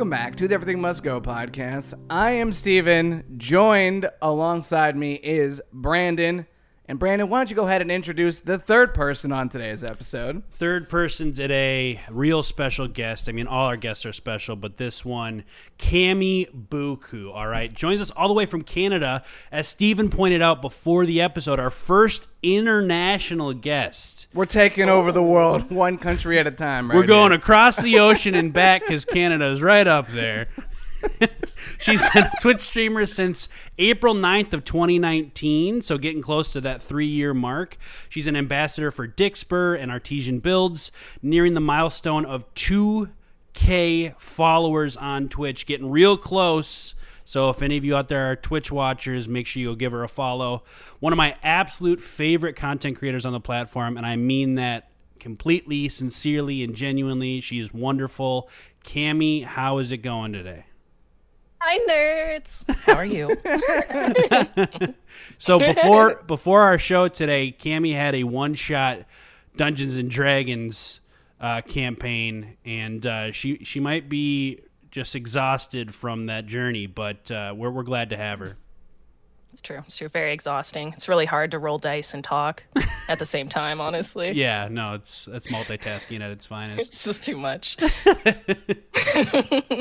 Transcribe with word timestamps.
Welcome 0.00 0.08
back 0.08 0.36
to 0.36 0.48
the 0.48 0.54
Everything 0.54 0.80
Must 0.80 1.02
Go 1.02 1.20
podcast. 1.20 1.92
I 2.08 2.30
am 2.30 2.52
Steven. 2.52 3.34
Joined 3.36 4.08
alongside 4.22 4.96
me 4.96 5.16
is 5.16 5.60
Brandon. 5.74 6.46
And 6.90 6.98
Brandon, 6.98 7.28
why 7.28 7.38
don't 7.38 7.48
you 7.48 7.54
go 7.54 7.68
ahead 7.68 7.82
and 7.82 7.92
introduce 7.92 8.40
the 8.40 8.58
third 8.58 8.94
person 8.94 9.30
on 9.30 9.48
today's 9.48 9.84
episode? 9.84 10.42
Third 10.50 10.88
person 10.88 11.32
today, 11.32 12.00
real 12.10 12.42
special 12.42 12.88
guest. 12.88 13.28
I 13.28 13.32
mean, 13.32 13.46
all 13.46 13.66
our 13.66 13.76
guests 13.76 14.04
are 14.06 14.12
special, 14.12 14.56
but 14.56 14.76
this 14.76 15.04
one, 15.04 15.44
Cami 15.78 16.50
Buku, 16.52 17.32
all 17.32 17.46
right, 17.46 17.72
joins 17.72 18.00
us 18.00 18.10
all 18.10 18.26
the 18.26 18.34
way 18.34 18.44
from 18.44 18.62
Canada. 18.62 19.22
As 19.52 19.68
Stephen 19.68 20.10
pointed 20.10 20.42
out 20.42 20.60
before 20.60 21.06
the 21.06 21.20
episode, 21.20 21.60
our 21.60 21.70
first 21.70 22.26
international 22.42 23.52
guest. 23.52 24.26
We're 24.34 24.46
taking 24.46 24.88
over 24.88 25.12
the 25.12 25.22
world 25.22 25.70
one 25.70 25.96
country 25.96 26.40
at 26.40 26.48
a 26.48 26.50
time, 26.50 26.90
right? 26.90 26.96
We're 26.96 27.06
going 27.06 27.30
here. 27.30 27.38
across 27.38 27.80
the 27.80 28.00
ocean 28.00 28.34
and 28.34 28.52
back 28.52 28.82
because 28.82 29.04
Canada 29.04 29.46
is 29.52 29.62
right 29.62 29.86
up 29.86 30.08
there. 30.08 30.48
She's 31.78 32.08
been 32.10 32.24
a 32.24 32.32
Twitch 32.40 32.60
streamer 32.60 33.06
since 33.06 33.48
April 33.78 34.14
9th 34.14 34.52
of 34.52 34.64
2019, 34.64 35.82
so 35.82 35.98
getting 35.98 36.22
close 36.22 36.52
to 36.52 36.60
that 36.62 36.82
three-year 36.82 37.34
mark. 37.34 37.76
She's 38.08 38.26
an 38.26 38.36
ambassador 38.36 38.90
for 38.90 39.06
Dixper 39.06 39.80
and 39.80 39.90
Artesian 39.90 40.40
Builds, 40.40 40.92
nearing 41.22 41.54
the 41.54 41.60
milestone 41.60 42.24
of 42.24 42.52
2K 42.54 44.18
followers 44.18 44.96
on 44.96 45.28
Twitch, 45.28 45.66
getting 45.66 45.90
real 45.90 46.16
close. 46.16 46.94
So 47.24 47.48
if 47.48 47.62
any 47.62 47.76
of 47.76 47.84
you 47.84 47.96
out 47.96 48.08
there 48.08 48.32
are 48.32 48.36
Twitch 48.36 48.72
watchers, 48.72 49.28
make 49.28 49.46
sure 49.46 49.62
you 49.62 49.76
give 49.76 49.92
her 49.92 50.02
a 50.02 50.08
follow. 50.08 50.64
One 50.98 51.12
of 51.12 51.16
my 51.16 51.36
absolute 51.42 52.00
favorite 52.00 52.56
content 52.56 52.98
creators 52.98 53.24
on 53.24 53.32
the 53.32 53.40
platform, 53.40 53.96
and 53.96 54.04
I 54.04 54.16
mean 54.16 54.56
that 54.56 54.90
completely, 55.20 55.88
sincerely, 55.88 56.64
and 56.64 56.74
genuinely. 56.74 57.40
She's 57.40 57.72
wonderful. 57.72 58.48
Cami, 58.84 59.44
how 59.44 59.78
is 59.78 59.92
it 59.92 59.98
going 59.98 60.32
today? 60.32 60.64
Hi, 61.62 61.78
nerds. 61.88 62.64
How 62.84 62.94
are 62.94 63.04
you? 63.04 63.36
So 65.38 65.58
before 65.58 66.22
before 66.26 66.62
our 66.62 66.78
show 66.78 67.08
today, 67.08 67.54
Cami 67.58 67.94
had 67.94 68.14
a 68.14 68.24
one 68.24 68.54
shot 68.54 69.00
Dungeons 69.56 69.96
and 69.96 70.10
Dragons 70.10 71.00
uh, 71.40 71.62
campaign, 71.62 72.56
and 72.64 73.04
uh, 73.06 73.32
she 73.32 73.64
she 73.64 73.80
might 73.80 74.08
be 74.08 74.60
just 74.90 75.14
exhausted 75.16 75.94
from 75.94 76.26
that 76.26 76.46
journey, 76.46 76.86
but 76.86 77.30
uh, 77.30 77.54
we're 77.56 77.70
we're 77.70 77.82
glad 77.82 78.10
to 78.10 78.16
have 78.16 78.38
her. 78.40 78.56
It's 79.60 79.66
true. 79.66 79.82
It's 79.86 79.96
true. 79.98 80.08
Very 80.08 80.32
exhausting. 80.32 80.94
It's 80.96 81.06
really 81.06 81.26
hard 81.26 81.50
to 81.50 81.58
roll 81.58 81.76
dice 81.76 82.14
and 82.14 82.24
talk 82.24 82.62
at 83.08 83.18
the 83.18 83.26
same 83.26 83.50
time, 83.50 83.78
honestly. 83.88 84.32
Yeah, 84.32 84.68
no, 84.70 84.94
it's 84.94 85.28
it's 85.30 85.48
multitasking 85.48 86.22
at 86.22 86.30
its 86.30 86.46
finest. 86.46 86.80
It's 86.90 87.04
just 87.04 87.22
too 87.22 87.36
much. 87.36 87.76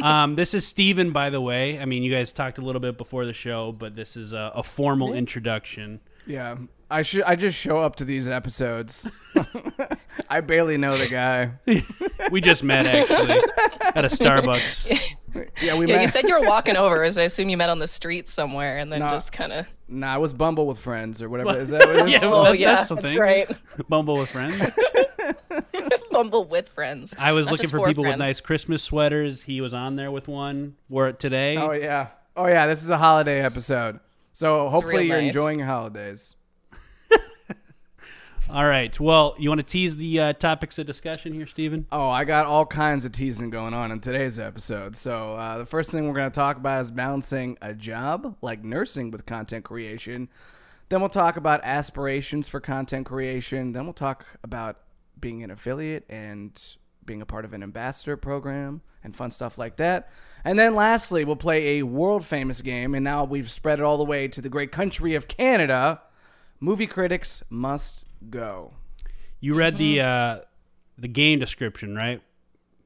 Um, 0.02 0.36
this 0.36 0.54
is 0.54 0.66
Steven, 0.66 1.12
by 1.12 1.30
the 1.30 1.42
way. 1.42 1.78
I 1.80 1.86
mean, 1.86 2.04
you 2.04 2.14
guys 2.14 2.32
talked 2.32 2.58
a 2.58 2.62
little 2.62 2.80
bit 2.80 2.98
before 2.98 3.26
the 3.26 3.34
show, 3.34 3.72
but 3.72 3.94
this 3.94 4.16
is 4.16 4.34
a, 4.34 4.52
a 4.56 4.64
formal 4.64 5.14
introduction. 5.14 6.00
Yeah. 6.30 6.56
I 6.92 7.02
should 7.04 7.24
I 7.24 7.36
just 7.36 7.58
show 7.58 7.80
up 7.80 7.98
to 7.98 8.06
these 8.06 8.28
episodes. 8.28 9.08
I 10.30 10.42
barely 10.42 10.78
know 10.78 10.98
the 10.98 11.08
guy. 11.08 11.52
We 12.32 12.40
just 12.42 12.64
met 12.64 12.86
actually 12.86 13.42
at 13.96 14.06
a 14.06 14.10
Starbucks. 14.10 15.08
Yeah, 15.62 15.78
we 15.78 15.86
Yeah, 15.86 15.98
met. 15.98 16.02
you 16.02 16.08
said 16.08 16.28
you 16.28 16.34
were 16.40 16.48
walking 16.48 16.76
over, 16.76 17.10
so 17.12 17.22
I 17.22 17.26
assume 17.26 17.50
you 17.50 17.58
met 17.58 17.70
on 17.70 17.78
the 17.78 17.86
street 17.86 18.28
somewhere 18.28 18.80
and 18.80 18.92
then 18.92 19.02
No. 19.02 19.10
just 19.12 19.32
kind 19.32 19.54
of. 19.54 19.68
nah, 19.88 20.16
I 20.16 20.18
was 20.18 20.34
Bumble 20.34 20.66
with 20.66 20.80
friends 20.80 21.22
or 21.22 21.30
whatever. 21.30 21.56
Is 21.60 21.70
that 21.70 21.86
what 21.86 21.96
it 21.98 22.06
is? 22.08 22.12
Yeah, 22.14 22.28
well, 22.30 22.40
Oh, 22.42 22.44
that- 22.46 22.58
yeah, 22.60 22.74
that's 22.74 22.90
that's, 22.90 23.02
something. 23.02 23.20
right. 23.20 23.48
Bumble 23.88 24.18
with 24.18 24.30
friends. 24.30 24.60
Bumble 26.12 26.46
with 26.46 26.70
friends. 26.70 27.16
I 27.18 27.34
was 27.34 27.46
Not 27.46 27.52
looking 27.54 27.64
just 27.66 27.74
for 27.76 27.88
people 27.88 28.04
with 28.06 28.18
nice 28.18 28.42
Christmas 28.42 28.82
sweaters. 28.82 29.44
He 29.44 29.62
was 29.62 29.74
on 29.74 29.96
there 29.96 30.10
with 30.10 30.28
one. 30.28 30.76
Wore 30.90 31.08
it 31.10 31.20
today. 31.20 31.58
Oh 31.58 31.72
yeah. 31.74 32.08
Oh 32.36 32.48
yeah, 32.48 32.66
this 32.66 32.82
is 32.84 32.90
a 32.90 32.98
holiday 32.98 33.42
episode. 33.42 34.00
So 34.32 34.70
hopefully 34.70 35.08
you're 35.08 35.22
nice. 35.22 35.28
enjoying 35.28 35.60
your 35.60 35.68
holidays. 35.68 36.36
All 38.50 38.66
right. 38.66 38.98
Well, 39.00 39.36
you 39.38 39.50
want 39.50 39.60
to 39.60 39.66
tease 39.66 39.96
the 39.96 40.20
uh, 40.20 40.34
topics 40.34 40.80
of 40.80 40.88
discussion 40.88 41.34
here, 41.34 41.46
Stephen? 41.46 41.86
Oh, 41.92 42.10
I 42.10 42.24
got 42.24 42.48
all 42.48 42.66
kinds 42.66 43.06
of 43.06 43.12
teasing 43.12 43.52
going 43.52 43.76
on 43.76 43.92
in 43.92 44.00
today's 44.00 44.40
episode. 44.40 44.96
So, 44.96 45.36
uh, 45.36 45.60
the 45.60 45.68
first 45.68 45.92
thing 45.92 46.08
we're 46.08 46.16
going 46.16 46.32
to 46.32 46.36
talk 46.36 46.58
about 46.58 46.82
is 46.82 46.90
balancing 46.90 47.58
a 47.62 47.76
job 47.76 48.38
like 48.42 48.64
nursing 48.64 49.12
with 49.12 49.28
content 49.28 49.66
creation. 49.66 50.30
Then 50.90 51.02
we'll 51.02 51.10
talk 51.10 51.38
about 51.38 51.62
aspirations 51.64 52.50
for 52.50 52.60
content 52.60 53.06
creation. 53.06 53.74
Then 53.74 53.84
we'll 53.84 53.94
talk 53.94 54.26
about 54.44 54.80
being 55.20 55.44
an 55.44 55.52
affiliate 55.52 56.06
and 56.10 56.60
being 57.10 57.22
a 57.24 57.26
part 57.26 57.44
of 57.44 57.54
an 57.54 57.64
ambassador 57.64 58.16
program 58.16 58.82
and 59.04 59.16
fun 59.16 59.32
stuff 59.32 59.58
like 59.58 59.78
that. 59.78 60.12
And 60.46 60.60
then 60.60 60.76
lastly, 60.76 61.26
we'll 61.26 61.36
play 61.36 61.80
a 61.80 61.84
world 61.84 62.24
famous 62.24 62.62
game. 62.62 62.94
And 62.94 63.04
now 63.04 63.24
we've 63.24 63.50
spread 63.50 63.80
it 63.80 63.84
all 63.84 63.98
the 63.98 64.04
way 64.06 64.28
to 64.28 64.42
the 64.42 64.48
great 64.50 64.72
country 64.72 65.16
of 65.16 65.28
Canada. 65.28 66.02
Movie 66.60 66.86
critics 66.86 67.42
must 67.50 68.04
go. 68.30 68.74
You 69.40 69.56
read 69.56 69.78
the 69.80 70.02
uh, 70.02 70.40
the 71.00 71.08
game 71.08 71.40
description, 71.40 71.96
right? 71.96 72.22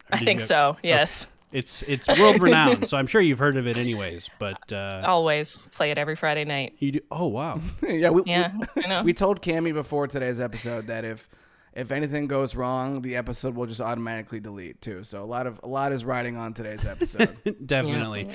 I 0.10 0.24
think 0.24 0.40
you- 0.40 0.46
so. 0.46 0.78
Yes. 0.82 1.28
It's 1.52 1.84
it's 1.84 2.08
world 2.20 2.42
renowned, 2.42 2.90
so 2.90 2.98
I'm 2.98 3.06
sure 3.06 3.22
you've 3.22 3.38
heard 3.38 3.58
of 3.58 3.68
it 3.68 3.78
anyways. 3.78 4.28
But 4.40 4.72
uh, 4.74 5.04
Always 5.06 5.58
play 5.72 5.92
it 5.92 6.00
every 6.00 6.16
Friday 6.16 6.46
night. 6.46 6.74
you 6.80 6.94
do. 6.94 7.00
Oh 7.12 7.28
wow. 7.28 7.62
yeah, 7.88 8.10
we, 8.10 8.24
Yeah, 8.26 8.52
I 8.76 8.88
know. 8.88 9.04
We 9.06 9.14
told 9.14 9.42
Cammy 9.44 9.72
before 9.72 10.08
today's 10.08 10.42
episode 10.42 10.88
that 10.88 11.06
if 11.06 11.30
if 11.76 11.92
anything 11.92 12.28
goes 12.28 12.56
wrong, 12.56 13.02
the 13.02 13.16
episode 13.16 13.56
will 13.56 13.66
just 13.66 13.82
automatically 13.82 14.40
delete 14.40 14.82
too. 14.82 15.04
So 15.04 15.24
a 15.24 15.26
lot 15.26 15.48
of 15.48 15.60
a 15.64 15.68
lot 15.68 15.92
is 15.92 16.06
riding 16.06 16.36
on 16.38 16.54
today's 16.54 16.86
episode. 16.86 17.38
Definitely. 17.66 18.30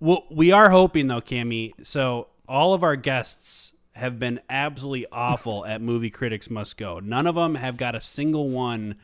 Well, 0.00 0.24
we 0.30 0.52
are 0.52 0.70
hoping 0.70 1.06
though, 1.08 1.20
Cami. 1.20 1.72
So 1.82 2.28
all 2.48 2.74
of 2.74 2.82
our 2.82 2.96
guests 2.96 3.72
have 3.92 4.18
been 4.18 4.40
absolutely 4.50 5.06
awful 5.12 5.64
at 5.64 5.80
movie 5.80 6.10
critics 6.10 6.50
must 6.50 6.76
go. 6.76 6.98
None 6.98 7.26
of 7.26 7.34
them 7.36 7.54
have 7.54 7.76
got 7.76 7.94
a 7.94 8.00
single 8.00 8.48
one. 8.50 8.96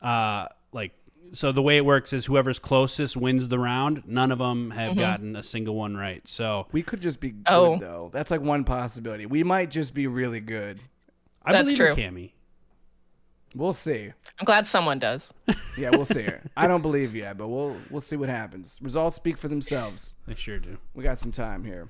Uh, 0.00 0.46
like 0.72 0.92
so, 1.34 1.50
the 1.50 1.62
way 1.62 1.76
it 1.78 1.84
works 1.84 2.12
is 2.12 2.26
whoever's 2.26 2.58
closest 2.58 3.16
wins 3.16 3.48
the 3.48 3.58
round. 3.58 4.02
None 4.06 4.30
of 4.32 4.38
them 4.38 4.70
have 4.72 4.96
gotten 4.96 5.34
a 5.34 5.42
single 5.42 5.74
one 5.74 5.96
right. 5.96 6.26
So 6.28 6.66
we 6.72 6.82
could 6.82 7.00
just 7.00 7.20
be 7.20 7.30
good 7.30 7.42
Oh. 7.46 7.78
though. 7.78 8.10
That's 8.12 8.30
like 8.30 8.42
one 8.42 8.64
possibility. 8.64 9.24
We 9.26 9.42
might 9.42 9.70
just 9.70 9.94
be 9.94 10.06
really 10.06 10.40
good. 10.40 10.78
I 11.44 11.52
That's 11.52 11.72
believe 11.72 11.94
true. 11.94 12.04
in 12.04 12.14
Cami. 12.14 12.30
We'll 13.54 13.72
see. 13.72 14.12
I'm 14.38 14.44
glad 14.44 14.66
someone 14.66 14.98
does. 14.98 15.32
Yeah, 15.78 15.88
we'll 15.90 16.04
see. 16.04 16.28
I 16.54 16.66
don't 16.68 16.82
believe 16.82 17.14
yet, 17.14 17.38
but 17.38 17.48
we'll 17.48 17.74
we'll 17.88 18.02
see 18.02 18.16
what 18.16 18.28
happens. 18.28 18.78
Results 18.82 19.16
speak 19.16 19.38
for 19.38 19.48
themselves. 19.48 20.14
They 20.26 20.34
sure 20.34 20.58
do. 20.58 20.76
We 20.92 21.02
got 21.02 21.16
some 21.16 21.32
time 21.32 21.64
here. 21.64 21.88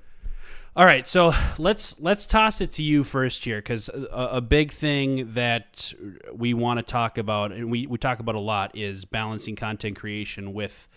All 0.75 0.85
right, 0.85 1.05
so 1.05 1.33
let's 1.57 1.99
let's 1.99 2.25
toss 2.25 2.61
it 2.61 2.71
to 2.73 2.83
you 2.83 3.03
first 3.03 3.43
here 3.43 3.57
because 3.57 3.89
a, 3.89 4.29
a 4.33 4.41
big 4.41 4.71
thing 4.71 5.33
that 5.33 5.93
we 6.33 6.53
want 6.53 6.79
to 6.79 6.83
talk 6.83 7.17
about 7.17 7.51
and 7.51 7.69
we, 7.69 7.87
we 7.87 7.97
talk 7.97 8.19
about 8.19 8.35
a 8.35 8.39
lot 8.39 8.75
is 8.77 9.03
balancing 9.05 9.57
content 9.57 9.97
creation 9.99 10.53
with 10.53 10.87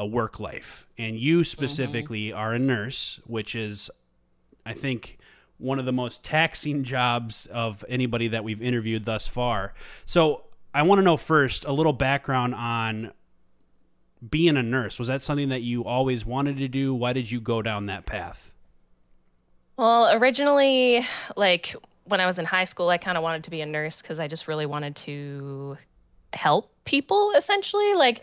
a 0.00 0.06
work 0.06 0.40
life. 0.40 0.88
And 0.98 1.16
you 1.16 1.38
mm-hmm. 1.38 1.44
specifically 1.44 2.32
are 2.32 2.54
a 2.54 2.58
nurse, 2.58 3.20
which 3.26 3.54
is, 3.54 3.90
I 4.64 4.72
think, 4.72 5.18
one 5.60 5.78
of 5.78 5.84
the 5.84 5.92
most 5.92 6.24
taxing 6.24 6.84
jobs 6.84 7.46
of 7.46 7.84
anybody 7.88 8.28
that 8.28 8.44
we've 8.44 8.62
interviewed 8.62 9.04
thus 9.04 9.26
far. 9.26 9.74
So 10.06 10.44
I 10.74 10.82
want 10.82 10.98
to 10.98 11.02
know 11.02 11.16
first 11.16 11.64
a 11.64 11.72
little 11.72 11.92
background 11.92 12.54
on 12.54 13.12
being 14.28 14.56
a 14.56 14.62
nurse. 14.62 14.98
Was 14.98 15.08
that 15.08 15.22
something 15.22 15.48
that 15.48 15.62
you 15.62 15.84
always 15.84 16.24
wanted 16.24 16.58
to 16.58 16.68
do? 16.68 16.94
Why 16.94 17.12
did 17.12 17.30
you 17.30 17.40
go 17.40 17.62
down 17.62 17.86
that 17.86 18.06
path? 18.06 18.52
Well, 19.76 20.12
originally, 20.12 21.06
like 21.36 21.74
when 22.04 22.20
I 22.20 22.26
was 22.26 22.38
in 22.38 22.44
high 22.44 22.64
school, 22.64 22.88
I 22.90 22.98
kind 22.98 23.16
of 23.16 23.22
wanted 23.22 23.44
to 23.44 23.50
be 23.50 23.60
a 23.60 23.66
nurse 23.66 24.02
because 24.02 24.20
I 24.20 24.28
just 24.28 24.46
really 24.46 24.66
wanted 24.66 24.96
to 24.96 25.78
help 26.32 26.72
people, 26.84 27.32
essentially. 27.36 27.94
Like 27.94 28.22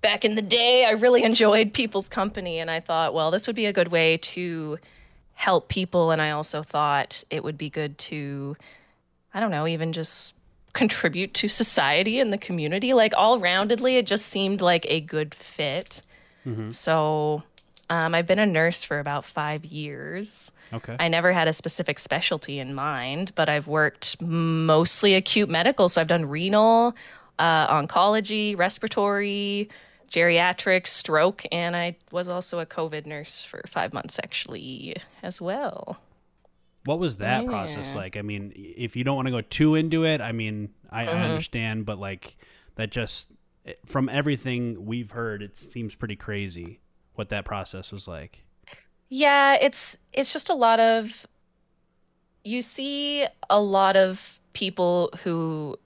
back 0.00 0.24
in 0.24 0.36
the 0.36 0.42
day, 0.42 0.84
I 0.84 0.92
really 0.92 1.22
enjoyed 1.24 1.72
people's 1.72 2.08
company, 2.08 2.58
and 2.58 2.70
I 2.70 2.80
thought, 2.80 3.12
well, 3.12 3.30
this 3.30 3.46
would 3.46 3.56
be 3.56 3.66
a 3.66 3.72
good 3.72 3.88
way 3.88 4.18
to 4.18 4.78
help 5.34 5.68
people. 5.68 6.10
And 6.10 6.22
I 6.22 6.30
also 6.30 6.62
thought 6.62 7.24
it 7.30 7.44
would 7.44 7.58
be 7.58 7.70
good 7.70 7.98
to, 7.98 8.56
I 9.32 9.40
don't 9.40 9.50
know, 9.50 9.66
even 9.66 9.92
just 9.92 10.34
contribute 10.72 11.34
to 11.34 11.48
society 11.48 12.18
and 12.20 12.32
the 12.32 12.38
community. 12.38 12.94
Like 12.94 13.14
all 13.16 13.38
roundedly, 13.40 13.96
it 13.98 14.06
just 14.06 14.26
seemed 14.26 14.60
like 14.60 14.86
a 14.88 15.00
good 15.00 15.34
fit. 15.34 16.02
So 16.72 17.42
um, 17.88 18.14
I've 18.14 18.26
been 18.26 18.38
a 18.38 18.46
nurse 18.46 18.84
for 18.84 18.98
about 18.98 19.24
five 19.24 19.64
years. 19.64 20.52
Okay. 20.72 20.96
I 20.98 21.08
never 21.08 21.32
had 21.32 21.48
a 21.48 21.52
specific 21.52 21.98
specialty 21.98 22.58
in 22.58 22.74
mind, 22.74 23.32
but 23.34 23.48
I've 23.48 23.66
worked 23.66 24.20
mostly 24.20 25.14
acute 25.14 25.48
medical. 25.48 25.88
So 25.88 26.00
I've 26.00 26.06
done 26.06 26.26
renal, 26.26 26.94
uh, 27.38 27.68
oncology, 27.68 28.58
respiratory, 28.58 29.68
geriatrics, 30.14 30.88
stroke, 30.88 31.42
and 31.50 31.74
I 31.74 31.96
was 32.12 32.28
also 32.28 32.60
a 32.60 32.66
COVID 32.66 33.04
nurse 33.04 33.44
for 33.44 33.62
five 33.66 33.92
months 33.92 34.20
actually 34.22 34.96
as 35.22 35.42
well. 35.42 35.98
What 36.84 37.00
was 37.00 37.16
that 37.16 37.46
process 37.46 37.94
like? 37.94 38.16
I 38.16 38.22
mean, 38.22 38.52
if 38.54 38.94
you 38.94 39.02
don't 39.04 39.16
want 39.16 39.26
to 39.26 39.32
go 39.32 39.40
too 39.40 39.74
into 39.74 40.04
it, 40.04 40.20
I 40.20 40.32
mean, 40.32 40.68
I, 40.90 41.06
Mm-hmm. 41.06 41.16
I 41.16 41.24
understand, 41.24 41.86
but 41.86 41.98
like 41.98 42.36
that 42.76 42.92
just 42.92 43.28
from 43.86 44.08
everything 44.08 44.84
we've 44.86 45.10
heard, 45.10 45.42
it 45.42 45.58
seems 45.58 45.94
pretty 45.94 46.16
crazy 46.16 46.80
what 47.14 47.30
that 47.30 47.44
process 47.44 47.90
was 47.90 48.06
like. 48.06 48.44
Yeah, 49.08 49.54
it's 49.60 49.98
it's 50.12 50.32
just 50.32 50.48
a 50.48 50.54
lot 50.54 50.78
of 50.78 51.26
you 52.44 52.62
see 52.62 53.26
a 53.48 53.60
lot 53.60 53.96
of 53.96 54.40
people 54.52 55.10
who 55.24 55.76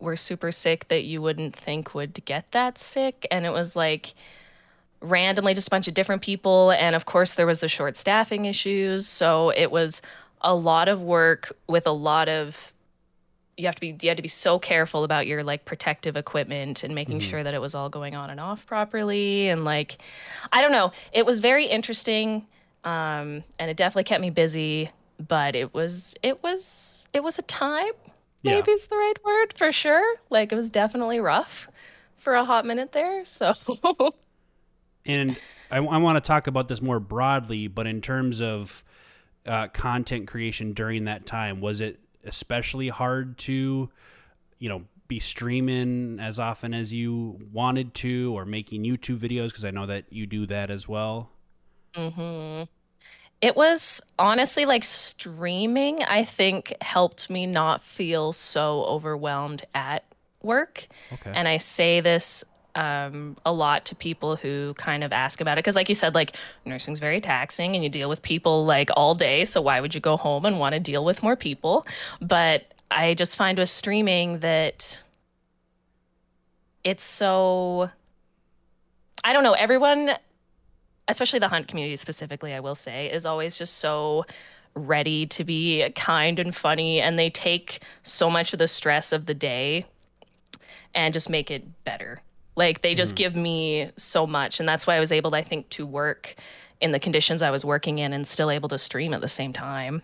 were 0.00 0.16
super 0.16 0.52
sick 0.52 0.88
that 0.88 1.04
you 1.04 1.20
wouldn't 1.20 1.54
think 1.54 1.94
would 1.94 2.24
get 2.24 2.50
that 2.52 2.78
sick. 2.78 3.26
And 3.30 3.44
it 3.44 3.52
was 3.52 3.74
like 3.74 4.14
randomly 5.00 5.54
just 5.54 5.68
a 5.68 5.70
bunch 5.70 5.88
of 5.88 5.94
different 5.94 6.22
people. 6.22 6.70
And 6.72 6.94
of 6.94 7.06
course 7.06 7.34
there 7.34 7.46
was 7.46 7.60
the 7.60 7.68
short 7.68 7.96
staffing 7.96 8.44
issues. 8.44 9.06
So 9.06 9.50
it 9.50 9.70
was 9.70 10.02
a 10.40 10.54
lot 10.54 10.88
of 10.88 11.02
work 11.02 11.56
with 11.66 11.86
a 11.86 11.92
lot 11.92 12.28
of 12.28 12.72
you 13.56 13.66
have 13.66 13.74
to 13.74 13.80
be 13.80 13.96
you 14.00 14.08
had 14.08 14.16
to 14.16 14.22
be 14.22 14.28
so 14.28 14.60
careful 14.60 15.02
about 15.02 15.26
your 15.26 15.42
like 15.42 15.64
protective 15.64 16.16
equipment 16.16 16.84
and 16.84 16.94
making 16.94 17.18
sure 17.18 17.42
that 17.42 17.54
it 17.54 17.60
was 17.60 17.74
all 17.74 17.88
going 17.88 18.14
on 18.14 18.30
and 18.30 18.38
off 18.38 18.64
properly. 18.66 19.48
And 19.48 19.64
like 19.64 19.98
I 20.52 20.62
don't 20.62 20.70
know. 20.70 20.92
It 21.12 21.26
was 21.26 21.40
very 21.40 21.66
interesting 21.66 22.46
um 22.84 23.42
and 23.58 23.68
it 23.68 23.76
definitely 23.76 24.04
kept 24.04 24.20
me 24.20 24.30
busy 24.30 24.88
but 25.26 25.56
it 25.56 25.74
was 25.74 26.14
it 26.22 26.42
was 26.44 27.08
it 27.12 27.24
was 27.24 27.38
a 27.38 27.42
time 27.42 27.92
Yeah. 28.42 28.54
maybe 28.54 28.72
is 28.72 28.86
the 28.86 28.96
right 28.96 29.24
word 29.24 29.54
for 29.56 29.72
sure 29.72 30.16
like 30.30 30.52
it 30.52 30.54
was 30.54 30.70
definitely 30.70 31.18
rough 31.20 31.68
for 32.16 32.34
a 32.34 32.44
hot 32.44 32.64
minute 32.64 32.92
there 32.92 33.24
so 33.24 33.52
And 35.08 35.40
I, 35.70 35.80
want 35.80 36.22
to 36.22 36.26
talk 36.26 36.46
about 36.46 36.68
this 36.68 36.82
more 36.82 37.00
broadly, 37.00 37.66
but 37.66 37.86
in 37.86 38.00
terms 38.02 38.40
of 38.40 38.84
uh, 39.46 39.68
content 39.68 40.28
creation 40.28 40.74
during 40.74 41.04
that 41.04 41.26
time, 41.26 41.60
was 41.60 41.80
it 41.80 41.98
especially 42.24 42.88
hard 42.88 43.38
to, 43.38 43.88
you 44.58 44.68
know, 44.68 44.82
be 45.08 45.18
streaming 45.18 46.20
as 46.20 46.38
often 46.38 46.74
as 46.74 46.92
you 46.92 47.40
wanted 47.50 47.94
to, 47.94 48.36
or 48.36 48.44
making 48.44 48.84
YouTube 48.84 49.18
videos? 49.18 49.46
Because 49.48 49.64
I 49.64 49.70
know 49.70 49.86
that 49.86 50.04
you 50.10 50.26
do 50.26 50.46
that 50.46 50.70
as 50.70 50.86
well. 50.86 51.30
hmm 51.94 52.62
It 53.40 53.56
was 53.56 54.00
honestly 54.18 54.64
like 54.64 54.82
streaming, 54.82 56.02
I 56.02 56.24
think, 56.24 56.74
helped 56.80 57.30
me 57.30 57.46
not 57.46 57.82
feel 57.82 58.32
so 58.32 58.84
overwhelmed 58.84 59.64
at 59.74 60.04
work. 60.42 60.88
Okay. 61.12 61.32
And 61.32 61.46
I 61.46 61.58
say 61.58 62.00
this 62.00 62.44
um, 62.74 63.36
a 63.44 63.52
lot 63.52 63.86
to 63.86 63.96
people 63.96 64.36
who 64.36 64.72
kind 64.74 65.02
of 65.02 65.12
ask 65.12 65.40
about 65.40 65.58
it. 65.58 65.64
Because, 65.64 65.76
like 65.76 65.88
you 65.88 65.94
said, 65.94 66.14
like 66.14 66.36
nursing's 66.64 67.00
very 67.00 67.20
taxing 67.20 67.74
and 67.74 67.82
you 67.82 67.90
deal 67.90 68.08
with 68.08 68.22
people 68.22 68.64
like 68.64 68.90
all 68.96 69.14
day. 69.14 69.44
So, 69.44 69.60
why 69.60 69.80
would 69.80 69.94
you 69.94 70.00
go 70.00 70.16
home 70.16 70.44
and 70.44 70.58
want 70.58 70.74
to 70.74 70.80
deal 70.80 71.04
with 71.04 71.22
more 71.22 71.36
people? 71.36 71.86
But 72.20 72.72
I 72.90 73.14
just 73.14 73.36
find 73.36 73.58
with 73.58 73.68
streaming 73.68 74.38
that 74.40 75.02
it's 76.84 77.04
so. 77.04 77.90
I 79.24 79.32
don't 79.32 79.42
know. 79.42 79.52
Everyone 79.52 80.12
especially 81.08 81.38
the 81.38 81.48
hunt 81.48 81.68
community 81.68 81.96
specifically, 81.96 82.54
I 82.54 82.60
will 82.60 82.74
say, 82.74 83.10
is 83.10 83.26
always 83.26 83.58
just 83.58 83.78
so 83.78 84.24
ready 84.74 85.26
to 85.26 85.44
be 85.44 85.88
kind 85.94 86.38
and 86.38 86.54
funny. 86.54 87.00
And 87.00 87.18
they 87.18 87.30
take 87.30 87.82
so 88.02 88.30
much 88.30 88.52
of 88.52 88.58
the 88.58 88.68
stress 88.68 89.12
of 89.12 89.26
the 89.26 89.34
day 89.34 89.86
and 90.94 91.12
just 91.12 91.28
make 91.28 91.50
it 91.50 91.84
better. 91.84 92.18
Like 92.56 92.82
they 92.82 92.94
just 92.94 93.14
give 93.14 93.36
me 93.36 93.90
so 93.96 94.26
much. 94.26 94.60
And 94.60 94.68
that's 94.68 94.86
why 94.86 94.96
I 94.96 95.00
was 95.00 95.12
able, 95.12 95.34
I 95.34 95.42
think, 95.42 95.68
to 95.70 95.86
work 95.86 96.34
in 96.80 96.92
the 96.92 97.00
conditions 97.00 97.42
I 97.42 97.50
was 97.50 97.64
working 97.64 97.98
in 97.98 98.12
and 98.12 98.26
still 98.26 98.50
able 98.50 98.68
to 98.68 98.78
stream 98.78 99.14
at 99.14 99.20
the 99.20 99.28
same 99.28 99.52
time. 99.52 100.02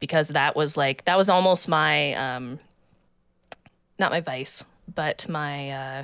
Because 0.00 0.28
that 0.28 0.56
was 0.56 0.76
like, 0.76 1.04
that 1.04 1.16
was 1.16 1.28
almost 1.28 1.68
my, 1.68 2.14
um, 2.14 2.58
not 3.98 4.10
my 4.10 4.20
vice, 4.20 4.64
but 4.92 5.28
my, 5.28 5.70
uh, 5.70 6.02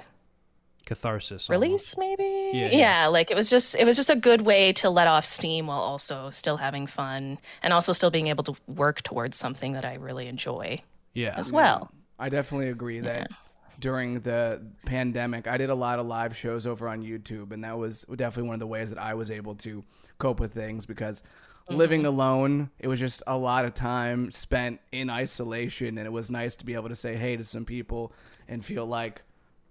Catharsis. 0.89 1.49
almost. 1.49 1.67
release 1.67 1.97
maybe 1.97 2.51
Yeah, 2.53 2.67
yeah, 2.67 2.77
yeah. 2.77 3.07
like 3.07 3.31
it 3.31 3.37
was 3.37 3.49
just 3.49 3.75
it 3.77 3.85
was 3.85 3.97
just 3.97 4.11
a 4.11 4.17
good 4.17 4.43
way 4.43 4.73
to 4.75 4.91
let 4.91 5.07
off 5.07 5.25
steam 5.25 5.67
while 5.69 5.81
also 5.81 6.31
still 6.31 6.57
having 6.57 6.87
fun 6.87 7.39
and 7.63 7.73
also 7.73 7.93
still 7.93 8.11
being 8.11 8.29
able 8.29 8.45
to 8.45 8.57
work 8.67 9.03
towards 9.03 9.37
something 9.37 9.73
that 9.73 9.85
i 9.85 9.95
really 9.95 10.27
enjoy 10.27 10.83
Yeah. 11.15 11.35
as 11.37 11.53
well 11.53 11.91
I 12.19 12.29
definitely 12.29 12.71
agree 12.71 13.01
that 13.01 13.31
during 13.79 14.21
the 14.21 14.61
pandemic, 14.87 15.47
I 15.47 15.57
did 15.57 15.71
a 15.71 15.75
lot 15.75 15.99
of 15.99 16.07
live 16.07 16.37
shows 16.37 16.67
over 16.67 16.89
on 16.89 17.03
YouTube, 17.03 17.53
and 17.53 17.63
that 17.63 17.79
was 17.79 18.05
definitely 18.17 18.49
one 18.49 18.55
of 18.55 18.61
the 18.61 18.67
ways 18.67 18.91
that 18.91 18.99
I 18.99 19.15
was 19.15 19.31
able 19.31 19.55
to 19.57 19.85
cope 20.19 20.41
with 20.41 20.53
things 20.53 20.85
because 20.85 21.23
living 21.69 22.01
mm-hmm. 22.01 22.09
alone, 22.09 22.71
it 22.79 22.89
was 22.89 22.99
just 22.99 23.23
a 23.27 23.37
lot 23.37 23.65
of 23.65 23.75
time 23.75 24.31
spent 24.33 24.81
in 24.91 25.11
isolation, 25.11 25.97
and 25.97 26.07
it 26.07 26.11
was 26.11 26.31
nice 26.31 26.57
to 26.57 26.65
be 26.65 26.75
able 26.75 26.89
to 26.89 26.97
say 26.97 27.17
hey 27.17 27.37
to 27.37 27.45
some 27.45 27.65
people 27.65 28.13
and 28.49 28.65
feel 28.65 28.87
like, 28.87 29.23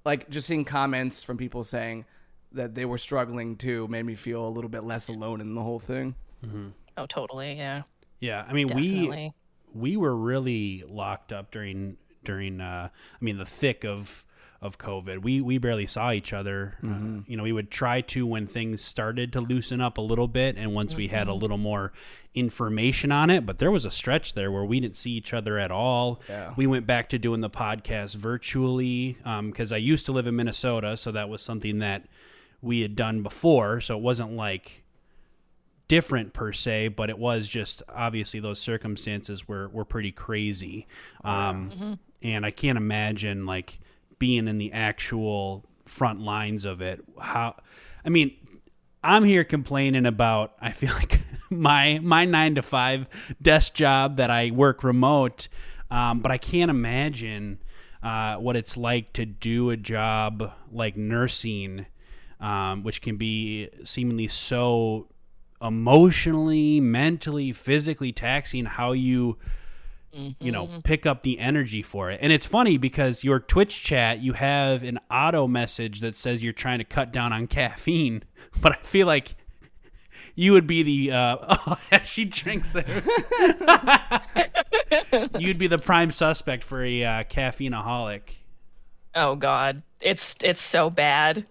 like 0.07 0.29
just 0.29 0.47
seeing 0.47 0.63
comments 0.65 1.21
from 1.21 1.35
people 1.37 1.63
saying 1.65 2.05
that 2.53 2.73
they 2.75 2.85
were 2.85 2.97
struggling 2.97 3.57
too 3.57 3.87
made 3.89 4.03
me 4.05 4.15
feel 4.15 4.47
a 4.47 4.49
little 4.49 4.69
bit 4.69 4.83
less 4.85 5.09
alone 5.09 5.41
in 5.41 5.53
the 5.53 5.61
whole 5.61 5.79
thing. 5.79 6.15
oh 6.97 7.05
totally 7.07 7.53
yeah 7.53 7.83
Yeah. 8.21 8.45
I 8.47 8.53
mean, 8.53 8.69
we 8.73 9.31
we 9.73 9.97
were 9.97 10.15
really 10.15 10.83
locked 10.87 11.31
up 11.33 11.51
during 11.51 11.97
during 12.23 12.61
uh 12.61 12.89
I 12.89 13.23
mean 13.23 13.37
the 13.37 13.45
thick 13.45 13.83
of 13.83 14.25
of 14.61 14.77
COVID. 14.77 15.21
We 15.21 15.39
we 15.41 15.57
barely 15.59 15.85
saw 15.85 16.11
each 16.11 16.33
other. 16.33 16.77
Uh, 16.83 17.21
you 17.27 17.37
know, 17.37 17.43
we 17.43 17.51
would 17.51 17.69
try 17.69 18.01
to 18.01 18.25
when 18.25 18.47
things 18.47 18.81
started 18.83 19.31
to 19.33 19.41
loosen 19.41 19.81
up 19.81 19.97
a 19.97 20.01
little 20.01 20.27
bit 20.27 20.57
and 20.57 20.73
once 20.73 20.95
we 20.95 21.07
had 21.09 21.27
a 21.27 21.33
little 21.33 21.57
more 21.59 21.91
information 22.33 23.11
on 23.11 23.29
it, 23.29 23.45
but 23.45 23.57
there 23.59 23.71
was 23.71 23.85
a 23.85 23.91
stretch 23.91 24.33
there 24.33 24.51
where 24.51 24.65
we 24.65 24.79
didn't 24.79 24.95
see 24.95 25.11
each 25.11 25.33
other 25.33 25.59
at 25.59 25.71
all. 25.71 26.21
Yeah. 26.27 26.53
We 26.55 26.65
went 26.67 26.87
back 26.87 27.09
to 27.09 27.19
doing 27.19 27.41
the 27.41 27.49
podcast 27.49 28.15
virtually 28.15 29.17
because 29.23 29.71
I 29.71 29.77
used 29.77 30.05
to 30.07 30.11
live 30.11 30.27
in 30.27 30.35
Minnesota, 30.35 30.97
so 30.97 31.11
that 31.11 31.29
was 31.29 31.41
something 31.41 31.79
that 31.79 32.05
we 32.61 32.81
had 32.81 32.95
done 32.95 33.21
before, 33.23 33.79
so 33.81 33.95
it 33.95 34.01
wasn't 34.01 34.31
like 34.33 34.83
different 35.87 36.33
per 36.33 36.51
se, 36.51 36.89
but 36.89 37.09
it 37.09 37.17
was 37.17 37.47
just 37.47 37.81
obviously 37.89 38.39
those 38.39 38.59
circumstances 38.59 39.47
were 39.47 39.69
were 39.69 39.85
pretty 39.85 40.11
crazy. 40.11 40.87
Um, 41.23 41.99
And 42.23 42.43
I 42.45 42.49
can't 42.51 42.77
imagine 42.79 43.45
like 43.45 43.79
being 44.19 44.47
in 44.47 44.57
the 44.57 44.71
actual 44.73 45.65
front 45.85 46.19
lines 46.19 46.65
of 46.65 46.81
it. 46.81 47.03
How? 47.19 47.55
I 48.05 48.09
mean, 48.09 48.35
I'm 49.03 49.23
here 49.23 49.43
complaining 49.43 50.05
about. 50.05 50.53
I 50.59 50.71
feel 50.71 50.93
like 50.93 51.21
my 51.49 51.99
my 51.99 52.25
nine 52.25 52.55
to 52.55 52.61
five 52.61 53.07
desk 53.41 53.73
job 53.73 54.17
that 54.17 54.29
I 54.29 54.51
work 54.51 54.83
remote, 54.83 55.47
um, 55.89 56.19
but 56.19 56.31
I 56.31 56.37
can't 56.37 56.69
imagine 56.69 57.59
uh, 58.03 58.35
what 58.35 58.55
it's 58.55 58.77
like 58.77 59.13
to 59.13 59.25
do 59.25 59.69
a 59.69 59.77
job 59.77 60.51
like 60.71 60.97
nursing, 60.97 61.85
um, 62.39 62.83
which 62.83 63.01
can 63.01 63.17
be 63.17 63.69
seemingly 63.83 64.27
so 64.27 65.07
emotionally, 65.61 66.79
mentally, 66.79 67.51
physically 67.51 68.11
taxing. 68.11 68.65
How 68.65 68.91
you 68.91 69.37
you 70.39 70.51
know 70.51 70.69
pick 70.83 71.05
up 71.05 71.23
the 71.23 71.39
energy 71.39 71.81
for 71.81 72.09
it. 72.11 72.19
And 72.21 72.31
it's 72.33 72.45
funny 72.45 72.77
because 72.77 73.23
your 73.23 73.39
twitch 73.39 73.83
chat 73.83 74.19
you 74.19 74.33
have 74.33 74.83
an 74.83 74.99
auto 75.11 75.47
message 75.47 76.01
that 76.01 76.17
says 76.17 76.43
you're 76.43 76.53
trying 76.53 76.79
to 76.79 76.85
cut 76.85 77.11
down 77.11 77.33
on 77.33 77.47
caffeine 77.47 78.23
but 78.61 78.73
i 78.73 78.77
feel 78.83 79.07
like 79.07 79.35
you 80.35 80.51
would 80.53 80.67
be 80.67 80.83
the 80.83 81.11
uh 81.11 81.37
oh 81.67 81.77
she 82.03 82.25
drinks 82.25 82.73
there. 82.73 82.85
You'd 85.39 85.57
be 85.57 85.67
the 85.67 85.77
prime 85.77 86.11
suspect 86.11 86.63
for 86.63 86.83
a 86.83 87.03
uh, 87.03 87.23
caffeineaholic 87.23 88.21
oh 89.15 89.35
god. 89.35 89.83
It's 89.99 90.35
it's 90.43 90.61
so 90.61 90.89
bad. 90.89 91.45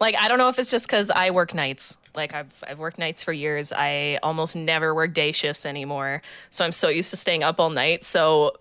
Like 0.00 0.14
i 0.18 0.28
don't 0.28 0.38
know 0.38 0.48
if 0.48 0.58
it's 0.58 0.70
just 0.70 0.86
because 0.86 1.10
i 1.10 1.30
work 1.30 1.54
nights 1.54 1.98
like 2.18 2.34
I've, 2.34 2.52
I've 2.66 2.78
worked 2.78 2.98
nights 2.98 3.22
for 3.22 3.32
years. 3.32 3.72
I 3.72 4.18
almost 4.22 4.54
never 4.54 4.94
work 4.94 5.14
day 5.14 5.32
shifts 5.32 5.64
anymore. 5.64 6.20
So 6.50 6.64
i'm 6.64 6.72
so 6.72 6.88
used 6.88 7.10
to 7.10 7.16
staying 7.16 7.42
up 7.42 7.58
all 7.58 7.70
night. 7.70 8.04
So 8.04 8.52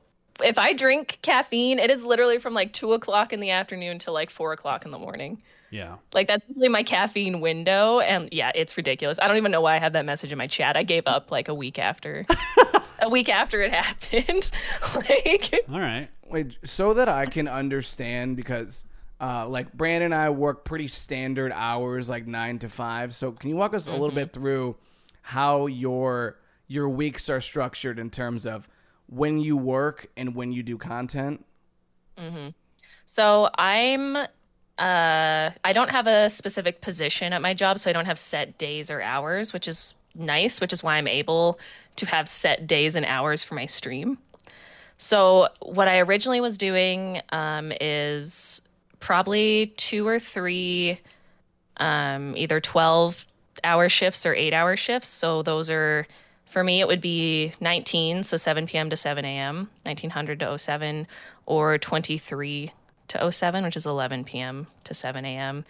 if 0.44 0.58
i 0.58 0.72
drink 0.72 1.18
caffeine 1.24 1.80
it 1.80 1.90
is 1.90 2.04
literally 2.04 2.38
from 2.38 2.54
like 2.54 2.72
two 2.72 2.94
o'clock 2.94 3.34
in 3.34 3.40
the 3.40 3.50
afternoon 3.50 3.98
to 4.00 4.12
like 4.12 4.30
four 4.30 4.54
o'clock 4.54 4.86
in 4.86 4.92
the 4.92 5.00
morning. 5.00 5.42
Yeah. 5.72 5.96
Like 6.14 6.28
that's 6.28 6.46
really 6.56 6.70
my 6.70 6.84
caffeine 6.84 7.42
window. 7.42 8.00
And 8.00 8.30
yeah 8.32 8.52
it's 8.56 8.78
ridiculous. 8.78 9.20
I 9.22 9.28
don't 9.28 9.38
even 9.38 9.52
know 9.52 9.62
why 9.62 9.76
i 9.76 9.80
had 9.80 9.94
that 9.94 10.06
message 10.06 10.32
in 10.32 10.38
my 10.38 10.48
chat. 10.48 10.78
I 10.78 10.84
gave 10.84 11.04
up 11.08 11.32
like 11.32 11.50
a 11.50 11.56
week 11.56 11.80
after. 11.80 12.26
A 13.00 13.10
week 13.10 13.30
after 13.30 13.62
it 13.62 13.72
happened. 13.84 14.50
Like 14.96 15.54
all 15.72 15.80
right. 15.80 16.10
Wait, 16.30 16.58
so 16.64 16.94
that 16.94 17.08
I 17.08 17.26
can 17.26 17.48
understand 17.48 18.36
because 18.36 18.86
uh, 19.20 19.48
like 19.48 19.74
Brandon 19.74 20.14
and 20.14 20.16
I 20.16 20.30
work 20.30 20.64
pretty 20.64 20.88
standard 20.88 21.52
hours, 21.52 22.10
like 22.10 22.28
nine 22.28 22.60
to 22.60 22.70
five. 22.70 23.16
So 23.16 23.32
can 23.32 23.50
you 23.50 23.56
walk 23.56 23.74
us 23.74 23.88
a 23.88 23.92
little 23.92 24.12
bit 24.12 24.32
through 24.34 24.76
how 25.22 25.68
your 25.68 26.38
your 26.68 26.90
weeks 26.90 27.30
are 27.30 27.42
structured 27.42 27.98
in 27.98 28.10
terms 28.10 28.46
of 28.46 28.68
when 29.08 29.40
you 29.40 29.58
work 29.58 30.08
and 30.16 30.36
when 30.36 30.52
you 30.52 30.62
do 30.64 30.78
content? 30.78 31.46
Mm-hmm. 32.18 32.50
So 33.06 33.50
I'm 33.58 34.16
uh 34.16 34.28
I 34.78 35.74
don't 35.74 35.90
have 35.90 36.08
a 36.08 36.30
specific 36.30 36.82
position 36.82 37.34
at 37.34 37.42
my 37.42 37.54
job, 37.54 37.80
so 37.80 37.90
I 37.90 37.94
don't 37.94 38.06
have 38.06 38.20
set 38.20 38.58
days 38.58 38.92
or 38.92 39.02
hours, 39.02 39.52
which 39.52 39.68
is 39.68 39.96
nice, 40.14 40.62
which 40.62 40.74
is 40.74 40.84
why 40.84 40.98
I'm 40.98 41.08
able 41.08 41.60
to 41.96 42.06
have 42.06 42.30
set 42.30 42.68
days 42.68 42.96
and 42.96 43.06
hours 43.06 43.44
for 43.44 43.56
my 43.56 43.66
stream. 43.66 44.20
So 45.00 45.50
what 45.62 45.88
I 45.88 46.00
originally 46.00 46.42
was 46.42 46.58
doing 46.58 47.22
um, 47.32 47.72
is 47.80 48.62
probably 49.00 49.74
two 49.77 50.08
or 50.08 50.20
three, 50.20 51.00
um, 51.77 52.36
either 52.36 52.60
12 52.60 53.25
hour 53.63 53.89
shifts 53.89 54.25
or 54.25 54.34
eight 54.34 54.54
hour 54.54 54.75
shifts. 54.75 55.08
So 55.08 55.44
those 55.44 55.70
are, 55.70 56.08
for 56.46 56.63
me, 56.63 56.80
it 56.80 56.88
would 56.88 57.01
be 57.01 57.54
19, 57.60 58.24
so 58.24 58.38
7 58.38 58.68
p.m. 58.68 58.89
to 58.89 58.98
7 58.98 59.24
a.m., 59.25 59.70
1900 59.84 60.39
to 60.39 60.58
07, 60.58 61.08
or 61.46 61.77
23 61.77 62.72
to 63.10 63.32
07, 63.32 63.63
which 63.63 63.77
is 63.77 63.86
11 63.86 64.24
p.m. 64.24 64.68
to 64.84 64.94
7 64.94 65.25
a.m. 65.25 65.66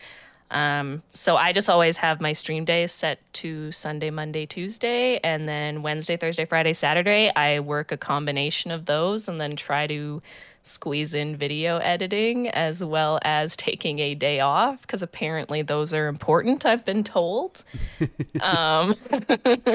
Um, 0.49 1.03
so 1.13 1.35
I 1.35 1.51
just 1.51 1.69
always 1.69 1.97
have 1.97 2.21
my 2.21 2.33
stream 2.33 2.63
days 2.63 2.91
set 2.91 3.19
to 3.33 3.71
Sunday, 3.71 4.09
Monday, 4.09 4.45
Tuesday, 4.45 5.19
and 5.23 5.47
then 5.47 5.81
Wednesday, 5.81 6.15
Thursday, 6.15 6.45
Friday, 6.45 6.73
Saturday. 6.73 7.31
I 7.35 7.59
work 7.59 7.91
a 7.91 7.97
combination 7.97 8.71
of 8.71 8.85
those 8.85 9.27
and 9.27 9.41
then 9.41 9.55
try 9.55 9.87
to 9.87 10.21
squeeze 10.67 11.13
in 11.13 11.35
video 11.35 11.77
editing 11.77 12.47
as 12.49 12.83
well 12.83 13.19
as 13.23 13.55
taking 13.55 13.99
a 13.99 14.15
day 14.15 14.39
off 14.39 14.81
because 14.81 15.01
apparently 15.01 15.61
those 15.61 15.93
are 15.93 16.07
important, 16.07 16.65
I've 16.65 16.85
been 16.85 17.03
told. 17.03 17.63
um, 18.41 18.93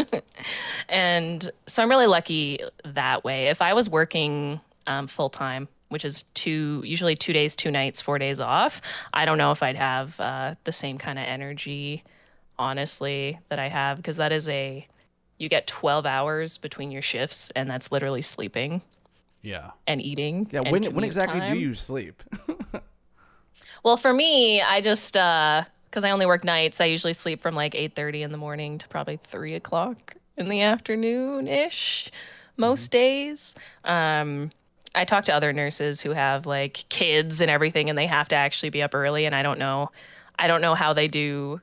and 0.88 1.50
so 1.66 1.82
I'm 1.82 1.88
really 1.88 2.06
lucky 2.06 2.60
that 2.84 3.24
way. 3.24 3.48
If 3.48 3.62
I 3.62 3.74
was 3.74 3.88
working 3.88 4.60
um, 4.86 5.06
full 5.06 5.30
time, 5.30 5.68
which 5.88 6.04
is 6.04 6.24
two 6.34 6.82
usually 6.84 7.14
two 7.14 7.32
days, 7.32 7.54
two 7.54 7.70
nights, 7.70 8.00
four 8.00 8.18
days 8.18 8.40
off. 8.40 8.80
I 9.12 9.26
don't 9.26 9.38
know 9.38 9.52
if 9.52 9.62
I'd 9.62 9.76
have 9.76 10.18
uh, 10.18 10.54
the 10.64 10.72
same 10.72 10.96
kind 10.96 11.18
of 11.18 11.26
energy, 11.26 12.02
honestly, 12.58 13.38
that 13.50 13.58
I 13.58 13.68
have 13.68 13.98
because 13.98 14.16
that 14.16 14.32
is 14.32 14.48
a 14.48 14.86
you 15.38 15.48
get 15.48 15.66
12 15.66 16.06
hours 16.06 16.56
between 16.56 16.90
your 16.90 17.02
shifts, 17.02 17.50
and 17.54 17.68
that's 17.68 17.92
literally 17.92 18.22
sleeping 18.22 18.80
Yeah. 19.42 19.72
and 19.86 20.00
eating. 20.00 20.48
Yeah, 20.50 20.60
and 20.60 20.70
when 20.72 20.94
when 20.94 21.04
exactly 21.04 21.40
time. 21.40 21.54
do 21.54 21.60
you 21.60 21.74
sleep? 21.74 22.22
Well, 23.82 23.96
for 23.96 24.12
me, 24.12 24.62
I 24.62 24.80
just 24.80 25.16
uh 25.16 25.64
because 25.90 26.04
I 26.04 26.10
only 26.10 26.24
work 26.24 26.44
nights, 26.44 26.80
I 26.80 26.86
usually 26.86 27.12
sleep 27.12 27.40
from 27.40 27.54
like 27.54 27.74
8:30 27.74 28.22
in 28.22 28.32
the 28.32 28.38
morning 28.38 28.78
to 28.78 28.88
probably 28.88 29.16
three 29.16 29.54
o'clock 29.54 30.14
in 30.36 30.48
the 30.48 30.62
afternoon 30.62 31.48
ish, 31.48 32.10
most 32.56 32.90
days. 32.90 33.54
Um, 33.84 34.50
I 34.94 35.04
talk 35.04 35.24
to 35.26 35.34
other 35.34 35.52
nurses 35.52 36.00
who 36.00 36.10
have 36.10 36.46
like 36.46 36.84
kids 36.88 37.40
and 37.40 37.50
everything, 37.50 37.90
and 37.90 37.98
they 37.98 38.06
have 38.06 38.28
to 38.28 38.36
actually 38.36 38.70
be 38.70 38.82
up 38.82 38.94
early, 38.94 39.26
and 39.26 39.34
I 39.34 39.42
don't 39.42 39.58
know, 39.58 39.90
I 40.38 40.46
don't 40.46 40.62
know 40.62 40.74
how 40.74 40.92
they 40.92 41.08
do 41.08 41.60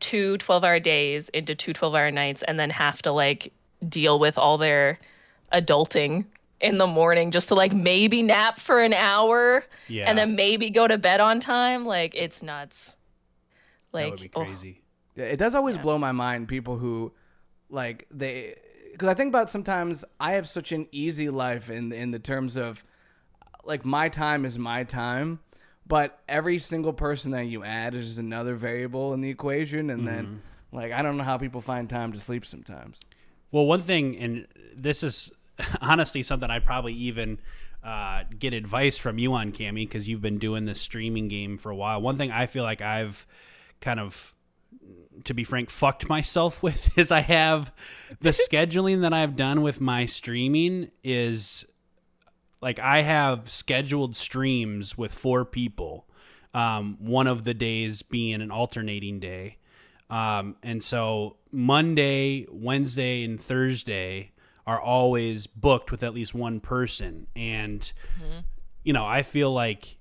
two 0.00 0.38
12 0.38 0.62
hour 0.62 0.78
days 0.78 1.28
into 1.30 1.56
two 1.56 1.72
12 1.72 1.94
hour 1.94 2.10
nights 2.12 2.42
and 2.42 2.58
then 2.60 2.70
have 2.70 3.02
to 3.02 3.10
like 3.10 3.52
deal 3.88 4.20
with 4.20 4.38
all 4.38 4.56
their 4.56 5.00
adulting 5.52 6.24
in 6.60 6.78
the 6.78 6.86
morning 6.86 7.30
just 7.30 7.48
to 7.48 7.54
like 7.54 7.72
maybe 7.72 8.22
nap 8.22 8.58
for 8.58 8.80
an 8.80 8.92
hour 8.92 9.64
Yeah. 9.86 10.08
and 10.08 10.18
then 10.18 10.34
maybe 10.34 10.70
go 10.70 10.88
to 10.88 10.98
bed 10.98 11.20
on 11.20 11.40
time. 11.40 11.86
Like 11.86 12.14
it's 12.14 12.42
nuts. 12.42 12.96
Like 13.92 14.04
that 14.04 14.10
would 14.10 14.20
be 14.20 14.30
oh, 14.34 14.44
crazy. 14.44 14.82
Yeah, 15.14 15.24
it 15.24 15.36
does 15.36 15.54
always 15.54 15.78
blow 15.78 15.98
my 15.98 16.12
mind 16.12 16.48
people 16.48 16.78
who 16.78 17.12
like 17.70 18.06
they 18.10 18.56
because 18.92 19.08
I 19.08 19.14
think 19.14 19.28
about 19.28 19.50
sometimes 19.50 20.04
I 20.18 20.32
have 20.32 20.48
such 20.48 20.72
an 20.72 20.88
easy 20.92 21.30
life 21.30 21.70
in 21.70 21.92
in 21.92 22.10
the 22.10 22.18
terms 22.18 22.56
of 22.56 22.84
like 23.64 23.84
my 23.84 24.08
time 24.08 24.44
is 24.44 24.58
my 24.58 24.84
time, 24.84 25.40
but 25.86 26.20
every 26.28 26.58
single 26.58 26.92
person 26.92 27.32
that 27.32 27.46
you 27.46 27.64
add 27.64 27.94
is 27.94 28.06
just 28.06 28.18
another 28.18 28.54
variable 28.54 29.14
in 29.14 29.20
the 29.20 29.28
equation, 29.28 29.90
and 29.90 30.06
then 30.06 30.26
mm-hmm. 30.26 30.76
like 30.76 30.92
I 30.92 31.02
don't 31.02 31.16
know 31.16 31.24
how 31.24 31.38
people 31.38 31.60
find 31.60 31.88
time 31.88 32.12
to 32.12 32.18
sleep 32.18 32.46
sometimes. 32.46 33.00
Well, 33.52 33.66
one 33.66 33.82
thing, 33.82 34.16
and 34.18 34.46
this 34.76 35.02
is 35.02 35.30
honestly 35.80 36.22
something 36.22 36.50
I'd 36.50 36.64
probably 36.64 36.94
even 36.94 37.38
uh, 37.82 38.24
get 38.38 38.52
advice 38.52 38.98
from 38.98 39.18
you 39.18 39.32
on, 39.34 39.52
Cami, 39.52 39.86
because 39.86 40.08
you've 40.08 40.20
been 40.20 40.38
doing 40.38 40.64
this 40.64 40.80
streaming 40.80 41.28
game 41.28 41.58
for 41.58 41.70
a 41.70 41.76
while. 41.76 42.00
One 42.00 42.16
thing 42.16 42.30
I 42.30 42.46
feel 42.46 42.64
like 42.64 42.82
I've 42.82 43.26
kind 43.80 44.00
of, 44.00 44.34
to 45.24 45.34
be 45.34 45.44
frank, 45.44 45.70
fucked 45.70 46.08
myself 46.08 46.62
with 46.62 46.96
is 46.98 47.12
I 47.12 47.20
have 47.20 47.72
the 48.20 48.30
scheduling 48.50 49.02
that 49.02 49.12
I've 49.12 49.36
done 49.36 49.62
with 49.62 49.80
my 49.80 50.06
streaming 50.06 50.90
is 51.04 51.66
like 52.60 52.78
I 52.78 53.02
have 53.02 53.48
scheduled 53.48 54.16
streams 54.16 54.98
with 54.98 55.14
four 55.14 55.44
people. 55.44 56.06
Um, 56.54 56.96
one 56.98 57.26
of 57.26 57.44
the 57.44 57.54
days 57.54 58.02
being 58.02 58.40
an 58.40 58.50
alternating 58.50 59.20
day. 59.20 59.58
Um, 60.10 60.56
and 60.62 60.82
so 60.82 61.36
Monday, 61.52 62.46
Wednesday, 62.50 63.22
and 63.22 63.40
Thursday 63.40 64.32
are 64.68 64.78
always 64.78 65.46
booked 65.46 65.90
with 65.90 66.02
at 66.02 66.12
least 66.12 66.34
one 66.34 66.60
person. 66.60 67.26
And, 67.34 67.90
you 68.84 68.92
know, 68.92 69.06
I 69.06 69.22
feel 69.22 69.50
like, 69.50 69.96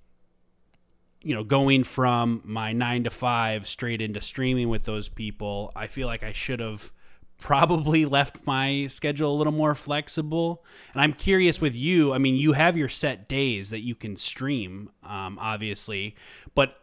you 1.22 1.34
know, 1.34 1.46
going 1.46 1.86
from 1.86 2.42
my 2.44 2.74
nine 2.74 3.06
to 3.06 3.10
five 3.10 3.66
straight 3.66 4.02
into 4.02 4.20
streaming 4.20 4.68
with 4.68 4.84
those 4.84 5.08
people, 5.08 5.72
I 5.74 5.88
feel 5.88 6.06
like 6.06 6.22
I 6.22 6.34
should 6.34 6.60
have 6.60 6.92
probably 7.38 8.04
left 8.18 8.46
my 8.46 8.88
schedule 8.88 9.34
a 9.34 9.38
little 9.38 9.54
more 9.54 9.74
flexible. 9.74 10.66
And 10.92 11.02
I'm 11.02 11.14
curious 11.14 11.62
with 11.62 11.74
you, 11.74 12.12
I 12.14 12.18
mean, 12.18 12.36
you 12.36 12.52
have 12.52 12.76
your 12.76 12.90
set 12.90 13.30
days 13.30 13.70
that 13.70 13.86
you 13.86 13.96
can 13.96 14.18
stream, 14.18 14.90
um, 15.02 15.40
obviously, 15.40 16.18
but 16.56 16.82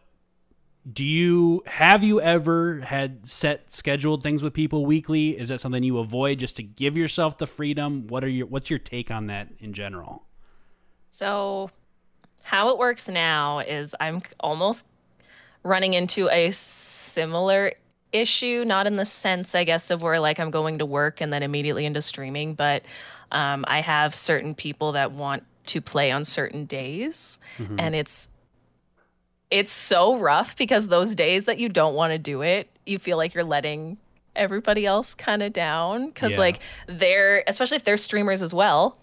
do 0.91 1.03
you 1.03 1.63
have 1.65 2.03
you 2.03 2.21
ever 2.21 2.81
had 2.81 3.27
set 3.27 3.73
scheduled 3.73 4.21
things 4.21 4.43
with 4.43 4.53
people 4.53 4.85
weekly? 4.85 5.37
Is 5.37 5.49
that 5.49 5.59
something 5.59 5.81
you 5.81 5.97
avoid 5.97 6.39
just 6.39 6.55
to 6.57 6.63
give 6.63 6.95
yourself 6.95 7.37
the 7.37 7.47
freedom? 7.47 8.07
What 8.07 8.23
are 8.23 8.29
your 8.29 8.45
what's 8.45 8.69
your 8.69 8.79
take 8.79 9.09
on 9.09 9.27
that 9.27 9.47
in 9.59 9.73
general? 9.73 10.23
So, 11.09 11.71
how 12.43 12.69
it 12.69 12.77
works 12.77 13.09
now 13.09 13.59
is 13.59 13.95
I'm 13.99 14.21
almost 14.39 14.85
running 15.63 15.95
into 15.95 16.29
a 16.29 16.51
similar 16.51 17.73
issue, 18.11 18.63
not 18.65 18.85
in 18.85 18.95
the 18.95 19.05
sense, 19.05 19.55
I 19.55 19.63
guess, 19.63 19.89
of 19.89 20.03
where 20.03 20.19
like 20.19 20.39
I'm 20.39 20.51
going 20.51 20.77
to 20.79 20.85
work 20.85 21.19
and 21.19 21.33
then 21.33 21.41
immediately 21.41 21.85
into 21.85 22.01
streaming, 22.01 22.53
but 22.53 22.83
um, 23.31 23.65
I 23.67 23.81
have 23.81 24.13
certain 24.13 24.53
people 24.53 24.91
that 24.91 25.11
want 25.11 25.43
to 25.67 25.81
play 25.81 26.11
on 26.11 26.23
certain 26.23 26.65
days, 26.65 27.39
and 27.79 27.95
it's 27.95 28.27
it's 29.51 29.71
so 29.71 30.17
rough 30.17 30.55
because 30.57 30.87
those 30.87 31.15
days 31.15 31.45
that 31.45 31.59
you 31.59 31.69
don't 31.69 31.93
want 31.95 32.11
to 32.11 32.17
do 32.17 32.41
it, 32.41 32.69
you 32.85 32.99
feel 32.99 33.17
like 33.17 33.33
you're 33.33 33.43
letting 33.43 33.97
everybody 34.35 34.85
else 34.85 35.13
kind 35.15 35.41
of 35.41 35.53
down 35.53 36.07
because 36.07 36.33
Yeah. 36.33 36.39
like 36.39 36.59
they're 36.87 37.43
especially 37.47 37.77
if 37.77 37.83
they're 37.85 37.95
streamers 37.95 38.41
as 38.41 38.53
well 38.53 38.97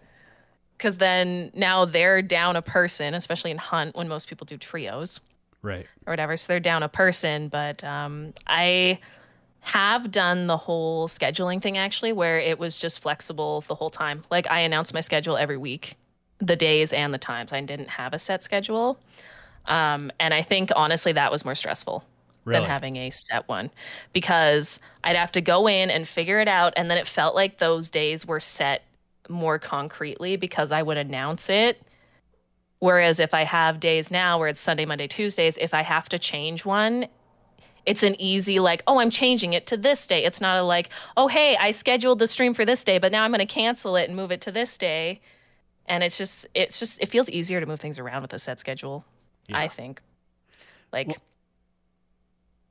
because 0.77 0.97
then 0.99 1.51
now 1.55 1.85
they're 1.85 2.21
down 2.23 2.57
a 2.57 2.63
person, 2.63 3.15
especially 3.15 3.51
in 3.51 3.57
Hunt 3.59 3.95
when 3.97 4.09
most 4.09 4.29
people 4.29 4.45
do 4.45 4.57
trios 4.59 5.21
right 5.63 5.87
or 6.07 6.13
whatever. 6.13 6.37
So 6.37 6.49
they're 6.53 6.61
down 6.61 6.83
a 6.83 6.89
person. 6.89 7.49
But 7.49 7.83
um, 7.85 8.35
I 8.47 8.99
have 9.61 10.11
done 10.11 10.49
the 10.49 10.57
whole 10.57 11.07
scheduling 11.09 11.63
thing 11.63 11.79
actually, 11.79 12.13
where 12.13 12.41
it 12.41 12.59
was 12.59 12.77
just 12.79 12.99
flexible 13.01 13.63
the 13.69 13.77
whole 13.77 13.91
time. 13.91 14.25
Like 14.29 14.49
I 14.51 14.61
announced 14.61 14.93
my 14.93 15.01
schedule 15.01 15.37
every 15.37 15.57
week, 15.57 15.95
the 16.41 16.57
days 16.57 16.93
and 16.93 17.15
the 17.15 17.19
times. 17.19 17.53
I 17.53 17.61
didn't 17.61 17.91
have 17.91 18.13
a 18.13 18.19
set 18.19 18.43
schedule. 18.43 18.99
Um, 19.67 20.11
and 20.19 20.35
I 20.35 20.43
think 20.43 20.71
honestly 20.75 21.13
that 21.13 21.31
was 21.31 21.45
more 21.45 21.55
stressful 21.55 22.05
Really? 22.45 22.61
than 22.61 22.69
having 22.69 22.97
a 22.97 23.11
set 23.11 23.49
one 23.49 23.71
because 24.13 24.81
I'd 25.05 25.17
have 25.17 25.33
to 25.33 25.41
go 25.41 25.69
in 25.69 25.91
and 25.91 26.09
figure 26.09 26.41
it 26.41 26.49
out. 26.49 26.73
And 26.77 26.91
then 26.91 26.99
it 26.99 27.07
felt 27.07 27.35
like 27.35 27.59
those 27.59 27.91
days 27.91 28.27
were 28.27 28.41
set 28.41 28.83
more 29.29 29.59
concretely 29.59 30.37
because 30.37 30.73
I 30.73 30.83
would 30.83 30.97
announce 30.97 31.49
it. 31.49 31.81
Whereas 32.81 33.21
if 33.21 33.33
I 33.33 33.45
have 33.45 33.79
days 33.79 34.11
now 34.11 34.41
where 34.41 34.49
it's 34.49 34.59
Sunday, 34.59 34.85
Monday, 34.85 35.07
Tuesdays, 35.07 35.57
if 35.61 35.73
I 35.73 35.83
have 35.83 36.09
to 36.09 36.19
change 36.19 36.65
one, 36.65 37.07
it's 37.87 38.03
an 38.03 38.21
easy 38.21 38.59
like, 38.59 38.83
oh, 38.89 38.99
I'm 38.99 39.11
changing 39.11 39.53
it 39.53 39.67
to 39.69 39.77
this 39.77 40.07
day. 40.07 40.25
It's 40.25 40.41
not 40.41 40.59
a 40.59 40.63
like, 40.65 40.89
oh, 41.17 41.29
hey, 41.29 41.57
I 41.61 41.71
scheduled 41.71 42.19
the 42.19 42.27
stream 42.27 42.55
for 42.55 42.65
this 42.65 42.83
day, 42.83 42.99
but 42.99 43.13
now 43.13 43.23
I'm 43.23 43.31
going 43.31 43.39
to 43.39 43.47
cancel 43.47 43.95
it 43.95 44.09
and 44.09 44.17
move 44.17 44.33
it 44.33 44.41
to 44.43 44.53
this 44.53 44.77
day. 44.77 45.21
And 45.87 46.03
it's 46.03 46.19
just, 46.19 46.47
it's 46.55 46.79
just, 46.81 47.01
it 47.01 47.09
feels 47.09 47.29
easier 47.31 47.61
to 47.61 47.67
move 47.67 47.81
things 47.81 48.01
around 48.01 48.23
with 48.23 48.33
a 48.33 48.39
set 48.41 48.59
schedule. 48.59 49.05
I 49.51 49.69
think. 49.69 50.01
Like, 50.93 51.09
Well- 51.09 51.17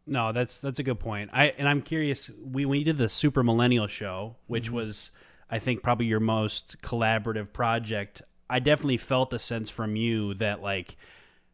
No, 0.08 0.32
that's 0.32 0.60
that's 0.60 0.80
a 0.80 0.84
good 0.84 1.00
point. 1.00 1.30
I 1.34 1.48
and 1.58 1.68
I'm 1.68 1.82
curious. 1.82 2.30
We 2.44 2.66
we 2.66 2.84
did 2.84 2.98
the 2.98 3.10
Super 3.10 3.44
Millennial 3.44 3.88
Show, 3.88 4.36
which 4.48 4.66
Mm-hmm. 4.66 4.76
was 4.76 5.12
I 5.50 5.60
think 5.60 5.84
probably 5.84 6.06
your 6.08 6.20
most 6.20 6.82
collaborative 6.82 7.54
project. 7.54 8.22
I 8.50 8.60
definitely 8.60 8.98
felt 8.98 9.34
a 9.34 9.40
sense 9.40 9.70
from 9.70 9.96
you 9.96 10.34
that 10.36 10.62
like 10.62 10.98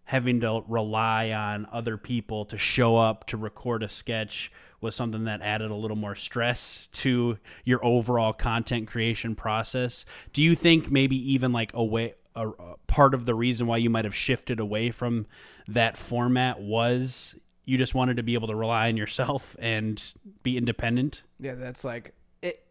having 0.06 0.40
to 0.40 0.64
rely 0.68 1.32
on 1.32 1.68
other 1.72 1.98
people 1.98 2.46
to 2.46 2.58
show 2.58 2.96
up 2.96 3.28
to 3.28 3.38
record 3.38 3.84
a 3.84 3.90
sketch 3.90 4.52
was 4.80 4.96
something 4.96 5.26
that 5.26 5.42
added 5.42 5.70
a 5.70 5.76
little 5.76 5.98
more 5.98 6.16
stress 6.16 6.88
to 6.94 7.38
your 7.66 7.84
overall 7.84 8.32
content 8.32 8.88
creation 8.88 9.36
process. 9.36 10.06
Do 10.32 10.42
you 10.42 10.56
think 10.56 10.90
maybe 10.90 11.18
even 11.34 11.52
like 11.52 11.72
a 11.74 11.84
way 11.84 12.14
a, 12.38 12.50
a 12.50 12.76
part 12.88 13.14
of 13.14 13.26
the 13.26 13.36
reason 13.36 13.68
why 13.68 13.78
you 13.78 13.90
might 13.90 14.06
have 14.06 14.16
shifted 14.16 14.60
away 14.60 14.92
from 14.92 15.26
that 15.68 15.98
format 15.98 16.62
was 16.62 17.36
you 17.66 17.78
just 17.78 17.94
wanted 17.94 18.18
to 18.18 18.24
be 18.24 18.36
able 18.36 18.48
to 18.48 18.56
rely 18.56 18.88
on 18.88 18.98
yourself 18.98 19.56
and 19.60 20.02
be 20.44 20.58
independent? 20.58 21.24
Yeah, 21.40 21.56
that's 21.56 21.84
like 21.84 22.14
it. 22.42 22.66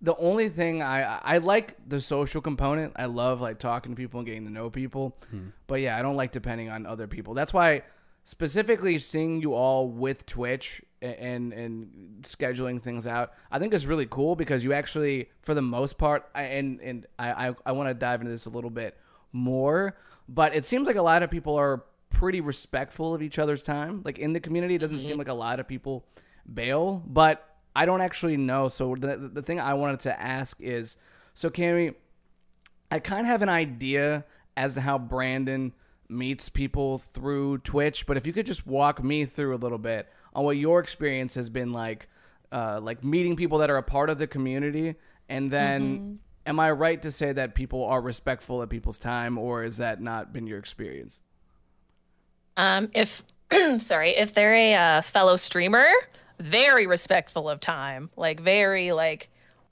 the 0.00 0.16
only 0.16 0.48
thing 0.48 0.82
I 0.82 1.18
I 1.18 1.38
like 1.38 1.76
the 1.86 2.00
social 2.00 2.40
component. 2.40 2.92
I 2.96 3.06
love 3.06 3.40
like 3.40 3.58
talking 3.58 3.92
to 3.92 3.96
people 3.96 4.20
and 4.20 4.26
getting 4.26 4.44
to 4.44 4.52
know 4.52 4.70
people. 4.70 5.16
Hmm. 5.30 5.48
But 5.66 5.80
yeah, 5.80 5.98
I 5.98 6.02
don't 6.02 6.16
like 6.16 6.32
depending 6.32 6.70
on 6.70 6.86
other 6.86 7.06
people. 7.06 7.34
That's 7.34 7.52
why 7.52 7.82
specifically 8.24 8.98
seeing 8.98 9.40
you 9.40 9.54
all 9.54 9.88
with 9.88 10.26
Twitch 10.26 10.82
and 11.02 11.52
and 11.52 12.22
scheduling 12.22 12.80
things 12.80 13.06
out, 13.06 13.32
I 13.50 13.58
think 13.58 13.74
is 13.74 13.86
really 13.86 14.06
cool 14.06 14.36
because 14.36 14.64
you 14.64 14.72
actually, 14.72 15.30
for 15.42 15.54
the 15.54 15.62
most 15.62 15.98
part, 15.98 16.28
I, 16.34 16.42
and 16.42 16.80
and 16.80 17.06
I 17.18 17.48
I, 17.48 17.54
I 17.66 17.72
want 17.72 17.88
to 17.88 17.94
dive 17.94 18.20
into 18.20 18.30
this 18.30 18.46
a 18.46 18.50
little 18.50 18.70
bit 18.70 18.96
more. 19.36 19.96
But 20.28 20.54
it 20.54 20.64
seems 20.64 20.86
like 20.86 20.96
a 20.96 21.02
lot 21.02 21.22
of 21.22 21.30
people 21.30 21.54
are 21.54 21.84
pretty 22.10 22.40
respectful 22.40 23.14
of 23.14 23.22
each 23.22 23.38
other's 23.38 23.62
time. 23.62 24.02
Like 24.04 24.18
in 24.18 24.32
the 24.32 24.40
community, 24.40 24.74
it 24.74 24.78
doesn't 24.78 25.00
seem 25.00 25.18
like 25.18 25.28
a 25.28 25.34
lot 25.34 25.60
of 25.60 25.68
people 25.68 26.04
bail, 26.52 27.02
but 27.06 27.56
I 27.76 27.84
don't 27.84 28.00
actually 28.00 28.36
know. 28.36 28.68
So 28.68 28.94
the 28.98 29.16
the 29.16 29.42
thing 29.42 29.60
I 29.60 29.74
wanted 29.74 30.00
to 30.00 30.20
ask 30.20 30.60
is, 30.60 30.96
so 31.34 31.50
Cammy, 31.50 31.94
I 32.90 32.98
kind 32.98 33.20
of 33.20 33.26
have 33.26 33.42
an 33.42 33.48
idea 33.48 34.24
as 34.56 34.74
to 34.74 34.80
how 34.80 34.98
Brandon 34.98 35.72
meets 36.08 36.48
people 36.48 36.98
through 36.98 37.58
Twitch, 37.58 38.06
but 38.06 38.16
if 38.16 38.26
you 38.26 38.32
could 38.32 38.46
just 38.46 38.66
walk 38.66 39.02
me 39.02 39.26
through 39.26 39.54
a 39.54 39.58
little 39.58 39.78
bit 39.78 40.08
on 40.34 40.44
what 40.44 40.56
your 40.56 40.80
experience 40.80 41.34
has 41.34 41.50
been 41.50 41.72
like, 41.72 42.08
uh, 42.52 42.80
like 42.80 43.04
meeting 43.04 43.36
people 43.36 43.58
that 43.58 43.70
are 43.70 43.76
a 43.76 43.82
part 43.82 44.08
of 44.08 44.18
the 44.18 44.26
community, 44.26 44.94
and 45.28 45.50
then 45.50 46.20
am 46.46 46.60
I 46.60 46.70
right 46.70 47.00
to 47.02 47.12
say 47.12 47.32
that 47.32 47.54
people 47.54 47.84
are 47.84 48.00
respectful 48.00 48.62
of 48.62 48.70
people's 48.70 48.98
time, 48.98 49.36
or 49.36 49.64
has 49.64 49.76
that 49.78 50.00
not 50.00 50.32
been 50.32 50.46
your 50.46 50.58
experience? 50.58 51.20
Um, 52.56 52.90
if 52.94 53.22
sorry, 53.80 54.16
if 54.16 54.32
they're 54.32 54.54
a 54.54 54.74
uh, 54.74 55.02
fellow 55.02 55.36
streamer, 55.36 55.88
very 56.38 56.86
respectful 56.86 57.48
of 57.48 57.60
time, 57.60 58.10
like 58.16 58.40
very 58.40 58.92
like 58.92 59.28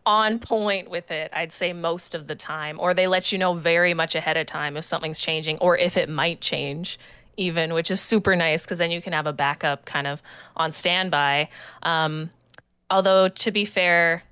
on 0.07 0.39
point 0.39 0.91
with 0.91 1.11
it. 1.11 1.31
I'd 1.35 1.53
say 1.53 1.73
most 1.73 2.15
of 2.15 2.27
the 2.27 2.35
time, 2.35 2.79
or 2.79 2.93
they 2.93 3.07
let 3.07 3.33
you 3.33 3.39
know 3.39 3.55
very 3.55 3.95
much 3.95 4.15
ahead 4.15 4.37
of 4.37 4.47
time 4.47 4.77
if 4.77 4.85
something's 4.85 5.21
changing 5.21 5.59
or 5.59 5.79
if 5.79 5.97
it 5.97 6.09
might 6.09 6.41
change. 6.41 6.99
Even, 7.37 7.75
which 7.75 7.91
is 7.91 8.01
super 8.01 8.37
nice 8.37 8.63
because 8.63 8.79
then 8.79 8.93
you 8.93 9.03
can 9.03 9.13
have 9.13 9.27
a 9.27 9.33
backup 9.33 9.85
kind 9.87 10.07
of 10.07 10.23
on 10.57 10.71
standby. 10.71 11.49
Um, 11.83 12.31
although, 12.89 13.29
to 13.29 13.51
be 13.51 13.65
fair, 13.65 14.23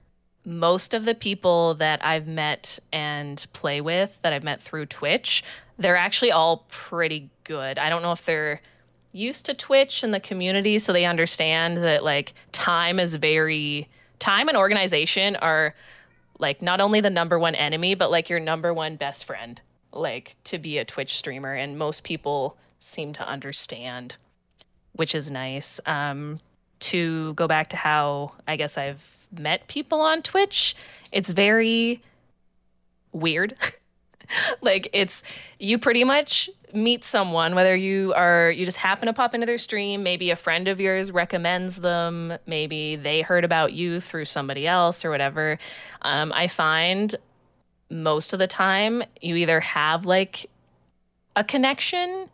most 0.44 0.94
of 0.94 1.04
the 1.04 1.14
people 1.14 1.74
that 1.74 2.04
I've 2.04 2.26
met 2.26 2.78
and 2.92 3.44
play 3.52 3.80
with 3.80 4.18
that 4.22 4.32
I've 4.32 4.42
met 4.42 4.60
through 4.60 4.86
Twitch, 4.86 5.44
they're 5.78 5.96
actually 5.96 6.32
all 6.32 6.66
pretty 6.68 7.30
good. 7.44 7.78
I 7.78 7.88
don't 7.88 8.02
know 8.02 8.12
if 8.12 8.24
they're 8.24 8.60
used 9.12 9.46
to 9.46 9.54
Twitch 9.54 10.02
and 10.02 10.12
the 10.12 10.20
community, 10.20 10.78
so 10.78 10.92
they 10.92 11.04
understand 11.04 11.76
that 11.78 12.02
like 12.02 12.34
time 12.50 12.98
is 12.98 13.14
very 13.14 13.88
time 14.18 14.48
and 14.48 14.56
organization 14.56 15.36
are 15.36 15.74
like 16.38 16.62
not 16.62 16.80
only 16.80 17.00
the 17.00 17.10
number 17.10 17.38
one 17.38 17.54
enemy, 17.54 17.94
but 17.94 18.10
like 18.10 18.28
your 18.28 18.40
number 18.40 18.74
one 18.74 18.96
best 18.96 19.24
friend, 19.24 19.60
like 19.92 20.36
to 20.44 20.58
be 20.58 20.78
a 20.78 20.84
Twitch 20.84 21.16
streamer. 21.16 21.54
And 21.54 21.78
most 21.78 22.04
people 22.04 22.56
seem 22.80 23.12
to 23.14 23.26
understand, 23.26 24.16
which 24.92 25.14
is 25.14 25.30
nice. 25.30 25.78
Um, 25.86 26.40
to 26.80 27.32
go 27.34 27.46
back 27.46 27.70
to 27.70 27.76
how 27.76 28.32
I 28.48 28.56
guess 28.56 28.76
I've 28.76 29.21
met 29.38 29.66
people 29.68 30.00
on 30.00 30.22
Twitch, 30.22 30.74
it's 31.10 31.30
very 31.30 32.02
weird. 33.12 33.56
like 34.62 34.88
it's 34.92 35.22
you 35.58 35.78
pretty 35.78 36.04
much 36.04 36.48
meet 36.72 37.04
someone 37.04 37.54
whether 37.54 37.76
you 37.76 38.14
are 38.14 38.50
you 38.50 38.64
just 38.64 38.78
happen 38.78 39.06
to 39.06 39.12
pop 39.12 39.34
into 39.34 39.44
their 39.44 39.58
stream 39.58 40.02
maybe 40.02 40.30
a 40.30 40.36
friend 40.36 40.68
of 40.68 40.80
yours 40.80 41.12
recommends 41.12 41.76
them 41.76 42.32
maybe 42.46 42.96
they 42.96 43.20
heard 43.20 43.44
about 43.44 43.74
you 43.74 44.00
through 44.00 44.24
somebody 44.24 44.66
else 44.66 45.04
or 45.04 45.10
whatever 45.10 45.58
um, 46.00 46.32
i 46.34 46.46
find 46.46 47.16
most 47.90 48.32
of 48.32 48.38
the 48.38 48.46
time 48.46 49.02
you 49.20 49.36
either 49.36 49.60
have 49.60 50.06
like 50.06 50.48
a 51.36 51.44
connection 51.44 52.28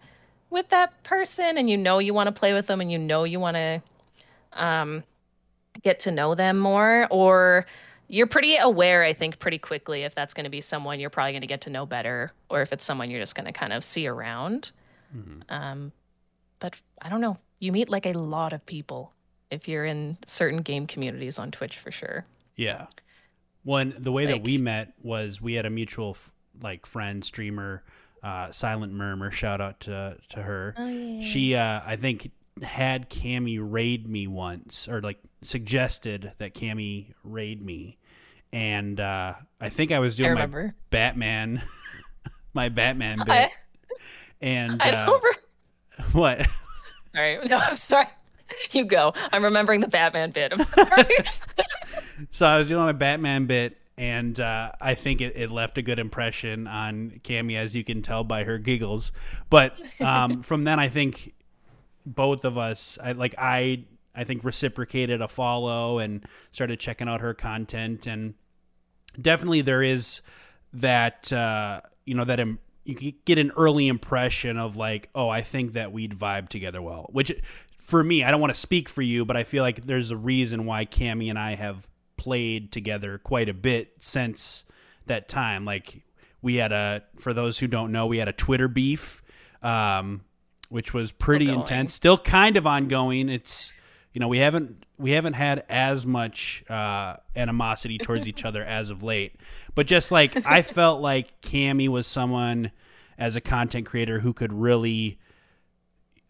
with 0.50 0.68
that 0.68 1.02
person 1.02 1.58
and 1.58 1.68
you 1.68 1.76
know 1.76 1.98
you 1.98 2.14
want 2.14 2.28
to 2.28 2.32
play 2.32 2.52
with 2.52 2.66
them 2.68 2.80
and 2.80 2.92
you 2.92 2.98
know 2.98 3.24
you 3.24 3.40
want 3.40 3.56
to 3.56 3.82
um, 4.52 5.02
get 5.82 6.00
to 6.00 6.10
know 6.10 6.34
them 6.34 6.58
more 6.58 7.06
or 7.10 7.66
you're 8.08 8.26
pretty 8.26 8.56
aware 8.56 9.04
i 9.04 9.12
think 9.12 9.38
pretty 9.38 9.58
quickly 9.58 10.02
if 10.04 10.14
that's 10.14 10.34
going 10.34 10.44
to 10.44 10.50
be 10.50 10.60
someone 10.60 10.98
you're 11.00 11.10
probably 11.10 11.32
going 11.32 11.40
to 11.42 11.46
get 11.46 11.60
to 11.62 11.70
know 11.70 11.84
better 11.86 12.32
or 12.48 12.62
if 12.62 12.72
it's 12.72 12.84
someone 12.84 13.10
you're 13.10 13.20
just 13.20 13.34
going 13.34 13.46
to 13.46 13.52
kind 13.52 13.72
of 13.72 13.84
see 13.84 14.06
around 14.06 14.72
um, 15.48 15.92
but 16.58 16.74
i 17.02 17.08
don't 17.08 17.20
know 17.20 17.36
you 17.60 17.72
meet 17.72 17.88
like 17.88 18.06
a 18.06 18.12
lot 18.12 18.52
of 18.52 18.64
people 18.66 19.12
if 19.50 19.66
you're 19.68 19.84
in 19.84 20.16
certain 20.26 20.62
game 20.62 20.86
communities 20.86 21.38
on 21.38 21.50
twitch 21.50 21.78
for 21.78 21.90
sure 21.90 22.26
Yeah. 22.56 22.86
One 23.64 23.94
the 23.98 24.12
way 24.12 24.26
that 24.26 24.42
we 24.42 24.56
met 24.58 24.94
was 25.02 25.40
we 25.42 25.54
had 25.54 25.66
a 25.66 25.70
mutual 25.70 26.10
f- 26.10 26.32
like 26.62 26.86
friend 26.86 27.22
streamer, 27.24 27.82
uh, 28.22 28.50
Silent 28.50 28.92
Murmur. 28.94 29.30
Shout 29.30 29.60
out 29.60 29.80
to 29.80 30.16
to 30.30 30.42
her. 30.42 30.74
She 31.22 31.54
uh, 31.54 31.80
I 31.84 31.96
think 31.96 32.30
had 32.62 33.10
Cammy 33.10 33.58
raid 33.60 34.08
me 34.08 34.26
once, 34.26 34.88
or 34.88 35.00
like 35.00 35.18
suggested 35.42 36.32
that 36.38 36.54
Cammy 36.54 37.12
raid 37.24 37.64
me, 37.64 37.98
and 38.52 38.98
uh, 38.98 39.34
I 39.60 39.68
think 39.68 39.92
I 39.92 39.98
was 39.98 40.16
doing 40.16 40.34
my. 40.52 40.72
Batman, 40.90 41.62
my 42.54 42.68
Batman 42.68 43.18
bit, 43.18 43.28
I, 43.28 43.50
and 44.40 44.82
I 44.82 44.90
uh, 44.90 45.18
what. 46.12 46.46
sorry. 47.14 47.38
No 47.46 47.58
i'm 47.58 47.76
sorry. 47.76 48.06
You 48.70 48.84
go. 48.84 49.12
I'm 49.32 49.44
remembering 49.44 49.80
the 49.80 49.88
batman 49.88 50.30
bit. 50.30 50.52
I'm 50.52 50.64
sorry. 50.64 51.04
So 52.30 52.46
I 52.46 52.58
was 52.58 52.68
doing 52.68 52.84
my 52.84 52.92
Batman 52.92 53.46
bit, 53.46 53.76
and 53.96 54.38
uh, 54.40 54.72
I 54.80 54.94
think 54.94 55.20
it, 55.20 55.36
it 55.36 55.50
left 55.50 55.78
a 55.78 55.82
good 55.82 55.98
impression 55.98 56.66
on 56.66 57.20
Cammy, 57.24 57.56
as 57.56 57.74
you 57.74 57.84
can 57.84 58.02
tell 58.02 58.24
by 58.24 58.44
her 58.44 58.58
giggles. 58.58 59.12
But 59.50 59.78
um, 60.00 60.42
from 60.42 60.64
then, 60.64 60.80
I 60.80 60.88
think 60.88 61.32
both 62.14 62.44
of 62.44 62.58
us, 62.58 62.98
I 63.02 63.12
like 63.12 63.34
I, 63.38 63.84
I 64.14 64.24
think 64.24 64.44
reciprocated 64.44 65.20
a 65.20 65.28
follow 65.28 65.98
and 65.98 66.24
started 66.50 66.80
checking 66.80 67.08
out 67.08 67.20
her 67.20 67.34
content, 67.34 68.06
and 68.06 68.34
definitely 69.20 69.60
there 69.60 69.82
is 69.82 70.20
that 70.72 71.32
uh, 71.32 71.80
you 72.04 72.14
know 72.14 72.24
that 72.24 72.40
Im- 72.40 72.58
you 72.84 73.12
get 73.24 73.38
an 73.38 73.52
early 73.56 73.86
impression 73.86 74.56
of 74.56 74.76
like, 74.76 75.10
oh, 75.14 75.28
I 75.28 75.42
think 75.42 75.74
that 75.74 75.92
we'd 75.92 76.12
vibe 76.12 76.48
together 76.48 76.80
well. 76.80 77.08
Which 77.12 77.32
for 77.76 78.02
me, 78.02 78.24
I 78.24 78.30
don't 78.30 78.40
want 78.40 78.52
to 78.54 78.60
speak 78.60 78.88
for 78.88 79.02
you, 79.02 79.24
but 79.24 79.36
I 79.36 79.44
feel 79.44 79.62
like 79.62 79.86
there's 79.86 80.10
a 80.10 80.16
reason 80.16 80.64
why 80.64 80.86
Cammy 80.86 81.30
and 81.30 81.38
I 81.38 81.54
have 81.54 81.88
played 82.16 82.72
together 82.72 83.18
quite 83.18 83.48
a 83.48 83.54
bit 83.54 83.92
since 84.00 84.64
that 85.06 85.28
time. 85.28 85.64
Like 85.64 86.02
we 86.42 86.56
had 86.56 86.72
a, 86.72 87.02
for 87.18 87.32
those 87.32 87.58
who 87.58 87.66
don't 87.66 87.92
know, 87.92 88.06
we 88.06 88.18
had 88.18 88.28
a 88.28 88.32
Twitter 88.32 88.68
beef, 88.68 89.22
um, 89.62 90.22
which 90.68 90.92
was 90.92 91.12
pretty 91.12 91.46
Ongoing. 91.46 91.60
intense. 91.60 91.94
Still 91.94 92.18
kind 92.18 92.56
of 92.56 92.66
ongoing. 92.66 93.28
It's 93.28 93.72
you 94.12 94.20
know 94.20 94.28
we 94.28 94.38
haven't 94.38 94.84
we 94.98 95.12
haven't 95.12 95.34
had 95.34 95.64
as 95.68 96.06
much 96.06 96.64
uh, 96.68 97.16
animosity 97.36 97.98
towards 97.98 98.26
each 98.26 98.44
other 98.44 98.62
as 98.64 98.90
of 98.90 99.02
late, 99.02 99.36
but 99.74 99.86
just 99.86 100.10
like 100.10 100.46
I 100.46 100.62
felt 100.62 101.00
like 101.00 101.40
Cammy 101.40 101.88
was 101.88 102.06
someone 102.06 102.70
as 103.18 103.36
a 103.36 103.40
content 103.40 103.86
creator 103.86 104.20
who 104.20 104.32
could 104.32 104.52
really, 104.52 105.18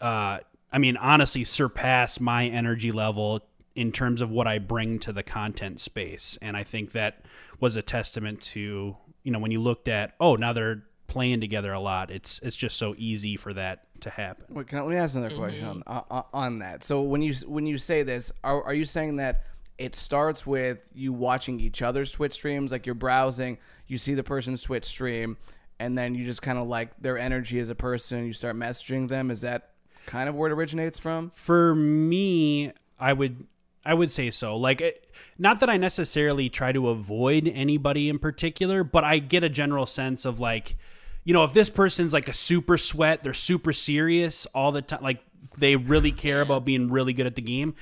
uh, 0.01 0.39
I 0.73 0.79
mean, 0.79 0.97
honestly, 0.97 1.45
surpass 1.45 2.19
my 2.19 2.47
energy 2.47 2.93
level 2.93 3.43
in 3.75 3.93
terms 3.93 4.23
of 4.23 4.31
what 4.31 4.47
I 4.47 4.59
bring 4.59 4.99
to 5.01 5.13
the 5.13 5.23
content 5.23 5.81
space, 5.81 6.39
and 6.41 6.57
I 6.57 6.65
think 6.65 6.93
that 6.93 7.25
was 7.61 7.77
a 7.77 7.83
testament 7.83 8.41
to 8.41 8.97
you 9.25 9.33
know 9.33 9.39
when 9.39 9.51
you 9.51 9.61
looked 9.61 9.89
at 9.89 10.15
oh 10.21 10.37
now 10.37 10.53
they're 10.53 10.85
playing 11.09 11.41
together 11.41 11.73
a 11.73 11.81
lot. 11.81 12.11
It's 12.11 12.39
it's 12.43 12.57
just 12.57 12.77
so 12.77 12.95
easy 12.97 13.37
for 13.37 13.53
that 13.55 13.87
to 14.03 14.11
happen. 14.11 14.47
Wait, 14.51 14.67
can 14.67 14.79
I, 14.79 14.83
let 14.83 14.91
me 14.91 14.97
ask 14.97 15.17
another 15.17 15.37
question 15.37 15.67
mm-hmm. 15.67 15.91
on, 15.91 16.05
on 16.11 16.25
on 16.33 16.59
that. 16.61 16.85
So 16.85 17.03
when 17.03 17.23
you 17.23 17.35
when 17.47 17.67
you 17.67 17.79
say 17.79 18.03
this, 18.03 18.33
are 18.43 18.63
are 18.63 18.75
you 18.75 18.85
saying 18.85 19.17
that 19.17 19.43
it 19.79 19.95
starts 19.95 20.47
with 20.47 20.79
you 20.93 21.13
watching 21.13 21.61
each 21.61 21.83
other's 21.83 22.11
Twitch 22.11 22.33
streams, 22.33 22.73
like 22.73 22.85
you're 22.85 22.95
browsing, 22.95 23.59
you 23.87 23.97
see 23.97 24.15
the 24.15 24.25
person's 24.25 24.63
Twitch 24.63 24.85
stream, 24.85 25.37
and 25.79 25.97
then 25.97 26.15
you 26.15 26.25
just 26.25 26.43
kind 26.43 26.59
of 26.59 26.67
like 26.67 26.91
their 27.01 27.17
energy 27.17 27.61
as 27.61 27.71
a 27.71 27.75
person, 27.75 28.27
you 28.27 28.33
start 28.33 28.57
messaging 28.57 29.09
them. 29.09 29.31
Is 29.31 29.43
that 29.43 29.71
kind 30.07 30.29
of 30.29 30.35
where 30.35 30.51
it 30.51 30.55
originates 30.55 30.99
from? 30.99 31.31
For 31.31 31.75
me, 31.75 32.73
I 32.99 33.13
would 33.13 33.47
I 33.85 33.95
would 33.95 34.13
say 34.13 34.31
so. 34.31 34.57
Like 34.57 34.81
it, 34.81 35.07
not 35.39 35.61
that 35.61 35.71
I 35.71 35.77
necessarily 35.77 36.49
try 36.49 36.73
to 36.73 36.89
avoid 36.89 37.51
anybody 37.55 38.09
in 38.09 38.19
particular, 38.19 38.83
but 38.83 39.05
I 39.05 39.19
get 39.19 39.45
a 39.45 39.49
general 39.49 39.87
sense 39.87 40.25
of 40.25 40.41
like 40.41 40.77
you 41.25 41.35
know, 41.35 41.45
if 41.45 41.53
this 41.53 41.71
person's 41.71 42.13
like 42.13 42.29
a 42.29 42.33
super 42.33 42.77
sweat, 42.77 43.23
they're 43.23 43.35
super 43.35 43.73
serious 43.73 44.47
all 44.47 44.73
the 44.73 44.83
time, 44.83 45.03
like 45.03 45.23
they 45.57 45.77
really 45.77 46.13
care 46.13 46.41
about 46.41 46.65
being 46.65 46.91
really 46.91 47.13
good 47.13 47.27
at 47.27 47.35
the 47.35 47.43
game. 47.43 47.75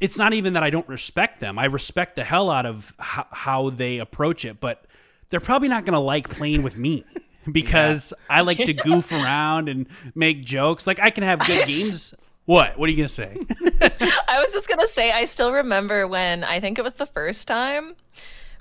It's 0.00 0.18
not 0.18 0.32
even 0.32 0.54
that 0.54 0.62
I 0.62 0.70
don't 0.70 0.88
respect 0.88 1.40
them. 1.40 1.58
I 1.58 1.66
respect 1.66 2.16
the 2.16 2.24
hell 2.24 2.50
out 2.50 2.66
of 2.66 2.92
how, 2.98 3.26
how 3.30 3.70
they 3.70 3.98
approach 3.98 4.44
it, 4.44 4.58
but 4.60 4.84
they're 5.28 5.40
probably 5.40 5.68
not 5.68 5.84
going 5.84 5.94
to 5.94 6.00
like 6.00 6.28
playing 6.28 6.62
with 6.62 6.76
me 6.76 7.04
because 7.50 8.12
I 8.30 8.42
like 8.42 8.58
to 8.58 8.72
goof 8.72 9.10
around 9.10 9.68
and 9.68 9.86
make 10.14 10.44
jokes. 10.44 10.86
Like 10.86 11.00
I 11.00 11.10
can 11.10 11.24
have 11.24 11.40
good 11.40 11.66
games. 11.66 12.14
What? 12.44 12.78
What 12.78 12.88
are 12.88 12.92
you 12.92 12.96
going 12.96 13.08
to 13.08 13.14
say? 13.14 13.36
I 14.28 14.40
was 14.40 14.52
just 14.52 14.68
gonna 14.68 14.86
say, 14.86 15.12
I 15.12 15.26
still 15.26 15.52
remember 15.52 16.06
when 16.06 16.44
I 16.44 16.60
think 16.60 16.78
it 16.78 16.82
was 16.82 16.94
the 16.94 17.06
first 17.06 17.46
time 17.46 17.94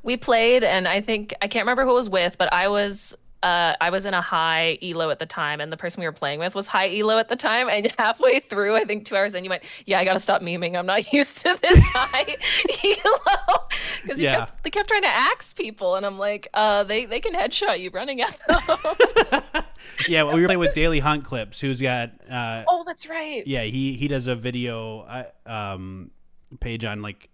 we 0.03 0.17
played, 0.17 0.63
and 0.63 0.87
I 0.87 1.01
think 1.01 1.33
I 1.41 1.47
can't 1.47 1.63
remember 1.63 1.83
who 1.83 1.91
it 1.91 1.95
was 1.95 2.09
with, 2.09 2.37
but 2.37 2.51
I 2.53 2.67
was 2.67 3.15
uh, 3.43 3.75
I 3.81 3.89
was 3.89 4.05
in 4.05 4.13
a 4.13 4.21
high 4.21 4.77
elo 4.83 5.09
at 5.09 5.19
the 5.19 5.25
time, 5.25 5.61
and 5.61 5.71
the 5.71 5.77
person 5.77 6.01
we 6.01 6.07
were 6.07 6.11
playing 6.11 6.39
with 6.39 6.53
was 6.55 6.67
high 6.67 6.95
elo 6.97 7.17
at 7.17 7.29
the 7.29 7.35
time. 7.35 7.69
And 7.69 7.91
halfway 7.97 8.39
through, 8.39 8.75
I 8.75 8.83
think 8.83 9.05
two 9.05 9.15
hours 9.15 9.33
in, 9.35 9.43
you 9.43 9.49
went, 9.49 9.63
"Yeah, 9.85 9.99
I 9.99 10.05
got 10.05 10.13
to 10.13 10.19
stop 10.19 10.41
memeing. 10.41 10.77
I'm 10.77 10.85
not 10.85 11.11
used 11.13 11.37
to 11.41 11.57
this 11.61 11.83
high 11.93 12.35
elo." 12.83 13.57
Because 14.03 14.19
Yeah. 14.19 14.35
kept 14.45 14.63
they 14.63 14.69
kept 14.69 14.89
trying 14.89 15.03
to 15.03 15.07
axe 15.09 15.53
people, 15.53 15.95
and 15.95 16.05
I'm 16.05 16.17
like, 16.17 16.47
uh, 16.53 16.83
"They 16.83 17.05
they 17.05 17.19
can 17.19 17.33
headshot 17.33 17.79
you 17.79 17.89
running 17.91 18.21
at 18.21 18.37
them." 18.47 19.63
Yeah, 20.07 20.23
well, 20.23 20.35
we 20.35 20.41
were 20.41 20.47
playing 20.47 20.59
with 20.59 20.73
Daily 20.73 20.99
Hunt 20.99 21.23
Clips, 21.23 21.59
who's 21.59 21.81
got 21.81 22.09
uh, 22.29 22.63
oh, 22.67 22.83
that's 22.85 23.07
right. 23.09 23.45
yeah, 23.45 23.63
he 23.63 23.93
he 23.93 24.07
does 24.07 24.27
a 24.27 24.35
video 24.35 25.01
uh, 25.01 25.23
um, 25.45 26.11
page 26.59 26.83
on 26.85 27.01
like 27.01 27.29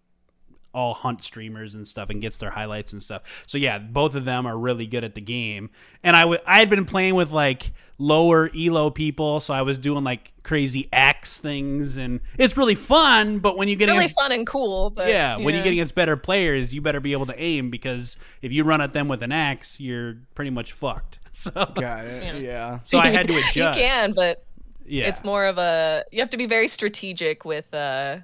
all 0.78 0.94
hunt 0.94 1.24
streamers 1.24 1.74
and 1.74 1.88
stuff 1.88 2.10
and 2.12 2.22
gets 2.22 2.38
their 2.38 2.52
highlights 2.52 2.94
and 2.94 3.02
stuff. 3.02 3.24
So 3.48 3.58
yeah, 3.58 3.80
both 3.80 4.14
of 4.16 4.26
them 4.26 4.46
are 4.46 4.56
really 4.58 4.86
good 4.86 5.04
at 5.04 5.16
the 5.16 5.22
game. 5.22 5.72
And 6.04 6.16
I 6.16 6.22
w- 6.22 6.40
I 6.46 6.60
had 6.60 6.70
been 6.70 6.86
playing 6.86 7.16
with 7.16 7.32
like 7.32 7.72
lower 7.98 8.50
elo 8.56 8.92
people, 8.92 9.40
so 9.40 9.56
I 9.56 9.64
was 9.64 9.80
doing 9.80 10.04
like 10.04 10.34
crazy 10.44 10.88
axe 10.94 11.40
things 11.40 11.98
and 11.98 12.20
it's 12.38 12.56
really 12.56 12.76
fun, 12.76 13.40
but 13.40 13.58
when 13.58 13.68
you 13.68 13.76
get 13.76 13.88
Really 13.88 13.98
against 14.06 14.16
fun 14.20 14.32
and 14.32 14.46
cool. 14.46 14.92
But, 14.92 15.10
yeah, 15.10 15.36
when 15.38 15.56
you 15.56 15.64
get 15.64 15.74
against 15.74 15.96
better 15.96 16.16
players, 16.16 16.74
you 16.76 16.82
better 16.82 17.00
be 17.00 17.12
able 17.14 17.26
to 17.26 17.42
aim 17.42 17.72
because 17.72 18.16
if 18.44 18.52
you 18.52 18.64
run 18.64 18.80
at 18.80 18.94
them 18.94 19.08
with 19.08 19.24
an 19.24 19.32
axe, 19.32 19.80
you're 19.80 20.18
pretty 20.36 20.52
much 20.52 20.74
fucked. 20.74 21.18
So 21.38 21.52
Got 21.52 22.06
it. 22.06 22.42
Yeah. 22.42 22.80
so 22.84 22.98
I 23.00 23.08
had 23.10 23.28
to 23.28 23.34
adjust. 23.38 23.56
you 23.56 23.70
can, 23.72 24.14
but 24.14 24.44
Yeah. 24.88 25.08
it's 25.08 25.24
more 25.24 25.46
of 25.46 25.58
a 25.60 26.04
you 26.12 26.20
have 26.20 26.30
to 26.32 26.38
be 26.38 26.46
very 26.48 26.68
strategic 26.68 27.46
with 27.46 27.72
uh, 27.74 28.20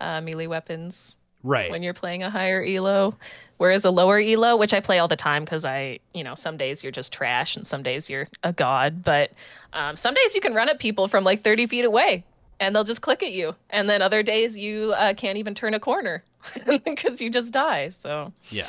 uh, 0.00 0.20
melee 0.20 0.46
weapons 0.46 1.16
right. 1.46 1.70
when 1.70 1.82
you're 1.82 1.94
playing 1.94 2.22
a 2.22 2.30
higher 2.30 2.64
elo 2.64 3.14
whereas 3.56 3.84
a 3.84 3.90
lower 3.90 4.18
elo 4.18 4.56
which 4.56 4.74
i 4.74 4.80
play 4.80 4.98
all 4.98 5.08
the 5.08 5.16
time 5.16 5.44
because 5.44 5.64
i 5.64 5.98
you 6.12 6.22
know 6.24 6.34
some 6.34 6.56
days 6.56 6.82
you're 6.82 6.92
just 6.92 7.12
trash 7.12 7.56
and 7.56 7.66
some 7.66 7.82
days 7.82 8.10
you're 8.10 8.28
a 8.42 8.52
god 8.52 9.02
but 9.02 9.32
um, 9.72 9.96
some 9.96 10.14
days 10.14 10.34
you 10.34 10.40
can 10.40 10.54
run 10.54 10.68
at 10.68 10.78
people 10.78 11.08
from 11.08 11.24
like 11.24 11.40
30 11.40 11.66
feet 11.66 11.84
away 11.84 12.24
and 12.60 12.74
they'll 12.74 12.84
just 12.84 13.02
click 13.02 13.22
at 13.22 13.32
you 13.32 13.54
and 13.70 13.88
then 13.88 14.02
other 14.02 14.22
days 14.22 14.56
you 14.56 14.92
uh, 14.96 15.14
can't 15.14 15.38
even 15.38 15.54
turn 15.54 15.74
a 15.74 15.80
corner 15.80 16.22
because 16.84 17.20
you 17.20 17.30
just 17.30 17.52
die 17.52 17.88
so 17.90 18.32
Yeah. 18.50 18.68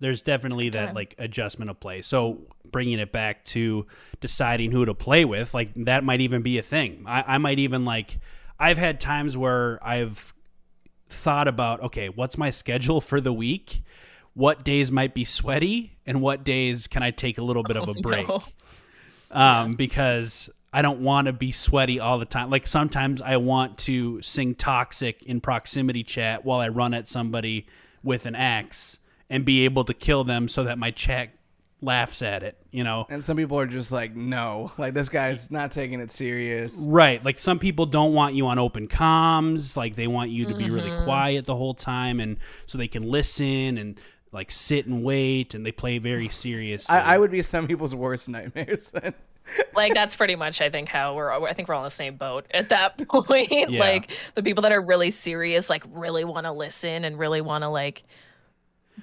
There's 0.00 0.20
definitely 0.22 0.68
that 0.70 0.86
time. 0.86 0.94
like 0.94 1.14
adjustment 1.18 1.70
of 1.70 1.80
play. 1.80 2.02
So 2.02 2.42
bringing 2.70 2.98
it 2.98 3.10
back 3.10 3.44
to 3.46 3.86
deciding 4.20 4.70
who 4.72 4.84
to 4.84 4.92
play 4.92 5.24
with, 5.24 5.54
like 5.54 5.70
that 5.76 6.04
might 6.04 6.20
even 6.20 6.42
be 6.42 6.58
a 6.58 6.62
thing. 6.62 7.04
I, 7.06 7.24
I 7.34 7.38
might 7.38 7.58
even 7.58 7.86
like 7.86 8.18
I've 8.58 8.76
had 8.76 9.00
times 9.00 9.34
where 9.36 9.78
I've 9.82 10.33
thought 11.08 11.48
about, 11.48 11.80
okay, 11.82 12.08
what's 12.08 12.38
my 12.38 12.50
schedule 12.50 13.00
for 13.00 13.20
the 13.20 13.32
week? 13.32 13.82
What 14.34 14.64
days 14.64 14.90
might 14.90 15.14
be 15.14 15.24
sweaty 15.24 15.98
and 16.06 16.20
what 16.20 16.44
days 16.44 16.86
can 16.86 17.02
I 17.02 17.10
take 17.10 17.38
a 17.38 17.42
little 17.42 17.62
bit 17.62 17.76
of 17.76 17.88
a 17.94 17.94
break? 17.94 18.28
no. 18.28 18.42
um, 19.30 19.74
because 19.74 20.50
I 20.72 20.82
don't 20.82 21.00
want 21.00 21.26
to 21.26 21.32
be 21.32 21.52
sweaty 21.52 22.00
all 22.00 22.18
the 22.18 22.24
time. 22.24 22.50
Like 22.50 22.66
sometimes 22.66 23.22
I 23.22 23.36
want 23.36 23.78
to 23.78 24.20
sing 24.22 24.56
toxic 24.56 25.22
in 25.22 25.40
proximity 25.40 26.02
chat 26.02 26.44
while 26.44 26.58
I 26.58 26.68
run 26.68 26.94
at 26.94 27.08
somebody 27.08 27.66
with 28.02 28.26
an 28.26 28.34
axe 28.34 28.98
and 29.30 29.44
be 29.44 29.64
able 29.64 29.84
to 29.84 29.94
kill 29.94 30.24
them 30.24 30.48
so 30.48 30.64
that 30.64 30.78
my 30.78 30.90
chat 30.90 31.30
laughs 31.80 32.22
at 32.22 32.42
it, 32.42 32.56
you 32.70 32.82
know? 32.84 33.06
And 33.10 33.22
some 33.22 33.36
people 33.36 33.58
are 33.58 33.66
just 33.66 33.92
like, 33.92 34.16
no, 34.16 34.72
like 34.78 34.94
this 34.94 35.08
guy's 35.08 35.50
not 35.50 35.70
taking 35.72 36.00
it 36.00 36.10
serious. 36.10 36.76
Right. 36.88 37.22
Like 37.24 37.38
some 37.38 37.58
people 37.58 37.86
don't 37.86 38.14
want 38.14 38.34
you 38.34 38.46
on 38.46 38.58
open 38.58 38.88
comms. 38.88 39.76
Like 39.76 39.94
they 39.94 40.06
want 40.06 40.30
you 40.30 40.46
to 40.46 40.54
be 40.54 40.70
really 40.70 40.90
Mm-hmm. 40.90 41.04
quiet 41.04 41.44
the 41.46 41.56
whole 41.56 41.74
time 41.74 42.20
and 42.20 42.36
so 42.66 42.78
they 42.78 42.88
can 42.88 43.02
listen 43.02 43.78
and 43.78 44.00
like 44.32 44.50
sit 44.50 44.86
and 44.86 45.02
wait 45.04 45.54
and 45.54 45.64
they 45.64 45.72
play 45.72 45.98
very 45.98 46.28
serious. 46.30 46.88
I, 46.90 47.00
I 47.00 47.18
would 47.18 47.30
be 47.30 47.42
some 47.42 47.66
people's 47.66 47.94
worst 47.94 48.28
nightmares 48.28 48.88
then. 48.92 49.14
like 49.74 49.92
that's 49.92 50.16
pretty 50.16 50.36
much 50.36 50.62
i 50.62 50.70
think 50.70 50.88
how 50.88 51.14
we're 51.14 51.30
i 51.30 51.52
think 51.52 51.68
we're 51.68 51.74
all 51.74 51.82
in 51.82 51.84
the 51.84 51.90
same 51.90 52.16
boat 52.16 52.46
at 52.52 52.70
that 52.70 52.96
point 53.08 53.70
like 53.72 54.10
the 54.34 54.42
people 54.42 54.62
that 54.62 54.72
are 54.72 54.80
really 54.80 55.10
serious 55.10 55.68
like 55.68 55.84
really 55.92 56.24
want 56.24 56.46
to 56.46 56.52
listen 56.52 57.04
and 57.04 57.18
really 57.18 57.42
want 57.42 57.60
to 57.60 57.68
like 57.68 58.04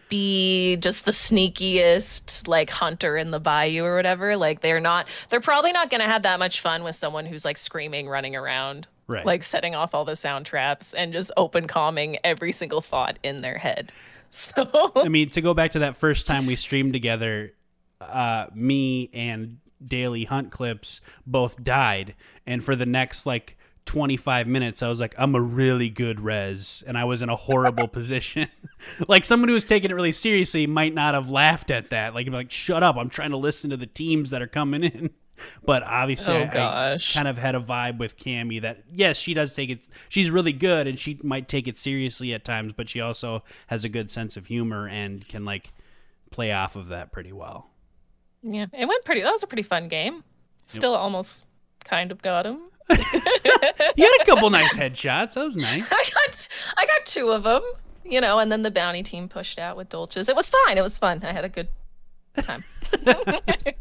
be 0.10 0.78
just 0.78 1.06
the 1.06 1.12
sneakiest 1.12 2.48
like 2.48 2.70
hunter 2.70 3.18
in 3.18 3.32
the 3.32 3.40
bayou 3.40 3.84
or 3.84 3.96
whatever 3.96 4.38
like 4.38 4.62
they're 4.62 4.80
not 4.80 5.08
they're 5.30 5.42
probably 5.42 5.72
not 5.72 5.90
going 5.90 6.00
to 6.02 6.08
have 6.08 6.24
that 6.24 6.40
much 6.40 6.62
fun 6.62 6.84
with 6.84 6.96
someone 6.96 7.26
who's 7.26 7.44
like 7.46 7.58
screaming 7.58 8.08
running 8.08 8.36
around 8.36 8.88
Right. 9.08 9.26
like 9.26 9.44
setting 9.44 9.76
off 9.76 9.94
all 9.94 10.06
the 10.06 10.16
sound 10.16 10.46
traps 10.46 10.94
and 10.94 11.12
just 11.12 11.32
open 11.36 11.68
calming 11.68 12.18
every 12.24 12.54
single 12.54 12.80
thought 12.80 13.20
in 13.24 13.42
their 13.42 13.58
head 13.58 13.92
so 14.32 14.92
I 14.96 15.10
mean, 15.10 15.30
to 15.32 15.42
go 15.42 15.54
back 15.54 15.72
to 15.72 15.80
that 15.80 15.98
first 15.98 16.26
time 16.26 16.46
we 16.46 16.56
streamed 16.56 16.94
together, 16.94 17.52
uh, 18.00 18.46
me 18.56 19.10
and 19.12 19.58
Daily 19.86 20.24
Hunt 20.24 20.52
Clips 20.52 21.02
both 21.28 21.62
died, 21.62 22.16
and 22.48 22.64
for 22.64 22.78
the 22.78 22.86
next 22.86 23.26
like 23.26 23.58
25 23.92 24.48
minutes, 24.48 24.82
I 24.82 24.88
was 24.88 25.02
like, 25.02 25.14
I'm 25.18 25.36
a 25.36 25.42
really 25.42 25.90
good 25.90 26.22
res, 26.22 26.82
and 26.88 26.98
I 26.98 27.04
was 27.04 27.22
in 27.22 27.28
a 27.28 27.36
horrible 27.36 27.88
position. 28.00 28.48
like 29.10 29.26
someone 29.26 29.50
who 29.50 29.54
was 29.54 29.66
taking 29.66 29.92
it 29.92 29.94
really 29.94 30.14
seriously 30.14 30.66
might 30.66 30.94
not 30.94 31.14
have 31.14 31.30
laughed 31.30 31.70
at 31.70 31.90
that. 31.90 32.16
Like, 32.16 32.30
like, 32.30 32.52
shut 32.52 32.84
up! 32.84 32.96
I'm 32.96 33.10
trying 33.10 33.32
to 33.32 33.38
listen 33.38 33.70
to 33.72 33.76
the 33.78 33.86
teams 33.86 34.30
that 34.30 34.42
are 34.42 34.48
coming 34.48 34.84
in. 34.84 35.10
But 35.66 35.82
obviously, 35.82 36.36
Oh, 36.36 36.44
I- 36.44 36.94
I 36.94 36.98
kind 37.14 37.28
of 37.28 37.36
had 37.36 37.56
a 37.56 37.60
vibe 37.60 37.98
with 37.98 38.16
Cammy 38.16 38.62
that 38.62 38.84
yes, 38.94 39.18
she 39.18 39.34
does 39.34 39.56
take 39.56 39.72
it. 39.72 39.88
She's 40.08 40.30
really 40.30 40.54
good, 40.54 40.86
and 40.86 41.00
she 41.00 41.20
might 41.24 41.48
take 41.50 41.68
it 41.68 41.80
seriously 41.80 42.32
at 42.36 42.46
times, 42.46 42.74
but 42.74 42.88
she 42.88 43.02
also 43.02 43.44
has 43.66 43.84
a 43.84 43.90
good 43.90 44.12
sense 44.12 44.38
of 44.38 44.46
humor 44.46 44.88
and 44.88 45.28
can 45.28 45.44
like 45.44 45.74
play 46.30 46.52
off 46.52 46.76
of 46.76 46.90
that 46.90 47.12
pretty 47.12 47.32
well. 47.34 47.72
yeah 48.44 48.68
it 48.72 48.86
went 48.86 49.04
pretty 49.04 49.22
that 49.22 49.32
was 49.32 49.42
a 49.44 49.48
pretty 49.48 49.64
fun 49.64 49.88
game 49.88 50.24
still 50.68 50.94
almost 50.96 51.46
kind 51.84 52.12
of 52.12 52.22
got 52.22 52.46
him 52.46 52.60
You 53.98 54.06
had 54.06 54.22
a 54.22 54.26
couple 54.26 54.50
nice 54.50 54.76
headshots. 54.78 55.34
That 55.34 55.44
was 55.44 55.56
nice. 55.56 55.86
I 55.92 56.10
got 56.14 56.48
I 56.78 56.86
got 56.86 57.06
two 57.06 57.30
of 57.30 57.44
them, 57.44 57.62
you 58.06 58.22
know, 58.22 58.40
and 58.40 58.52
then 58.52 58.64
the 58.64 58.72
bounty 58.72 59.04
team 59.04 59.28
pushed 59.28 59.60
out 59.60 59.76
with 59.76 59.90
Dolches. 59.90 60.30
It 60.30 60.36
was 60.36 60.50
fine. 60.50 60.78
It 60.78 60.82
was 60.82 60.98
fun. 60.98 61.22
I 61.24 61.34
had 61.34 61.46
a 61.46 61.50
good 61.50 61.68
time. 62.38 62.64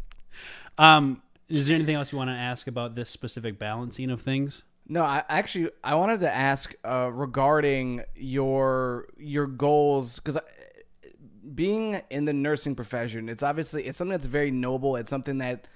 Um, 0.77 1.21
is 1.47 1.67
there 1.67 1.75
anything 1.75 1.95
else 1.95 2.11
you 2.11 2.17
want 2.17 2.29
to 2.29 2.35
ask 2.35 2.65
about 2.65 2.95
this 2.95 3.09
specific 3.09 3.59
balancing 3.59 4.09
of 4.09 4.21
things? 4.21 4.63
No, 4.87 5.03
I 5.03 5.23
actually 5.29 5.69
I 5.83 5.95
wanted 5.95 6.21
to 6.21 6.33
ask 6.33 6.73
uh, 6.83 7.09
regarding 7.13 8.01
your 8.15 9.07
your 9.17 9.47
goals 9.47 10.17
because 10.17 10.37
being 11.53 12.01
in 12.09 12.25
the 12.25 12.33
nursing 12.33 12.75
profession, 12.75 13.29
it's 13.29 13.43
obviously 13.43 13.85
it's 13.85 13.97
something 13.97 14.11
that's 14.11 14.25
very 14.25 14.49
noble. 14.49 14.95
It's 14.95 15.09
something 15.09 15.37
that 15.37 15.67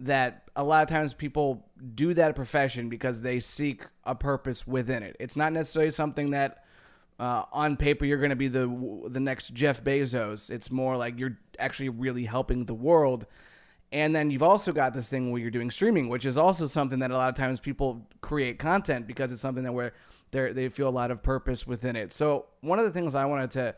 that 0.00 0.48
a 0.54 0.62
lot 0.62 0.82
of 0.82 0.88
times 0.88 1.12
people 1.12 1.66
do 1.94 2.14
that 2.14 2.36
profession 2.36 2.88
because 2.88 3.20
they 3.20 3.40
seek 3.40 3.84
a 4.04 4.14
purpose 4.14 4.66
within 4.66 5.02
it. 5.02 5.16
It's 5.18 5.36
not 5.36 5.52
necessarily 5.52 5.90
something 5.90 6.30
that 6.30 6.64
uh, 7.18 7.44
on 7.52 7.76
paper 7.76 8.04
you're 8.04 8.18
going 8.18 8.30
to 8.30 8.36
be 8.36 8.48
the 8.48 8.66
the 9.08 9.20
next 9.20 9.54
Jeff 9.54 9.82
Bezos. 9.82 10.50
It's 10.50 10.70
more 10.70 10.96
like 10.96 11.18
you're 11.18 11.38
actually 11.58 11.88
really 11.88 12.24
helping 12.24 12.66
the 12.66 12.74
world. 12.74 13.26
And 13.90 14.14
then 14.14 14.30
you've 14.30 14.42
also 14.42 14.72
got 14.72 14.92
this 14.92 15.08
thing 15.08 15.32
where 15.32 15.40
you're 15.40 15.50
doing 15.50 15.70
streaming, 15.70 16.08
which 16.10 16.26
is 16.26 16.36
also 16.36 16.66
something 16.66 16.98
that 16.98 17.10
a 17.10 17.16
lot 17.16 17.30
of 17.30 17.34
times 17.34 17.58
people 17.58 18.06
create 18.20 18.58
content 18.58 19.06
because 19.06 19.32
it's 19.32 19.40
something 19.40 19.64
that 19.64 19.72
where 19.72 19.94
they 20.30 20.52
they 20.52 20.68
feel 20.68 20.88
a 20.88 20.90
lot 20.90 21.10
of 21.10 21.22
purpose 21.22 21.66
within 21.66 21.96
it. 21.96 22.12
So 22.12 22.46
one 22.60 22.78
of 22.78 22.84
the 22.84 22.92
things 22.92 23.14
I 23.14 23.24
wanted 23.24 23.50
to 23.52 23.74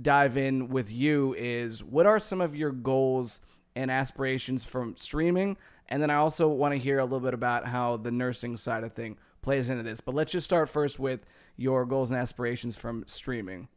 dive 0.00 0.36
in 0.36 0.68
with 0.68 0.90
you 0.90 1.34
is 1.34 1.84
what 1.84 2.06
are 2.06 2.18
some 2.18 2.40
of 2.40 2.56
your 2.56 2.72
goals 2.72 3.40
and 3.74 3.90
aspirations 3.90 4.64
from 4.64 4.96
streaming? 4.96 5.56
And 5.88 6.02
then 6.02 6.10
I 6.10 6.14
also 6.14 6.48
want 6.48 6.72
to 6.72 6.78
hear 6.78 6.98
a 6.98 7.04
little 7.04 7.20
bit 7.20 7.34
about 7.34 7.66
how 7.66 7.96
the 7.96 8.10
nursing 8.10 8.56
side 8.56 8.84
of 8.84 8.92
thing 8.92 9.18
plays 9.42 9.68
into 9.68 9.82
this. 9.82 10.00
But 10.00 10.14
let's 10.14 10.32
just 10.32 10.44
start 10.44 10.68
first 10.68 10.98
with 10.98 11.26
your 11.56 11.84
goals 11.84 12.10
and 12.10 12.18
aspirations 12.18 12.76
from 12.76 13.04
streaming. 13.06 13.68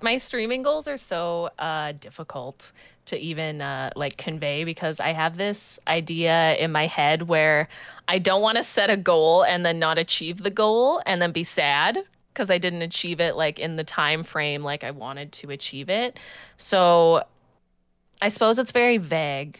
My 0.00 0.16
streaming 0.16 0.62
goals 0.62 0.88
are 0.88 0.96
so 0.96 1.50
uh, 1.58 1.92
difficult 1.92 2.72
to 3.06 3.18
even 3.18 3.60
uh, 3.60 3.90
like 3.94 4.16
convey 4.16 4.64
because 4.64 4.98
I 4.98 5.12
have 5.12 5.36
this 5.36 5.78
idea 5.86 6.56
in 6.56 6.72
my 6.72 6.86
head 6.86 7.24
where 7.24 7.68
I 8.08 8.18
don't 8.18 8.40
want 8.40 8.56
to 8.56 8.62
set 8.62 8.88
a 8.88 8.96
goal 8.96 9.44
and 9.44 9.64
then 9.64 9.78
not 9.78 9.98
achieve 9.98 10.42
the 10.42 10.50
goal 10.50 11.02
and 11.04 11.20
then 11.20 11.32
be 11.32 11.44
sad 11.44 11.98
because 12.32 12.50
I 12.50 12.56
didn't 12.56 12.82
achieve 12.82 13.20
it 13.20 13.36
like 13.36 13.58
in 13.58 13.76
the 13.76 13.84
time 13.84 14.24
frame 14.24 14.62
like 14.62 14.84
I 14.84 14.90
wanted 14.90 15.32
to 15.32 15.50
achieve 15.50 15.90
it. 15.90 16.18
So 16.56 17.24
I 18.20 18.28
suppose 18.28 18.58
it's 18.58 18.72
very 18.72 18.98
vague. 18.98 19.58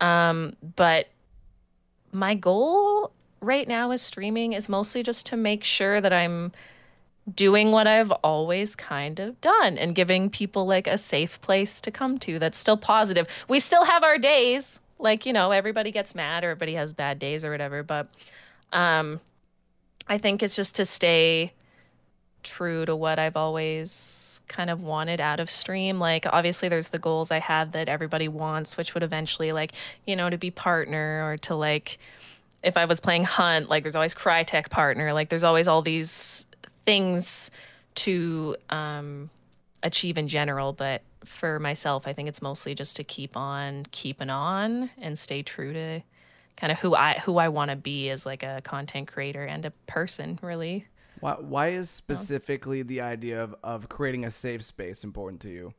Um, 0.00 0.56
but 0.76 1.08
my 2.12 2.34
goal 2.34 3.12
right 3.40 3.68
now 3.68 3.90
is 3.90 4.02
streaming 4.02 4.52
is 4.52 4.68
mostly 4.68 5.02
just 5.02 5.26
to 5.26 5.36
make 5.36 5.64
sure 5.64 6.00
that 6.00 6.12
I'm 6.12 6.52
doing 7.34 7.72
what 7.72 7.86
I've 7.86 8.10
always 8.10 8.76
kind 8.76 9.18
of 9.18 9.40
done 9.40 9.78
and 9.78 9.94
giving 9.94 10.28
people 10.30 10.66
like 10.66 10.86
a 10.86 10.98
safe 10.98 11.40
place 11.40 11.80
to 11.82 11.90
come 11.90 12.18
to 12.20 12.38
that's 12.38 12.58
still 12.58 12.76
positive. 12.76 13.26
We 13.48 13.60
still 13.60 13.84
have 13.84 14.04
our 14.04 14.18
days, 14.18 14.80
like, 14.98 15.24
you 15.24 15.32
know, 15.32 15.50
everybody 15.50 15.90
gets 15.90 16.14
mad, 16.14 16.44
or 16.44 16.50
everybody 16.50 16.74
has 16.74 16.92
bad 16.92 17.18
days 17.18 17.44
or 17.44 17.50
whatever, 17.50 17.82
but 17.82 18.08
um 18.72 19.20
I 20.06 20.18
think 20.18 20.42
it's 20.42 20.54
just 20.54 20.74
to 20.76 20.84
stay 20.84 21.52
true 22.44 22.84
to 22.86 22.94
what 22.94 23.18
I've 23.18 23.36
always 23.36 24.40
kind 24.48 24.70
of 24.70 24.82
wanted 24.82 25.20
out 25.20 25.40
of 25.40 25.50
stream. 25.50 25.98
Like 25.98 26.26
obviously 26.26 26.68
there's 26.68 26.88
the 26.88 26.98
goals 26.98 27.30
I 27.30 27.38
have 27.38 27.72
that 27.72 27.88
everybody 27.88 28.28
wants, 28.28 28.76
which 28.76 28.94
would 28.94 29.02
eventually 29.02 29.52
like, 29.52 29.72
you 30.06 30.16
know, 30.16 30.30
to 30.30 30.38
be 30.38 30.50
partner 30.50 31.28
or 31.28 31.36
to 31.38 31.54
like 31.54 31.98
if 32.62 32.76
I 32.76 32.86
was 32.86 33.00
playing 33.00 33.24
Hunt, 33.24 33.68
like 33.68 33.82
there's 33.82 33.94
always 33.94 34.14
Crytek 34.14 34.70
partner, 34.70 35.12
like 35.12 35.28
there's 35.28 35.44
always 35.44 35.68
all 35.68 35.82
these 35.82 36.46
things 36.84 37.50
to 37.96 38.56
um 38.70 39.30
achieve 39.82 40.18
in 40.18 40.28
general, 40.28 40.72
but 40.72 41.02
for 41.24 41.58
myself, 41.58 42.06
I 42.06 42.12
think 42.12 42.28
it's 42.28 42.42
mostly 42.42 42.74
just 42.74 42.96
to 42.96 43.04
keep 43.04 43.36
on 43.36 43.86
keeping 43.90 44.30
on 44.30 44.90
and 44.98 45.18
stay 45.18 45.42
true 45.42 45.72
to 45.72 46.02
kind 46.56 46.72
of 46.72 46.78
who 46.78 46.94
I 46.94 47.20
who 47.24 47.38
I 47.38 47.48
want 47.48 47.70
to 47.70 47.76
be 47.76 48.10
as 48.10 48.26
like 48.26 48.42
a 48.42 48.60
content 48.64 49.08
creator 49.08 49.44
and 49.44 49.64
a 49.64 49.70
person, 49.86 50.38
really. 50.42 50.86
Why, 51.20 51.34
why 51.34 51.68
is 51.68 51.90
specifically 51.90 52.82
the 52.82 53.00
idea 53.00 53.42
of, 53.42 53.54
of 53.62 53.88
creating 53.88 54.24
a 54.24 54.30
safe 54.30 54.62
space 54.62 55.04
important 55.04 55.40
to 55.42 55.50
you? 55.50 55.74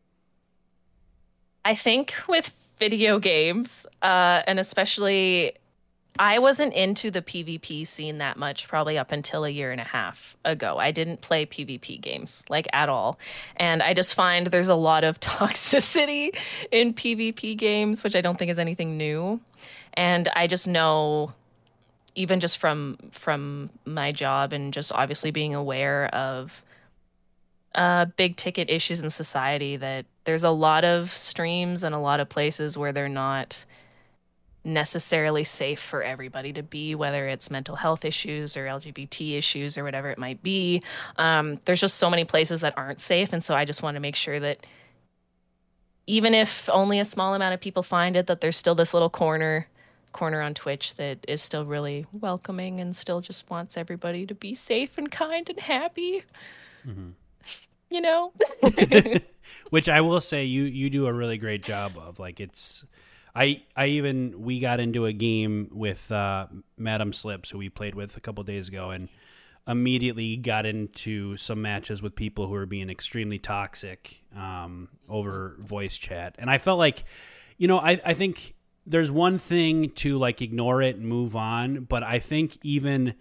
I 1.63 1.76
think 1.76 2.13
with 2.28 2.54
video 2.78 3.19
games, 3.19 3.86
uh, 4.02 4.43
and 4.45 4.60
especially, 4.60 5.54
I 6.17 6.39
wasn't 6.39 6.74
into 6.74 7.12
the 7.12 7.21
PvP 7.21 7.86
scene 7.86 8.19
that 8.19 8.38
much 8.38 8.67
probably 8.67 8.98
up 8.98 9.12
until 9.12 9.43
a 9.43 9.50
year 9.50 9.71
and 9.71 9.82
a 9.82 9.86
half 9.86 10.38
ago. 10.45 10.78
I 10.78 10.91
didn't 10.91 11.21
play 11.21 11.45
PvP 11.45 12.00
games 12.00 12.43
like 12.50 12.67
at 12.71 12.88
all. 12.88 13.19
And 13.58 13.82
I 13.84 13.93
just 13.93 14.13
find 14.13 14.48
there's 14.48 14.69
a 14.69 14.76
lot 14.76 15.04
of 15.04 15.19
toxicity 15.19 16.38
in 16.71 16.93
PvP 16.93 17.58
games, 17.58 18.04
which 18.04 18.15
I 18.15 18.21
don't 18.21 18.38
think 18.38 18.52
is 18.52 18.60
anything 18.60 18.98
new. 18.98 19.41
And 19.95 20.28
I 20.36 20.48
just 20.48 20.67
know 20.67 21.34
even 22.15 22.39
just 22.39 22.58
from 22.58 22.97
from 23.12 23.69
my 23.86 24.12
job 24.12 24.54
and 24.54 24.73
just 24.73 24.91
obviously 24.91 25.32
being 25.32 25.54
aware 25.54 26.08
of 26.15 26.63
uh, 27.75 28.06
big 28.15 28.38
ticket 28.38 28.69
issues 28.69 29.01
in 29.01 29.10
society 29.10 29.75
that 29.75 30.06
there's 30.23 30.43
a 30.43 30.49
lot 30.49 30.86
of 30.86 31.15
streams 31.15 31.84
and 31.84 31.93
a 31.93 31.99
lot 31.99 32.19
of 32.19 32.30
places 32.30 32.78
where 32.78 32.93
they're 32.93 33.10
not 33.10 33.65
necessarily 34.63 35.43
safe 35.43 35.80
for 35.80 36.01
everybody 36.01 36.51
to 36.54 36.63
be, 36.63 36.95
whether 36.95 37.28
it's 37.28 37.51
mental 37.51 37.75
health 37.75 38.04
issues 38.04 38.58
or 38.58 38.65
LGBT 38.65 39.38
issues 39.38 39.78
or 39.78 39.84
whatever 39.84 40.10
it 40.10 40.17
might 40.17 40.41
be. 40.41 40.82
Um, 41.17 41.60
there's 41.65 41.80
just 41.80 41.97
so 41.97 42.10
many 42.10 42.25
places 42.25 42.62
that 42.62 42.73
aren't 42.75 42.99
safe. 42.99 43.32
And 43.32 43.43
so 43.43 43.54
I 43.54 43.65
just 43.65 43.84
want 43.84 43.95
to 43.95 43.99
make 43.99 44.15
sure 44.15 44.39
that 44.39 44.65
even 46.08 46.34
if 46.34 46.67
only 46.69 46.99
a 46.99 47.06
small 47.06 47.36
amount 47.36 47.54
of 47.54 47.62
people 47.62 47.84
find 47.84 48.15
it, 48.15 48.28
that 48.28 48.41
there's 48.41 48.58
still 48.58 48.75
this 48.75 48.93
little 48.93 49.10
corner 49.10 49.67
corner 50.15 50.41
on 50.41 50.54
Twitch 50.54 50.95
that 50.95 51.19
is 51.28 51.41
still 51.41 51.65
really 51.65 52.06
welcoming 52.13 52.80
and 52.80 52.95
still 52.95 53.19
just 53.19 53.49
wants 53.49 53.75
everybody 53.75 54.25
to 54.25 54.34
be 54.34 54.56
safe 54.56 54.97
and 54.97 55.12
kind 55.12 55.49
and 55.49 55.60
happy. 55.60 56.23
Mm-hmm. 56.88 57.10
You 57.91 58.01
know, 58.01 58.32
which 59.71 59.89
I 59.89 59.99
will 59.99 60.21
say 60.21 60.45
you 60.45 60.63
you 60.63 60.89
do 60.89 61.08
a 61.08 61.13
really 61.13 61.38
great 61.38 61.63
job 61.63 61.97
of. 61.97 62.17
Like 62.17 62.39
it's, 62.39 62.86
I 63.36 63.63
I 63.75 63.88
even 63.88 64.41
we 64.41 64.60
got 64.60 64.80
into 64.80 65.06
a 65.06 65.12
game 65.12 65.69
with 65.73 66.10
uh, 66.12 66.47
Madam 66.78 67.12
Slips 67.12 67.49
who 67.49 67.58
we 67.58 67.67
played 67.67 67.93
with 67.93 68.15
a 68.15 68.21
couple 68.21 68.43
days 68.45 68.69
ago 68.69 68.91
and 68.91 69.10
immediately 69.67 70.38
got 70.38 70.65
into 70.65 71.36
some 71.36 71.62
matches 71.62 72.01
with 72.01 72.15
people 72.15 72.47
who 72.47 72.54
were 72.54 72.65
being 72.65 72.89
extremely 72.89 73.38
toxic 73.38 74.23
um, 74.36 74.88
over 75.10 75.58
voice 75.60 75.97
chat, 75.97 76.36
and 76.39 76.49
I 76.49 76.58
felt 76.58 76.80
like, 76.80 77.04
you 77.58 77.67
know, 77.67 77.80
I 77.80 77.99
I 78.04 78.13
think 78.13 78.55
there's 78.86 79.12
one 79.12 79.38
thing 79.38 79.89
to 79.91 80.17
like 80.17 80.41
ignore 80.41 80.82
it 80.82 80.95
and 80.95 81.08
move 81.08 81.36
on, 81.36 81.86
but 81.86 82.04
I 82.04 82.19
think 82.19 82.58
even 82.63 83.15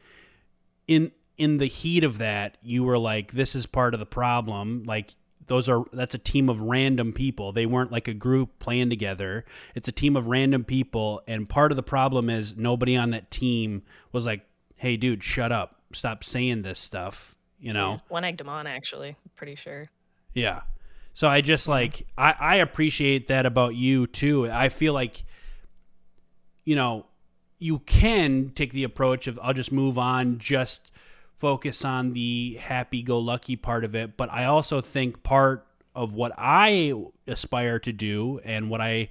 in 0.87 1.12
in 1.37 1.59
the 1.59 1.66
heat 1.66 2.05
of 2.05 2.18
that, 2.18 2.59
you 2.62 2.85
were 2.85 2.98
like, 2.98 3.33
this 3.33 3.55
is 3.55 3.66
part 3.66 3.94
of 3.94 4.00
the 4.00 4.07
problem. 4.07 4.85
Like 4.85 5.14
those 5.46 5.68
are 5.68 5.85
that's 5.92 6.14
a 6.14 6.18
team 6.18 6.48
of 6.48 6.61
random 6.61 7.12
people. 7.12 7.53
They 7.53 7.66
weren't 7.66 7.92
like 7.92 8.09
a 8.09 8.14
group 8.14 8.59
playing 8.59 8.90
together. 8.90 9.44
It's 9.74 9.88
a 9.88 9.92
team 9.92 10.16
of 10.16 10.27
random 10.27 10.64
people, 10.64 11.22
and 11.27 11.48
part 11.48 11.72
of 11.72 11.77
the 11.77 11.83
problem 11.83 12.31
is 12.31 12.57
nobody 12.57 12.96
on 12.96 13.11
that 13.11 13.31
team 13.31 13.83
was 14.12 14.27
like, 14.27 14.46
"Hey, 14.77 14.96
dude, 14.96 15.24
shut 15.24 15.53
up! 15.53 15.81
Stop 15.92 16.24
saying 16.24 16.62
this 16.62 16.79
stuff." 16.79 17.35
You 17.59 17.72
know, 17.72 17.92
yeah, 17.92 17.98
one 18.09 18.24
egged 18.24 18.40
him 18.40 18.48
on. 18.48 18.66
Actually, 18.66 19.16
pretty 19.37 19.57
sure. 19.57 19.88
Yeah. 20.35 20.62
So 21.14 21.29
I 21.29 21.40
just 21.40 21.68
like 21.68 22.07
I 22.18 22.35
I 22.38 22.55
appreciate 22.57 23.29
that 23.29 23.46
about 23.46 23.74
you 23.74 24.07
too. 24.07 24.50
I 24.50 24.68
feel 24.68 24.92
like 24.92 25.24
you 26.64 26.77
know, 26.77 27.07
you 27.59 27.79
can 27.81 28.53
take 28.55 28.72
the 28.72 28.85
approach 28.85 29.27
of 29.27 29.38
I'll 29.42 29.55
just 29.55 29.72
move 29.72 29.98
on, 29.98 30.38
just 30.38 30.90
focus 31.37 31.85
on 31.85 32.12
the 32.12 32.59
happy 32.61 33.03
go 33.03 33.18
lucky 33.18 33.57
part 33.57 33.85
of 33.85 33.94
it. 33.94 34.16
But 34.16 34.31
I 34.33 34.44
also 34.44 34.81
think 34.81 35.22
part 35.22 35.66
of 35.94 36.12
what 36.12 36.33
I 36.37 36.94
aspire 37.27 37.79
to 37.81 37.92
do 37.92 38.40
and 38.44 38.68
what 38.68 38.81
I 38.81 39.11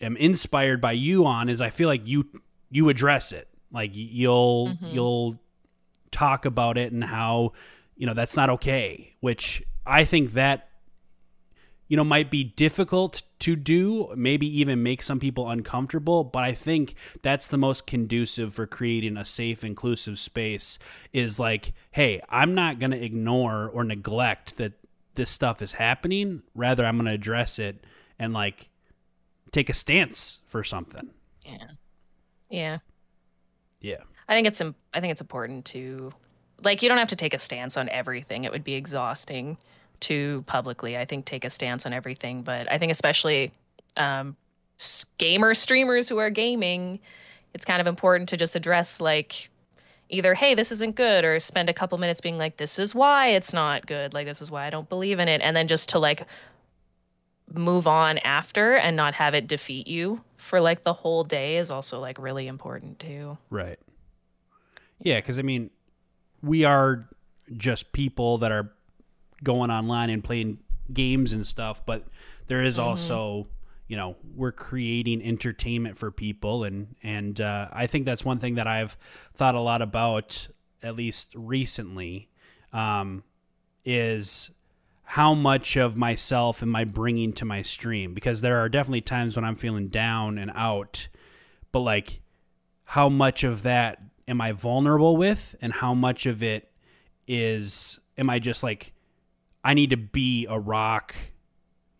am 0.00 0.16
inspired 0.16 0.80
by 0.80 0.92
you 0.92 1.26
on 1.26 1.48
is 1.48 1.60
I 1.60 1.70
feel 1.70 1.88
like 1.88 2.06
you 2.06 2.26
you 2.70 2.88
address 2.88 3.32
it. 3.32 3.48
Like 3.70 3.90
you'll 3.94 4.68
mm-hmm. 4.68 4.86
you'll 4.86 5.38
talk 6.10 6.44
about 6.44 6.78
it 6.78 6.92
and 6.92 7.02
how 7.02 7.52
you 7.96 8.06
know 8.06 8.14
that's 8.14 8.36
not 8.36 8.50
okay, 8.50 9.14
which 9.20 9.62
I 9.86 10.04
think 10.04 10.32
that 10.32 10.68
you 11.94 11.96
know, 11.96 12.02
might 12.02 12.28
be 12.28 12.42
difficult 12.42 13.22
to 13.38 13.54
do, 13.54 14.12
maybe 14.16 14.48
even 14.58 14.82
make 14.82 15.00
some 15.00 15.20
people 15.20 15.48
uncomfortable, 15.48 16.24
but 16.24 16.42
I 16.42 16.52
think 16.52 16.96
that's 17.22 17.46
the 17.46 17.56
most 17.56 17.86
conducive 17.86 18.52
for 18.52 18.66
creating 18.66 19.16
a 19.16 19.24
safe, 19.24 19.62
inclusive 19.62 20.18
space 20.18 20.80
is 21.12 21.38
like, 21.38 21.72
hey, 21.92 22.20
I'm 22.28 22.52
not 22.52 22.80
going 22.80 22.90
to 22.90 23.00
ignore 23.00 23.68
or 23.68 23.84
neglect 23.84 24.56
that 24.56 24.72
this 25.14 25.30
stuff 25.30 25.62
is 25.62 25.70
happening. 25.70 26.42
Rather, 26.56 26.84
I'm 26.84 26.96
going 26.96 27.06
to 27.06 27.12
address 27.12 27.60
it 27.60 27.84
and 28.18 28.32
like 28.32 28.70
take 29.52 29.68
a 29.68 29.72
stance 29.72 30.40
for 30.46 30.64
something. 30.64 31.10
Yeah. 31.46 31.68
Yeah. 32.50 32.78
Yeah. 33.80 34.02
I 34.28 34.34
think 34.34 34.48
it's 34.48 34.60
I 34.60 35.00
think 35.00 35.12
it's 35.12 35.20
important 35.20 35.66
to 35.66 36.10
like 36.64 36.82
you 36.82 36.88
don't 36.88 36.98
have 36.98 37.10
to 37.10 37.16
take 37.16 37.34
a 37.34 37.38
stance 37.38 37.76
on 37.76 37.88
everything. 37.88 38.42
It 38.42 38.50
would 38.50 38.64
be 38.64 38.74
exhausting 38.74 39.58
to 40.00 40.42
publicly, 40.46 40.96
I 40.96 41.04
think, 41.04 41.24
take 41.24 41.44
a 41.44 41.50
stance 41.50 41.86
on 41.86 41.92
everything. 41.92 42.42
But 42.42 42.70
I 42.70 42.78
think 42.78 42.92
especially 42.92 43.52
um, 43.96 44.36
gamer 45.18 45.54
streamers 45.54 46.08
who 46.08 46.18
are 46.18 46.30
gaming, 46.30 47.00
it's 47.52 47.64
kind 47.64 47.80
of 47.80 47.86
important 47.86 48.28
to 48.30 48.36
just 48.36 48.56
address 48.56 49.00
like 49.00 49.50
either 50.10 50.34
hey 50.34 50.54
this 50.54 50.70
isn't 50.70 50.96
good 50.96 51.24
or 51.24 51.40
spend 51.40 51.68
a 51.68 51.72
couple 51.72 51.96
minutes 51.98 52.20
being 52.20 52.36
like 52.36 52.58
this 52.58 52.78
is 52.78 52.94
why 52.94 53.28
it's 53.28 53.52
not 53.52 53.86
good. 53.86 54.12
Like 54.14 54.26
this 54.26 54.42
is 54.42 54.50
why 54.50 54.66
i 54.66 54.70
don't 54.70 54.88
believe 54.88 55.18
in 55.18 55.28
it. 55.28 55.40
And 55.40 55.56
then 55.56 55.68
just 55.68 55.88
to 55.90 55.98
like 55.98 56.26
move 57.52 57.86
on 57.86 58.18
after 58.18 58.74
and 58.74 58.96
not 58.96 59.14
have 59.14 59.34
it 59.34 59.46
defeat 59.46 59.86
you 59.86 60.20
for 60.36 60.60
like 60.60 60.82
the 60.82 60.92
whole 60.92 61.24
day 61.24 61.58
is 61.58 61.70
also 61.70 62.00
like 62.00 62.18
really 62.18 62.46
important 62.46 62.98
too. 62.98 63.38
Right. 63.50 63.78
Yeah 65.02 65.18
because 65.18 65.38
i 65.38 65.42
mean 65.42 65.70
we 66.42 66.64
are 66.64 67.08
just 67.56 67.92
people 67.92 68.38
that 68.38 68.52
are 68.52 68.72
going 69.44 69.70
online 69.70 70.10
and 70.10 70.24
playing 70.24 70.58
games 70.92 71.32
and 71.32 71.46
stuff, 71.46 71.84
but 71.86 72.04
there 72.46 72.62
is 72.62 72.78
mm-hmm. 72.78 72.88
also 72.88 73.46
you 73.88 73.96
know 73.96 74.16
we're 74.34 74.52
creating 74.52 75.22
entertainment 75.22 75.98
for 75.98 76.10
people 76.10 76.64
and 76.64 76.94
and 77.02 77.40
uh, 77.40 77.68
i 77.72 77.86
think 77.86 78.04
that's 78.04 78.24
one 78.24 78.38
thing 78.38 78.54
that 78.54 78.66
i've 78.66 78.96
thought 79.34 79.54
a 79.54 79.60
lot 79.60 79.82
about 79.82 80.48
at 80.82 80.96
least 80.96 81.32
recently 81.34 82.28
um, 82.72 83.22
is 83.84 84.50
how 85.04 85.34
much 85.34 85.76
of 85.76 85.96
myself 85.96 86.62
am 86.62 86.74
i 86.74 86.84
bringing 86.84 87.32
to 87.32 87.44
my 87.44 87.62
stream 87.62 88.14
because 88.14 88.40
there 88.40 88.58
are 88.58 88.68
definitely 88.68 89.00
times 89.00 89.36
when 89.36 89.44
i'm 89.44 89.56
feeling 89.56 89.88
down 89.88 90.38
and 90.38 90.50
out 90.54 91.08
but 91.72 91.80
like 91.80 92.20
how 92.84 93.08
much 93.08 93.44
of 93.44 93.62
that 93.62 94.00
am 94.26 94.40
i 94.40 94.50
vulnerable 94.50 95.16
with 95.16 95.54
and 95.60 95.74
how 95.74 95.92
much 95.92 96.24
of 96.24 96.42
it 96.42 96.70
is 97.28 98.00
am 98.16 98.30
i 98.30 98.38
just 98.38 98.62
like 98.62 98.94
I 99.64 99.74
need 99.74 99.90
to 99.90 99.96
be 99.96 100.46
a 100.48 100.58
rock, 100.58 101.14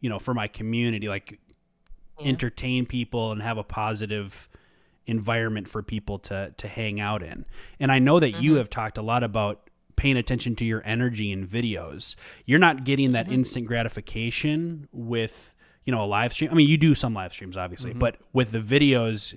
you 0.01 0.11
know, 0.11 0.19
for 0.19 0.35
my 0.35 0.47
community, 0.47 1.09
like 1.09 1.41
yeah. 2.21 2.29
entertain 2.29 2.87
people 2.87 3.33
and 3.33 3.43
have 3.43 3.59
a 3.59 3.65
positive 3.65 4.49
environment 5.07 5.69
for 5.69 5.83
people 5.83 6.19
to 6.19 6.55
to 6.57 6.69
hang 6.69 7.01
out 7.01 7.23
in. 7.23 7.45
And 7.81 7.91
I 7.91 7.99
know 7.99 8.21
that 8.21 8.35
mm-hmm. 8.35 8.43
you 8.43 8.55
have 8.57 8.71
talked 8.71 8.99
a 8.99 9.03
lot 9.03 9.23
about 9.23 9.71
paying 9.97 10.17
attention 10.17 10.57
to 10.57 10.65
your 10.65 10.83
energy 10.85 11.31
in 11.31 11.47
videos. 11.47 12.17
You're 12.47 12.59
not 12.59 12.85
getting 12.85 13.13
that 13.13 13.27
mm-hmm. 13.27 13.35
instant 13.35 13.67
gratification 13.67 14.89
with, 14.93 15.55
you 15.85 15.93
know, 15.93 16.03
a 16.03 16.07
live 16.07 16.33
stream. 16.33 16.51
I 16.51 16.55
mean, 16.55 16.69
you 16.69 16.77
do 16.77 16.95
some 16.95 17.15
live 17.15 17.33
streams 17.33 17.57
obviously, 17.57 17.91
mm-hmm. 17.91 18.01
but 18.01 18.17
with 18.33 18.53
the 18.53 18.59
videos 18.59 19.37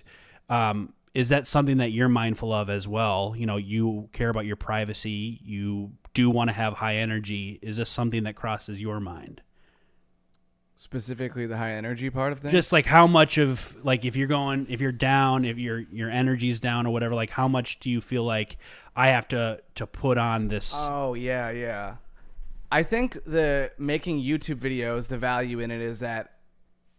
um, 0.49 0.93
is 1.13 1.29
that 1.29 1.47
something 1.47 1.77
that 1.77 1.91
you're 1.91 2.09
mindful 2.09 2.53
of 2.53 2.69
as 2.69 2.87
well? 2.87 3.33
You 3.35 3.47
know, 3.47 3.57
you 3.57 4.07
care 4.13 4.29
about 4.29 4.45
your 4.45 4.55
privacy, 4.55 5.39
you 5.43 5.93
do 6.17 6.31
want 6.31 6.47
to 6.49 6.53
have 6.53 6.73
high 6.73 6.95
energy. 6.95 7.59
Is 7.61 7.77
this 7.77 7.91
something 7.91 8.23
that 8.23 8.35
crosses 8.35 8.81
your 8.81 8.99
mind? 8.99 9.43
Specifically, 10.75 11.45
the 11.45 11.57
high 11.57 11.73
energy 11.73 12.09
part 12.09 12.31
of 12.31 12.39
things. 12.39 12.51
Just 12.51 12.71
like 12.71 12.87
how 12.87 13.05
much 13.05 13.37
of 13.37 13.77
like 13.83 14.03
if 14.03 14.15
you're 14.15 14.27
going 14.27 14.65
if 14.67 14.81
you're 14.81 14.91
down, 14.91 15.45
if 15.45 15.59
your 15.59 15.79
your 15.79 16.09
energy's 16.09 16.59
down 16.59 16.87
or 16.87 16.89
whatever, 16.91 17.13
like 17.13 17.29
how 17.29 17.47
much 17.47 17.79
do 17.79 17.91
you 17.91 18.01
feel 18.01 18.23
like 18.23 18.57
I 18.95 19.09
have 19.09 19.27
to 19.27 19.61
to 19.75 19.85
put 19.85 20.17
on 20.17 20.47
this? 20.47 20.73
Oh 20.75 21.13
yeah, 21.13 21.51
yeah. 21.51 21.97
I 22.71 22.81
think 22.81 23.23
the 23.25 23.71
making 23.77 24.19
YouTube 24.19 24.57
videos, 24.57 25.09
the 25.09 25.19
value 25.19 25.59
in 25.59 25.69
it 25.69 25.81
is 25.81 25.99
that 25.99 26.33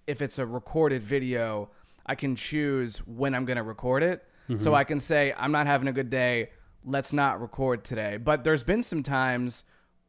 if 0.07 0.22
it's 0.22 0.38
a 0.38 0.46
recorded 0.46 1.02
video, 1.02 1.70
I 2.07 2.14
can 2.14 2.37
choose 2.37 2.98
when 2.98 3.35
I'm 3.35 3.44
going 3.44 3.59
to 3.59 3.64
record 3.64 4.04
it. 4.04 4.24
So 4.48 4.54
mm-hmm. 4.54 4.74
I 4.74 4.85
can 4.85 5.00
say 5.00 5.35
I'm 5.37 5.52
not 5.52 5.66
having 5.66 5.88
a 5.88 5.92
good 5.92 6.09
day, 6.09 6.50
let's 6.88 7.12
not 7.12 7.40
record 7.40 7.85
today. 7.85 8.16
But 8.16 8.44
there's 8.44 8.62
been 8.62 8.83
some 8.83 9.03
times 9.03 9.64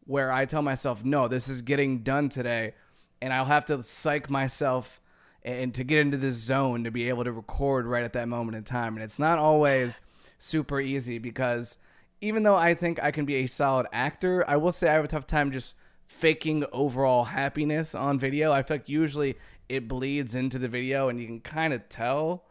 where 0.06 0.32
I 0.32 0.46
tell 0.46 0.62
myself, 0.62 1.04
no, 1.04 1.28
this 1.28 1.48
is 1.48 1.62
getting 1.62 2.00
done 2.00 2.30
today, 2.30 2.74
and 3.22 3.34
I'll 3.34 3.46
have 3.46 3.66
to 3.66 3.84
psych 3.84 4.30
myself 4.30 5.00
and 5.44 5.74
to 5.76 5.84
get 5.84 6.00
into 6.00 6.18
this 6.18 6.36
zone 6.36 6.84
to 6.84 6.92
be 6.92 7.10
able 7.10 7.24
to 7.24 7.32
record 7.32 7.86
right 7.86 8.04
at 8.04 8.14
that 8.14 8.28
moment 8.28 8.58
in 8.58 8.64
time. 8.64 8.96
And 8.96 9.04
it's 9.04 9.20
not 9.20 9.38
always 9.38 10.02
super 10.38 10.80
easy 10.80 11.18
because 11.18 11.78
even 12.22 12.44
though 12.44 12.56
I 12.56 12.74
think 12.74 13.02
I 13.02 13.12
can 13.12 13.26
be 13.26 13.36
a 13.36 13.48
solid 13.48 13.88
actor, 13.94 14.44
I 14.50 14.58
will 14.58 14.72
say 14.72 14.90
I 14.90 14.94
have 14.94 15.06
a 15.06 15.08
tough 15.08 15.28
time 15.28 15.52
just 15.52 15.76
faking 16.08 16.66
overall 16.74 17.26
happiness 17.26 17.94
on 17.96 18.20
video. 18.20 18.52
I 18.52 18.64
feel 18.64 18.78
like 18.78 18.90
usually 18.90 19.38
it 19.70 19.88
bleeds 19.88 20.36
into 20.36 20.60
the 20.60 20.68
video 20.68 21.08
and 21.08 21.20
you 21.20 21.28
can 21.28 21.40
kind 21.40 21.74
of 21.74 21.88
tell 21.88 22.46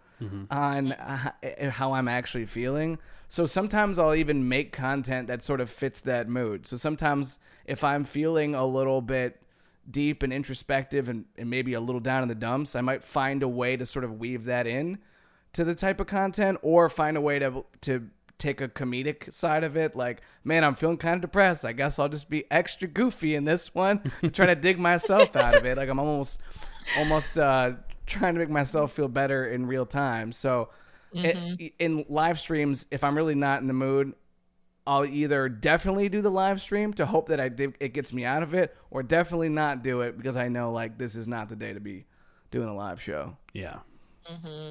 on 0.50 0.92
uh, 0.92 1.30
how 1.70 1.92
I'm 1.92 2.08
actually 2.08 2.46
feeling. 2.46 2.98
So 3.28 3.44
sometimes 3.44 3.98
I'll 3.98 4.14
even 4.14 4.48
make 4.48 4.72
content 4.72 5.28
that 5.28 5.42
sort 5.42 5.60
of 5.60 5.70
fits 5.70 6.00
that 6.00 6.28
mood. 6.28 6.66
So 6.66 6.76
sometimes 6.76 7.38
if 7.66 7.84
I'm 7.84 8.04
feeling 8.04 8.54
a 8.54 8.64
little 8.64 9.02
bit 9.02 9.42
deep 9.90 10.22
and 10.22 10.32
introspective 10.32 11.08
and, 11.08 11.26
and 11.36 11.50
maybe 11.50 11.74
a 11.74 11.80
little 11.80 12.00
down 12.00 12.22
in 12.22 12.28
the 12.28 12.34
dumps, 12.34 12.74
I 12.74 12.80
might 12.80 13.04
find 13.04 13.42
a 13.42 13.48
way 13.48 13.76
to 13.76 13.84
sort 13.84 14.04
of 14.04 14.18
weave 14.18 14.44
that 14.46 14.66
in 14.66 14.98
to 15.52 15.64
the 15.64 15.74
type 15.74 16.00
of 16.00 16.06
content 16.06 16.58
or 16.62 16.88
find 16.88 17.16
a 17.16 17.20
way 17.20 17.38
to 17.38 17.64
to 17.82 18.08
take 18.38 18.60
a 18.60 18.68
comedic 18.68 19.32
side 19.32 19.64
of 19.64 19.76
it. 19.76 19.96
Like 19.96 20.22
man 20.44 20.62
i'm 20.64 20.74
feeling 20.74 20.96
kind 20.98 21.16
of 21.16 21.22
depressed. 21.22 21.64
I 21.64 21.72
guess 21.72 21.98
i'll 21.98 22.08
just 22.08 22.30
be 22.30 22.44
extra 22.50 22.86
goofy 22.86 23.34
in 23.34 23.44
this 23.44 23.74
one 23.74 24.12
try 24.32 24.46
to 24.46 24.54
dig 24.54 24.78
myself 24.78 25.36
out 25.36 25.54
of 25.54 25.66
it. 25.66 25.76
Like 25.76 25.88
i'm 25.88 25.98
almost 25.98 26.40
almost 26.96 27.38
uh 27.38 27.72
trying 28.06 28.34
to 28.34 28.40
make 28.40 28.50
myself 28.50 28.92
feel 28.92 29.08
better 29.08 29.46
in 29.46 29.66
real 29.66 29.86
time. 29.86 30.32
So 30.32 30.68
i- 31.14 31.18
mm-hmm. 31.18 31.66
in 31.78 32.04
live 32.08 32.38
streams 32.38 32.86
if 32.90 33.02
i'm 33.04 33.16
really 33.16 33.34
not 33.34 33.60
in 33.60 33.66
the 33.66 33.72
mood 33.74 34.14
I'll 34.86 35.04
either 35.04 35.50
definitely 35.50 36.08
do 36.08 36.22
the 36.22 36.30
live 36.30 36.62
stream 36.62 36.94
to 36.94 37.04
hope 37.04 37.28
that 37.28 37.38
I 37.38 37.50
did, 37.50 37.74
it 37.78 37.92
gets 37.92 38.10
me 38.10 38.24
out 38.24 38.42
of 38.42 38.54
it, 38.54 38.74
or 38.90 39.02
definitely 39.02 39.50
not 39.50 39.82
do 39.82 40.00
it 40.00 40.16
because 40.16 40.34
I 40.38 40.48
know 40.48 40.72
like 40.72 40.96
this 40.96 41.14
is 41.14 41.28
not 41.28 41.50
the 41.50 41.56
day 41.56 41.74
to 41.74 41.78
be 41.80 42.06
doing 42.50 42.68
a 42.68 42.74
live 42.74 42.98
show. 42.98 43.36
yeah. 43.52 43.80
Mm-hmm. 44.26 44.70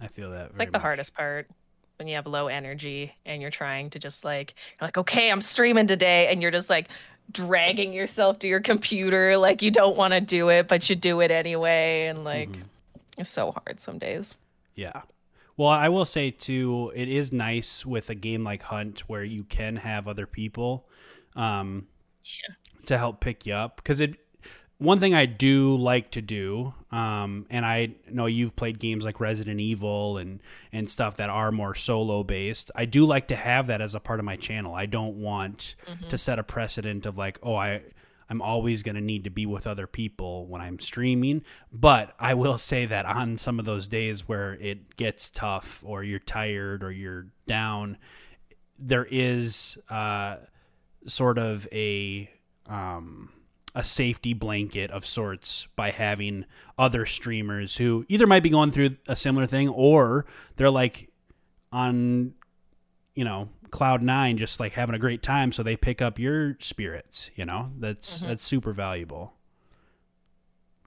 I 0.00 0.08
feel 0.08 0.30
that. 0.30 0.46
It's 0.50 0.58
like 0.58 0.72
the 0.72 0.78
hardest 0.78 1.14
part 1.14 1.50
when 1.98 2.08
you 2.08 2.14
have 2.14 2.26
low 2.26 2.48
energy 2.48 3.14
and 3.26 3.42
you're 3.42 3.50
trying 3.50 3.90
to 3.90 3.98
just 3.98 4.24
like 4.24 4.54
you're 4.80 4.86
like 4.86 4.98
okay 4.98 5.30
i'm 5.30 5.40
streaming 5.40 5.86
today 5.86 6.26
and 6.28 6.42
you're 6.42 6.50
just 6.50 6.68
like 6.68 6.88
dragging 7.30 7.92
yourself 7.92 8.38
to 8.40 8.48
your 8.48 8.60
computer 8.60 9.36
like 9.36 9.62
you 9.62 9.70
don't 9.70 9.96
want 9.96 10.12
to 10.12 10.20
do 10.20 10.48
it 10.48 10.66
but 10.66 10.90
you 10.90 10.96
do 10.96 11.20
it 11.20 11.30
anyway 11.30 12.06
and 12.06 12.24
like 12.24 12.50
mm-hmm. 12.50 12.62
it's 13.18 13.30
so 13.30 13.52
hard 13.52 13.78
some 13.80 13.98
days 13.98 14.34
Yeah. 14.74 15.02
Well, 15.56 15.68
I 15.68 15.88
will 15.88 16.04
say 16.04 16.30
too, 16.30 16.92
it 16.94 17.08
is 17.08 17.32
nice 17.32 17.86
with 17.86 18.10
a 18.10 18.14
game 18.14 18.42
like 18.44 18.62
Hunt 18.62 19.00
where 19.08 19.24
you 19.24 19.44
can 19.44 19.76
have 19.76 20.08
other 20.08 20.26
people 20.26 20.88
um, 21.36 21.86
to 22.86 22.98
help 22.98 23.20
pick 23.20 23.46
you 23.46 23.54
up. 23.54 23.76
Because 23.76 24.00
it, 24.00 24.16
one 24.78 24.98
thing 24.98 25.14
I 25.14 25.26
do 25.26 25.76
like 25.76 26.10
to 26.12 26.22
do, 26.22 26.74
um, 26.90 27.46
and 27.50 27.64
I 27.64 27.94
know 28.10 28.26
you've 28.26 28.56
played 28.56 28.80
games 28.80 29.04
like 29.04 29.20
Resident 29.20 29.60
Evil 29.60 30.18
and 30.18 30.40
and 30.72 30.90
stuff 30.90 31.18
that 31.18 31.30
are 31.30 31.52
more 31.52 31.76
solo 31.76 32.24
based. 32.24 32.72
I 32.74 32.84
do 32.84 33.06
like 33.06 33.28
to 33.28 33.36
have 33.36 33.68
that 33.68 33.80
as 33.80 33.94
a 33.94 34.00
part 34.00 34.18
of 34.18 34.24
my 34.24 34.36
channel. 34.36 34.74
I 34.74 34.86
don't 34.86 35.16
want 35.16 35.76
to 36.10 36.18
set 36.18 36.40
a 36.40 36.42
precedent 36.42 37.06
of 37.06 37.16
like, 37.16 37.38
oh, 37.42 37.54
I 37.54 37.82
I'm 38.28 38.42
always 38.42 38.82
going 38.82 38.94
to 38.94 39.00
need 39.00 39.24
to 39.24 39.30
be 39.30 39.46
with 39.46 39.66
other 39.66 39.86
people 39.86 40.46
when 40.46 40.60
I'm 40.60 40.78
streaming. 40.78 41.42
But 41.72 42.14
I 42.18 42.34
will 42.34 42.58
say 42.58 42.86
that 42.86 43.06
on 43.06 43.38
some 43.38 43.58
of 43.58 43.64
those 43.64 43.88
days 43.88 44.28
where 44.28 44.54
it 44.54 44.96
gets 44.96 45.30
tough 45.30 45.82
or 45.84 46.02
you're 46.02 46.18
tired 46.18 46.82
or 46.82 46.90
you're 46.90 47.26
down, 47.46 47.98
there 48.78 49.06
is 49.10 49.78
uh, 49.90 50.36
sort 51.06 51.38
of 51.38 51.68
a 51.72 52.30
um, 52.66 53.30
a 53.74 53.84
safety 53.84 54.32
blanket 54.32 54.90
of 54.90 55.04
sorts 55.04 55.66
by 55.74 55.90
having 55.90 56.44
other 56.78 57.04
streamers 57.04 57.76
who 57.76 58.06
either 58.08 58.26
might 58.26 58.42
be 58.42 58.48
going 58.48 58.70
through 58.70 58.96
a 59.08 59.16
similar 59.16 59.46
thing 59.46 59.68
or 59.68 60.24
they're 60.56 60.70
like 60.70 61.10
on 61.72 62.34
you 63.14 63.24
know 63.24 63.48
cloud 63.70 64.02
nine 64.02 64.38
just 64.38 64.60
like 64.60 64.72
having 64.72 64.94
a 64.94 64.98
great 64.98 65.22
time 65.22 65.50
so 65.50 65.62
they 65.62 65.76
pick 65.76 66.00
up 66.00 66.18
your 66.18 66.56
spirits 66.60 67.30
you 67.34 67.44
know? 67.44 67.70
That's 67.78 68.20
that's 68.20 68.44
super 68.44 68.72
valuable. 68.72 69.32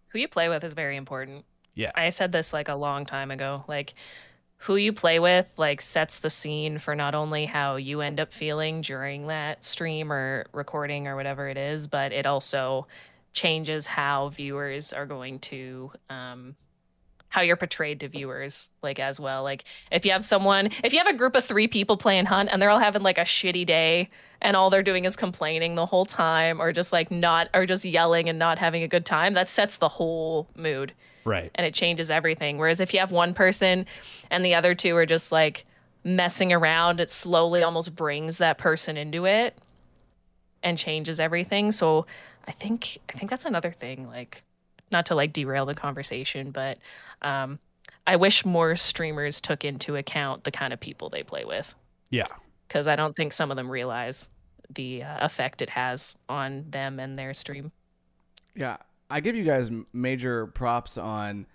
Who 0.09 0.19
you 0.19 0.27
play 0.27 0.47
with 0.47 0.63
is 0.63 0.73
very 0.73 0.95
important. 0.95 1.43
Yeah. 1.75 1.91
I 1.95 2.09
said 2.09 2.31
this 2.31 2.53
like 2.53 2.69
a 2.69 2.75
long 2.75 3.05
time 3.05 3.29
ago 3.29 3.65
like 3.67 3.93
who 4.61 4.75
you 4.75 4.91
play 4.93 5.19
with 5.19 5.47
like 5.57 5.81
sets 5.81 6.19
the 6.19 6.29
scene 6.29 6.79
for 6.79 6.95
not 6.95 7.13
only 7.13 7.45
how 7.45 7.75
you 7.75 8.01
end 8.01 8.19
up 8.19 8.33
feeling 8.33 8.81
during 8.81 9.27
that 9.27 9.63
stream 9.63 10.11
or 10.11 10.47
recording 10.53 11.07
or 11.07 11.15
whatever 11.15 11.47
it 11.47 11.57
is 11.57 11.87
but 11.87 12.11
it 12.11 12.25
also 12.25 12.87
changes 13.33 13.85
how 13.85 14.29
viewers 14.29 14.93
are 14.93 15.05
going 15.05 15.37
to 15.37 15.91
um 16.09 16.55
how 17.29 17.41
you're 17.41 17.57
portrayed 17.57 17.99
to 17.99 18.07
viewers 18.07 18.69
like 18.81 18.99
as 18.99 19.19
well 19.19 19.43
like 19.43 19.63
if 19.91 20.05
you 20.05 20.11
have 20.11 20.23
someone 20.23 20.69
if 20.83 20.93
you 20.93 20.99
have 20.99 21.07
a 21.07 21.13
group 21.13 21.35
of 21.35 21.43
three 21.43 21.67
people 21.67 21.97
playing 21.97 22.25
hunt 22.25 22.49
and 22.51 22.61
they're 22.61 22.69
all 22.69 22.79
having 22.79 23.01
like 23.01 23.17
a 23.17 23.21
shitty 23.21 23.65
day 23.65 24.09
and 24.41 24.55
all 24.55 24.69
they're 24.69 24.83
doing 24.83 25.05
is 25.05 25.15
complaining 25.15 25.75
the 25.75 25.85
whole 25.85 26.05
time 26.05 26.61
or 26.61 26.71
just 26.71 26.93
like 26.93 27.11
not 27.11 27.49
or 27.53 27.65
just 27.65 27.83
yelling 27.85 28.29
and 28.29 28.39
not 28.39 28.59
having 28.59 28.83
a 28.83 28.87
good 28.87 29.05
time 29.05 29.33
that 29.33 29.49
sets 29.49 29.77
the 29.77 29.89
whole 29.89 30.47
mood 30.55 30.93
right 31.27 31.51
and 31.55 31.65
it 31.65 31.73
changes 31.73 32.09
everything. 32.09 32.57
Whereas 32.57 32.79
if 32.79 32.93
you 32.93 32.99
have 32.99 33.11
one 33.11 33.33
person 33.33 33.85
and 34.31 34.43
the 34.43 34.55
other 34.55 34.73
two 34.73 34.95
are 34.95 35.05
just 35.05 35.31
like 35.31 35.65
messing 36.03 36.53
around, 36.53 36.99
it 36.99 37.11
slowly 37.11 37.63
almost 37.63 37.95
brings 37.95 38.37
that 38.37 38.57
person 38.57 38.97
into 38.97 39.25
it 39.25 39.57
and 40.63 40.77
changes 40.77 41.19
everything. 41.19 41.71
So 41.71 42.05
I 42.47 42.51
think 42.51 42.97
I 43.09 43.17
think 43.17 43.29
that's 43.29 43.45
another 43.45 43.71
thing. 43.71 44.07
Like, 44.07 44.43
not 44.91 45.07
to 45.07 45.15
like 45.15 45.33
derail 45.33 45.65
the 45.65 45.75
conversation, 45.75 46.51
but 46.51 46.77
um, 47.21 47.59
I 48.05 48.15
wish 48.15 48.45
more 48.45 48.75
streamers 48.75 49.41
took 49.41 49.65
into 49.65 49.95
account 49.95 50.43
the 50.43 50.51
kind 50.51 50.73
of 50.73 50.79
people 50.79 51.09
they 51.09 51.23
play 51.23 51.45
with. 51.45 51.73
Yeah. 52.09 52.27
Because 52.67 52.87
I 52.87 52.95
don't 52.95 53.15
think 53.15 53.33
some 53.33 53.51
of 53.51 53.57
them 53.57 53.69
realize 53.69 54.29
the 54.69 55.03
uh, 55.03 55.25
effect 55.25 55.61
it 55.61 55.69
has 55.69 56.15
on 56.27 56.65
them 56.69 56.99
and 56.99 57.17
their 57.17 57.33
stream. 57.33 57.71
Yeah, 58.55 58.77
I 59.09 59.19
give 59.19 59.35
you 59.35 59.43
guys 59.43 59.71
major 59.93 60.47
props 60.47 60.97
on 60.97 61.45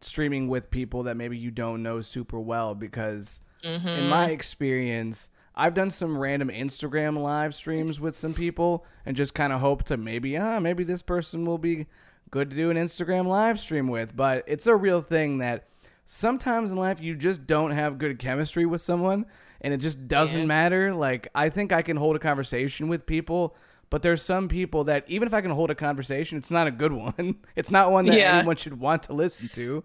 streaming 0.00 0.48
with 0.48 0.70
people 0.70 1.04
that 1.04 1.16
maybe 1.16 1.36
you 1.36 1.50
don't 1.50 1.82
know 1.82 2.00
super 2.00 2.38
well 2.38 2.74
because 2.74 3.40
in 3.62 4.08
my 4.08 4.26
experience, 4.26 5.30
I've 5.56 5.74
done 5.74 5.90
some 5.90 6.18
random 6.18 6.50
Instagram 6.50 7.20
live 7.20 7.54
streams 7.54 7.98
with 7.98 8.14
some 8.14 8.34
people 8.34 8.84
and 9.04 9.16
just 9.16 9.34
kind 9.34 9.52
of 9.52 9.60
hope 9.60 9.82
to 9.84 9.96
maybe 9.96 10.36
ah 10.36 10.60
maybe 10.60 10.84
this 10.84 11.02
person 11.02 11.44
will 11.44 11.58
be 11.58 11.86
good 12.30 12.50
to 12.50 12.56
do 12.56 12.70
an 12.70 12.76
Instagram 12.76 13.26
live 13.26 13.58
stream 13.60 13.88
with, 13.88 14.14
but 14.16 14.44
it's 14.46 14.66
a 14.66 14.74
real 14.76 15.00
thing 15.02 15.38
that 15.38 15.68
sometimes 16.04 16.70
in 16.70 16.76
life 16.76 17.00
you 17.00 17.14
just 17.14 17.46
don't 17.46 17.70
have 17.72 17.98
good 17.98 18.18
chemistry 18.18 18.64
with 18.66 18.80
someone 18.80 19.26
and 19.60 19.72
it 19.74 19.78
just 19.78 20.06
doesn't 20.08 20.40
Yeah. 20.40 20.46
matter. 20.46 20.92
Like 20.92 21.28
I 21.34 21.48
think 21.48 21.72
I 21.72 21.82
can 21.82 21.96
hold 21.96 22.16
a 22.16 22.18
conversation 22.20 22.88
with 22.88 23.06
people, 23.06 23.56
but 23.90 24.02
there's 24.02 24.22
some 24.22 24.48
people 24.48 24.84
that 24.84 25.04
even 25.08 25.26
if 25.26 25.34
I 25.34 25.40
can 25.40 25.50
hold 25.50 25.70
a 25.70 25.74
conversation, 25.74 26.38
it's 26.38 26.50
not 26.50 26.66
a 26.66 26.70
good 26.70 26.92
one. 27.04 27.36
It's 27.54 27.70
not 27.70 27.90
one 27.92 28.04
that 28.06 28.18
Yeah. 28.18 28.38
anyone 28.38 28.56
should 28.56 28.78
want 28.80 29.04
to 29.04 29.12
listen 29.14 29.48
to. 29.54 29.84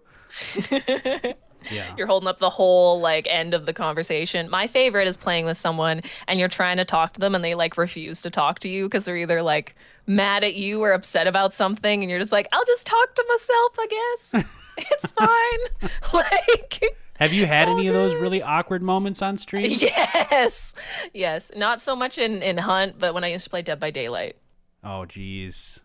yeah 1.70 1.94
You're 1.96 2.06
holding 2.06 2.28
up 2.28 2.38
the 2.38 2.50
whole 2.50 3.00
like 3.00 3.26
end 3.28 3.54
of 3.54 3.66
the 3.66 3.72
conversation. 3.72 4.48
My 4.50 4.66
favorite 4.66 5.08
is 5.08 5.16
playing 5.16 5.44
with 5.44 5.56
someone 5.56 6.02
and 6.26 6.38
you're 6.40 6.48
trying 6.48 6.76
to 6.78 6.84
talk 6.84 7.12
to 7.14 7.20
them 7.20 7.34
and 7.34 7.44
they 7.44 7.54
like 7.54 7.76
refuse 7.76 8.22
to 8.22 8.30
talk 8.30 8.58
to 8.60 8.68
you 8.68 8.84
because 8.84 9.04
they're 9.04 9.16
either 9.16 9.42
like 9.42 9.74
mad 10.06 10.44
at 10.44 10.54
you 10.54 10.82
or 10.82 10.92
upset 10.92 11.26
about 11.26 11.52
something 11.52 12.02
and 12.02 12.10
you're 12.10 12.20
just 12.20 12.32
like, 12.32 12.48
I'll 12.52 12.64
just 12.64 12.86
talk 12.86 13.14
to 13.14 13.24
myself, 13.28 13.76
I 13.78 13.86
guess. 13.86 14.44
it's 14.78 15.12
fine. 15.12 15.90
like 16.12 16.82
have 17.14 17.32
you 17.32 17.46
had 17.46 17.68
so 17.68 17.74
any 17.74 17.86
of 17.88 17.94
those 17.94 18.14
really 18.16 18.42
awkward 18.42 18.82
moments 18.82 19.22
on 19.22 19.38
stream 19.38 19.66
yes. 19.70 20.74
Yes. 21.12 21.52
Not 21.54 21.80
so 21.80 21.94
much 21.94 22.18
in, 22.18 22.42
in 22.42 22.58
Hunt, 22.58 22.98
but 22.98 23.14
when 23.14 23.24
I 23.24 23.28
used 23.28 23.44
to 23.44 23.50
play 23.50 23.62
Dead 23.62 23.78
by 23.78 23.90
Daylight. 23.90 24.36
oh 24.82 25.04
jeez 25.08 25.78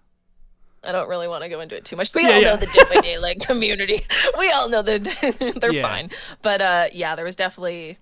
I 0.83 0.91
don't 0.91 1.09
really 1.09 1.27
want 1.27 1.43
to 1.43 1.49
go 1.49 1.59
into 1.59 1.75
it 1.75 1.85
too 1.85 1.95
much. 1.95 2.13
We 2.13 2.23
Yeah, 2.23 2.33
all 2.35 2.41
yeah. 2.41 2.49
know 2.51 2.57
the 2.57 2.67
Dead 2.67 2.87
by 2.93 3.01
Daylight 3.01 3.39
community. 3.41 4.05
We 4.37 4.51
all 4.51 4.69
know 4.69 4.81
that 4.81 5.55
they're 5.61 5.71
Yeah. 5.73 5.81
fine. 5.81 6.11
But 6.41 6.61
uh, 6.61 6.87
yeah, 6.93 7.15
there 7.15 7.25
was 7.25 7.35
definitely 7.35 7.97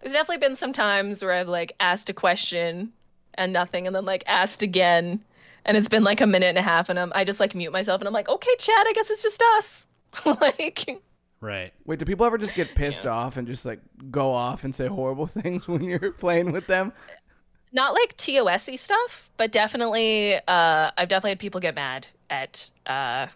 there's 0.00 0.12
definitely 0.12 0.46
been 0.46 0.56
some 0.56 0.72
times 0.72 1.22
where 1.22 1.32
I've 1.32 1.48
like 1.48 1.72
asked 1.80 2.10
a 2.10 2.14
question 2.14 2.92
and 3.34 3.52
nothing, 3.52 3.86
and 3.86 3.94
then 3.96 4.04
like 4.04 4.22
asked 4.26 4.62
again, 4.62 5.22
and 5.64 5.76
it's 5.76 5.88
been 5.88 6.04
like 6.04 6.20
a 6.20 6.26
minute 6.26 6.46
and 6.46 6.58
a 6.58 6.62
half, 6.62 6.88
and 6.88 6.98
I'm, 6.98 7.10
I 7.14 7.24
just 7.24 7.40
like 7.40 7.54
mute 7.54 7.72
myself, 7.72 8.00
and 8.00 8.06
I'm 8.06 8.14
like, 8.14 8.28
okay, 8.28 8.54
chat, 8.58 8.74
I 8.86 8.92
guess 8.94 9.10
it's 9.10 9.22
just 9.22 9.42
us. 9.56 9.86
like, 10.40 11.00
Right. 11.40 11.72
Wait, 11.84 11.98
do 11.98 12.04
people 12.06 12.24
ever 12.24 12.38
just 12.38 12.54
get 12.54 12.74
pissed 12.74 13.06
off 13.06 13.36
and 13.36 13.46
just 13.46 13.66
like 13.66 13.80
go 14.10 14.32
off 14.32 14.64
and 14.64 14.74
say 14.74 14.86
horrible 14.86 15.26
things 15.26 15.66
when 15.68 15.82
you're 15.84 16.12
playing 16.12 16.52
with 16.52 16.66
them? 16.66 16.92
Not 17.74 17.92
like 17.92 18.16
TOSy 18.16 18.78
stuff, 18.78 19.28
but 19.36 19.52
definitely, 19.52 20.36
uh, 20.36 20.90
I've 20.96 21.08
definitely 21.08 21.30
had 21.32 21.38
people 21.40 21.60
get 21.60 21.74
mad 21.74 22.06
at 22.30 22.70
uh, 22.86 23.26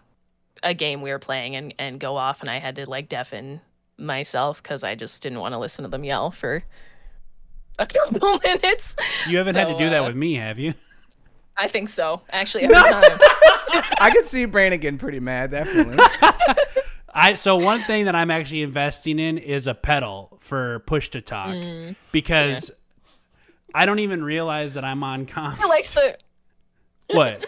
a 0.63 0.73
game 0.73 1.01
we 1.01 1.11
were 1.11 1.19
playing 1.19 1.55
and, 1.55 1.73
and 1.77 1.99
go 1.99 2.15
off, 2.15 2.41
and 2.41 2.49
I 2.49 2.57
had 2.57 2.75
to 2.77 2.89
like 2.89 3.09
deafen 3.09 3.61
myself 3.97 4.63
because 4.63 4.83
I 4.83 4.95
just 4.95 5.21
didn't 5.21 5.39
want 5.39 5.53
to 5.53 5.59
listen 5.59 5.83
to 5.83 5.89
them 5.89 6.03
yell 6.03 6.31
for 6.31 6.63
a 7.77 7.85
couple 7.85 8.39
minutes. 8.43 8.95
You 9.27 9.37
haven't 9.37 9.55
had 9.55 9.65
to 9.67 9.73
So, 9.73 9.79
do 9.79 9.89
that 9.89 10.03
uh, 10.03 10.07
with 10.07 10.15
me, 10.15 10.35
have 10.35 10.57
you? 10.57 10.73
I 11.57 11.67
think 11.67 11.89
so, 11.89 12.21
actually, 12.29 12.63
every 12.65 12.75
time. 12.77 13.19
I 13.99 14.09
could 14.13 14.25
see 14.25 14.45
Brandon 14.45 14.79
getting 14.79 14.97
pretty 14.97 15.19
mad, 15.19 15.51
definitely. 15.51 15.97
I 17.13 17.33
so 17.33 17.55
one 17.57 17.81
thing 17.81 18.05
that 18.05 18.15
I'm 18.15 18.31
actually 18.31 18.61
investing 18.61 19.19
in 19.19 19.37
is 19.39 19.67
a 19.67 19.73
pedal 19.73 20.37
for 20.39 20.79
push 20.81 21.09
to 21.09 21.21
talk 21.21 21.49
Mm. 21.49 21.95
because 22.11 22.69
I 23.73 23.85
don't 23.85 23.99
even 23.99 24.23
realize 24.23 24.73
that 24.73 24.83
I'm 24.83 25.03
on 25.03 25.25
comms. 25.25 25.59
like 25.59 25.85
the 25.85 26.17
what? 27.13 27.45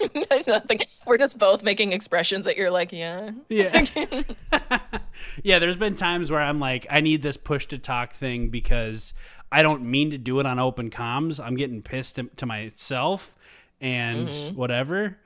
nothing. 0.46 0.80
We're 1.06 1.18
just 1.18 1.38
both 1.38 1.62
making 1.62 1.92
expressions 1.92 2.46
that 2.46 2.56
you're 2.56 2.70
like, 2.70 2.92
yeah. 2.92 3.30
Yeah. 3.48 3.84
yeah, 5.42 5.58
there's 5.58 5.76
been 5.76 5.96
times 5.96 6.30
where 6.30 6.40
I'm 6.40 6.60
like, 6.60 6.86
I 6.90 7.00
need 7.00 7.22
this 7.22 7.36
push 7.36 7.66
to 7.66 7.78
talk 7.78 8.12
thing 8.12 8.48
because 8.50 9.12
I 9.50 9.62
don't 9.62 9.82
mean 9.82 10.10
to 10.10 10.18
do 10.18 10.40
it 10.40 10.46
on 10.46 10.58
open 10.58 10.90
comms. 10.90 11.44
I'm 11.44 11.56
getting 11.56 11.82
pissed 11.82 12.16
to, 12.16 12.24
to 12.36 12.46
myself 12.46 13.36
and 13.80 14.28
mm-hmm. 14.28 14.56
whatever. 14.56 15.18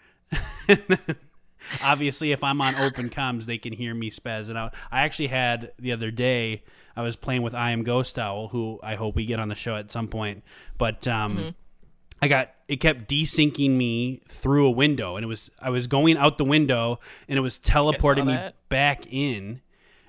Obviously, 1.82 2.32
if 2.32 2.42
I'm 2.42 2.60
on 2.60 2.74
open 2.74 3.08
comms, 3.08 3.44
they 3.44 3.58
can 3.58 3.72
hear 3.72 3.94
me 3.94 4.10
spaz 4.10 4.50
it 4.50 4.56
out. 4.56 4.74
I 4.90 5.02
actually 5.02 5.28
had 5.28 5.72
the 5.78 5.92
other 5.92 6.10
day, 6.10 6.62
I 6.96 7.02
was 7.02 7.16
playing 7.16 7.42
with 7.42 7.54
I 7.54 7.70
Am 7.70 7.82
Ghost 7.82 8.18
Owl, 8.18 8.48
who 8.48 8.78
I 8.82 8.94
hope 8.94 9.16
we 9.16 9.24
get 9.24 9.40
on 9.40 9.48
the 9.48 9.54
show 9.54 9.76
at 9.76 9.90
some 9.92 10.08
point. 10.08 10.42
But 10.78 11.08
um, 11.08 11.54
I 12.20 12.28
got 12.28 12.50
it 12.68 12.76
kept 12.76 13.08
desyncing 13.08 13.70
me 13.70 14.22
through 14.28 14.66
a 14.66 14.70
window, 14.70 15.16
and 15.16 15.24
it 15.24 15.26
was 15.26 15.50
I 15.60 15.70
was 15.70 15.86
going 15.86 16.16
out 16.16 16.38
the 16.38 16.44
window, 16.44 17.00
and 17.28 17.38
it 17.38 17.42
was 17.42 17.58
teleporting 17.58 18.26
me 18.26 18.34
that. 18.34 18.54
back 18.68 19.06
in, 19.10 19.60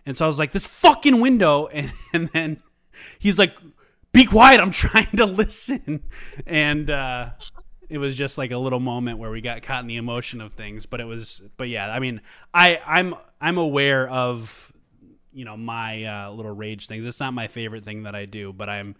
and 0.06 0.18
so 0.18 0.26
I 0.26 0.28
was 0.28 0.40
like, 0.40 0.52
"This 0.52 0.68
fucking 0.68 1.20
window," 1.20 1.68
and, 1.74 1.92
and 2.14 2.30
then 2.30 2.62
he's 3.20 3.40
like, 3.40 3.58
"Be 4.12 4.26
quiet! 4.26 4.60
I'm 4.60 4.72
trying 4.72 5.16
to 5.16 5.26
listen," 5.26 6.04
and 6.46 6.90
uh, 6.90 7.30
it 7.90 8.00
was 8.00 8.18
just 8.18 8.38
like 8.38 8.52
a 8.52 8.58
little 8.58 8.80
moment 8.80 9.20
where 9.20 9.32
we 9.32 9.42
got 9.42 9.62
caught 9.62 9.82
in 9.82 9.88
the 9.88 9.98
emotion 9.98 10.42
of 10.42 10.54
things. 10.54 10.86
But 10.86 11.00
it 11.00 11.06
was, 11.06 11.42
but 11.58 11.70
yeah, 11.70 11.90
I 11.92 12.00
mean, 12.00 12.22
I 12.54 12.80
I'm 12.86 13.16
I'm 13.40 13.58
aware 13.58 14.08
of 14.10 14.72
you 15.34 15.46
know 15.46 15.58
my 15.58 16.04
uh, 16.04 16.32
little 16.32 16.52
rage 16.54 16.88
things. 16.88 17.06
It's 17.06 17.20
not 17.20 17.34
my 17.34 17.48
favorite 17.48 17.84
thing 17.84 18.04
that 18.04 18.16
I 18.16 18.26
do, 18.26 18.54
but 18.54 18.70
I'm. 18.70 18.96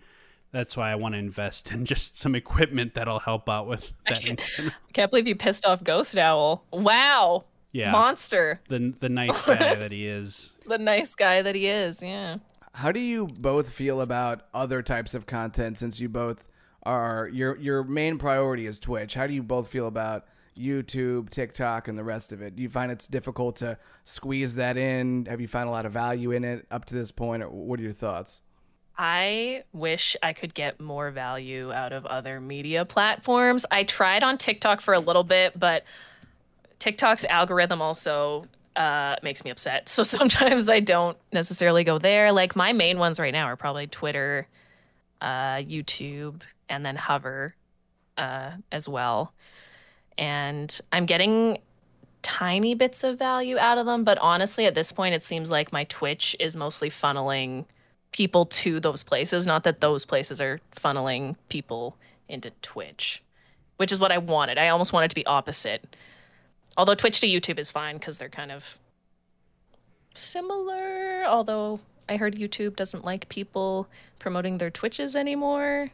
That's 0.52 0.78
why 0.78 0.92
I 0.92 0.96
want 0.96 1.16
to 1.16 1.20
invest 1.20 1.72
in 1.72 1.86
just 1.86 2.18
some 2.18 2.36
equipment 2.36 2.94
that'll 2.94 3.20
help 3.20 3.50
out 3.50 3.68
with 3.68 3.92
that. 4.08 4.40
Can't 4.94 5.10
believe 5.10 5.28
you 5.28 5.36
pissed 5.36 5.66
off 5.66 5.84
Ghost 5.84 6.18
Owl. 6.18 6.64
Wow. 6.72 7.46
Yeah. 7.72 7.92
Monster. 7.92 8.62
the 8.70 8.94
the 9.00 9.10
nice 9.10 9.42
guy 9.42 9.76
that 9.76 9.92
he 9.92 10.08
is. 10.08 10.54
The 10.68 10.78
nice 10.78 11.16
guy 11.16 11.42
that 11.42 11.56
he 11.56 11.68
is. 11.68 12.02
Yeah. 12.02 12.38
How 12.74 12.92
do 12.92 13.00
you 13.00 13.28
both 13.28 13.72
feel 13.72 14.02
about 14.02 14.48
other 14.54 14.82
types 14.82 15.14
of 15.14 15.26
content 15.26 15.78
since 15.78 16.00
you 16.00 16.10
both 16.10 16.48
are 16.84 17.30
your 17.32 17.58
your 17.58 17.84
main 17.84 18.18
priority 18.18 18.68
is 18.68 18.80
Twitch? 18.80 19.16
How 19.16 19.26
do 19.28 19.34
you 19.34 19.44
both 19.44 19.68
feel 19.68 19.88
about 19.88 20.26
YouTube, 20.56 21.30
TikTok, 21.30 21.88
and 21.88 21.98
the 21.98 22.04
rest 22.04 22.32
of 22.32 22.42
it? 22.42 22.56
Do 22.56 22.64
you 22.64 22.70
find 22.70 22.92
it's 22.92 23.08
difficult 23.08 23.58
to 23.58 23.78
squeeze 24.06 24.56
that 24.56 24.78
in? 24.78 25.26
Have 25.26 25.42
you 25.42 25.48
found 25.48 25.70
a 25.70 25.72
lot 25.72 25.86
of 25.86 25.92
value 25.92 26.32
in 26.32 26.44
it 26.44 26.66
up 26.72 26.86
to 26.86 26.96
this 26.96 27.12
point, 27.12 27.50
what 27.52 27.80
are 27.80 27.84
your 27.84 27.92
thoughts? 27.92 28.42
I 28.98 29.64
wish 29.74 30.16
I 30.22 30.34
could 30.34 30.54
get 30.54 30.80
more 30.80 31.10
value 31.10 31.72
out 31.72 31.94
of 31.94 32.06
other 32.06 32.40
media 32.40 32.86
platforms. 32.86 33.66
I 33.72 33.84
tried 33.84 34.24
on 34.24 34.38
TikTok 34.38 34.82
for 34.82 34.94
a 34.94 35.00
little 35.00 35.24
bit, 35.24 35.60
but 35.60 35.84
TikTok's 36.78 37.26
algorithm 37.26 37.82
also 37.82 38.46
uh, 38.76 39.16
makes 39.24 39.44
me 39.44 39.52
upset. 39.52 39.90
So 39.94 40.04
sometimes 40.04 40.70
I 40.70 40.80
don't 40.80 41.18
necessarily 41.32 41.84
go 41.84 41.98
there. 41.98 42.32
Like 42.32 42.56
my 42.56 42.74
main 42.74 43.00
ones 43.00 43.20
right 43.20 43.34
now 43.34 43.46
are 43.46 43.56
probably 43.56 43.88
Twitter, 43.88 44.48
uh, 45.22 45.58
YouTube, 45.58 46.42
and 46.70 46.86
then 46.86 46.96
Hover 46.96 47.56
uh, 48.18 48.52
as 48.72 48.88
well. 48.88 49.34
And 50.18 50.80
I'm 50.92 51.06
getting 51.06 51.60
tiny 52.22 52.74
bits 52.74 53.04
of 53.04 53.20
value 53.20 53.58
out 53.58 53.78
of 53.78 53.86
them, 53.86 54.04
but 54.04 54.18
honestly, 54.20 54.66
at 54.66 54.76
this 54.76 54.92
point, 54.92 55.14
it 55.14 55.24
seems 55.24 55.52
like 55.52 55.74
my 55.74 55.84
Twitch 55.86 56.36
is 56.40 56.56
mostly 56.56 56.90
funneling 56.90 57.66
people 58.12 58.46
to 58.46 58.80
those 58.80 59.04
places, 59.04 59.46
not 59.46 59.64
that 59.64 59.82
those 59.82 60.06
places 60.06 60.40
are 60.40 60.60
funneling 60.76 61.36
people 61.50 61.98
into 62.30 62.52
Twitch, 62.62 63.22
which 63.78 63.92
is 63.92 64.00
what 64.00 64.12
I 64.12 64.20
wanted. 64.20 64.58
I 64.58 64.70
almost 64.70 64.94
wanted 64.94 65.10
to 65.10 65.16
be 65.16 65.26
opposite. 65.26 65.96
Although 66.78 66.96
Twitch 66.96 67.20
to 67.20 67.28
YouTube 67.28 67.60
is 67.60 67.72
fine 67.72 67.98
because 67.98 68.18
they're 68.18 68.30
kind 68.30 68.52
of 68.52 68.78
similar. 70.14 71.26
Although 71.26 71.80
I 72.08 72.18
heard 72.18 72.36
YouTube 72.36 72.76
doesn't 72.76 73.04
like 73.04 73.30
people 73.30 73.88
promoting 74.20 74.58
their 74.58 74.72
Twitches 74.72 75.16
anymore, 75.16 75.90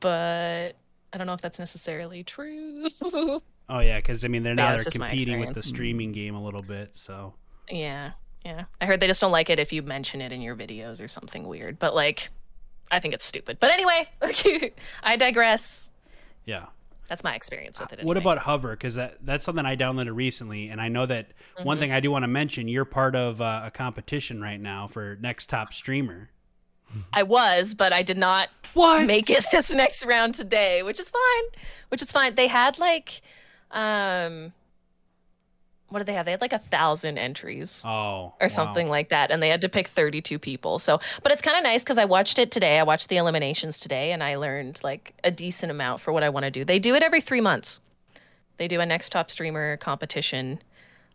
but 0.00 0.72
I 1.14 1.16
don't 1.16 1.26
know 1.26 1.32
if 1.34 1.40
that's 1.40 1.58
necessarily 1.58 2.22
true. 2.24 2.88
Oh 3.66 3.78
yeah, 3.80 3.96
because 3.96 4.26
I 4.26 4.28
mean 4.28 4.42
they're 4.42 4.54
now 4.54 4.64
Yeah, 4.64 4.68
they're 4.72 4.76
it's 4.76 4.84
just 4.84 4.98
my 4.98 5.08
competing 5.08 5.40
with 5.40 5.54
the 5.54 5.62
streaming 5.62 6.12
game 6.12 6.34
a 6.34 6.42
little 6.44 6.60
bit. 6.62 6.90
So 6.92 7.32
Yeah, 7.70 8.10
yeah. 8.44 8.64
I 8.78 8.84
heard 8.84 9.00
they 9.00 9.06
just 9.06 9.22
don't 9.22 9.32
like 9.32 9.48
it 9.48 9.58
if 9.58 9.72
you 9.72 9.80
mention 9.82 10.20
it 10.20 10.32
in 10.32 10.42
your 10.42 10.54
videos 10.54 11.02
or 11.02 11.08
something 11.08 11.48
weird. 11.48 11.78
But 11.78 11.94
like, 11.94 12.28
I 12.90 13.00
think 13.00 13.14
it's 13.14 13.24
stupid. 13.24 13.56
But 13.60 13.70
anyway, 13.72 14.06
I 15.02 15.16
digress. 15.16 15.88
yeah. 16.44 16.66
That's 17.08 17.22
my 17.24 17.34
experience 17.34 17.78
with 17.80 17.92
it. 17.94 18.02
What 18.04 18.16
about 18.18 18.36
Hover? 18.38 18.70
Because 18.72 18.96
that 18.96 19.16
that's 19.22 19.44
something 19.46 19.64
I 19.64 19.76
downloaded 19.76 20.14
recently, 20.14 20.68
and 20.68 20.78
I 20.80 20.88
know 20.88 21.06
that 21.06 21.28
Mm-hmm. 21.56 21.64
one 21.64 21.78
thing 21.78 21.92
I 21.92 22.00
do 22.00 22.10
want 22.10 22.24
to 22.24 22.28
mention. 22.28 22.66
You're 22.68 22.84
part 22.84 23.14
of 23.16 23.40
uh, 23.40 23.62
a 23.64 23.70
competition 23.70 24.42
right 24.42 24.60
now 24.60 24.88
for 24.88 25.16
next 25.22 25.48
top 25.48 25.72
streamer. 25.72 26.28
I 27.12 27.22
was, 27.22 27.74
but 27.74 27.92
I 27.92 28.02
did 28.02 28.18
not 28.18 28.48
What? 28.74 29.06
make 29.06 29.30
it 29.30 29.44
this 29.52 29.72
next 29.72 30.04
round 30.04 30.34
today, 30.34 30.82
which 30.82 30.98
is 31.00 31.10
fine. 31.10 31.60
Which 31.88 32.02
is 32.02 32.10
fine. 32.12 32.34
They 32.34 32.46
had 32.48 32.78
like, 32.78 33.20
um, 33.70 34.52
what 35.88 35.98
did 36.00 36.06
they 36.06 36.14
have? 36.14 36.24
They 36.24 36.32
had 36.32 36.40
like 36.40 36.52
a 36.52 36.58
thousand 36.58 37.18
entries. 37.18 37.82
Oh, 37.84 38.34
or 38.40 38.48
something 38.48 38.88
like 38.88 39.10
that 39.10 39.30
and 39.30 39.42
they 39.42 39.48
had 39.48 39.60
to 39.60 39.68
pick 39.68 39.86
32 39.88 40.38
people 40.38 40.78
so 40.78 40.98
but 41.22 41.30
it's 41.30 41.40
kind 41.42 41.56
of 41.56 41.62
nice 41.62 41.82
because 41.84 41.98
i 41.98 42.04
watched 42.04 42.38
it 42.38 42.50
today 42.50 42.78
i 42.78 42.82
watched 42.82 43.08
the 43.08 43.16
eliminations 43.16 43.78
today 43.78 44.10
and 44.12 44.22
i 44.24 44.34
learned 44.36 44.80
like 44.82 45.14
a 45.22 45.30
decent 45.30 45.70
amount 45.70 46.00
for 46.00 46.12
what 46.12 46.22
i 46.22 46.28
want 46.28 46.44
to 46.44 46.50
do 46.50 46.64
they 46.64 46.78
do 46.78 46.94
it 46.94 47.02
every 47.02 47.20
three 47.20 47.40
months 47.40 47.80
they 48.56 48.66
do 48.66 48.80
a 48.80 48.86
next 48.86 49.10
top 49.10 49.30
streamer 49.30 49.76
competition 49.76 50.60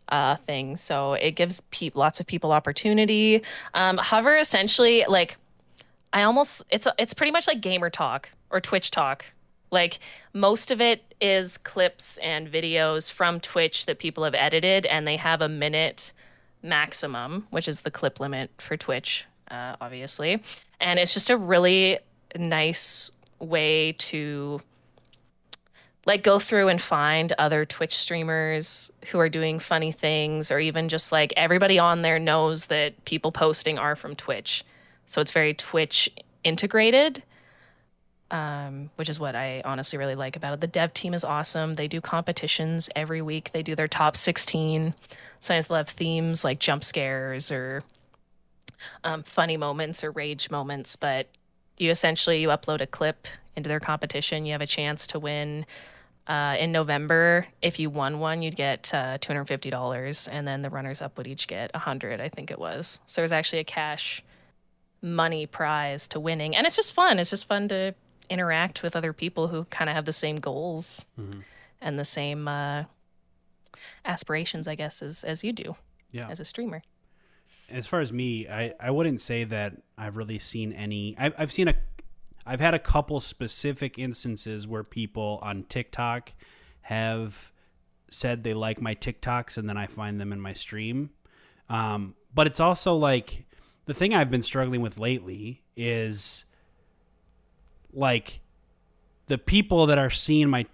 uh, 0.09 0.35
thing 0.37 0.75
so 0.77 1.13
it 1.13 1.31
gives 1.31 1.61
pe- 1.71 1.91
lots 1.93 2.19
of 2.19 2.25
people 2.27 2.51
opportunity 2.51 3.41
um, 3.73 3.97
hover 3.97 4.37
essentially 4.37 5.03
like 5.07 5.37
i 6.13 6.23
almost 6.23 6.63
it's 6.69 6.87
it's 6.97 7.13
pretty 7.13 7.31
much 7.31 7.47
like 7.47 7.61
gamer 7.61 7.89
talk 7.89 8.29
or 8.49 8.59
twitch 8.59 8.91
talk 8.91 9.25
like 9.71 9.99
most 10.33 10.71
of 10.71 10.81
it 10.81 11.13
is 11.21 11.57
clips 11.57 12.17
and 12.17 12.51
videos 12.51 13.11
from 13.11 13.39
twitch 13.39 13.85
that 13.85 13.99
people 13.99 14.23
have 14.23 14.33
edited 14.33 14.85
and 14.85 15.07
they 15.07 15.17
have 15.17 15.41
a 15.41 15.49
minute 15.49 16.11
maximum, 16.61 17.47
which 17.51 17.67
is 17.67 17.81
the 17.81 17.91
clip 17.91 18.19
limit 18.19 18.51
for 18.57 18.77
Twitch, 18.77 19.25
uh, 19.49 19.75
obviously. 19.79 20.41
And 20.79 20.99
it's 20.99 21.13
just 21.13 21.29
a 21.29 21.37
really 21.37 21.99
nice 22.35 23.11
way 23.39 23.93
to 23.93 24.61
like 26.05 26.23
go 26.23 26.39
through 26.39 26.69
and 26.69 26.81
find 26.81 27.33
other 27.33 27.65
Twitch 27.65 27.97
streamers 27.97 28.91
who 29.07 29.19
are 29.19 29.29
doing 29.29 29.59
funny 29.59 29.91
things, 29.91 30.49
or 30.51 30.59
even 30.59 30.89
just 30.89 31.11
like 31.11 31.33
everybody 31.37 31.77
on 31.77 32.01
there 32.01 32.19
knows 32.19 32.65
that 32.65 33.05
people 33.05 33.31
posting 33.31 33.77
are 33.77 33.95
from 33.95 34.15
Twitch. 34.15 34.63
So 35.09 35.21
it's 35.21 35.31
very 35.31 35.55
Twitch 35.55 36.07
integrated. 36.43 37.23
Um, 38.31 38.91
which 38.95 39.09
is 39.09 39.19
what 39.19 39.35
I 39.35 39.63
honestly 39.65 39.97
really 39.97 40.13
like 40.13 40.35
about 40.35 40.53
it. 40.53 40.61
The 40.61 40.67
dev 40.67 40.93
team 40.93 41.15
is 41.15 41.23
awesome. 41.23 41.73
They 41.73 41.87
do 41.87 41.99
competitions 41.99 42.87
every 42.95 43.23
week. 43.23 43.49
They 43.53 43.63
do 43.63 43.73
their 43.73 43.87
top 43.87 44.15
16. 44.15 44.93
Sometimes 45.39 45.65
they'll 45.65 45.83
themes 45.83 46.43
like 46.43 46.59
jump 46.59 46.83
scares 46.83 47.49
or 47.49 47.83
um, 49.03 49.23
funny 49.23 49.57
moments 49.57 50.03
or 50.03 50.11
rage 50.11 50.51
moments. 50.51 50.95
But 50.95 51.25
you 51.79 51.89
essentially 51.89 52.39
you 52.39 52.49
upload 52.49 52.79
a 52.79 52.85
clip 52.85 53.27
into 53.55 53.67
their 53.67 53.79
competition. 53.79 54.45
You 54.45 54.51
have 54.51 54.61
a 54.61 54.67
chance 54.67 55.07
to 55.07 55.19
win. 55.19 55.65
Uh, 56.27 56.55
in 56.59 56.71
November, 56.71 57.47
if 57.63 57.79
you 57.79 57.89
won 57.89 58.19
one, 58.19 58.43
you'd 58.43 58.55
get 58.55 58.93
uh, 58.93 59.17
two 59.19 59.33
hundred 59.33 59.45
fifty 59.45 59.71
dollars, 59.71 60.27
and 60.27 60.47
then 60.47 60.61
the 60.61 60.69
runners 60.69 61.01
up 61.01 61.17
would 61.17 61.25
each 61.25 61.47
get 61.47 61.71
a 61.73 61.79
hundred. 61.79 62.21
I 62.21 62.29
think 62.29 62.51
it 62.51 62.59
was. 62.59 62.99
So 63.07 63.21
there's 63.21 63.31
actually 63.31 63.57
a 63.57 63.63
cash 63.63 64.21
money 65.01 65.45
prize 65.45 66.07
to 66.09 66.19
winning, 66.19 66.55
and 66.55 66.65
it's 66.67 66.75
just 66.75 66.93
fun. 66.93 67.19
It's 67.19 67.29
just 67.29 67.47
fun 67.47 67.67
to 67.69 67.93
interact 68.29 68.83
with 68.83 68.95
other 68.95 69.13
people 69.13 69.47
who 69.47 69.63
kind 69.65 69.89
of 69.89 69.95
have 69.95 70.05
the 70.05 70.13
same 70.13 70.35
goals 70.37 71.05
and 71.81 71.97
the 71.99 72.05
same 72.05 72.47
uh, 72.47 72.83
aspirations, 74.05 74.67
I 74.67 74.75
guess, 74.75 75.01
as 75.01 75.23
as 75.23 75.43
you 75.43 75.51
do 75.53 75.75
Yeah. 76.11 76.27
as 76.29 76.39
a 76.39 76.45
streamer. 76.45 76.81
as 77.69 77.85
far 77.85 77.99
as 78.01 78.11
me, 78.11 78.47
I, 78.47 78.73
I 78.79 78.89
wouldn't 78.91 79.21
say 79.21 79.43
that 79.43 79.73
I've 79.97 80.17
really 80.17 80.39
seen 80.39 80.73
any. 80.73 81.15
I've, 81.19 81.33
I've 81.37 81.51
seen 81.51 81.67
a, 81.67 81.75
I've 82.45 82.59
had 82.59 82.73
a 82.73 82.79
couple 82.79 83.19
specific 83.19 83.99
instances 83.99 84.67
where 84.67 84.83
people 84.83 85.39
on 85.43 85.63
TikTok 85.63 86.33
have 86.81 87.51
said 88.09 88.43
they 88.43 88.53
like 88.53 88.81
my 88.81 88.95
TikToks 88.95 89.57
and 89.57 89.69
then 89.69 89.77
I 89.77 89.85
find 89.85 90.19
them 90.19 90.33
in 90.33 90.41
my 90.41 90.53
stream. 90.53 91.11
Um, 91.69 92.15
but 92.33 92.47
it's 92.47 92.59
also 92.59 92.95
like 92.95 93.45
the 93.89 93.95
thing 93.95 94.13
I've 94.13 94.29
been 94.29 94.43
struggling 94.43 94.81
with 94.81 94.99
lately 94.99 95.63
is 95.75 96.45
like 97.91 98.39
the 99.25 99.39
people 99.39 99.87
that 99.87 99.97
are 99.97 100.11
seeing 100.11 100.47
my 100.47 100.67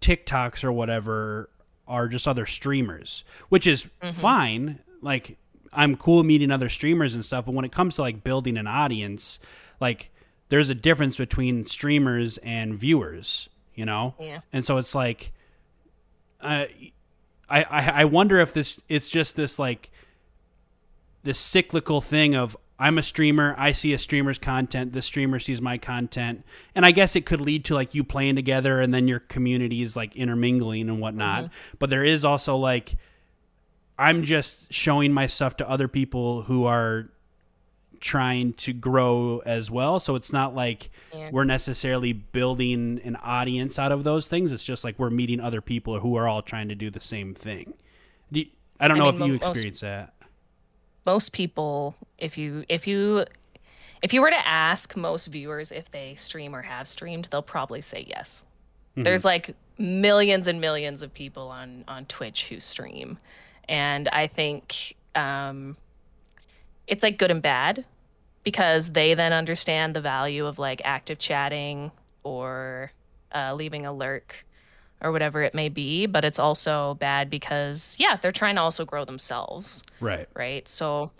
TikToks 0.00 0.64
or 0.64 0.72
whatever 0.72 1.48
are 1.86 2.08
just 2.08 2.26
other 2.26 2.44
streamers, 2.44 3.22
which 3.50 3.68
is 3.68 3.86
fine. 4.12 4.80
Like 5.00 5.38
I'm 5.72 5.96
cool 5.96 6.24
meeting 6.24 6.50
other 6.50 6.68
streamers 6.68 7.14
and 7.14 7.24
stuff, 7.24 7.46
but 7.46 7.54
when 7.54 7.64
it 7.64 7.70
comes 7.70 7.94
to 7.96 8.02
like 8.02 8.24
building 8.24 8.56
an 8.56 8.66
audience, 8.66 9.38
like 9.80 10.10
there's 10.48 10.70
a 10.70 10.74
difference 10.74 11.16
between 11.16 11.66
streamers 11.66 12.38
and 12.38 12.74
viewers, 12.74 13.48
you 13.76 13.84
know? 13.84 14.16
Yeah. 14.18 14.40
And 14.52 14.64
so 14.64 14.78
it's 14.78 14.92
like 14.92 15.32
uh, 16.40 16.64
I, 17.48 17.62
I 17.62 17.90
I 18.00 18.04
wonder 18.06 18.40
if 18.40 18.52
this 18.52 18.80
it's 18.88 19.08
just 19.08 19.36
this 19.36 19.56
like 19.56 19.92
this 21.24 21.38
cyclical 21.38 22.00
thing 22.00 22.34
of 22.34 22.56
I'm 22.78 22.98
a 22.98 23.02
streamer, 23.02 23.54
I 23.58 23.72
see 23.72 23.92
a 23.92 23.98
streamer's 23.98 24.38
content, 24.38 24.92
the 24.92 25.02
streamer 25.02 25.38
sees 25.38 25.60
my 25.62 25.78
content, 25.78 26.44
and 26.74 26.84
I 26.84 26.90
guess 26.90 27.14
it 27.16 27.24
could 27.24 27.40
lead 27.40 27.64
to 27.66 27.74
like 27.74 27.94
you 27.94 28.02
playing 28.04 28.36
together 28.36 28.80
and 28.80 28.92
then 28.94 29.06
your 29.08 29.20
community 29.20 29.82
is 29.82 29.96
like 29.96 30.14
intermingling 30.16 30.88
and 30.88 31.00
whatnot. 31.00 31.44
Mm-hmm. 31.44 31.76
But 31.78 31.90
there 31.90 32.04
is 32.04 32.24
also 32.24 32.56
like 32.56 32.94
I'm 33.98 34.24
just 34.24 34.72
showing 34.72 35.12
my 35.12 35.26
stuff 35.28 35.56
to 35.58 35.70
other 35.70 35.86
people 35.88 36.42
who 36.42 36.64
are 36.64 37.10
trying 38.00 38.52
to 38.54 38.72
grow 38.72 39.40
as 39.46 39.70
well. 39.70 39.98
So 40.00 40.14
it's 40.16 40.32
not 40.32 40.54
like 40.54 40.90
Yeah. 41.14 41.30
we're 41.32 41.44
necessarily 41.44 42.12
building 42.12 43.00
an 43.04 43.16
audience 43.16 43.78
out 43.78 43.92
of 43.92 44.04
those 44.04 44.26
things. 44.28 44.52
It's 44.52 44.64
just 44.64 44.84
like 44.84 44.98
we're 44.98 45.10
meeting 45.10 45.40
other 45.40 45.60
people 45.60 46.00
who 46.00 46.16
are 46.16 46.26
all 46.28 46.42
trying 46.42 46.68
to 46.68 46.74
do 46.74 46.90
the 46.90 47.00
same 47.00 47.34
thing. 47.34 47.74
I 48.80 48.88
don't 48.88 48.96
I 48.96 48.98
know 48.98 49.04
mean, 49.06 49.14
if 49.14 49.20
you 49.20 49.26
mo- 49.26 49.32
most- 49.34 49.48
experience 49.50 49.80
that. 49.80 50.13
Most 51.06 51.32
people 51.32 51.94
if 52.18 52.38
you 52.38 52.64
if 52.68 52.86
you 52.86 53.24
if 54.02 54.12
you 54.12 54.20
were 54.20 54.30
to 54.30 54.46
ask 54.46 54.96
most 54.96 55.26
viewers 55.26 55.72
if 55.72 55.90
they 55.90 56.14
stream 56.16 56.54
or 56.54 56.62
have 56.62 56.86
streamed 56.88 57.26
they'll 57.30 57.42
probably 57.42 57.80
say 57.80 58.04
yes. 58.08 58.44
There's 58.96 59.24
like 59.24 59.54
millions 59.76 60.46
and 60.46 60.60
millions 60.60 61.02
of 61.02 61.12
people 61.12 61.48
on 61.48 61.84
on 61.88 62.06
twitch 62.06 62.48
who 62.48 62.60
stream. 62.60 63.18
And 63.68 64.08
i 64.08 64.26
think 64.26 64.94
um 65.14 65.76
it's 66.86 67.02
like 67.02 67.18
good 67.18 67.30
and 67.30 67.40
bad 67.42 67.84
because 68.44 68.90
they 68.90 69.14
then 69.14 69.32
understand 69.32 69.94
the 69.94 70.00
value 70.00 70.46
of 70.46 70.58
like 70.58 70.82
active 70.84 71.18
chatting 71.18 71.90
or 72.22 72.92
uh, 73.34 73.54
leaving 73.54 73.86
a 73.86 73.92
lurk 73.92 74.44
or 75.00 75.12
whatever 75.12 75.42
it 75.42 75.54
may 75.54 75.68
be 75.68 76.06
but 76.06 76.24
it's 76.24 76.38
also 76.38 76.94
bad 76.94 77.28
because 77.30 77.96
yeah 77.98 78.16
they're 78.16 78.32
trying 78.32 78.54
to 78.54 78.60
also 78.60 78.84
grow 78.84 79.04
themselves 79.04 79.82
Right. 80.00 80.28
right? 80.34 80.66
So 80.68 81.10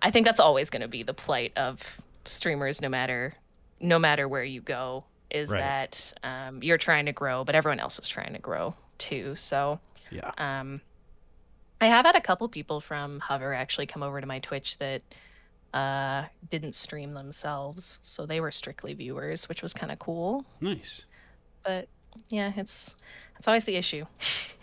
I 0.00 0.10
think 0.10 0.26
that's 0.26 0.40
always 0.40 0.70
going 0.70 0.82
to 0.82 0.88
be 0.88 1.02
the 1.02 1.14
plight 1.14 1.52
of 1.56 1.80
streamers 2.24 2.80
no 2.82 2.88
matter 2.88 3.32
no 3.80 3.98
matter 3.98 4.26
where 4.28 4.44
you 4.44 4.60
go 4.60 5.04
is 5.30 5.50
Right. 5.50 5.60
that 5.60 6.12
um, 6.22 6.62
you're 6.62 6.78
trying 6.78 7.06
to 7.06 7.12
grow, 7.12 7.44
but 7.44 7.54
everyone 7.54 7.80
else 7.80 7.98
is 7.98 8.08
trying 8.08 8.32
to 8.34 8.38
grow 8.38 8.74
too. 8.98 9.34
So 9.36 9.80
Yeah. 10.10 10.30
um, 10.38 10.80
I 11.80 11.86
have 11.86 12.06
had 12.06 12.14
a 12.16 12.20
couple 12.20 12.48
people 12.48 12.80
from 12.80 13.20
Hover 13.20 13.52
actually 13.52 13.86
come 13.86 14.02
over 14.02 14.20
to 14.20 14.26
my 14.26 14.38
Twitch 14.38 14.78
that 14.78 15.02
uh, 15.74 16.24
didn't 16.48 16.74
stream 16.74 17.12
themselves, 17.12 17.98
so 18.02 18.24
they 18.24 18.40
were 18.40 18.50
strictly 18.52 18.94
viewers, 18.94 19.46
which 19.48 19.62
was 19.62 19.74
kind 19.74 19.92
of 19.92 19.98
cool. 19.98 20.46
Nice. 20.60 21.04
But 21.64 21.88
yeah, 22.28 22.52
it's 22.56 22.94
it's 23.38 23.48
always 23.48 23.64
the 23.64 23.76
issue. 23.76 24.06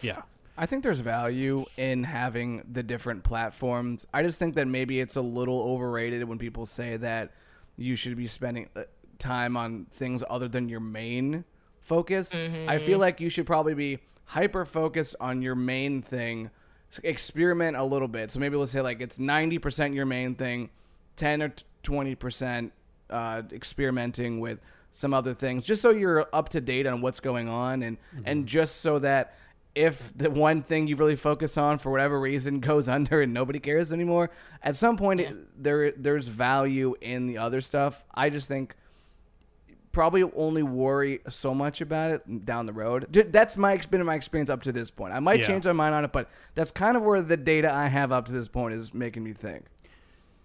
Yeah. 0.02 0.24
I 0.58 0.66
think 0.66 0.84
there's 0.84 1.00
value 1.00 1.66
in 1.78 2.04
having 2.04 2.64
the 2.70 2.84
different 2.84 3.24
platforms. 3.24 4.06
I 4.14 4.22
just 4.22 4.38
think 4.38 4.56
that 4.56 4.68
maybe 4.68 5.00
it's 5.00 5.16
a 5.16 5.22
little 5.22 5.62
overrated 5.62 6.26
when 6.26 6.38
people 6.38 6.66
say 6.66 6.98
that 6.98 7.32
you 7.78 7.96
should 7.96 8.18
be 8.18 8.28
spending 8.28 8.68
uh, 8.76 8.84
time 9.18 9.56
on 9.56 9.86
things 9.92 10.26
other 10.30 10.50
than 10.50 10.68
your 10.68 10.82
main 10.82 11.46
focus. 11.80 12.36
I 12.36 12.78
feel 12.80 13.00
like 13.00 13.22
you 13.22 13.30
should 13.30 13.46
probably 13.46 13.74
be 13.74 14.00
hyper 14.26 14.66
focused 14.66 15.16
on 15.22 15.42
your 15.42 15.56
main 15.56 16.02
thing. 16.02 16.50
Experiment 17.02 17.78
a 17.78 17.84
little 17.84 18.08
bit. 18.10 18.30
So 18.30 18.40
maybe 18.40 18.58
let's 18.58 18.72
say 18.74 18.82
like 18.82 19.02
it's 19.02 19.18
90% 19.18 19.96
your 19.96 20.06
main 20.06 20.36
thing, 20.36 20.70
10 21.16 21.42
or 21.42 21.54
20% 21.84 22.72
uh, 23.10 23.42
experimenting 23.52 24.40
with 24.40 24.60
some 24.94 25.14
other 25.14 25.34
things, 25.34 25.66
just 25.66 25.82
so 25.82 25.90
you're 25.90 26.28
up 26.32 26.50
to 26.50 26.62
date 26.62 26.88
on 26.88 27.02
what's 27.02 27.20
going 27.20 27.50
on, 27.50 27.84
and 27.84 27.98
and 28.24 28.40
mm-hmm. 28.40 28.46
just 28.46 28.82
so 28.82 29.00
that 29.00 29.36
if 29.76 30.16
the 30.16 30.30
one 30.30 30.62
thing 30.62 30.88
you 30.88 30.96
really 30.96 31.16
focus 31.16 31.58
on 31.58 31.80
for 31.80 31.92
whatever 31.92 32.20
reason 32.20 32.60
goes 32.62 32.88
under 32.88 33.22
and 33.22 33.34
nobody 33.34 33.60
cares 33.60 33.92
anymore, 33.92 34.30
at 34.62 34.76
some 34.76 34.96
point 34.96 35.20
it, 35.20 35.62
there 35.62 35.92
there's 35.92 36.28
value 36.28 36.96
in 37.02 37.28
the 37.28 37.38
other 37.38 37.60
stuff. 37.60 38.04
I 38.14 38.30
just 38.30 38.48
think 38.48 38.76
probably 39.92 40.24
only 40.36 40.64
worry 40.64 41.22
so 41.30 41.54
much 41.54 41.80
about 41.80 42.12
it 42.12 42.46
down 42.46 42.66
the 42.66 42.74
road. 42.74 43.08
That's 43.32 43.58
my 43.58 43.78
been 43.78 44.04
my 44.06 44.16
experience 44.16 44.50
up 44.50 44.64
to 44.64 44.72
this 44.72 44.92
point. 44.92 45.14
I 45.14 45.20
might 45.20 45.40
Yeah. 45.40 45.48
change 45.48 45.66
my 45.66 45.72
mind 45.72 45.96
on 45.96 46.04
it, 46.04 46.12
but 46.12 46.30
that's 46.56 46.72
kind 46.72 46.98
of 46.98 47.04
where 47.04 47.22
the 47.22 47.38
data 47.38 47.72
I 47.72 47.88
have 47.88 48.12
up 48.12 48.26
to 48.26 48.32
this 48.32 48.48
point 48.48 48.74
is 48.74 48.94
making 48.94 49.24
me 49.24 49.34
think. 49.34 49.66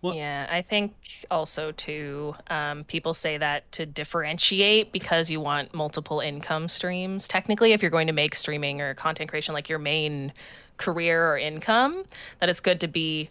Well- 0.00 0.14
yeah, 0.14 0.46
I 0.48 0.62
think 0.62 0.94
also 1.30 1.72
too, 1.72 2.34
um, 2.48 2.84
people 2.84 3.14
say 3.14 3.36
that 3.38 3.70
to 3.72 3.86
differentiate 3.86 4.92
because 4.92 5.28
you 5.30 5.40
want 5.40 5.74
multiple 5.74 6.20
income 6.20 6.68
streams. 6.68 7.26
Technically, 7.26 7.72
if 7.72 7.82
you're 7.82 7.90
going 7.90 8.06
to 8.06 8.12
make 8.12 8.34
streaming 8.34 8.80
or 8.80 8.94
content 8.94 9.28
creation 9.28 9.54
like 9.54 9.68
your 9.68 9.78
main 9.80 10.32
career 10.76 11.32
or 11.32 11.36
income, 11.36 12.04
that 12.38 12.48
it's 12.48 12.60
good 12.60 12.80
to 12.80 12.88
be 12.88 13.30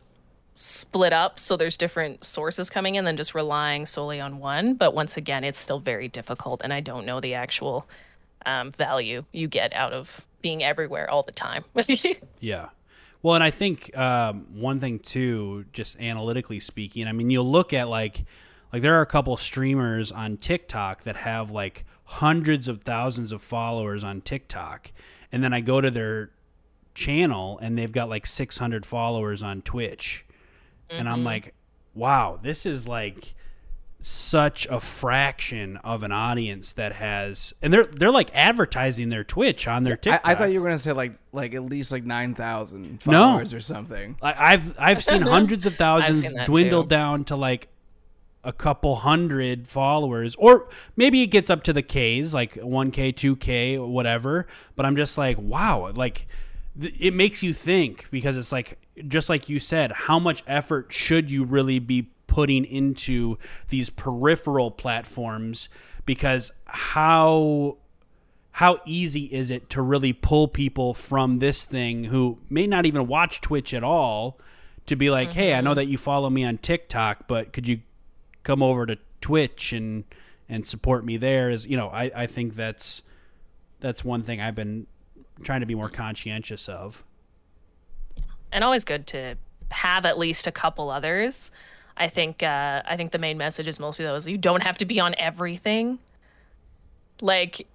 split 0.60 1.14
up 1.14 1.40
so 1.40 1.56
there's 1.56 1.78
different 1.78 2.26
sources 2.26 2.70
coming 2.70 2.96
in 2.96 3.06
than 3.06 3.16
just 3.16 3.36
relying 3.36 3.86
solely 3.86 4.20
on 4.20 4.40
one. 4.40 4.74
But 4.74 4.94
once 4.94 5.16
again, 5.16 5.44
it's 5.44 5.60
still 5.60 5.80
very 5.80 6.08
difficult, 6.08 6.62
and 6.64 6.74
I 6.74 6.82
don't 6.82 7.06
know 7.06 7.22
the 7.22 7.36
actual 7.36 7.88
um, 8.46 8.72
value 8.72 9.24
you 9.32 9.48
get 9.48 9.74
out 9.74 9.94
of 9.94 10.26
being 10.42 10.64
everywhere 10.64 11.10
all 11.10 11.24
the 11.24 11.32
time. 11.32 11.64
Yeah. 12.40 12.70
Well, 13.28 13.36
and 13.36 13.44
I 13.44 13.52
think 13.52 13.94
um, 13.98 14.46
one 14.54 14.80
thing 14.80 15.00
too, 15.00 15.66
just 15.74 16.00
analytically 16.00 16.62
speaking, 16.62 17.10
I 17.10 17.12
mean, 17.12 17.30
you'll 17.30 17.52
look 17.52 17.74
at 17.74 17.90
like, 17.90 18.24
like 18.72 18.82
there 18.82 18.98
are 18.98 19.02
a 19.02 19.06
couple 19.06 19.36
streamers 19.36 20.14
on 20.14 20.38
TikTok 20.38 21.04
that 21.04 21.18
have 21.18 21.52
like 21.52 21.84
hundreds 22.06 22.70
of 22.70 22.84
thousands 22.84 23.34
of 23.34 23.42
followers 23.42 24.02
on 24.02 24.22
TikTok, 24.22 24.94
and 25.30 25.44
then 25.44 25.52
I 25.52 25.60
go 25.60 25.82
to 25.82 25.92
their 25.92 26.30
channel 26.96 27.60
and 27.62 27.78
they've 27.78 27.92
got 27.92 28.08
like 28.08 28.26
600 28.26 28.86
followers 28.86 29.44
on 29.44 29.62
Twitch, 29.62 30.26
and 30.90 31.10
I'm 31.10 31.26
like, 31.26 31.54
wow, 31.94 32.40
this 32.42 32.66
is 32.66 32.88
like 32.88 33.36
such 34.10 34.66
a 34.68 34.80
fraction 34.80 35.76
of 35.84 36.02
an 36.02 36.14
audience 36.14 36.72
that 36.74 36.94
has, 36.94 37.54
and 37.62 37.74
they're 37.74 37.86
they're 37.86 38.10
like 38.10 38.34
advertising 38.34 39.10
their 39.10 39.26
Twitch 39.26 39.68
on 39.68 39.84
their 39.84 39.96
I, 39.96 39.98
TikTok. 39.98 40.22
I 40.24 40.36
thought 40.36 40.52
you 40.52 40.62
were 40.62 40.68
gonna 40.70 40.80
say 40.80 40.94
like 40.94 41.14
like 41.34 41.54
at 41.54 41.64
least 41.66 41.92
like 41.92 42.06
nine 42.06 42.34
thousand 42.34 43.02
No. 43.06 43.24
followers 43.24 43.54
or 43.54 43.60
something. 43.60 44.16
Like 44.22 44.40
I've 44.40 44.80
I've 44.80 45.04
seen 45.04 45.22
hundreds 45.24 45.66
of 45.66 45.76
thousands 45.76 46.22
seen 46.22 46.42
dwindle 46.46 46.84
too. 46.84 46.90
down 46.90 47.26
to 47.26 47.36
like 47.36 47.68
a 48.46 48.54
couple 48.54 48.96
hundred 48.96 49.68
followers, 49.68 50.36
or 50.36 50.70
maybe 50.96 51.22
it 51.22 51.28
gets 51.28 51.50
up 51.50 51.64
to 51.64 51.74
the 51.74 51.82
K's, 51.82 52.34
like 52.34 52.56
one 52.56 52.92
K, 52.92 53.12
two 53.12 53.36
K, 53.36 53.78
whatever. 53.78 54.48
But 54.78 54.86
I'm 54.86 54.96
just 54.96 55.18
like, 55.18 55.38
wow, 55.38 55.92
like 55.98 56.28
th- 56.80 56.96
it 56.98 57.14
makes 57.14 57.44
you 57.44 57.54
think 57.54 58.08
because 58.10 58.38
it's 58.38 58.54
like 58.54 58.78
just 59.10 59.28
like 59.28 59.50
you 59.50 59.60
said, 59.60 59.92
how 59.92 60.18
much 60.18 60.44
effort 60.48 60.94
should 60.94 61.30
you 61.30 61.44
really 61.44 61.80
be 61.80 62.08
putting 62.28 62.66
into 62.66 63.38
these 63.70 63.90
peripheral 63.90 64.72
platforms? 64.72 65.70
Because 66.06 66.52
how 66.66 67.78
how 68.52 68.80
easy 68.86 69.26
is 69.26 69.52
it 69.52 69.70
to 69.70 69.82
really 69.84 70.14
pull 70.14 70.48
people 70.48 70.96
from 70.96 71.38
this 71.38 71.66
thing 71.66 72.06
who 72.06 72.40
may 72.50 72.66
not 72.66 72.88
even 72.88 73.06
watch 73.06 73.40
Twitch 73.40 73.72
at 73.72 73.84
all 73.84 74.40
to 74.88 74.96
be 74.96 75.10
like, 75.10 75.30
"Hey, 75.30 75.54
I 75.54 75.62
know 75.62 75.72
mm-hmm. 75.72 75.76
that 75.76 75.88
you 75.88 75.98
follow 75.98 76.30
me 76.30 76.44
on 76.44 76.58
TikTok, 76.58 77.28
but 77.28 77.54
could 77.54 77.68
you 77.68 77.82
come 78.42 78.64
over 78.64 78.86
to 78.88 78.98
Twitch 79.22 79.74
and 79.74 80.06
and 80.50 80.66
support 80.66 81.06
me 81.06 81.18
there?" 81.18 81.52
Is 81.52 81.68
you 81.68 81.78
know, 81.78 81.90
I 81.90 82.12
I 82.16 82.28
think 82.28 82.56
that's 82.56 83.04
that's 83.80 84.04
one 84.04 84.24
thing 84.24 84.42
I've 84.42 84.56
been 84.56 84.88
trying 85.44 85.60
to 85.60 85.68
be 85.68 85.76
more 85.76 85.90
conscientious 85.90 86.68
of. 86.68 87.04
and 88.52 88.64
always 88.64 88.84
good 88.84 89.06
to 89.08 89.36
have 89.70 90.06
at 90.06 90.18
least 90.18 90.48
a 90.48 90.52
couple 90.52 90.90
others. 90.90 91.52
I 91.98 92.08
think 92.08 92.44
uh, 92.44 92.82
I 92.86 92.96
think 92.96 93.12
the 93.12 93.18
main 93.18 93.38
message 93.38 93.68
is 93.68 93.80
mostly 93.80 94.06
those 94.06 94.28
you 94.28 94.38
don't 94.38 94.64
have 94.64 94.78
to 94.78 94.86
be 94.86 95.00
on 95.00 95.16
everything. 95.18 96.00
Like 97.22 97.68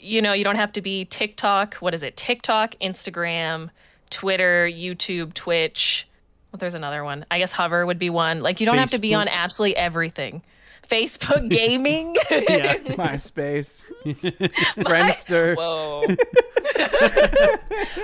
you 0.00 0.22
know, 0.22 0.32
you 0.32 0.44
don't 0.44 0.56
have 0.56 0.72
to 0.72 0.80
be 0.80 1.04
TikTok. 1.04 1.74
What 1.76 1.94
is 1.94 2.02
it? 2.02 2.16
TikTok, 2.16 2.74
Instagram, 2.80 3.70
Twitter, 4.10 4.68
YouTube, 4.68 5.34
Twitch. 5.34 6.06
Well, 6.52 6.58
there's 6.58 6.74
another 6.74 7.04
one. 7.04 7.26
I 7.30 7.38
guess 7.38 7.52
Hover 7.52 7.84
would 7.84 7.98
be 7.98 8.10
one. 8.10 8.40
Like 8.40 8.60
you 8.60 8.66
don't 8.66 8.78
have 8.78 8.92
to 8.92 8.98
be 8.98 9.14
on 9.14 9.28
absolutely 9.28 9.76
everything. 9.76 10.42
Facebook 10.90 11.48
gaming. 11.50 12.16
Yeah. 12.30 12.78
MySpace, 12.78 13.84
Friendster. 14.76 15.56
Whoa. 15.56 16.04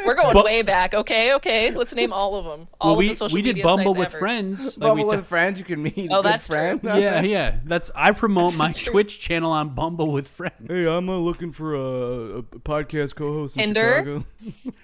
We're 0.07 0.15
going 0.15 0.35
But- 0.35 0.45
way 0.45 0.63
back. 0.63 0.95
Okay, 0.95 1.35
okay. 1.35 1.71
Let's 1.71 1.95
name 1.95 2.13
all 2.13 2.37
of 2.37 2.45
them. 2.45 2.69
All 2.81 2.89
well, 2.89 2.93
of 2.95 2.99
we 2.99 3.09
the 3.09 3.15
social 3.15 3.35
we 3.35 3.43
did 3.43 3.57
media 3.57 3.65
Bumble 3.65 3.95
with 3.95 4.09
ever. 4.09 4.19
friends. 4.19 4.77
Like 4.79 4.89
Bumble 4.89 5.09
we 5.09 5.17
with 5.17 5.27
friends, 5.27 5.59
you 5.59 5.65
can 5.65 5.83
meet. 5.83 6.09
Oh, 6.11 6.23
good 6.23 6.25
that's 6.33 6.49
true. 6.49 6.81
yeah, 6.83 7.21
yeah. 7.23 7.57
That's 7.65 7.91
I 7.95 8.13
promote 8.13 8.57
my 8.57 8.73
true. 8.73 8.93
Twitch 8.93 9.19
channel 9.21 9.51
on 9.53 9.75
Bumble 9.75 10.11
with 10.13 10.29
friends. 10.29 10.55
Hey, 10.69 10.87
I'm 10.87 11.09
uh, 11.09 11.17
looking 11.17 11.53
for 11.53 11.75
a, 11.75 12.39
a 12.39 12.43
podcast 12.43 13.15
co-host 13.15 13.57
in 13.57 13.65
Tinder? 13.75 13.99
Chicago. 13.99 14.25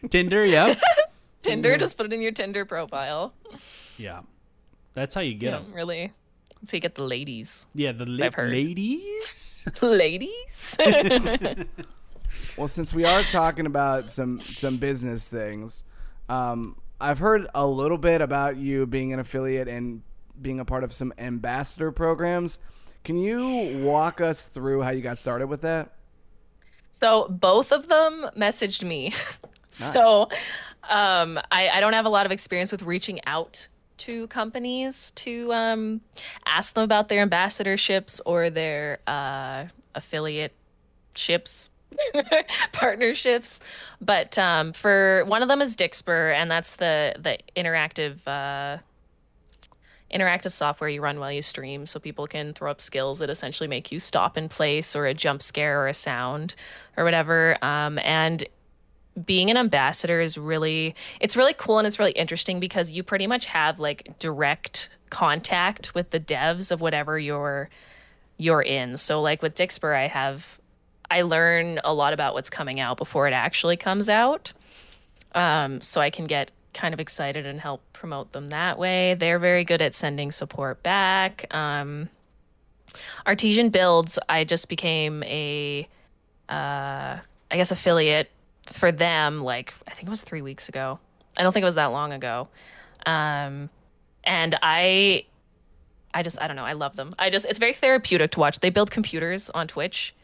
Tinder, 0.08 0.44
yeah, 0.44 0.74
Tinder, 1.42 1.76
just 1.76 1.96
put 1.96 2.06
it 2.06 2.12
in 2.12 2.20
your 2.22 2.32
Tinder 2.32 2.64
profile. 2.64 3.34
yeah. 3.96 4.20
That's 4.92 5.14
how 5.14 5.20
you 5.20 5.34
get 5.34 5.52
Yeah, 5.52 5.58
them. 5.60 5.72
really. 5.72 6.12
So 6.64 6.76
you 6.76 6.80
get 6.80 6.94
the 6.94 7.02
ladies. 7.04 7.66
Yeah, 7.74 7.92
the 7.92 8.06
la- 8.06 8.28
ladies. 8.36 9.66
ladies? 9.82 10.76
Well, 12.56 12.68
since 12.68 12.94
we 12.94 13.04
are 13.04 13.22
talking 13.22 13.66
about 13.66 14.10
some 14.10 14.40
some 14.40 14.76
business 14.76 15.26
things, 15.26 15.82
um, 16.28 16.76
I've 17.00 17.18
heard 17.18 17.46
a 17.54 17.66
little 17.66 17.98
bit 17.98 18.20
about 18.20 18.56
you 18.56 18.86
being 18.86 19.12
an 19.12 19.18
affiliate 19.18 19.66
and 19.68 20.02
being 20.40 20.60
a 20.60 20.64
part 20.64 20.84
of 20.84 20.92
some 20.92 21.12
ambassador 21.18 21.90
programs. 21.90 22.58
Can 23.02 23.16
you 23.16 23.80
walk 23.82 24.20
us 24.20 24.46
through 24.46 24.82
how 24.82 24.90
you 24.90 25.00
got 25.00 25.18
started 25.18 25.46
with 25.48 25.62
that? 25.62 25.92
So 26.92 27.28
both 27.28 27.72
of 27.72 27.88
them 27.88 28.26
messaged 28.36 28.84
me. 28.84 29.14
So 29.72 30.28
um, 30.88 31.38
I, 31.52 31.68
I 31.68 31.78
don't 31.78 31.92
have 31.92 32.04
a 32.04 32.08
lot 32.08 32.26
of 32.26 32.32
experience 32.32 32.72
with 32.72 32.82
reaching 32.82 33.20
out 33.24 33.68
to 34.00 34.26
companies 34.28 35.10
to 35.12 35.52
um, 35.52 36.00
ask 36.46 36.74
them 36.74 36.84
about 36.84 37.08
their 37.08 37.26
ambassadorships 37.26 38.20
or 38.24 38.50
their 38.50 38.98
uh, 39.06 39.66
affiliate 39.94 40.52
ships. 41.14 41.70
partnerships 42.72 43.58
but 44.00 44.38
um, 44.38 44.72
for 44.72 45.24
one 45.26 45.42
of 45.42 45.48
them 45.48 45.60
is 45.60 45.74
dixper 45.74 46.32
and 46.32 46.48
that's 46.48 46.76
the 46.76 47.16
the 47.18 47.36
interactive 47.56 48.16
uh, 48.28 48.78
interactive 50.14 50.52
software 50.52 50.88
you 50.88 51.00
run 51.00 51.18
while 51.18 51.32
you 51.32 51.42
stream 51.42 51.86
so 51.86 51.98
people 51.98 52.28
can 52.28 52.52
throw 52.54 52.70
up 52.70 52.80
skills 52.80 53.18
that 53.18 53.28
essentially 53.28 53.68
make 53.68 53.90
you 53.90 53.98
stop 53.98 54.38
in 54.38 54.48
place 54.48 54.94
or 54.94 55.06
a 55.06 55.14
jump 55.14 55.42
scare 55.42 55.82
or 55.82 55.88
a 55.88 55.94
sound 55.94 56.54
or 56.96 57.02
whatever 57.04 57.58
um, 57.62 57.98
and 57.98 58.44
being 59.24 59.50
an 59.50 59.56
ambassador 59.56 60.20
is 60.20 60.38
really 60.38 60.94
it's 61.20 61.36
really 61.36 61.54
cool 61.54 61.78
and 61.78 61.86
it's 61.86 61.98
really 61.98 62.12
interesting 62.12 62.60
because 62.60 62.90
you 62.90 63.02
pretty 63.02 63.26
much 63.26 63.46
have 63.46 63.78
like 63.78 64.18
direct 64.18 64.90
contact 65.10 65.94
with 65.94 66.10
the 66.10 66.20
devs 66.20 66.70
of 66.70 66.80
whatever 66.80 67.18
you're 67.18 67.68
you're 68.38 68.62
in. 68.62 68.96
So 68.96 69.20
like 69.20 69.42
with 69.42 69.54
dixper 69.54 69.96
i 69.96 70.06
have 70.06 70.58
i 71.10 71.22
learn 71.22 71.80
a 71.84 71.92
lot 71.92 72.12
about 72.12 72.34
what's 72.34 72.50
coming 72.50 72.80
out 72.80 72.96
before 72.96 73.26
it 73.26 73.32
actually 73.32 73.76
comes 73.76 74.08
out. 74.08 74.52
Um, 75.34 75.80
so 75.80 76.00
i 76.00 76.10
can 76.10 76.26
get 76.26 76.52
kind 76.72 76.94
of 76.94 77.00
excited 77.00 77.46
and 77.46 77.60
help 77.60 77.82
promote 77.92 78.32
them 78.32 78.46
that 78.46 78.78
way. 78.78 79.14
They're 79.14 79.40
very 79.40 79.64
good 79.64 79.82
at 79.82 79.94
sending 79.94 80.30
support 80.30 80.82
back. 80.84 81.52
Um, 81.52 82.08
artesian 83.26 83.70
builds 83.70 84.18
i 84.28 84.42
just 84.42 84.68
became 84.68 85.22
a 85.24 85.86
uh, 86.48 87.18
i 87.50 87.56
guess 87.56 87.70
affiliate 87.70 88.30
for 88.66 88.92
them 88.92 89.42
like 89.42 89.74
i 89.88 89.92
think 89.92 90.06
it 90.06 90.10
was 90.10 90.22
three 90.22 90.42
weeks 90.42 90.68
ago. 90.68 90.98
I 91.36 91.42
don't 91.42 91.52
think 91.52 91.62
it 91.62 91.66
was 91.66 91.76
that 91.76 91.86
long 91.86 92.12
ago. 92.12 92.48
Um, 93.06 93.70
and 94.24 94.58
i 94.62 95.24
i 96.12 96.22
just 96.22 96.40
i 96.40 96.46
don't 96.46 96.56
know. 96.56 96.64
I 96.64 96.74
love 96.74 96.96
them. 96.96 97.14
I 97.18 97.30
just 97.30 97.46
it's 97.46 97.58
very 97.58 97.72
therapeutic 97.72 98.32
to 98.32 98.40
watch. 98.40 98.60
They 98.60 98.70
build 98.70 98.90
computers 98.90 99.50
on 99.50 99.68
twitch 99.68 100.14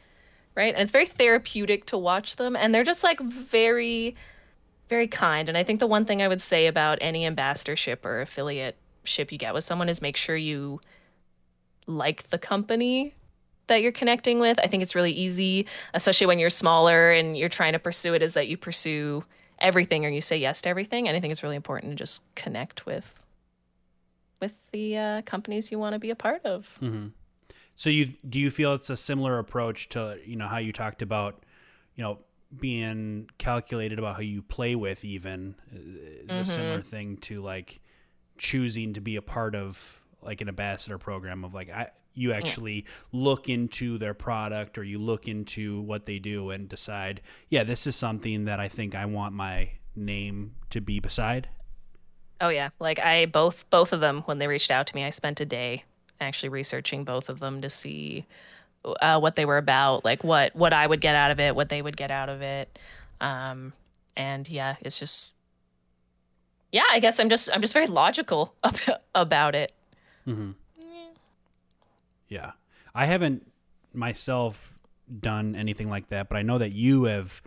right? 0.57 0.72
And 0.72 0.82
it's 0.82 0.91
very 0.91 1.07
therapeutic 1.07 1.84
to 1.87 1.99
watch 1.99 2.37
them. 2.37 2.57
And 2.57 2.74
they're 2.74 2.82
just 2.82 3.05
like 3.05 3.20
very 3.20 4.16
very 4.89 5.09
kind. 5.09 5.49
And 5.49 5.59
i 5.59 5.64
think 5.64 5.80
the 5.80 5.87
one 5.87 6.05
thing 6.05 6.22
i 6.22 6.28
would 6.28 6.41
say 6.41 6.66
about 6.66 6.99
any 7.01 7.26
ambassadorship 7.26 8.05
or 8.05 8.20
affiliate 8.20 8.76
ship 9.05 9.32
you 9.32 9.39
get 9.39 9.55
with 9.55 9.64
someone 9.64 9.89
is 9.89 10.01
make 10.01 10.16
sure 10.16 10.37
you 10.37 10.80
like 11.87 12.30
the 12.30 12.39
company 12.39 13.14
that 13.68 13.82
you're 13.82 13.92
connecting 13.92 14.38
with. 14.38 14.58
I 14.62 14.66
think 14.66 14.82
it's 14.82 14.94
really 14.94 15.12
easy, 15.12 15.66
especially 15.94 16.26
when 16.26 16.38
you're 16.38 16.50
smaller 16.50 17.12
and 17.12 17.36
you're 17.36 17.48
trying 17.48 17.72
to 17.72 17.78
pursue 17.78 18.14
it, 18.14 18.22
is 18.22 18.34
that 18.34 18.48
you 18.48 18.56
pursue 18.56 19.24
everything 19.58 20.04
or 20.04 20.08
you 20.08 20.20
say 20.20 20.36
yes 20.36 20.62
to 20.62 20.68
everything. 20.68 21.08
And 21.08 21.16
I 21.16 21.20
think 21.20 21.32
it's 21.32 21.42
really 21.42 21.56
important 21.56 21.92
to 21.92 21.96
just 21.96 22.22
connect 22.34 22.86
with 22.86 23.22
with 24.40 24.70
the 24.70 24.98
uh, 24.98 25.22
companies 25.22 25.70
you 25.72 25.78
want 25.78 25.94
to 25.94 25.98
be 25.98 26.10
a 26.10 26.16
part 26.16 26.44
of. 26.44 26.78
Mm-hmm. 26.82 27.08
So 27.74 27.90
you 27.90 28.14
do 28.28 28.40
you 28.40 28.50
feel 28.50 28.74
it's 28.74 28.90
a 28.90 28.96
similar 28.96 29.38
approach 29.38 29.90
to 29.90 30.18
you 30.24 30.36
know 30.36 30.46
how 30.46 30.58
you 30.58 30.72
talked 30.72 31.02
about 31.02 31.44
you 31.94 32.02
know 32.02 32.18
being 32.56 33.28
calculated 33.38 33.98
about 33.98 34.14
how 34.14 34.22
you 34.22 34.40
play 34.40 34.74
with 34.74 35.04
even 35.04 35.56
is 35.72 36.48
a 36.48 36.52
similar 36.52 36.80
thing 36.80 37.16
to 37.18 37.42
like 37.42 37.80
choosing 38.38 38.94
to 38.94 39.00
be 39.00 39.16
a 39.16 39.22
part 39.22 39.54
of 39.54 40.00
like 40.22 40.40
an 40.40 40.48
ambassador 40.48 40.96
program 40.96 41.44
of 41.44 41.54
like 41.54 41.70
I 41.70 41.90
you 42.16 42.32
actually 42.32 42.84
look 43.12 43.48
into 43.48 43.98
their 43.98 44.14
product 44.14 44.78
or 44.78 44.84
you 44.84 44.98
look 44.98 45.28
into 45.28 45.80
what 45.82 46.06
they 46.06 46.18
do 46.18 46.50
and 46.50 46.68
decide 46.68 47.20
yeah 47.50 47.62
this 47.62 47.86
is 47.86 47.94
something 47.94 48.46
that 48.46 48.58
I 48.58 48.68
think 48.68 48.94
I 48.94 49.06
want 49.06 49.34
my 49.34 49.70
name 49.94 50.54
to 50.70 50.80
be 50.80 51.00
beside 51.00 51.48
Oh 52.40 52.48
yeah, 52.48 52.70
like 52.78 52.98
I 52.98 53.26
both 53.26 53.68
both 53.70 53.92
of 53.92 54.00
them 54.00 54.22
when 54.22 54.38
they 54.38 54.46
reached 54.46 54.70
out 54.70 54.86
to 54.88 54.94
me, 54.94 55.04
I 55.04 55.10
spent 55.10 55.40
a 55.40 55.46
day 55.46 55.84
actually 56.20 56.50
researching 56.50 57.04
both 57.04 57.28
of 57.28 57.40
them 57.40 57.62
to 57.62 57.70
see 57.70 58.26
uh, 58.84 59.18
what 59.18 59.36
they 59.36 59.44
were 59.44 59.58
about, 59.58 60.04
like 60.04 60.22
what 60.22 60.54
what 60.54 60.72
I 60.72 60.86
would 60.86 61.00
get 61.00 61.14
out 61.14 61.30
of 61.30 61.40
it, 61.40 61.56
what 61.56 61.70
they 61.70 61.80
would 61.80 61.96
get 61.96 62.10
out 62.10 62.28
of 62.28 62.42
it, 62.42 62.78
um, 63.20 63.72
and 64.16 64.46
yeah, 64.48 64.76
it's 64.82 64.98
just 64.98 65.32
yeah. 66.72 66.84
I 66.90 67.00
guess 67.00 67.18
I'm 67.18 67.30
just 67.30 67.48
I'm 67.52 67.62
just 67.62 67.72
very 67.72 67.86
logical 67.86 68.54
about 69.14 69.54
it. 69.54 69.72
Mm-hmm. 70.26 70.50
Yeah. 72.28 72.52
I 72.94 73.06
haven't 73.06 73.50
myself 73.92 74.78
done 75.20 75.54
anything 75.54 75.88
like 75.88 76.08
that, 76.08 76.28
but 76.28 76.36
I 76.36 76.42
know 76.42 76.58
that 76.58 76.72
you 76.72 77.04
have 77.04 77.42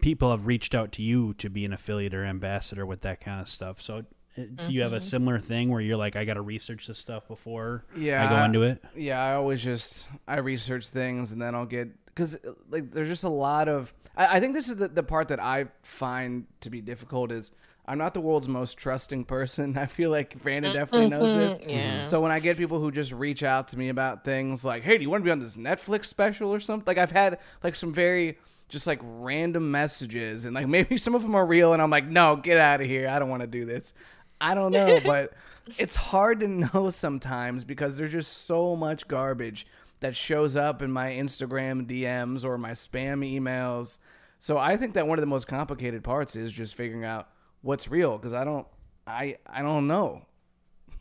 people 0.00 0.30
have 0.30 0.46
reached 0.46 0.74
out 0.74 0.92
to 0.92 1.02
you 1.02 1.34
to 1.34 1.48
be 1.48 1.64
an 1.64 1.72
affiliate 1.72 2.14
or 2.14 2.24
ambassador 2.24 2.84
with 2.86 3.02
that 3.02 3.20
kind 3.20 3.40
of 3.40 3.48
stuff. 3.48 3.80
So 3.80 4.04
uh, 4.36 4.42
do 4.66 4.72
you 4.72 4.82
have 4.82 4.92
a 4.92 5.00
similar 5.00 5.38
thing 5.38 5.70
where 5.70 5.80
you're 5.80 5.96
like 5.96 6.16
I 6.16 6.24
got 6.24 6.34
to 6.34 6.40
research 6.42 6.86
this 6.86 6.98
stuff 6.98 7.28
before 7.28 7.84
Yeah, 7.96 8.26
I 8.26 8.36
go 8.36 8.44
into 8.44 8.62
it? 8.62 8.82
Yeah, 8.96 9.22
I 9.22 9.34
always 9.34 9.62
just 9.62 10.08
I 10.26 10.38
research 10.38 10.88
things 10.88 11.32
and 11.32 11.40
then 11.40 11.54
I'll 11.54 11.66
get 11.66 11.90
because 12.06 12.36
like 12.68 12.90
there's 12.92 13.08
just 13.08 13.24
a 13.24 13.28
lot 13.28 13.68
of 13.68 13.92
I, 14.16 14.36
I 14.36 14.40
think 14.40 14.54
this 14.54 14.68
is 14.68 14.76
the, 14.76 14.88
the 14.88 15.02
part 15.02 15.28
that 15.28 15.40
I 15.40 15.66
find 15.82 16.46
to 16.60 16.70
be 16.70 16.80
difficult 16.80 17.30
is 17.30 17.52
I'm 17.86 17.98
not 17.98 18.14
the 18.14 18.20
world's 18.20 18.48
most 18.48 18.78
trusting 18.78 19.24
person. 19.24 19.76
I 19.78 19.86
feel 19.86 20.10
like 20.10 20.42
Brandon 20.42 20.72
mm, 20.72 20.74
definitely 20.74 21.08
knows 21.08 21.30
mm-hmm. 21.30 21.38
this. 21.38 21.58
Yeah. 21.66 21.96
Mm-hmm. 21.98 22.06
So 22.06 22.20
when 22.20 22.32
I 22.32 22.40
get 22.40 22.56
people 22.56 22.80
who 22.80 22.90
just 22.90 23.12
reach 23.12 23.42
out 23.42 23.68
to 23.68 23.78
me 23.78 23.88
about 23.88 24.24
things 24.24 24.64
like, 24.64 24.82
"Hey, 24.82 24.96
do 24.96 25.02
you 25.02 25.10
want 25.10 25.22
to 25.22 25.24
be 25.24 25.30
on 25.30 25.38
this 25.38 25.56
Netflix 25.56 26.06
special 26.06 26.52
or 26.52 26.60
something?" 26.60 26.84
Like 26.86 26.98
I've 26.98 27.12
had 27.12 27.38
like 27.62 27.76
some 27.76 27.92
very 27.92 28.38
just 28.68 28.86
like 28.86 29.00
random 29.02 29.70
messages 29.70 30.44
and 30.44 30.54
like 30.54 30.66
maybe 30.76 30.96
some 30.96 31.14
of 31.14 31.22
them 31.22 31.34
are 31.34 31.46
real 31.46 31.72
and 31.72 31.82
I'm 31.82 31.90
like, 31.90 32.06
"No, 32.06 32.36
get 32.36 32.58
out 32.58 32.80
of 32.80 32.86
here. 32.86 33.08
I 33.08 33.18
don't 33.18 33.28
want 33.28 33.42
to 33.42 33.46
do 33.46 33.64
this." 33.64 33.92
I 34.40 34.54
don't 34.54 34.72
know, 34.72 35.00
but 35.04 35.32
it's 35.78 35.96
hard 35.96 36.40
to 36.40 36.48
know 36.48 36.90
sometimes 36.90 37.64
because 37.64 37.96
there's 37.96 38.12
just 38.12 38.46
so 38.46 38.76
much 38.76 39.08
garbage 39.08 39.66
that 40.00 40.16
shows 40.16 40.56
up 40.56 40.82
in 40.82 40.92
my 40.92 41.10
Instagram 41.10 41.86
DMs 41.86 42.44
or 42.44 42.58
my 42.58 42.72
spam 42.72 43.24
emails. 43.24 43.98
So 44.38 44.58
I 44.58 44.76
think 44.76 44.94
that 44.94 45.06
one 45.06 45.18
of 45.18 45.22
the 45.22 45.26
most 45.26 45.46
complicated 45.46 46.04
parts 46.04 46.36
is 46.36 46.52
just 46.52 46.74
figuring 46.74 47.04
out 47.04 47.28
what's 47.64 47.88
real 47.88 48.16
because 48.16 48.32
I 48.32 48.44
don't 48.44 48.66
I 49.06 49.36
I 49.46 49.62
don't 49.62 49.86
know. 49.88 50.22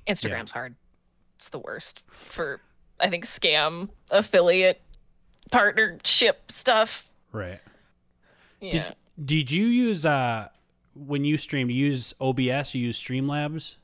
Instagram's 0.07 0.51
hard. 0.51 0.75
It's 1.35 1.49
the 1.49 1.59
worst 1.59 2.01
for 2.07 2.59
I 2.99 3.09
think 3.09 3.25
scam 3.25 3.89
affiliate 4.11 4.81
partnership 5.51 6.51
stuff. 6.51 7.09
Right. 7.31 7.59
Yeah. 8.61 8.93
Did, 9.17 9.25
did 9.25 9.51
you 9.51 9.65
use 9.67 10.05
uh 10.05 10.47
when 10.95 11.23
you 11.25 11.37
stream 11.37 11.69
you 11.69 11.85
use 11.87 12.13
OBS, 12.21 12.73
you 12.75 12.85
use 12.87 13.01
Streamlabs? 13.01 13.77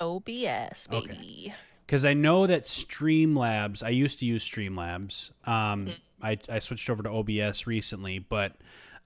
OBS 0.00 0.88
Okay. 0.92 1.06
baby. 1.06 1.54
because 1.86 2.04
I 2.04 2.12
know 2.14 2.46
that 2.46 2.64
Streamlabs. 2.64 3.82
I 3.82 3.90
used 3.90 4.18
to 4.20 4.26
use 4.26 4.48
Streamlabs. 4.48 5.30
Um, 5.46 5.86
Mm. 5.86 5.94
I 6.22 6.38
I 6.48 6.58
switched 6.60 6.88
over 6.88 7.02
to 7.02 7.10
OBS 7.10 7.66
recently, 7.66 8.18
but 8.20 8.56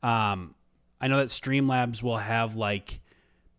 um, 0.03 0.55
I 1.01 1.09
know 1.09 1.19
that 1.19 1.29
Streamlabs 1.29 2.03
will 2.03 2.19
have 2.19 2.57
like 2.57 3.01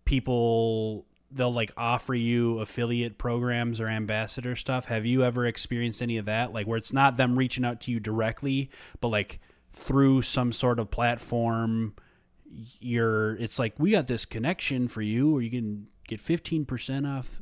people. 0.06 1.06
They'll 1.30 1.54
like 1.54 1.72
offer 1.76 2.16
you 2.16 2.60
affiliate 2.60 3.18
programs 3.18 3.82
or 3.82 3.88
ambassador 3.88 4.56
stuff. 4.56 4.86
Have 4.86 5.06
you 5.06 5.24
ever 5.24 5.46
experienced 5.46 6.02
any 6.02 6.18
of 6.18 6.26
that? 6.26 6.54
Like 6.54 6.68
where 6.68 6.78
it's 6.78 6.94
not 6.94 7.18
them 7.18 7.38
reaching 7.38 7.66
out 7.66 7.82
to 7.82 7.92
you 7.92 8.00
directly, 8.00 8.70
but 9.02 9.10
like 9.10 9.40
through 9.74 10.22
some 10.22 10.52
sort 10.52 10.80
of 10.80 10.90
platform 10.90 11.94
you're 12.80 13.36
it's 13.36 13.60
like 13.60 13.74
we 13.78 13.92
got 13.92 14.08
this 14.08 14.26
connection 14.26 14.88
for 14.88 15.02
you 15.02 15.36
or 15.36 15.42
you 15.42 15.52
can 15.52 15.86
get 16.08 16.20
15% 16.20 17.06
off 17.06 17.42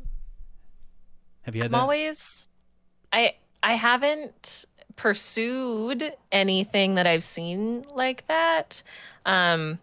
have 1.43 1.55
you 1.55 1.61
had 1.61 1.67
I'm 1.67 1.71
that 1.73 1.81
always 1.81 2.47
I 3.13 3.35
I 3.61 3.75
haven't 3.75 4.65
pursued 4.95 6.11
anything 6.31 6.95
that 6.95 7.07
I've 7.07 7.23
seen 7.23 7.83
like 7.93 8.27
that. 8.27 8.81
Um 9.25 9.79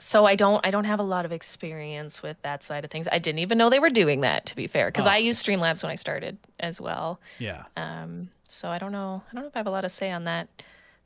so 0.00 0.24
I 0.24 0.34
don't 0.36 0.64
I 0.66 0.70
don't 0.70 0.84
have 0.84 1.00
a 1.00 1.04
lot 1.04 1.24
of 1.24 1.32
experience 1.32 2.22
with 2.22 2.36
that 2.42 2.62
side 2.64 2.84
of 2.84 2.90
things. 2.90 3.08
I 3.12 3.18
didn't 3.18 3.40
even 3.40 3.58
know 3.58 3.68
they 3.70 3.78
were 3.78 3.90
doing 3.90 4.22
that 4.22 4.46
to 4.46 4.56
be 4.56 4.66
fair 4.66 4.86
because 4.88 5.06
Oh. 5.06 5.10
I 5.10 5.18
used 5.18 5.44
Streamlabs 5.44 5.82
when 5.82 5.92
I 5.92 5.96
started 5.96 6.38
as 6.60 6.80
well. 6.80 7.20
yeah 7.38 7.64
Um 7.76 8.30
so 8.48 8.68
I 8.68 8.78
don't 8.78 8.92
know 8.92 9.22
I 9.30 9.34
don't 9.34 9.42
know 9.44 9.48
if 9.48 9.56
I 9.56 9.58
have 9.60 9.66
a 9.66 9.70
lot 9.70 9.82
to 9.82 9.88
say 9.88 10.10
on 10.10 10.24
that 10.24 10.48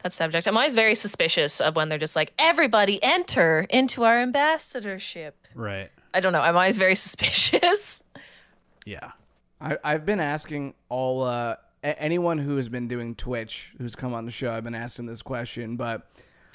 that 0.03 0.13
subject. 0.13 0.47
I'm 0.47 0.57
always 0.57 0.75
very 0.75 0.95
suspicious 0.95 1.61
of 1.61 1.75
when 1.75 1.89
they're 1.89 1.99
just 1.99 2.15
like 2.17 2.33
everybody 2.39 3.03
enter 3.03 3.67
into 3.71 4.05
our 4.05 4.19
ambassadorship. 4.21 5.35
right 5.55 5.91
I 6.15 6.21
don't 6.21 6.33
know. 6.33 6.41
I'm 6.41 6.57
always 6.57 6.79
very 6.79 6.95
suspicious. 7.07 8.03
yeah 8.85 9.13
I, 9.61 9.79
I've 9.83 10.05
been 10.05 10.21
asking 10.21 10.75
all 10.91 11.23
uh, 11.25 11.57
a- 11.83 12.01
anyone 12.03 12.39
who 12.39 12.57
has 12.57 12.69
been 12.69 12.89
doing 12.89 13.15
Twitch 13.15 13.73
who's 13.79 13.95
come 13.97 14.13
on 14.15 14.27
the 14.27 14.31
show. 14.31 14.53
I've 14.53 14.65
been 14.65 14.75
asking 14.75 15.07
this 15.07 15.23
question, 15.23 15.77
but 15.77 16.07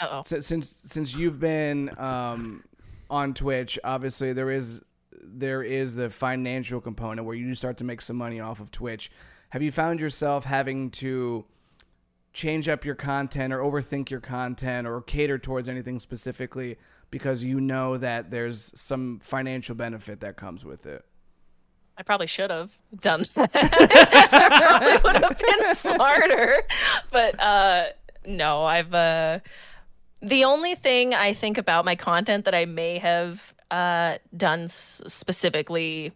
Uh-oh. 0.01 0.23
since 0.23 0.67
since 0.67 1.15
you've 1.15 1.39
been 1.39 1.97
um, 1.99 2.63
on 3.09 3.33
Twitch, 3.33 3.77
obviously 3.83 4.33
there 4.33 4.51
is 4.51 4.81
there 5.23 5.61
is 5.63 5.95
the 5.95 6.09
financial 6.09 6.81
component 6.81 7.25
where 7.25 7.35
you 7.35 7.47
do 7.47 7.55
start 7.55 7.77
to 7.77 7.83
make 7.83 8.01
some 8.01 8.17
money 8.17 8.39
off 8.39 8.59
of 8.59 8.71
Twitch. 8.71 9.11
Have 9.49 9.61
you 9.61 9.71
found 9.71 9.99
yourself 9.99 10.45
having 10.45 10.89
to 10.91 11.45
change 12.33 12.69
up 12.69 12.85
your 12.85 12.95
content 12.95 13.53
or 13.53 13.59
overthink 13.59 14.09
your 14.09 14.21
content 14.21 14.87
or 14.87 15.01
cater 15.01 15.37
towards 15.37 15.67
anything 15.67 15.99
specifically 15.99 16.77
because 17.09 17.43
you 17.43 17.59
know 17.59 17.97
that 17.97 18.31
there's 18.31 18.71
some 18.79 19.19
financial 19.19 19.75
benefit 19.75 20.21
that 20.21 20.37
comes 20.37 20.63
with 20.63 20.85
it? 20.85 21.05
I 21.97 22.03
probably 22.03 22.27
should 22.27 22.49
have 22.49 22.79
done 22.99 23.23
that. 23.35 23.51
I 23.53 24.97
probably 24.97 25.11
would 25.11 25.23
have 25.23 25.37
been 25.37 25.75
smarter. 25.75 26.63
But 27.11 27.39
uh, 27.39 27.87
no, 28.25 28.63
I've. 28.63 28.93
Uh, 28.93 29.39
the 30.21 30.43
only 30.43 30.75
thing 30.75 31.13
I 31.13 31.33
think 31.33 31.57
about 31.57 31.85
my 31.85 31.95
content 31.95 32.45
that 32.45 32.55
I 32.55 32.65
may 32.65 32.99
have 32.99 33.53
uh, 33.69 34.17
done 34.35 34.63
s- 34.63 35.01
specifically 35.07 36.11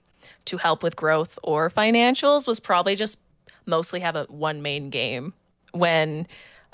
to 0.45 0.57
help 0.57 0.83
with 0.83 0.95
growth 0.95 1.39
or 1.43 1.69
financials 1.69 2.47
was 2.47 2.59
probably 2.59 2.95
just 2.95 3.17
mostly 3.65 3.99
have 4.01 4.15
a 4.15 4.25
one 4.25 4.61
main 4.61 4.89
game 4.89 5.33
when. 5.71 6.27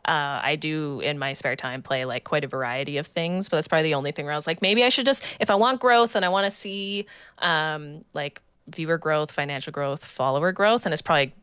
Uh, 0.03 0.41
I 0.41 0.55
do 0.55 0.99
in 1.01 1.19
my 1.19 1.33
spare 1.33 1.55
time 1.55 1.83
play 1.83 2.05
like 2.05 2.23
quite 2.23 2.43
a 2.43 2.47
variety 2.47 2.97
of 2.97 3.05
things, 3.05 3.47
but 3.47 3.57
that's 3.57 3.67
probably 3.67 3.83
the 3.89 3.93
only 3.93 4.11
thing 4.11 4.25
where 4.25 4.33
I 4.33 4.35
was 4.35 4.47
like, 4.47 4.59
maybe 4.59 4.83
I 4.83 4.89
should 4.89 5.05
just, 5.05 5.23
if 5.39 5.51
I 5.51 5.55
want 5.55 5.79
growth 5.79 6.15
and 6.15 6.25
I 6.25 6.29
want 6.29 6.45
to 6.45 6.49
see 6.49 7.05
um, 7.37 8.03
like 8.15 8.41
viewer 8.67 8.97
growth, 8.97 9.29
financial 9.29 9.71
growth, 9.71 10.03
follower 10.03 10.51
growth, 10.51 10.85
and 10.85 10.93
it's 10.93 11.03
probably 11.03 11.35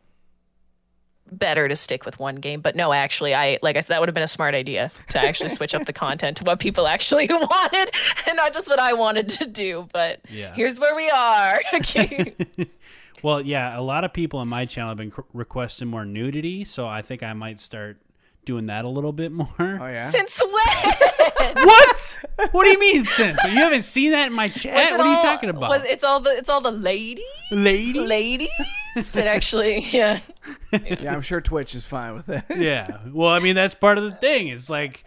better 1.32 1.68
to 1.68 1.76
stick 1.76 2.04
with 2.04 2.18
one 2.18 2.36
game. 2.36 2.60
But 2.60 2.76
no, 2.76 2.92
actually, 2.92 3.34
I 3.34 3.58
like 3.62 3.76
I 3.76 3.80
said, 3.80 3.88
that 3.88 4.00
would 4.00 4.08
have 4.08 4.14
been 4.14 4.22
a 4.22 4.28
smart 4.28 4.54
idea 4.54 4.90
to 5.10 5.18
actually 5.18 5.50
switch 5.50 5.74
up 5.74 5.86
the 5.86 5.92
content 6.06 6.36
to 6.38 6.44
what 6.44 6.58
people 6.60 6.86
actually 6.86 7.26
wanted 7.30 7.90
and 8.26 8.36
not 8.36 8.52
just 8.52 8.68
what 8.68 8.78
I 8.78 8.92
wanted 8.92 9.28
to 9.30 9.46
do. 9.46 9.88
But 9.92 10.20
Yeah. 10.28 10.54
here's 10.54 10.78
where 10.80 10.94
we 10.94 11.08
are. 11.10 11.60
Okay. 11.74 12.34
Well, 13.22 13.40
yeah, 13.42 13.78
a 13.78 13.82
lot 13.82 14.04
of 14.04 14.12
people 14.12 14.38
on 14.40 14.46
my 14.48 14.64
channel 14.64 14.90
have 14.90 14.96
been 14.98 15.10
cr- 15.10 15.22
requesting 15.32 15.88
more 15.88 16.04
nudity, 16.04 16.64
so 16.64 16.86
I 16.86 17.02
think 17.02 17.22
I 17.24 17.32
might 17.32 17.58
start 17.58 17.96
doing 18.44 18.66
that 18.66 18.84
a 18.84 18.88
little 18.88 19.12
bit 19.12 19.32
more. 19.32 19.48
Oh 19.58 19.86
yeah. 19.86 20.08
Since 20.10 20.40
when? 20.40 21.54
What? 21.66 22.18
What 22.52 22.64
do 22.64 22.70
you 22.70 22.78
mean, 22.78 23.04
since? 23.04 23.38
You 23.44 23.50
haven't 23.56 23.82
seen 23.82 24.12
that 24.12 24.28
in 24.30 24.34
my 24.34 24.48
chat? 24.48 24.74
Was 24.74 24.84
it 24.92 24.98
What 24.98 25.06
are 25.06 25.16
you 25.16 25.22
talking 25.22 25.50
about? 25.50 25.70
Was 25.70 25.84
it's 25.84 26.04
all 26.04 26.20
the 26.20 26.30
it's 26.30 26.48
all 26.48 26.60
the 26.60 26.70
ladies, 26.70 27.24
Lady? 27.50 28.06
ladies 28.06 28.50
it 28.96 29.16
actually, 29.16 29.80
yeah. 29.90 30.20
Yeah, 30.72 31.12
I'm 31.14 31.22
sure 31.22 31.40
Twitch 31.40 31.74
is 31.74 31.84
fine 31.84 32.14
with 32.14 32.28
it. 32.28 32.44
yeah. 32.56 32.98
Well, 33.12 33.28
I 33.30 33.38
mean, 33.40 33.54
that's 33.54 33.74
part 33.74 33.98
of 33.98 34.04
the 34.04 34.12
thing. 34.12 34.48
It's 34.48 34.68
like, 34.70 35.04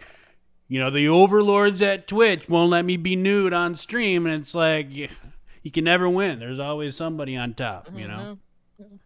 you 0.68 0.80
know, 0.80 0.90
the 0.90 1.08
overlords 1.08 1.82
at 1.82 2.06
Twitch 2.08 2.48
won't 2.48 2.70
let 2.70 2.84
me 2.84 2.96
be 2.96 3.16
nude 3.16 3.52
on 3.52 3.76
stream, 3.76 4.26
and 4.26 4.40
it's 4.42 4.54
like, 4.54 4.92
you, 4.92 5.08
you 5.62 5.70
can 5.70 5.84
never 5.84 6.08
win. 6.08 6.38
There's 6.38 6.58
always 6.58 6.96
somebody 6.96 7.36
on 7.36 7.54
top, 7.54 7.88
you 7.94 8.08
know? 8.08 8.38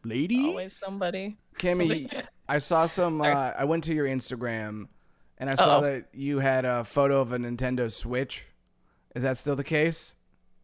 Lady? 0.04 0.44
Always 0.46 0.72
somebody. 0.74 1.36
Kimmy, 1.58 1.98
Somebody's- 1.98 2.06
I 2.48 2.58
saw 2.58 2.86
some. 2.86 3.20
Uh, 3.20 3.24
Sorry. 3.32 3.54
I 3.58 3.64
went 3.64 3.84
to 3.84 3.94
your 3.94 4.06
Instagram, 4.06 4.86
and 5.38 5.50
I 5.50 5.54
saw 5.54 5.78
Uh-oh. 5.78 5.82
that 5.82 6.04
you 6.12 6.38
had 6.38 6.64
a 6.64 6.84
photo 6.84 7.20
of 7.20 7.32
a 7.32 7.38
Nintendo 7.38 7.90
Switch. 7.92 8.46
Is 9.14 9.22
that 9.24 9.36
still 9.38 9.56
the 9.56 9.64
case? 9.64 10.14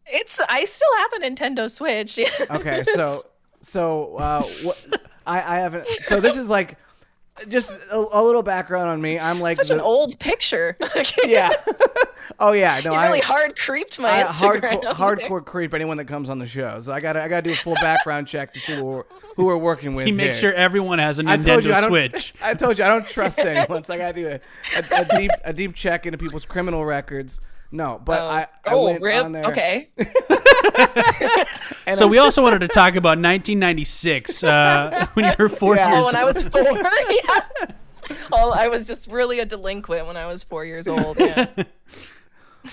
It's 0.05 0.39
I 0.47 0.65
still 0.65 0.89
have 0.97 1.13
a 1.13 1.19
Nintendo 1.25 1.69
Switch. 1.69 2.19
Okay, 2.51 2.83
so 2.85 3.21
so 3.61 4.15
uh, 4.17 4.43
what? 4.63 4.77
I 5.25 5.41
I 5.41 5.59
haven't. 5.59 5.87
So 6.01 6.19
this 6.19 6.37
is 6.37 6.49
like 6.49 6.77
just 7.47 7.71
a, 7.91 7.97
a 8.11 8.21
little 8.23 8.43
background 8.43 8.89
on 8.89 9.01
me. 9.01 9.17
I'm 9.19 9.39
like 9.39 9.57
such 9.57 9.69
the- 9.69 9.75
an 9.75 9.81
old 9.81 10.19
picture. 10.19 10.77
yeah. 11.25 11.49
oh 12.39 12.51
yeah, 12.51 12.79
no, 12.85 12.91
You 12.91 12.97
I 12.97 13.07
really 13.07 13.21
hard 13.21 13.57
creeped 13.57 13.99
my 13.99 14.21
I, 14.21 14.23
Instagram. 14.25 14.61
hardcore, 14.61 14.81
there. 14.81 15.29
hardcore 15.29 15.45
creep 15.45 15.73
anyone 15.73 15.97
that 15.97 16.05
comes 16.05 16.29
on 16.29 16.37
the 16.39 16.45
show. 16.47 16.79
So 16.79 16.93
I 16.93 16.99
gotta 16.99 17.23
I 17.23 17.27
gotta 17.27 17.41
do 17.41 17.51
a 17.51 17.55
full 17.55 17.75
background 17.75 18.27
check 18.27 18.53
to 18.53 18.59
see 18.59 18.75
who 18.75 18.83
we're, 18.83 19.03
who 19.35 19.45
we're 19.45 19.57
working 19.57 19.95
with. 19.95 20.05
He 20.05 20.11
makes 20.11 20.39
here. 20.39 20.51
sure 20.51 20.57
everyone 20.59 20.99
has 20.99 21.17
a 21.19 21.23
I 21.27 21.37
told 21.37 21.63
you 21.65 21.73
I 21.73 21.77
Nintendo 21.77 21.81
don't. 21.81 21.89
Switch. 21.89 22.33
I 22.41 22.53
told 22.53 22.77
you 22.77 22.83
I 22.85 22.87
don't 22.87 23.07
trust 23.07 23.39
anyone, 23.53 23.83
so 23.83 23.93
I 23.95 23.97
gotta 23.97 24.13
do 24.13 24.27
a, 24.27 24.39
a, 24.77 25.01
a 25.01 25.17
deep 25.17 25.31
a 25.43 25.53
deep 25.53 25.73
check 25.75 26.05
into 26.05 26.17
people's 26.19 26.45
criminal 26.45 26.85
records. 26.85 27.39
No, 27.73 27.99
but 28.05 28.21
I, 28.21 28.41
I 28.65 28.73
oh, 28.73 28.85
went 28.85 29.01
rip. 29.01 29.25
on 29.25 29.31
there. 29.31 29.45
Okay. 29.45 29.89
So 31.95 32.07
I- 32.07 32.09
we 32.09 32.17
also 32.17 32.41
wanted 32.41 32.59
to 32.59 32.67
talk 32.69 32.95
about 32.95 33.17
1996 33.19 34.43
uh, 34.43 35.07
when 35.13 35.25
you 35.25 35.33
were 35.37 35.49
four 35.49 35.75
Yeah. 35.75 35.91
years 35.91 36.03
Oh, 36.03 36.05
when 36.07 36.15
I 36.15 36.23
was 36.23 36.43
four. 36.43 36.61
yeah. 36.63 37.41
Oh, 38.31 38.51
I 38.51 38.67
was 38.69 38.85
just 38.87 39.07
really 39.09 39.39
a 39.39 39.45
delinquent 39.45 40.07
when 40.07 40.15
I 40.17 40.25
was 40.25 40.43
four 40.43 40.63
years 40.65 40.87
old. 40.87 41.19
Yeah. 41.19 41.47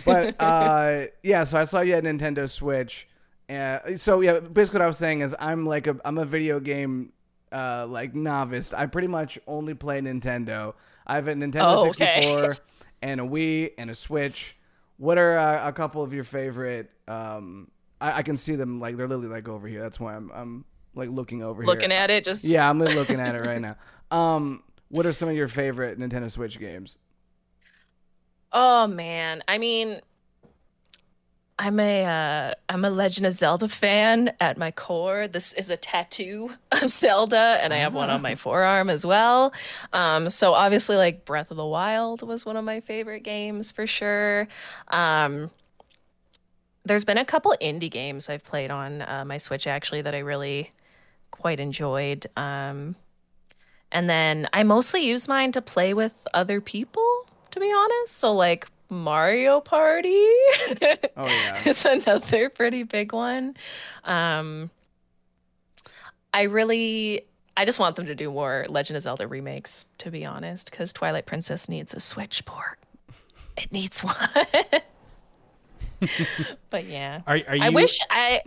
but 0.04 0.40
uh, 0.40 1.06
yeah, 1.22 1.44
so 1.44 1.58
I 1.58 1.64
saw 1.64 1.80
you 1.80 1.94
had 1.94 2.04
Nintendo 2.04 2.48
Switch. 2.48 3.08
Uh, 3.48 3.96
so 3.96 4.20
yeah, 4.20 4.38
basically 4.38 4.78
what 4.78 4.84
I 4.84 4.88
was 4.88 4.98
saying 4.98 5.20
is 5.22 5.34
I'm 5.38 5.66
like 5.66 5.86
a 5.88 5.96
I'm 6.04 6.18
a 6.18 6.24
video 6.24 6.60
game 6.60 7.12
uh, 7.52 7.86
like 7.88 8.14
novice. 8.14 8.72
I 8.72 8.86
pretty 8.86 9.08
much 9.08 9.38
only 9.46 9.74
play 9.74 10.00
Nintendo. 10.00 10.74
I 11.06 11.16
have 11.16 11.26
a 11.26 11.34
Nintendo 11.34 11.76
Oh, 11.76 11.88
okay. 11.90 12.20
64 12.22 12.56
and 13.02 13.20
a 13.20 13.24
Wii 13.24 13.72
and 13.76 13.90
a 13.90 13.94
Switch. 13.94 14.56
What 15.00 15.16
are 15.16 15.38
uh, 15.38 15.66
a 15.66 15.72
couple 15.72 16.02
of 16.02 16.12
your 16.12 16.24
favorite? 16.24 16.90
Um, 17.08 17.70
I, 18.02 18.18
I 18.18 18.22
can 18.22 18.36
see 18.36 18.54
them 18.54 18.80
like 18.80 18.98
they're 18.98 19.08
literally 19.08 19.34
like 19.34 19.48
over 19.48 19.66
here. 19.66 19.80
That's 19.80 19.98
why 19.98 20.14
I'm 20.14 20.30
I'm 20.30 20.66
like 20.94 21.08
looking 21.08 21.42
over 21.42 21.62
here. 21.62 21.66
Looking 21.66 21.90
here. 21.90 22.00
at 22.00 22.10
it, 22.10 22.22
just 22.22 22.44
yeah, 22.44 22.68
I'm 22.68 22.78
looking 22.78 23.18
at 23.18 23.34
it 23.34 23.40
right 23.40 23.60
now. 23.60 23.76
Um, 24.10 24.64
what 24.88 25.06
are 25.06 25.12
some 25.12 25.28
of 25.28 25.36
your 25.36 25.46
favorite 25.46 25.96
Nintendo 25.96 26.28
Switch 26.28 26.58
games? 26.58 26.98
Oh 28.50 28.88
man, 28.88 29.44
I 29.46 29.56
mean, 29.58 30.00
I'm 31.60 31.78
a 31.78 32.04
uh, 32.06 32.54
I'm 32.70 32.86
a 32.86 32.90
Legend 32.90 33.26
of 33.26 33.34
Zelda 33.34 33.68
fan 33.68 34.32
at 34.40 34.56
my 34.56 34.70
core. 34.70 35.28
This 35.28 35.52
is 35.52 35.68
a 35.68 35.76
tattoo 35.76 36.52
of 36.72 36.88
Zelda, 36.88 37.58
and 37.60 37.74
I 37.74 37.76
have 37.76 37.92
one 37.92 38.08
on 38.08 38.22
my 38.22 38.34
forearm 38.34 38.88
as 38.88 39.04
well. 39.04 39.52
Um, 39.92 40.30
so 40.30 40.54
obviously, 40.54 40.96
like 40.96 41.26
Breath 41.26 41.50
of 41.50 41.58
the 41.58 41.66
Wild 41.66 42.26
was 42.26 42.46
one 42.46 42.56
of 42.56 42.64
my 42.64 42.80
favorite 42.80 43.24
games 43.24 43.70
for 43.70 43.86
sure. 43.86 44.48
Um, 44.88 45.50
there's 46.86 47.04
been 47.04 47.18
a 47.18 47.26
couple 47.26 47.54
indie 47.60 47.90
games 47.90 48.30
I've 48.30 48.42
played 48.42 48.70
on 48.70 49.02
uh, 49.02 49.24
my 49.26 49.36
Switch 49.36 49.66
actually 49.66 50.00
that 50.00 50.14
I 50.14 50.20
really 50.20 50.72
quite 51.30 51.60
enjoyed. 51.60 52.26
Um, 52.38 52.96
and 53.92 54.08
then 54.08 54.48
I 54.54 54.62
mostly 54.62 55.06
use 55.06 55.28
mine 55.28 55.52
to 55.52 55.60
play 55.60 55.92
with 55.92 56.26
other 56.32 56.62
people, 56.62 57.26
to 57.50 57.60
be 57.60 57.70
honest. 57.70 58.16
So 58.16 58.32
like 58.32 58.66
Mario 58.90 59.60
Party 59.60 60.08
Oh 61.16 61.26
yeah. 61.26 61.62
is 61.66 61.84
another 61.84 62.50
pretty 62.50 62.82
big 62.82 63.12
one. 63.12 63.56
Um, 64.04 64.70
I 66.34 66.42
really, 66.42 67.22
I 67.56 67.64
just 67.64 67.78
want 67.78 67.96
them 67.96 68.06
to 68.06 68.14
do 68.14 68.30
more 68.30 68.66
Legend 68.68 68.96
of 68.96 69.02
Zelda 69.02 69.26
remakes, 69.26 69.84
to 69.98 70.10
be 70.10 70.24
honest, 70.26 70.70
because 70.70 70.92
Twilight 70.92 71.26
Princess 71.26 71.68
needs 71.68 71.94
a 71.94 72.00
Switch 72.00 72.44
port. 72.44 72.78
It 73.56 73.72
needs 73.72 74.00
one. 74.04 74.14
but 76.70 76.86
yeah, 76.86 77.20
Are, 77.26 77.40
are 77.48 77.56
you, 77.56 77.62
I 77.62 77.68
wish 77.70 77.98
I. 78.10 78.42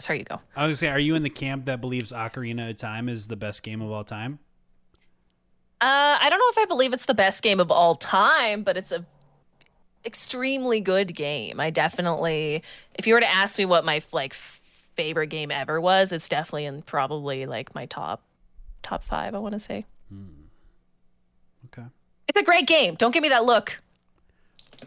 Sorry, 0.00 0.20
you 0.20 0.24
go. 0.24 0.40
I 0.56 0.66
was 0.66 0.80
gonna 0.80 0.88
say, 0.88 0.88
are 0.88 0.98
you 1.00 1.14
in 1.14 1.22
the 1.22 1.30
camp 1.30 1.66
that 1.66 1.80
believes 1.80 2.10
Ocarina 2.12 2.70
of 2.70 2.76
Time 2.78 3.08
is 3.08 3.26
the 3.26 3.36
best 3.36 3.62
game 3.62 3.80
of 3.82 3.90
all 3.90 4.04
time? 4.04 4.38
Uh, 5.80 6.18
I 6.20 6.28
don't 6.28 6.38
know 6.38 6.48
if 6.50 6.58
I 6.58 6.66
believe 6.66 6.92
it's 6.92 7.06
the 7.06 7.14
best 7.14 7.42
game 7.42 7.58
of 7.60 7.70
all 7.70 7.94
time, 7.94 8.62
but 8.62 8.76
it's 8.76 8.92
a 8.92 9.04
extremely 10.04 10.80
good 10.80 11.14
game. 11.14 11.60
I 11.60 11.70
definitely, 11.70 12.62
if 12.94 13.06
you 13.06 13.14
were 13.14 13.20
to 13.20 13.30
ask 13.30 13.58
me 13.58 13.64
what 13.64 13.84
my 13.84 14.02
like 14.12 14.34
favorite 14.34 15.28
game 15.28 15.50
ever 15.50 15.80
was, 15.80 16.12
it's 16.12 16.28
definitely 16.28 16.64
in 16.66 16.82
probably 16.82 17.46
like 17.46 17.74
my 17.74 17.86
top 17.86 18.22
top 18.82 19.02
five. 19.04 19.34
I 19.34 19.38
want 19.38 19.52
to 19.54 19.60
say. 19.60 19.84
Hmm. 20.10 20.24
Okay. 21.66 21.86
It's 22.28 22.40
a 22.40 22.44
great 22.44 22.66
game. 22.66 22.94
Don't 22.94 23.12
give 23.12 23.22
me 23.22 23.28
that 23.30 23.44
look. 23.44 23.80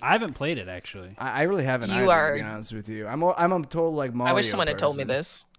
I 0.01 0.11
haven't 0.13 0.33
played 0.33 0.57
it 0.57 0.67
actually. 0.67 1.15
I, 1.19 1.29
I 1.29 1.41
really 1.43 1.63
haven't. 1.65 1.89
You 1.91 1.95
either, 2.03 2.11
are- 2.11 2.37
To 2.37 2.43
be 2.43 2.49
honest 2.49 2.73
with 2.73 2.89
you, 2.89 3.05
I'm. 3.07 3.21
A, 3.21 3.31
I'm 3.33 3.53
a 3.53 3.61
total 3.61 3.93
like 3.93 4.13
Mario. 4.13 4.31
I 4.31 4.35
wish 4.35 4.49
someone 4.49 4.67
had 4.67 4.77
told 4.79 4.97
me 4.97 5.03
this. 5.03 5.45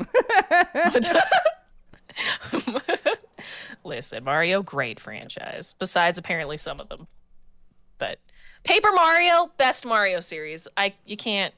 Listen, 3.84 4.24
Mario, 4.24 4.62
great 4.62 4.98
franchise. 4.98 5.74
Besides, 5.78 6.18
apparently 6.18 6.56
some 6.56 6.78
of 6.80 6.88
them, 6.88 7.06
but 7.98 8.18
Paper 8.64 8.90
Mario, 8.94 9.50
best 9.56 9.84
Mario 9.86 10.20
series. 10.20 10.66
I 10.76 10.94
you 11.06 11.16
can't. 11.16 11.54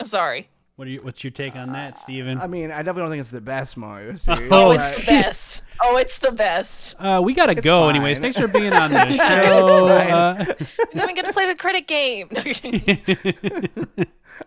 I'm 0.00 0.06
sorry. 0.06 0.48
What 0.76 0.86
are 0.86 0.90
you, 0.90 1.00
what's 1.00 1.24
your 1.24 1.30
take 1.30 1.56
on 1.56 1.72
that, 1.72 1.98
Steven? 1.98 2.38
I 2.38 2.46
mean, 2.46 2.70
I 2.70 2.76
definitely 2.82 3.02
don't 3.04 3.10
think 3.12 3.20
it's 3.22 3.30
the 3.30 3.40
best 3.40 3.78
Mario 3.78 4.14
series. 4.16 4.52
Oh, 4.52 4.72
Oh, 4.72 4.76
but- 4.76 4.90
it's 4.94 5.00
the 5.06 5.10
best. 5.10 5.62
Oh, 5.82 5.96
it's 5.96 6.18
the 6.18 6.32
best. 6.32 6.96
Uh, 7.00 7.20
we 7.24 7.32
gotta 7.34 7.54
go 7.54 7.82
fine. 7.86 7.96
anyways. 7.96 8.20
Thanks 8.20 8.38
for 8.38 8.46
being 8.46 8.72
on 8.74 8.90
the 8.92 9.08
show. 9.08 9.88
fine. 9.88 10.10
Uh, 10.10 10.44
You 10.58 10.66
didn't 10.92 11.02
even 11.02 11.14
get 11.14 11.24
to 11.24 11.32
play 11.32 11.46
the 11.46 11.54
credit 11.56 11.86
game. 11.86 12.28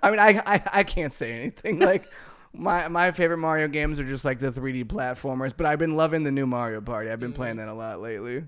I 0.04 0.12
mean, 0.12 0.20
I, 0.20 0.42
I 0.46 0.62
I 0.72 0.84
can't 0.84 1.12
say 1.12 1.32
anything. 1.32 1.80
Like 1.80 2.06
my 2.54 2.88
my 2.90 3.12
favorite 3.12 3.38
Mario 3.38 3.68
games 3.68 4.00
are 4.00 4.06
just 4.08 4.24
like 4.24 4.38
the 4.40 4.52
3D 4.52 4.86
platformers. 4.86 5.54
But 5.56 5.66
I've 5.66 5.80
been 5.80 5.96
loving 5.96 6.24
the 6.24 6.32
new 6.32 6.46
Mario 6.46 6.80
Party. 6.82 7.10
I've 7.10 7.20
been 7.20 7.34
playing 7.34 7.58
that 7.58 7.68
a 7.68 7.74
lot 7.74 8.02
lately. 8.02 8.44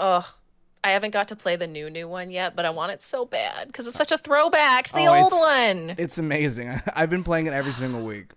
Ugh. 0.00 0.24
I 0.84 0.90
haven't 0.90 1.12
got 1.12 1.28
to 1.28 1.36
play 1.36 1.54
the 1.56 1.66
new 1.66 1.88
new 1.90 2.08
one 2.08 2.30
yet, 2.30 2.56
but 2.56 2.64
I 2.64 2.70
want 2.70 2.92
it 2.92 3.02
so 3.02 3.24
bad 3.24 3.68
because 3.68 3.86
it's 3.86 3.96
such 3.96 4.10
a 4.12 4.18
throwback 4.18 4.86
to 4.88 4.94
the 4.94 5.06
Oh, 5.06 5.14
old 5.14 5.32
it's- 5.32 5.40
one. 5.40 5.94
It's 5.98 6.18
amazing. 6.18 6.70
I, 6.70 6.82
I've 6.94 7.10
been 7.10 7.22
playing 7.24 7.46
it 7.46 7.52
every 7.52 7.72
single 7.72 8.04
week. 8.04 8.32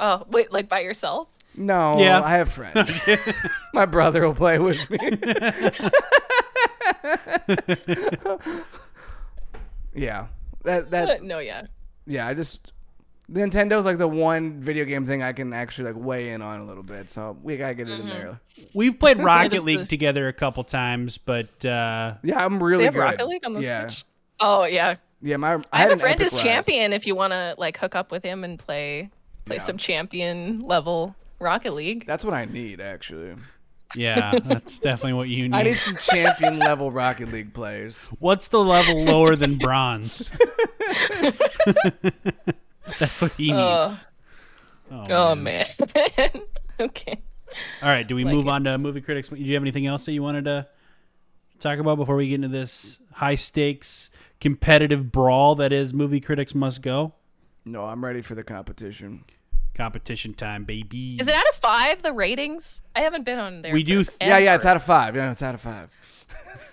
Oh, 0.00 0.24
wait, 0.28 0.50
like 0.52 0.68
by 0.68 0.80
yourself? 0.80 1.28
No, 1.54 1.94
Yeah. 1.98 2.20
I 2.22 2.30
have 2.38 2.50
friends. 2.50 2.90
my 3.74 3.84
brother 3.84 4.26
will 4.26 4.34
play 4.34 4.58
with 4.58 4.78
me. 4.90 4.98
yeah, 9.94 10.26
that 10.64 10.90
that 10.90 11.22
no, 11.22 11.38
yeah. 11.38 11.66
yeah. 12.06 12.26
I 12.26 12.34
just 12.34 12.72
Nintendo's 13.32 13.84
like 13.86 13.98
the 13.98 14.06
one 14.08 14.60
video 14.60 14.84
game 14.84 15.06
thing 15.06 15.22
I 15.22 15.32
can 15.32 15.52
actually 15.52 15.92
like 15.92 16.04
weigh 16.04 16.30
in 16.30 16.42
on 16.42 16.60
a 16.60 16.64
little 16.64 16.82
bit. 16.82 17.08
So 17.10 17.36
we 17.42 17.56
gotta 17.56 17.74
get 17.74 17.88
it 17.88 17.98
in 18.00 18.06
there. 18.08 18.40
we've 18.74 18.98
played 18.98 19.18
Rocket 19.22 19.64
League 19.64 19.80
the- 19.80 19.86
together 19.86 20.28
a 20.28 20.32
couple 20.32 20.62
times, 20.64 21.16
but 21.18 21.64
uh, 21.64 22.14
Yeah, 22.22 22.44
I'm 22.44 22.62
really 22.62 22.80
They 22.80 22.84
have 22.86 22.94
good. 22.94 23.00
Rocket 23.00 23.26
League 23.26 23.44
on 23.46 23.54
the 23.54 23.62
yeah. 23.62 23.86
Switch. 23.88 24.04
Oh 24.40 24.64
yeah, 24.64 24.96
Yeah, 25.22 25.36
my 25.38 25.54
I, 25.54 25.60
I, 25.72 25.80
have 25.82 25.92
a 25.92 25.96
friend 25.96 26.20
Epic 26.20 26.32
who's 26.32 26.42
champion. 26.42 26.92
If 26.92 27.06
you 27.06 27.14
want 27.14 27.32
to 27.32 27.54
like 27.56 27.76
hook 27.78 27.94
up 27.94 28.10
with 28.10 28.22
him 28.24 28.44
and 28.44 28.58
play 28.58 29.08
play 29.46 29.56
Yeah. 29.56 29.62
some 29.62 29.76
champion 29.78 30.60
level 30.60 31.14
Rocket 31.38 31.72
League. 31.74 32.06
That's 32.06 32.24
what 32.24 32.34
I 32.34 32.44
need 32.44 32.80
actually. 32.80 33.34
yeah, 33.94 34.38
that's 34.44 34.78
definitely 34.78 35.12
what 35.14 35.28
you 35.28 35.48
need. 35.48 35.54
I 35.56 35.62
need 35.62 35.76
some 35.76 35.96
champion 35.96 36.58
level 36.58 36.90
Rocket 36.90 37.30
League 37.32 37.52
players. 37.54 38.02
What's 38.18 38.48
the 38.48 38.60
level 38.60 39.04
lower 39.04 39.36
than 39.36 39.56
bronze? 39.58 40.30
that's 42.98 43.20
what 43.22 43.32
he 43.32 43.52
oh. 43.52 43.86
needs. 43.86 44.06
Ugh. 44.90 45.06
Oh, 45.10 45.30
Oh 45.30 45.34
man. 45.34 45.66
man. 45.94 46.30
okay. 46.80 47.22
All 47.82 47.88
right, 47.88 48.06
do 48.06 48.14
we 48.14 48.24
Like 48.24 48.34
move 48.34 48.46
it. 48.46 48.50
on 48.50 48.64
to 48.64 48.78
movie 48.78 49.00
critics? 49.00 49.28
Do 49.28 49.36
you 49.36 49.54
have 49.54 49.62
anything 49.62 49.86
else 49.86 50.04
that 50.06 50.12
you 50.12 50.22
wanted 50.22 50.44
to 50.46 50.66
talk 51.60 51.78
about 51.78 51.96
before 51.96 52.16
we 52.16 52.28
get 52.28 52.36
into 52.36 52.48
this 52.48 52.98
high 53.12 53.34
stakes 53.34 54.10
competitive 54.40 55.12
brawl 55.12 55.54
that 55.56 55.72
is 55.72 55.92
movie 55.94 56.20
critics 56.20 56.54
must 56.54 56.82
go? 56.82 57.14
No, 57.64 57.84
I'm 57.84 58.04
ready 58.04 58.22
for 58.22 58.34
the 58.34 58.42
competition. 58.42 59.24
Competition 59.74 60.34
time, 60.34 60.64
baby. 60.64 61.16
Is 61.20 61.28
it 61.28 61.34
out 61.34 61.48
of 61.48 61.54
five? 61.56 62.02
The 62.02 62.12
ratings? 62.12 62.82
I 62.94 63.00
haven't 63.00 63.24
been 63.24 63.38
on 63.38 63.62
there. 63.62 63.72
We 63.72 63.82
do 63.82 64.04
th- 64.04 64.16
Yeah, 64.20 64.38
yeah, 64.38 64.54
it's 64.54 64.66
out 64.66 64.76
of 64.76 64.82
five. 64.82 65.14
Yeah, 65.16 65.30
it's 65.30 65.42
out 65.42 65.54
of 65.54 65.60
five. 65.60 65.90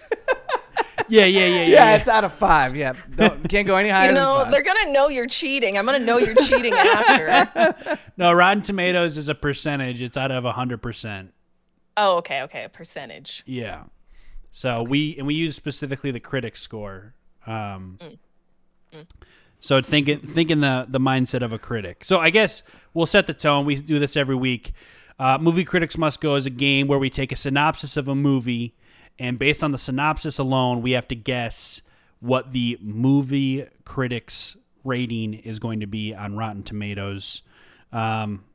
Yeah, 1.10 1.26
yeah, 1.26 1.46
yeah, 1.46 1.56
yeah. 1.56 1.66
Yeah, 1.68 1.96
it's 1.98 2.08
out 2.08 2.24
of 2.24 2.34
five. 2.34 2.76
Yeah, 2.76 2.94
Don't, 3.16 3.50
can't 3.50 3.68
go 3.68 3.76
any 3.76 3.90
higher 3.90 4.10
You 4.10 4.16
know, 4.16 4.38
than 4.40 4.46
5 4.46 4.52
they're 4.52 4.62
gonna 4.64 4.92
know 4.92 5.10
you're 5.10 5.28
cheating. 5.28 5.78
I'm 5.78 5.86
gonna 5.86 6.00
know 6.00 6.18
you're 6.18 6.36
cheating 6.36 6.74
after. 6.74 7.98
no, 8.18 8.32
Rotten 8.32 8.62
Tomatoes 8.64 9.18
is 9.18 9.30
a 9.30 9.36
percentage. 9.36 10.02
It's 10.02 10.18
out 10.18 10.32
of 10.32 10.44
hundred 10.46 10.82
percent. 10.82 11.34
Oh, 11.98 12.18
okay, 12.18 12.44
okay, 12.44 12.64
a 12.64 12.70
percentage. 12.70 13.44
Yeah. 13.46 13.84
So 14.52 14.84
we 14.84 15.18
and 15.18 15.28
we 15.28 15.36
use 15.36 15.56
specifically 15.56 16.12
the 16.12 16.20
critic 16.20 16.56
score. 16.58 17.14
Um, 17.46 18.00
So 19.62 19.82
thinking 19.82 20.20
thinking 20.22 20.62
the 20.62 20.86
the 20.88 21.00
mindset 21.00 21.42
of 21.42 21.52
a 21.52 21.60
critic. 21.60 22.04
So 22.06 22.20
I 22.20 22.30
guess 22.30 22.64
we'll 22.94 23.06
set 23.06 23.28
the 23.28 23.34
tone. 23.34 23.66
We 23.66 23.76
do 23.76 24.00
this 24.00 24.16
every 24.16 24.36
week. 24.36 24.72
Uh, 25.20 25.38
movie 25.38 25.66
critics 25.66 25.98
must 25.98 26.22
go 26.22 26.36
is 26.36 26.46
a 26.46 26.50
game 26.50 26.88
where 26.88 26.98
we 26.98 27.10
take 27.10 27.34
a 27.34 27.36
synopsis 27.36 27.98
of 27.98 28.08
a 28.08 28.16
movie, 28.16 28.74
and 29.20 29.38
based 29.38 29.64
on 29.64 29.72
the 29.72 29.78
synopsis 29.78 30.40
alone, 30.40 30.82
we 30.82 30.92
have 30.92 31.08
to 31.10 31.16
guess 31.16 31.82
what 32.22 32.52
the 32.52 32.78
movie 32.82 33.68
critics 33.86 34.58
rating 34.84 35.34
is 35.34 35.60
going 35.60 35.82
to 35.82 35.88
be 35.88 36.16
on 36.16 36.36
Rotten 36.36 36.64
Tomatoes. 36.64 37.42
Um, 37.92 38.46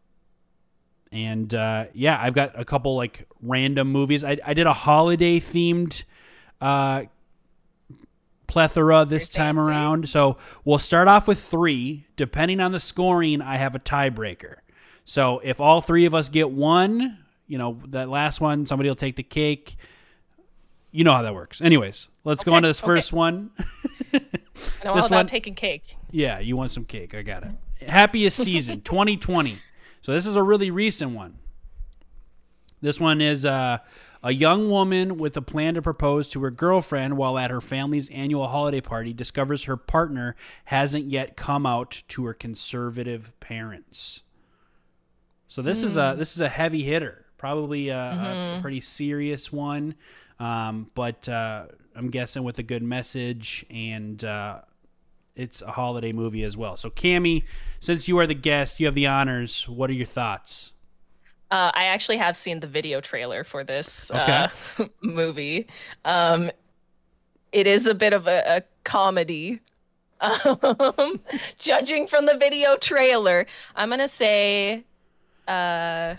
and 1.13 1.55
uh, 1.55 1.87
yeah, 1.93 2.19
I've 2.21 2.35
got 2.35 2.59
a 2.59 2.65
couple 2.65 2.97
like 2.97 3.29
random 3.43 3.93
movies. 3.93 4.25
I, 4.25 4.39
I 4.45 4.55
did 4.55 4.67
a 4.67 4.73
holiday 4.73 5.39
themed 5.39 6.03
uh, 6.61 7.05
plethora 8.47 9.05
this 9.05 9.29
time 9.29 9.59
around. 9.59 10.09
So 10.09 10.39
we'll 10.65 10.79
start 10.79 11.09
off 11.09 11.29
with 11.29 11.39
three. 11.39 12.07
Depending 12.17 12.61
on 12.61 12.73
the 12.73 12.81
scoring, 12.81 13.43
I 13.43 13.57
have 13.57 13.75
a 13.75 13.79
tiebreaker. 13.79 14.57
So 15.05 15.41
if 15.45 15.61
all 15.61 15.81
three 15.81 16.07
of 16.07 16.15
us 16.15 16.29
get 16.29 16.51
one, 16.51 17.19
you 17.47 17.59
know, 17.59 17.81
that 17.89 18.09
last 18.09 18.41
one, 18.41 18.67
somebody 18.67 18.89
will 18.89 18.97
take 18.97 19.17
the 19.17 19.23
cake. 19.23 19.77
You 20.95 21.03
know 21.03 21.13
how 21.13 21.23
that 21.23 21.35
works. 21.35 21.61
Anyways, 21.61 22.07
let's 22.23 22.45
go 22.45 22.55
on 22.55 22.63
to 22.63 22.69
this 22.69 22.81
okay. 22.81 22.87
first 22.87 23.13
one. 23.13 23.51
I 24.15 24.21
know 24.85 24.91
all 24.91 24.95
This 24.95 25.07
about 25.07 25.17
one- 25.17 25.27
taking 25.27 25.57
cake. 25.57 25.97
Yeah, 26.13 26.39
you 26.39 26.57
want 26.57 26.71
some 26.71 26.85
cake. 26.85 27.17
I 27.17 27.23
got 27.23 27.43
it. 27.43 27.89
Happiest 27.89 28.37
season 28.37 28.81
2020. 28.85 29.59
So 30.03 30.13
this 30.13 30.25
is 30.25 30.37
a 30.37 30.43
really 30.45 30.71
recent 30.71 31.11
one. 31.11 31.39
This 32.81 33.01
one 33.01 33.21
is 33.21 33.45
uh, 33.45 33.79
a 34.23 34.33
young 34.33 34.71
woman 34.71 35.17
with 35.19 35.37
a 35.37 35.43
plan 35.43 35.75
to 35.75 35.83
propose 35.83 36.29
to 36.29 36.41
her 36.45 36.53
girlfriend 36.53 37.17
while 37.17 37.39
at 37.39 37.51
her 37.51 37.61
family's 37.61 38.09
annual 38.11 38.47
holiday 38.47 38.81
party 38.81 39.13
discovers 39.13 39.65
her 39.65 39.77
partner 39.77 40.37
hasn't 40.67 41.07
yet 41.07 41.37
come 41.37 41.67
out 41.67 42.05
to 42.07 42.25
her 42.27 42.35
conservative 42.35 43.33
parents. 43.41 44.23
So 45.49 45.61
this 45.61 45.83
is 45.83 45.97
a 45.97 46.15
this 46.17 46.37
is 46.37 46.41
a 46.41 46.49
heavy 46.49 46.85
hitter, 46.85 47.25
probably 47.37 47.89
a, 47.89 47.99
a 47.99 48.59
pretty 48.63 48.81
serious 48.81 49.53
one, 49.53 49.97
um, 50.39 50.91
but 50.95 51.29
uh, 51.29 51.67
I'm 51.95 52.11
guessing 52.11 52.43
with 52.43 52.59
a 52.59 52.63
good 52.63 52.83
message 52.83 53.65
and 53.71 54.23
uh, 54.25 54.61
it's 55.37 55.63
a 55.63 55.71
holiday 55.71 56.13
movie 56.13 56.45
as 56.45 56.57
well. 56.57 56.77
So, 56.77 56.91
Cami, 56.91 57.45
since 57.81 58.09
you 58.09 58.19
are 58.19 58.27
the 58.27 58.35
guest, 58.35 58.81
you 58.81 58.87
have 58.87 58.95
the 58.95 59.07
honors. 59.07 59.69
What 59.69 59.91
are 59.91 59.95
your 59.95 60.07
thoughts? 60.07 60.73
Uh, 61.51 61.71
I 61.75 61.85
actually 61.85 62.17
have 62.17 62.37
seen 62.37 62.61
the 62.61 62.67
video 62.67 63.01
trailer 63.01 63.45
for 63.45 63.63
this 63.63 64.11
uh, 64.11 64.49
movie. 65.03 65.69
Um, 66.05 66.51
it 67.53 67.67
is 67.67 67.87
a 67.87 67.95
bit 67.95 68.13
of 68.13 68.27
a, 68.27 68.43
a 68.47 68.63
comedy. 68.85 69.61
Um, 70.21 71.21
judging 71.59 72.07
from 72.07 72.25
the 72.25 72.39
video 72.39 72.77
trailer, 72.77 73.45
I'm 73.77 73.91
gonna 73.91 74.09
say, 74.09 74.85
uh, 75.47 76.15
I'm 76.15 76.19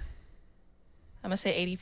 gonna 1.24 1.38
say 1.38 1.56
80, 1.56 1.80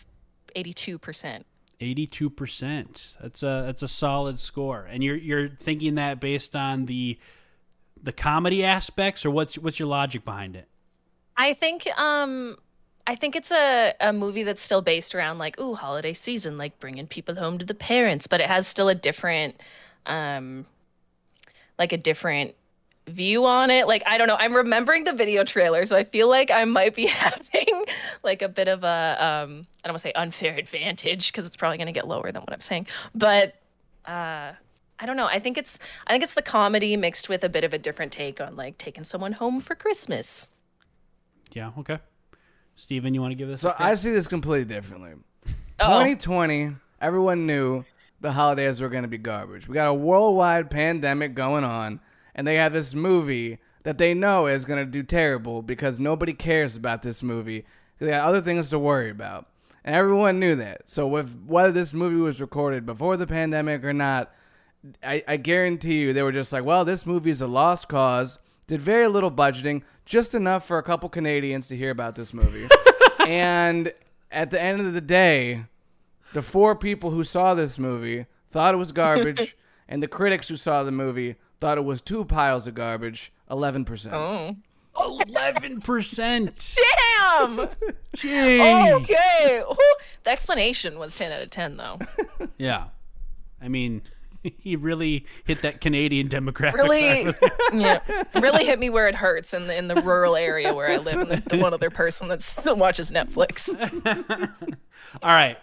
82 0.55 0.97
percent. 0.99 1.45
Eighty-two 1.83 2.29
percent. 2.29 3.15
That's 3.21 3.43
a 3.43 3.63
that's 3.65 3.83
a 3.83 3.87
solid 3.87 4.39
score. 4.39 4.87
And 4.89 5.03
you're 5.03 5.17
you're 5.17 5.49
thinking 5.49 5.95
that 5.95 6.19
based 6.21 6.55
on 6.55 6.85
the 6.85 7.19
the 8.01 8.13
comedy 8.13 8.63
aspects, 8.63 9.25
or 9.25 9.31
what's 9.31 9.57
what's 9.57 9.79
your 9.79 9.89
logic 9.89 10.23
behind 10.23 10.55
it? 10.55 10.67
I 11.35 11.53
think 11.53 11.87
um 11.99 12.57
I 13.05 13.15
think 13.15 13.35
it's 13.35 13.51
a, 13.51 13.93
a 13.99 14.13
movie 14.13 14.43
that's 14.43 14.61
still 14.61 14.81
based 14.81 15.13
around 15.13 15.37
like 15.37 15.59
ooh 15.59 15.73
holiday 15.73 16.13
season 16.13 16.55
like 16.57 16.79
bringing 16.79 17.07
people 17.07 17.35
home 17.35 17.57
to 17.57 17.65
the 17.65 17.75
parents 17.75 18.27
but 18.27 18.39
it 18.39 18.47
has 18.47 18.65
still 18.67 18.87
a 18.87 18.95
different 18.95 19.59
um 20.05 20.65
like 21.77 21.91
a 21.91 21.97
different 21.97 22.55
view 23.07 23.45
on 23.45 23.69
it 23.69 23.85
like 23.87 24.01
I 24.05 24.17
don't 24.17 24.27
know 24.27 24.37
I'm 24.37 24.55
remembering 24.55 25.03
the 25.03 25.13
video 25.13 25.43
trailer 25.43 25.83
so 25.85 25.95
I 25.97 26.05
feel 26.05 26.29
like 26.29 26.49
I 26.49 26.63
might 26.63 26.95
be 26.95 27.05
having 27.07 27.85
like 28.23 28.41
a 28.41 28.47
bit 28.47 28.67
of 28.67 28.83
a 28.83 29.17
um 29.19 29.67
I 29.83 29.87
don't 29.87 29.93
want 29.93 29.97
to 29.97 29.99
say 29.99 30.13
unfair 30.13 30.55
advantage 30.55 31.31
because 31.31 31.45
it's 31.45 31.57
probably 31.57 31.77
going 31.77 31.87
to 31.87 31.93
get 31.93 32.07
lower 32.07 32.31
than 32.31 32.41
what 32.41 32.53
I'm 32.53 32.61
saying 32.61 32.87
but 33.13 33.55
uh 34.05 34.53
I 34.99 35.05
don't 35.05 35.17
know. 35.17 35.25
I 35.25 35.39
think 35.39 35.57
it's 35.57 35.79
I 36.07 36.13
think 36.13 36.23
it's 36.23 36.33
the 36.33 36.41
comedy 36.41 36.95
mixed 36.95 37.27
with 37.27 37.43
a 37.43 37.49
bit 37.49 37.65
of 37.65 37.73
a 37.73 37.77
different 37.77 38.13
take 38.13 38.39
on 38.39 38.55
like 38.55 38.77
taking 38.77 39.03
someone 39.03 39.33
home 39.33 39.59
for 39.59 39.75
Christmas. 39.75 40.49
Yeah. 41.51 41.71
Okay. 41.79 41.99
Steven, 42.75 43.13
you 43.13 43.21
want 43.21 43.31
to 43.31 43.35
give 43.35 43.47
this? 43.47 43.61
So 43.61 43.71
a? 43.71 43.75
I 43.79 43.95
see 43.95 44.11
this 44.11 44.27
completely 44.27 44.73
differently. 44.73 45.13
Oh. 45.79 45.99
2020, 45.99 46.75
everyone 47.01 47.45
knew 47.45 47.83
the 48.21 48.31
holidays 48.31 48.79
were 48.79 48.89
going 48.89 49.03
to 49.03 49.09
be 49.09 49.17
garbage. 49.17 49.67
We 49.67 49.73
got 49.73 49.89
a 49.89 49.93
worldwide 49.93 50.71
pandemic 50.71 51.35
going 51.35 51.63
on, 51.63 51.99
and 52.35 52.47
they 52.47 52.55
have 52.55 52.73
this 52.73 52.93
movie 52.93 53.59
that 53.83 53.97
they 53.97 54.13
know 54.13 54.47
is 54.47 54.65
going 54.65 54.79
to 54.79 54.89
do 54.89 55.03
terrible 55.03 55.61
because 55.61 55.99
nobody 55.99 56.33
cares 56.33 56.75
about 56.75 57.01
this 57.01 57.21
movie. 57.21 57.65
They 57.99 58.07
got 58.07 58.27
other 58.27 58.41
things 58.41 58.69
to 58.69 58.79
worry 58.79 59.09
about. 59.09 59.47
and 59.83 59.95
everyone 59.95 60.39
knew 60.39 60.55
that. 60.55 60.89
So 60.89 61.05
with 61.07 61.43
whether 61.45 61.71
this 61.71 61.93
movie 61.93 62.15
was 62.15 62.39
recorded 62.39 62.85
before 62.85 63.17
the 63.17 63.27
pandemic 63.27 63.83
or 63.83 63.93
not, 63.93 64.33
I, 65.01 65.23
I 65.27 65.37
guarantee 65.37 66.01
you 66.01 66.13
they 66.13 66.23
were 66.23 66.31
just 66.31 66.51
like, 66.51 66.63
well, 66.65 66.85
this 66.85 67.05
movie 67.05 67.29
is 67.31 67.41
a 67.41 67.47
lost 67.47 67.87
cause. 67.87 68.39
Did 68.67 68.81
very 68.81 69.07
little 69.07 69.31
budgeting, 69.31 69.83
just 70.05 70.33
enough 70.33 70.65
for 70.65 70.77
a 70.77 70.83
couple 70.83 71.09
Canadians 71.09 71.67
to 71.67 71.77
hear 71.77 71.91
about 71.91 72.15
this 72.15 72.33
movie. 72.33 72.67
and 73.27 73.93
at 74.31 74.51
the 74.51 74.61
end 74.61 74.81
of 74.81 74.93
the 74.93 75.01
day, 75.01 75.65
the 76.33 76.41
four 76.41 76.75
people 76.75 77.11
who 77.11 77.23
saw 77.23 77.53
this 77.53 77.77
movie 77.77 78.25
thought 78.49 78.73
it 78.73 78.77
was 78.77 78.91
garbage, 78.91 79.55
and 79.87 80.01
the 80.01 80.07
critics 80.07 80.47
who 80.47 80.57
saw 80.57 80.83
the 80.83 80.91
movie 80.91 81.35
thought 81.59 81.77
it 81.77 81.85
was 81.85 82.01
two 82.01 82.25
piles 82.25 82.67
of 82.67 82.75
garbage. 82.75 83.31
Eleven 83.49 83.85
percent. 83.85 84.13
Oh. 84.15 84.55
Eleven 84.99 85.81
percent. 85.81 86.75
Damn. 87.17 87.69
Gee. 88.15 88.61
okay. 88.93 89.63
Ooh, 89.67 89.95
the 90.23 90.29
explanation 90.29 90.99
was 90.99 91.15
10 91.15 91.31
out 91.31 91.41
of 91.41 91.49
10, 91.49 91.77
though. 91.77 91.99
Yeah. 92.57 92.85
I 93.61 93.69
mean, 93.69 94.01
he 94.43 94.75
really 94.75 95.25
hit 95.45 95.61
that 95.61 95.81
Canadian 95.81 96.27
demographic. 96.27 96.73
Really, 96.73 97.33
yeah, 97.73 97.99
really 98.35 98.65
hit 98.65 98.77
me 98.79 98.89
where 98.89 99.07
it 99.07 99.15
hurts 99.15 99.53
in 99.53 99.67
the 99.67 99.75
in 99.75 99.87
the 99.87 100.01
rural 100.01 100.35
area 100.35 100.73
where 100.73 100.89
I 100.89 100.97
live, 100.97 101.19
and 101.19 101.31
the, 101.31 101.49
the 101.49 101.57
one 101.57 101.73
other 101.73 101.89
person 101.89 102.27
that 102.27 102.41
still 102.41 102.75
watches 102.75 103.11
Netflix. 103.11 103.69
All 105.23 105.29
right. 105.29 105.57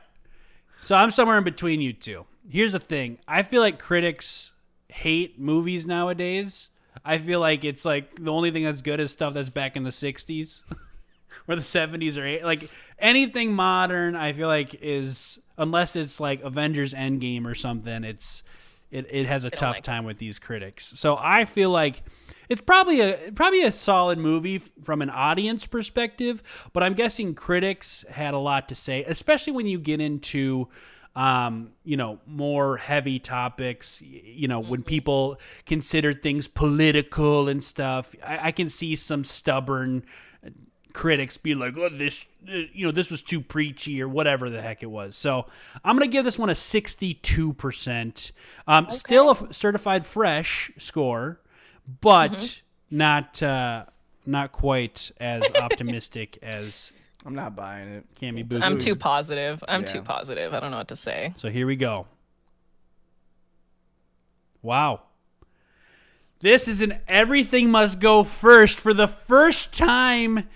So 0.81 0.97
I'm 0.97 1.11
somewhere 1.11 1.37
in 1.37 1.45
between 1.45 1.81
you 1.83 1.93
two. 1.93 2.25
Here's 2.51 2.73
the 2.73 2.81
thing. 2.81 3.19
I 3.29 3.43
feel 3.43 3.61
like 3.61 3.79
critics 3.79 4.53
hate 4.89 5.39
movies 5.39 5.87
nowadays. 5.87 6.69
I 7.05 7.19
feel 7.19 7.41
like 7.41 7.65
it's 7.65 7.85
like 7.85 8.23
the 8.23 8.33
only 8.33 8.51
thing 8.51 8.65
that's 8.65 8.83
good 8.83 9.01
is 9.01 9.13
stuff 9.13 9.35
that's 9.35 9.49
back 9.49 9.77
in 9.77 9.85
the 9.85 9.91
60s 9.91 10.63
or 11.49 11.57
the 11.57 11.63
70s 11.63 12.17
or 12.17 12.23
80s. 12.23 12.43
Like 12.43 12.71
anything 12.99 13.53
modern, 13.53 14.17
I 14.17 14.33
feel 14.33 14.49
like 14.49 14.75
is 14.83 15.39
unless 15.57 15.95
it's 15.97 16.19
like 16.19 16.43
Avengers 16.43 16.93
Endgame 16.93 17.47
or 17.47 17.55
something, 17.55 18.05
it's 18.05 18.43
it, 18.91 19.07
it 19.11 19.27
has 19.27 19.45
a 19.45 19.51
tough 19.51 19.77
like 19.77 19.79
it. 19.79 19.85
time 19.85 20.05
with 20.05 20.19
these 20.19 20.41
critics. 20.41 20.93
So 20.97 21.17
I 21.21 21.45
feel 21.45 21.71
like 21.71 22.03
it's 22.49 22.61
probably 22.61 23.01
a 23.01 23.31
probably 23.33 23.63
a 23.63 23.71
solid 23.71 24.19
movie 24.19 24.59
from 24.59 25.03
an 25.03 25.11
audience 25.11 25.67
perspective, 25.67 26.43
but 26.73 26.83
I'm 26.83 26.95
guessing 26.95 27.35
critics 27.35 28.05
had 28.11 28.35
a 28.35 28.39
lot 28.39 28.69
to 28.71 28.75
say, 28.75 29.05
especially 29.05 29.53
when 29.53 29.67
you 29.67 29.79
get 29.79 30.01
into 30.01 30.69
um, 31.17 31.73
you 31.85 31.97
know, 31.97 32.21
more 32.27 32.77
heavy 32.77 33.19
topics, 33.19 34.01
you 34.03 34.47
know, 34.49 34.61
when 34.61 34.83
people 34.83 35.41
consider 35.67 36.15
things 36.15 36.47
political 36.47 37.49
and 37.49 37.63
stuff. 37.63 38.15
I, 38.25 38.49
I 38.49 38.53
can 38.53 38.69
see 38.69 38.95
some 38.97 39.25
stubborn 39.25 40.05
critics 40.93 41.37
be 41.37 41.55
like, 41.55 41.77
"Oh, 41.77 41.89
this, 41.89 42.27
uh, 42.49 42.53
you 42.73 42.87
know, 42.87 42.93
this 42.93 43.11
was 43.11 43.23
too 43.23 43.41
preachy 43.41 44.03
or 44.03 44.09
whatever 44.09 44.51
the 44.51 44.63
heck 44.63 44.83
it 44.83 44.91
was." 44.91 45.17
So 45.17 45.47
I'm 45.85 45.97
gonna 45.97 46.11
give 46.11 46.25
this 46.25 46.39
one 46.39 46.51
a 46.51 46.55
62 46.55 47.53
percent. 47.55 48.33
Um, 48.67 48.91
Still 48.91 49.29
a 49.29 49.33
f- 49.33 49.53
certified 49.53 50.07
fresh 50.07 50.71
score, 50.79 51.41
but 52.01 52.63
not 52.91 53.43
uh, 53.43 53.85
not 54.27 54.53
quite 54.53 55.11
as 55.19 55.43
optimistic 55.55 56.39
as 56.43 56.93
I'm 57.27 57.35
not 57.35 57.55
buying 57.55 57.89
it. 57.89 58.05
Cammy 58.15 58.49
Boo. 58.49 58.59
I'm 58.63 58.79
too 58.79 58.97
positive. 58.97 59.63
I'm 59.69 59.85
too 59.85 60.03
positive. 60.03 60.55
I 60.55 60.61
don't 60.61 60.71
know 60.71 60.79
what 60.79 60.89
to 60.89 60.97
say. 60.97 61.35
So 61.37 61.51
here 61.51 61.67
we 61.67 61.77
go. 61.77 62.07
Wow. 64.63 65.03
This 66.41 66.69
is 66.69 66.81
an 66.81 66.99
everything 67.07 67.71
must 67.71 68.01
go 68.01 68.25
first 68.25 68.81
for 68.81 68.95
the 68.95 69.07
first 69.09 69.77
time 69.77 70.49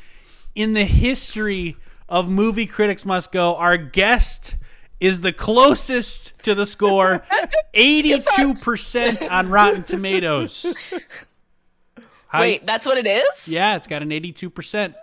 in 0.55 0.73
the 0.73 0.85
history 0.85 1.77
of 2.09 2.29
movie 2.31 2.67
critics 2.67 3.05
must 3.05 3.33
go. 3.33 3.57
Our 3.57 3.77
guest 3.77 4.57
is 5.01 5.21
the 5.21 5.33
closest 5.33 6.33
to 6.45 6.55
the 6.55 6.65
score, 6.65 7.23
82% 7.75 9.31
on 9.31 9.51
Rotten 9.51 9.83
Tomatoes. 9.83 10.75
How- 12.29 12.41
Wait, 12.41 12.65
that's 12.67 12.87
what 12.87 12.97
it 12.97 13.07
is? 13.07 13.49
Yeah, 13.49 13.77
it's 13.77 13.87
got 13.87 14.01
an 14.03 14.11
82%. 14.11 14.95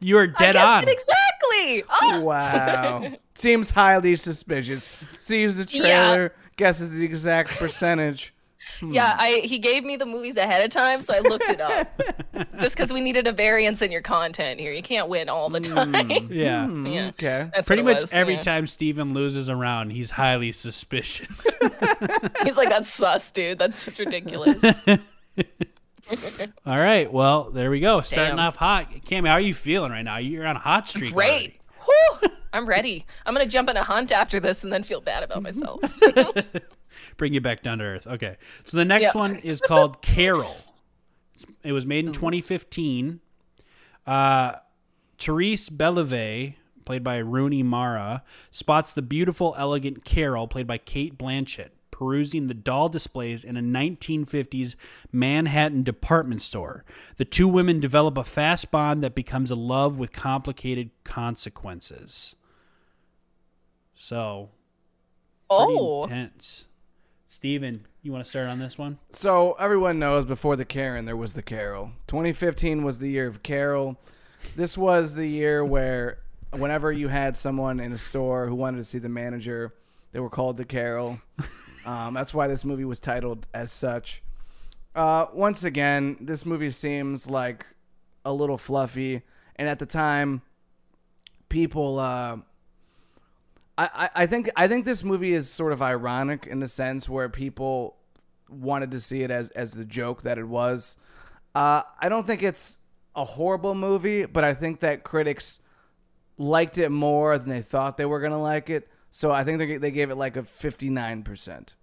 You 0.00 0.16
are 0.18 0.26
dead 0.26 0.54
guessed 0.54 0.66
on. 0.66 0.88
exactly. 0.88 1.84
Oh, 2.02 2.20
Wow. 2.22 3.12
Seems 3.34 3.70
highly 3.70 4.16
suspicious. 4.16 4.90
Sees 5.18 5.56
the 5.58 5.66
Yeah. 5.70 5.80
trailer, 6.10 6.34
guesses 6.56 6.90
the 6.92 7.04
exact 7.04 7.50
percentage. 7.58 8.34
Hmm. 8.78 8.92
yeah. 8.92 9.16
I 9.18 9.40
he 9.44 9.58
gave 9.58 9.84
me 9.84 9.96
the 9.96 10.04
movies 10.06 10.36
ahead 10.36 10.62
of 10.62 10.70
time, 10.70 11.00
so 11.00 11.14
I 11.14 11.20
looked 11.20 11.48
it 11.48 11.60
up. 11.60 12.02
Just 12.60 12.76
because 12.76 12.92
we 12.92 13.00
needed 13.00 13.26
a 13.26 13.32
variance 13.32 13.80
in 13.82 13.90
your 13.90 14.02
content 14.02 14.60
here, 14.60 14.72
you 14.72 14.82
can't 14.82 15.08
win 15.08 15.28
all 15.28 15.48
the 15.48 15.60
hmm. 15.60 15.74
time. 15.92 16.28
Yeah. 16.30 16.66
Hmm, 16.66 16.86
yeah, 16.86 17.08
Okay. 17.08 17.50
that's 17.54 17.66
Pretty 17.66 17.82
much 17.82 18.02
was, 18.02 18.12
every 18.12 18.34
yeah. 18.34 18.42
time 18.42 18.66
Steven 18.66 19.14
loses 19.14 19.48
around, 19.48 19.90
he's 19.90 20.10
highly 20.10 20.52
suspicious. 20.52 21.46
He's 22.44 22.56
like, 22.56 22.68
"That's 22.68 22.88
sus, 22.92 23.30
dude. 23.30 23.58
That's 23.58 23.84
just 23.84 23.98
ridiculous." 23.98 24.62
All 26.66 26.78
right, 26.78 27.12
well, 27.12 27.50
there 27.50 27.70
we 27.70 27.80
go. 27.80 28.00
Starting 28.00 28.36
Damn. 28.36 28.38
off 28.46 28.56
hot. 28.56 28.90
Cammy, 29.06 29.28
how 29.28 29.34
are 29.34 29.40
you 29.40 29.54
feeling 29.54 29.90
right 29.92 30.02
now? 30.02 30.18
You're 30.18 30.46
on 30.46 30.56
a 30.56 30.60
hot 30.60 30.88
streak. 30.88 31.12
Great. 31.12 31.60
I'm 32.52 32.66
ready. 32.66 33.06
I'm 33.24 33.32
gonna 33.34 33.46
jump 33.46 33.70
in 33.70 33.76
a 33.76 33.82
hunt 33.82 34.10
after 34.12 34.40
this 34.40 34.64
and 34.64 34.72
then 34.72 34.82
feel 34.82 35.00
bad 35.00 35.22
about 35.22 35.42
myself. 35.42 35.80
Bring 37.16 37.32
you 37.32 37.40
back 37.40 37.62
down 37.62 37.78
to 37.78 37.84
earth. 37.84 38.06
Okay. 38.06 38.36
So 38.64 38.76
the 38.76 38.84
next 38.84 39.14
Yeah. 39.14 39.20
one 39.20 39.36
is 39.36 39.60
called 39.60 40.02
Carol. 40.02 40.56
It 41.62 41.72
was 41.72 41.86
made 41.86 42.06
in 42.06 42.12
2015. 42.12 43.20
Uh, 44.06 44.54
Therese 45.18 45.68
Belivet, 45.68 46.54
played 46.84 47.04
by 47.04 47.18
Rooney 47.18 47.62
Mara, 47.62 48.22
spots 48.50 48.92
the 48.92 49.02
beautiful, 49.02 49.54
elegant 49.56 50.04
Carol, 50.04 50.48
played 50.48 50.66
by 50.66 50.78
Cate 50.78 51.16
Blanchett, 51.16 51.68
perusing 51.90 52.46
the 52.46 52.54
doll 52.54 52.88
displays 52.88 53.44
in 53.44 53.56
a 53.56 53.62
1950s 53.62 54.76
Manhattan 55.12 55.82
department 55.82 56.42
store. 56.42 56.84
The 57.16 57.24
two 57.24 57.48
women 57.48 57.80
develop 57.80 58.16
a 58.16 58.24
fast 58.24 58.70
bond 58.70 59.02
that 59.02 59.14
becomes 59.14 59.50
a 59.50 59.56
love 59.56 59.98
with 59.98 60.12
complicated 60.12 60.90
consequences. 61.04 62.36
So, 63.94 64.50
oh, 65.50 66.04
intense. 66.04 66.66
Steven, 67.28 67.86
you 68.02 68.12
want 68.12 68.24
to 68.24 68.30
start 68.30 68.48
on 68.48 68.58
this 68.58 68.76
one? 68.76 68.98
So 69.12 69.52
everyone 69.52 69.98
knows 69.98 70.24
before 70.24 70.56
the 70.56 70.64
Karen 70.64 71.04
there 71.04 71.16
was 71.16 71.34
the 71.34 71.42
Carol. 71.42 71.92
2015 72.06 72.82
was 72.82 72.98
the 72.98 73.10
year 73.10 73.26
of 73.26 73.42
Carol. 73.42 74.00
This 74.56 74.76
was 74.76 75.14
the 75.14 75.26
year 75.26 75.64
where 75.64 76.18
whenever 76.52 76.90
you 76.90 77.08
had 77.08 77.36
someone 77.36 77.78
in 77.78 77.92
a 77.92 77.98
store 77.98 78.46
who 78.46 78.54
wanted 78.54 78.78
to 78.78 78.84
see 78.84 78.98
the 78.98 79.08
manager, 79.08 79.74
they 80.12 80.20
were 80.20 80.30
called 80.30 80.56
the 80.56 80.64
Carol. 80.64 81.20
Um, 81.86 82.12
that's 82.12 82.34
why 82.34 82.46
this 82.46 82.62
movie 82.62 82.84
was 82.84 83.00
titled 83.00 83.46
as 83.54 83.72
such. 83.72 84.22
Uh, 84.94 85.24
once 85.32 85.64
again, 85.64 86.18
this 86.20 86.44
movie 86.44 86.70
seems 86.70 87.26
like 87.26 87.64
a 88.22 88.34
little 88.34 88.58
fluffy, 88.58 89.22
and 89.56 89.66
at 89.66 89.78
the 89.78 89.86
time, 89.86 90.42
people. 91.48 91.98
Uh, 91.98 92.36
I, 93.78 93.84
I- 93.94 94.10
I 94.14 94.26
think 94.26 94.50
I 94.56 94.68
think 94.68 94.84
this 94.84 95.02
movie 95.02 95.32
is 95.32 95.48
sort 95.48 95.72
of 95.72 95.80
ironic 95.80 96.46
in 96.46 96.60
the 96.60 96.68
sense 96.68 97.08
where 97.08 97.30
people 97.30 97.96
wanted 98.50 98.90
to 98.90 99.00
see 99.00 99.22
it 99.22 99.30
as 99.30 99.48
as 99.50 99.72
the 99.72 99.86
joke 99.86 100.20
that 100.22 100.36
it 100.36 100.46
was. 100.48 100.98
Uh, 101.54 101.80
I 101.98 102.10
don't 102.10 102.26
think 102.26 102.42
it's 102.42 102.76
a 103.16 103.24
horrible 103.24 103.74
movie, 103.74 104.26
but 104.26 104.44
I 104.44 104.52
think 104.52 104.80
that 104.80 105.02
critics 105.02 105.60
liked 106.36 106.76
it 106.76 106.90
more 106.90 107.38
than 107.38 107.48
they 107.48 107.62
thought 107.62 107.96
they 107.96 108.04
were 108.04 108.20
gonna 108.20 108.40
like 108.40 108.68
it. 108.68 108.86
So 109.10 109.32
I 109.32 109.44
think 109.44 109.58
they 109.58 109.76
they 109.76 109.90
gave 109.90 110.10
it 110.10 110.16
like 110.16 110.36
a 110.36 110.44
fifty 110.44 110.90
nine 110.90 111.22
percent. 111.22 111.74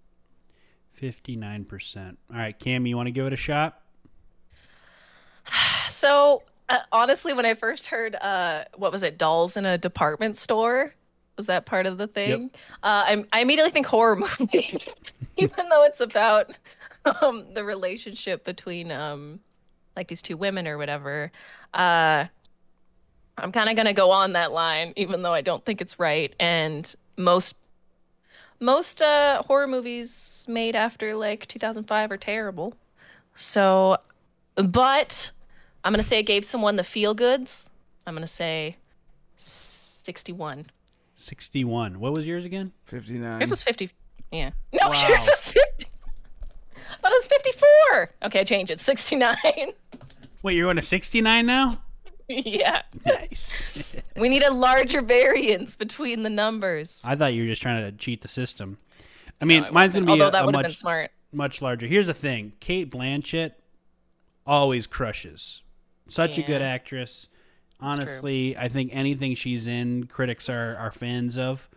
59%. 1.00 2.16
All 2.30 2.36
right, 2.36 2.58
Cam, 2.58 2.86
you 2.86 2.96
want 2.96 3.06
to 3.06 3.12
give 3.12 3.26
it 3.26 3.32
a 3.32 3.36
shot? 3.36 3.80
so 5.88 6.42
uh, 6.68 6.78
honestly, 6.92 7.32
when 7.32 7.46
I 7.46 7.54
first 7.54 7.86
heard, 7.86 8.14
uh, 8.16 8.64
what 8.76 8.92
was 8.92 9.02
it, 9.02 9.18
dolls 9.18 9.56
in 9.56 9.64
a 9.64 9.78
department 9.78 10.36
store? 10.36 10.94
Was 11.36 11.46
that 11.46 11.66
part 11.66 11.86
of 11.86 11.98
the 11.98 12.08
thing? 12.08 12.50
Uh, 12.82 13.04
I, 13.06 13.24
I 13.32 13.40
immediately 13.40 13.70
think 13.70 13.86
horror 13.86 14.16
movie, 14.40 14.78
even 15.36 15.68
though 15.68 15.84
it's 15.84 16.00
about 16.00 16.52
um, 17.22 17.46
the 17.54 17.62
relationship 17.62 18.44
between 18.44 18.90
um, 18.90 19.38
like 19.94 20.08
these 20.08 20.20
two 20.20 20.36
women 20.36 20.66
or 20.66 20.76
whatever. 20.76 21.30
Uh, 21.72 22.24
I'm 23.36 23.52
kind 23.52 23.70
of 23.70 23.76
gonna 23.76 23.94
go 23.94 24.10
on 24.10 24.32
that 24.32 24.50
line, 24.50 24.92
even 24.96 25.22
though 25.22 25.32
I 25.32 25.42
don't 25.42 25.64
think 25.64 25.80
it's 25.80 26.00
right. 26.00 26.34
And 26.40 26.92
most 27.18 27.56
most 28.60 29.02
uh, 29.02 29.42
horror 29.42 29.66
movies 29.68 30.44
made 30.48 30.74
after 30.74 31.14
like 31.14 31.46
2005 31.48 32.10
are 32.10 32.16
terrible. 32.16 32.74
So, 33.36 33.98
but 34.56 35.30
I'm 35.84 35.92
gonna 35.92 36.02
say 36.02 36.18
it 36.20 36.24
gave 36.24 36.44
someone 36.44 36.76
the 36.76 36.84
feel 36.84 37.14
goods. 37.14 37.68
I'm 38.06 38.14
gonna 38.14 38.26
say 38.26 38.76
61. 39.36 40.66
61. 41.14 42.00
What 42.00 42.12
was 42.12 42.26
yours 42.26 42.44
again? 42.44 42.72
Fifty 42.84 43.14
nine. 43.14 43.40
Yours 43.40 43.50
was 43.50 43.62
50. 43.62 43.90
Yeah. 44.32 44.50
No, 44.72 44.88
Wow. 44.88 44.94
yours 45.08 45.26
was 45.28 45.46
50. 45.46 45.86
I 46.76 47.00
thought 47.00 47.12
it 47.12 47.14
was 47.14 47.26
54. 47.26 48.10
Okay, 48.24 48.40
I 48.40 48.44
changed 48.44 48.70
it. 48.70 48.80
69. 48.80 49.36
Wait, 50.42 50.56
you're 50.56 50.66
going 50.66 50.76
to 50.76 50.82
69 50.82 51.46
now? 51.46 51.80
Yeah. 52.28 52.82
Nice. 53.06 53.54
We 54.16 54.28
need 54.28 54.42
a 54.42 54.52
larger 54.52 55.00
variance 55.00 55.76
between 55.76 56.24
the 56.24 56.30
numbers. 56.30 57.02
I 57.06 57.14
thought 57.16 57.32
you 57.32 57.42
were 57.42 57.48
just 57.48 57.62
trying 57.62 57.82
to 57.82 57.92
cheat 57.96 58.20
the 58.22 58.28
system. 58.28 58.78
I 59.40 59.44
mean, 59.44 59.64
I 59.64 59.70
mine's 59.70 59.94
gonna 59.94 60.04
be 60.06 60.12
Although 60.12 60.28
a, 60.28 60.30
that 60.32 60.42
a 60.42 60.46
would 60.46 60.54
have 60.56 60.64
been 60.64 60.72
smart. 60.72 61.10
much 61.32 61.62
larger. 61.62 61.86
Here's 61.86 62.08
the 62.08 62.14
thing: 62.14 62.52
Cate 62.60 62.90
Blanchett 62.90 63.52
always 64.46 64.86
crushes. 64.86 65.62
Such 66.08 66.38
a 66.38 66.42
good 66.42 66.60
actress. 66.60 67.28
Honestly, 67.80 68.56
I 68.56 68.68
think 68.68 68.90
anything 68.92 69.34
she's 69.34 69.66
in, 69.68 70.04
critics 70.06 70.48
are 70.48 70.76
are 70.76 70.90
fans 70.90 71.38
of, 71.38 71.68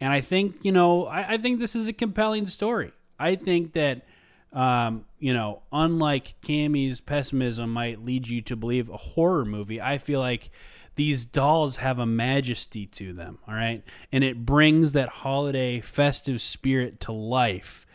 and 0.00 0.12
I 0.12 0.20
think 0.20 0.64
you 0.64 0.72
know, 0.72 1.06
I, 1.06 1.34
I 1.34 1.36
think 1.38 1.58
this 1.58 1.74
is 1.74 1.88
a 1.88 1.92
compelling 1.92 2.46
story. 2.46 2.92
I 3.18 3.34
think 3.36 3.72
that. 3.74 4.06
Um, 4.52 5.04
you 5.18 5.34
know, 5.34 5.62
unlike 5.72 6.34
Cammy's 6.42 7.00
pessimism 7.00 7.72
might 7.72 8.04
lead 8.04 8.28
you 8.28 8.40
to 8.42 8.56
believe 8.56 8.88
a 8.88 8.96
horror 8.96 9.44
movie, 9.44 9.80
I 9.80 9.98
feel 9.98 10.20
like 10.20 10.50
these 10.96 11.24
dolls 11.24 11.76
have 11.76 11.98
a 11.98 12.06
majesty 12.06 12.86
to 12.86 13.12
them, 13.12 13.38
all 13.46 13.54
right? 13.54 13.84
And 14.10 14.24
it 14.24 14.44
brings 14.46 14.92
that 14.92 15.08
holiday 15.08 15.80
festive 15.80 16.40
spirit 16.40 17.00
to 17.02 17.12
life 17.12 17.86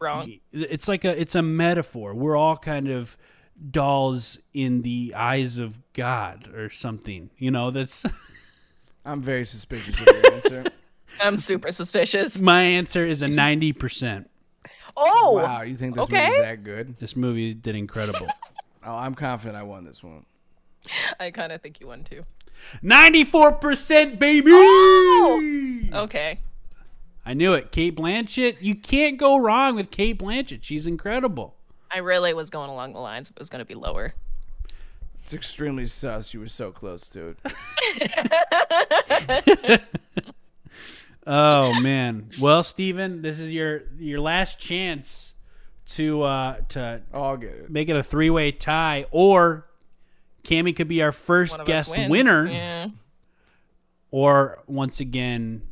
Wrong. 0.00 0.40
it's 0.52 0.88
like 0.88 1.04
a 1.04 1.18
it's 1.20 1.36
a 1.36 1.42
metaphor 1.42 2.12
we're 2.12 2.34
all 2.36 2.56
kind 2.56 2.88
of 2.88 3.16
dolls 3.70 4.36
in 4.52 4.82
the 4.82 5.14
eyes 5.16 5.58
of 5.58 5.78
god 5.92 6.48
or 6.52 6.70
something 6.70 7.30
you 7.38 7.52
know 7.52 7.70
that's 7.70 8.04
I'm 9.04 9.20
very 9.20 9.44
suspicious 9.44 10.00
of 10.00 10.06
your 10.06 10.32
answer. 10.32 10.64
I'm 11.20 11.36
super 11.38 11.70
suspicious. 11.70 12.40
my 12.40 12.62
answer 12.62 13.04
is 13.06 13.22
a 13.22 13.26
90% 13.26 14.26
Oh, 14.96 15.40
Wow, 15.42 15.62
you 15.62 15.76
think 15.76 15.94
this 15.94 16.04
Okay. 16.04 16.26
movie's 16.26 16.38
that 16.40 16.64
good? 16.64 16.98
this 16.98 17.16
movie 17.16 17.54
did 17.54 17.76
incredible 17.76 18.26
Oh, 18.84 18.96
I'm 18.96 19.14
confident 19.14 19.56
I 19.56 19.62
won 19.62 19.84
this 19.84 20.02
one. 20.02 20.24
I 21.20 21.30
kind 21.30 21.52
of 21.52 21.60
think 21.62 21.78
you 21.80 21.86
won 21.86 22.02
too. 22.04 22.22
94% 22.82 24.18
baby 24.18 24.50
oh! 24.52 25.82
Okay. 25.92 26.38
i 27.26 27.34
knew 27.34 27.52
it 27.54 27.70
cate 27.72 27.96
blanchett 27.96 28.56
you 28.60 28.74
can't 28.74 29.18
go 29.18 29.36
wrong 29.36 29.74
with 29.74 29.90
cate 29.90 30.18
blanchett 30.18 30.58
she's 30.62 30.86
incredible 30.86 31.54
I 31.90 31.98
really 31.98 32.32
was 32.34 32.50
going 32.50 32.70
along 32.70 32.92
the 32.94 33.00
lines 33.00 33.30
it 33.30 33.38
was 33.38 33.50
going 33.50 33.58
to 33.58 33.64
be 33.66 33.74
lower. 33.74 34.14
It's 35.22 35.34
extremely 35.34 35.86
sus. 35.86 36.32
You 36.32 36.40
were 36.40 36.48
so 36.48 36.72
close 36.72 37.06
to 37.10 37.36
it. 37.36 37.38
oh 41.26 41.78
man 41.80 42.30
well 42.40 42.62
steven 42.62 43.22
this 43.22 43.38
is 43.38 43.52
your 43.52 43.82
your 43.98 44.20
last 44.20 44.58
chance 44.58 45.34
to 45.86 46.22
uh 46.22 46.56
to 46.68 47.00
Oh, 47.12 47.22
I'll 47.22 47.36
get 47.36 47.50
it. 47.50 47.70
make 47.70 47.88
it 47.88 47.96
a 47.96 48.02
three 48.02 48.30
way 48.30 48.50
tie, 48.52 49.06
or 49.10 49.66
Cammy 50.44 50.74
could 50.74 50.88
be 50.88 51.02
our 51.02 51.12
first 51.12 51.52
One 51.52 51.60
of 51.60 51.68
us 51.68 51.90
guest 51.90 52.10
winner, 52.10 52.46
Yeah. 52.48 52.88
or 54.10 54.58
once 54.66 55.00
again, 55.00 55.62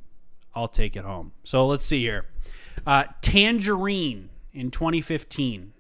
I'll 0.55 0.69
take 0.69 0.95
it 0.97 1.05
home. 1.05 1.33
So 1.45 1.67
let's 1.67 1.85
see 1.85 2.01
here. 2.01 2.27
Uh, 2.87 3.05
Tangerine 3.23 4.31
in 4.53 4.71
2015. 4.71 5.73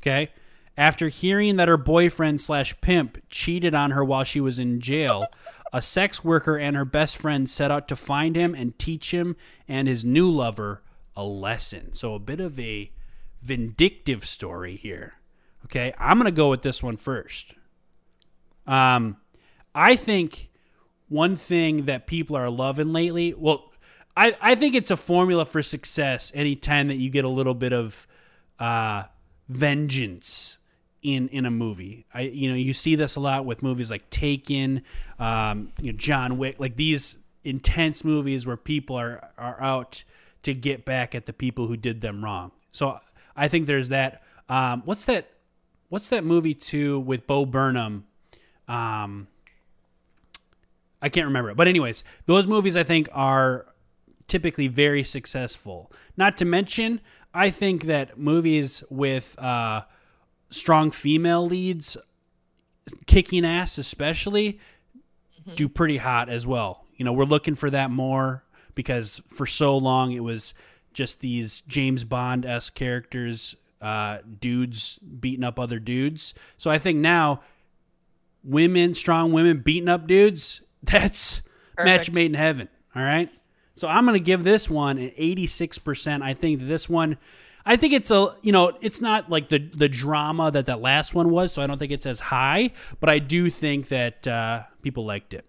Okay. 0.00 0.30
After 0.76 1.08
hearing 1.08 1.56
that 1.56 1.68
her 1.68 1.76
boyfriend 1.76 2.40
slash 2.40 2.78
pimp 2.80 3.18
cheated 3.30 3.74
on 3.74 3.92
her 3.92 4.04
while 4.04 4.24
she 4.24 4.40
was 4.40 4.58
in 4.58 4.80
jail, 4.80 5.26
a 5.74 5.82
sex 5.82 6.22
worker 6.22 6.56
and 6.56 6.76
her 6.76 6.84
best 6.84 7.16
friend 7.16 7.50
set 7.50 7.68
out 7.68 7.88
to 7.88 7.96
find 7.96 8.36
him 8.36 8.54
and 8.54 8.78
teach 8.78 9.12
him 9.12 9.34
and 9.66 9.88
his 9.88 10.04
new 10.04 10.30
lover 10.30 10.82
a 11.16 11.24
lesson. 11.24 11.92
So 11.94 12.14
a 12.14 12.20
bit 12.20 12.38
of 12.38 12.60
a 12.60 12.92
vindictive 13.42 14.24
story 14.24 14.76
here. 14.76 15.14
Okay, 15.64 15.92
I'm 15.98 16.16
gonna 16.16 16.30
go 16.30 16.48
with 16.48 16.62
this 16.62 16.80
one 16.80 16.96
first. 16.96 17.54
Um, 18.68 19.16
I 19.74 19.96
think 19.96 20.48
one 21.08 21.34
thing 21.34 21.86
that 21.86 22.06
people 22.06 22.36
are 22.36 22.50
loving 22.50 22.92
lately, 22.92 23.34
well, 23.34 23.72
I, 24.16 24.36
I 24.40 24.54
think 24.54 24.76
it's 24.76 24.92
a 24.92 24.96
formula 24.96 25.44
for 25.44 25.60
success 25.60 26.30
anytime 26.36 26.86
that 26.86 26.98
you 26.98 27.10
get 27.10 27.24
a 27.24 27.28
little 27.28 27.52
bit 27.52 27.72
of 27.72 28.06
uh, 28.60 29.04
vengeance 29.48 30.58
in 31.04 31.28
in 31.28 31.46
a 31.46 31.50
movie. 31.50 32.06
I 32.12 32.22
you 32.22 32.48
know 32.48 32.56
you 32.56 32.72
see 32.72 32.96
this 32.96 33.14
a 33.14 33.20
lot 33.20 33.44
with 33.44 33.62
movies 33.62 33.90
like 33.90 34.10
Taken, 34.10 34.82
um, 35.20 35.70
you 35.80 35.92
know 35.92 35.98
John 35.98 36.38
Wick, 36.38 36.58
like 36.58 36.76
these 36.76 37.18
intense 37.44 38.02
movies 38.02 38.46
where 38.46 38.56
people 38.56 38.96
are 38.96 39.30
are 39.38 39.60
out 39.62 40.02
to 40.42 40.54
get 40.54 40.84
back 40.84 41.14
at 41.14 41.26
the 41.26 41.32
people 41.32 41.68
who 41.68 41.76
did 41.76 42.00
them 42.00 42.24
wrong. 42.24 42.50
So 42.72 42.98
I 43.36 43.46
think 43.46 43.66
there's 43.66 43.90
that. 43.90 44.22
Um, 44.48 44.82
what's 44.84 45.04
that? 45.04 45.30
What's 45.90 46.08
that 46.08 46.24
movie 46.24 46.54
too 46.54 46.98
with 47.00 47.26
Bo 47.26 47.44
Burnham? 47.44 48.06
Um, 48.66 49.28
I 51.02 51.10
can't 51.10 51.26
remember 51.26 51.50
it. 51.50 51.56
But 51.56 51.68
anyways, 51.68 52.02
those 52.24 52.46
movies 52.46 52.78
I 52.78 52.82
think 52.82 53.10
are 53.12 53.66
typically 54.26 54.68
very 54.68 55.04
successful. 55.04 55.92
Not 56.16 56.38
to 56.38 56.46
mention, 56.46 57.02
I 57.34 57.50
think 57.50 57.84
that 57.84 58.18
movies 58.18 58.82
with 58.88 59.38
uh, 59.38 59.82
strong 60.54 60.90
female 60.90 61.46
leads, 61.46 61.96
kicking 63.06 63.44
ass 63.44 63.78
especially, 63.78 64.58
do 65.54 65.68
pretty 65.68 65.98
hot 65.98 66.28
as 66.28 66.46
well. 66.46 66.84
You 66.96 67.04
know, 67.04 67.12
we're 67.12 67.24
looking 67.24 67.54
for 67.54 67.70
that 67.70 67.90
more 67.90 68.44
because 68.74 69.20
for 69.28 69.46
so 69.46 69.76
long 69.76 70.12
it 70.12 70.20
was 70.20 70.54
just 70.92 71.20
these 71.20 71.62
James 71.62 72.04
Bond 72.04 72.46
s 72.46 72.70
characters, 72.70 73.56
uh, 73.80 74.18
dudes 74.40 74.98
beating 74.98 75.44
up 75.44 75.58
other 75.58 75.78
dudes. 75.78 76.34
So 76.56 76.70
I 76.70 76.78
think 76.78 76.98
now 76.98 77.42
women, 78.42 78.94
strong 78.94 79.32
women 79.32 79.58
beating 79.58 79.88
up 79.88 80.06
dudes, 80.06 80.62
that's 80.82 81.42
match 81.76 82.10
made 82.10 82.26
in 82.26 82.34
heaven. 82.34 82.68
All 82.94 83.02
right. 83.02 83.30
So 83.76 83.88
I'm 83.88 84.06
going 84.06 84.14
to 84.14 84.24
give 84.24 84.44
this 84.44 84.70
one 84.70 84.98
an 84.98 85.10
86%. 85.18 86.22
I 86.22 86.32
think 86.32 86.60
this 86.60 86.88
one, 86.88 87.18
I 87.66 87.76
think 87.76 87.94
it's 87.94 88.10
a, 88.10 88.34
you 88.42 88.52
know, 88.52 88.72
it's 88.82 89.00
not 89.00 89.30
like 89.30 89.48
the 89.48 89.58
the 89.58 89.88
drama 89.88 90.50
that 90.50 90.66
that 90.66 90.80
last 90.80 91.14
one 91.14 91.30
was, 91.30 91.52
so 91.52 91.62
I 91.62 91.66
don't 91.66 91.78
think 91.78 91.92
it's 91.92 92.06
as 92.06 92.20
high, 92.20 92.70
but 93.00 93.08
I 93.08 93.18
do 93.18 93.48
think 93.50 93.88
that 93.88 94.26
uh, 94.26 94.64
people 94.82 95.04
liked 95.06 95.32
it. 95.34 95.46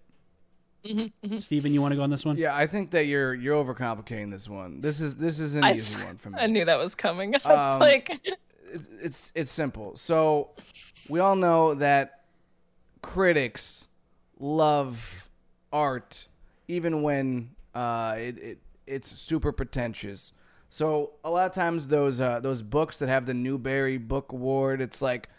Steven, 1.38 1.72
you 1.74 1.82
want 1.82 1.92
to 1.92 1.96
go 1.96 2.02
on 2.04 2.10
this 2.10 2.24
one? 2.24 2.36
Yeah, 2.36 2.54
I 2.54 2.66
think 2.68 2.92
that 2.92 3.06
you're 3.06 3.34
you're 3.34 3.62
overcomplicating 3.62 4.30
this 4.30 4.48
one. 4.48 4.80
This 4.80 5.00
is 5.00 5.16
this 5.16 5.40
is 5.40 5.56
an 5.56 5.64
I, 5.64 5.72
easy 5.72 5.98
s- 5.98 6.04
one 6.04 6.16
for 6.16 6.30
me. 6.30 6.38
I 6.40 6.46
knew 6.46 6.64
that 6.64 6.78
was 6.78 6.94
coming. 6.94 7.34
I 7.44 7.54
was 7.54 7.74
Um, 7.74 7.80
like, 7.80 8.10
it's, 8.72 8.86
it's 9.02 9.32
it's 9.34 9.52
simple. 9.52 9.96
So 9.96 10.50
we 11.08 11.18
all 11.20 11.36
know 11.36 11.74
that 11.74 12.22
critics 13.02 13.88
love 14.38 15.28
art, 15.72 16.28
even 16.68 17.02
when 17.02 17.50
uh, 17.74 18.14
it, 18.18 18.38
it 18.38 18.58
it's 18.86 19.18
super 19.18 19.52
pretentious. 19.52 20.32
So 20.76 21.12
a 21.24 21.30
lot 21.30 21.46
of 21.46 21.52
times 21.52 21.86
those 21.86 22.20
uh, 22.20 22.40
those 22.40 22.60
books 22.60 22.98
that 22.98 23.08
have 23.08 23.24
the 23.24 23.32
Newbery 23.32 23.96
Book 23.96 24.30
Award, 24.30 24.82
it's 24.82 25.00
like 25.00 25.30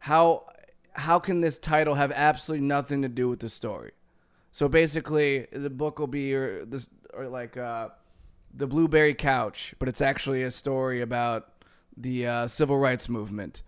how 0.00 0.44
how 0.92 1.18
can 1.18 1.40
this 1.40 1.56
title 1.56 1.94
have 1.94 2.12
absolutely 2.12 2.66
nothing 2.66 3.00
to 3.00 3.08
do 3.08 3.30
with 3.30 3.38
the 3.38 3.48
story? 3.48 3.92
So 4.52 4.68
basically, 4.68 5.46
the 5.50 5.70
book 5.70 5.98
will 5.98 6.06
be 6.06 6.34
or 6.34 6.66
this 6.66 6.86
or 7.14 7.28
like 7.28 7.56
uh, 7.56 7.88
the 8.52 8.66
Blueberry 8.66 9.14
Couch, 9.14 9.74
but 9.78 9.88
it's 9.88 10.02
actually 10.02 10.42
a 10.42 10.50
story 10.50 11.00
about 11.00 11.48
the 11.96 12.26
uh, 12.26 12.46
civil 12.46 12.76
rights 12.76 13.08
movement. 13.08 13.62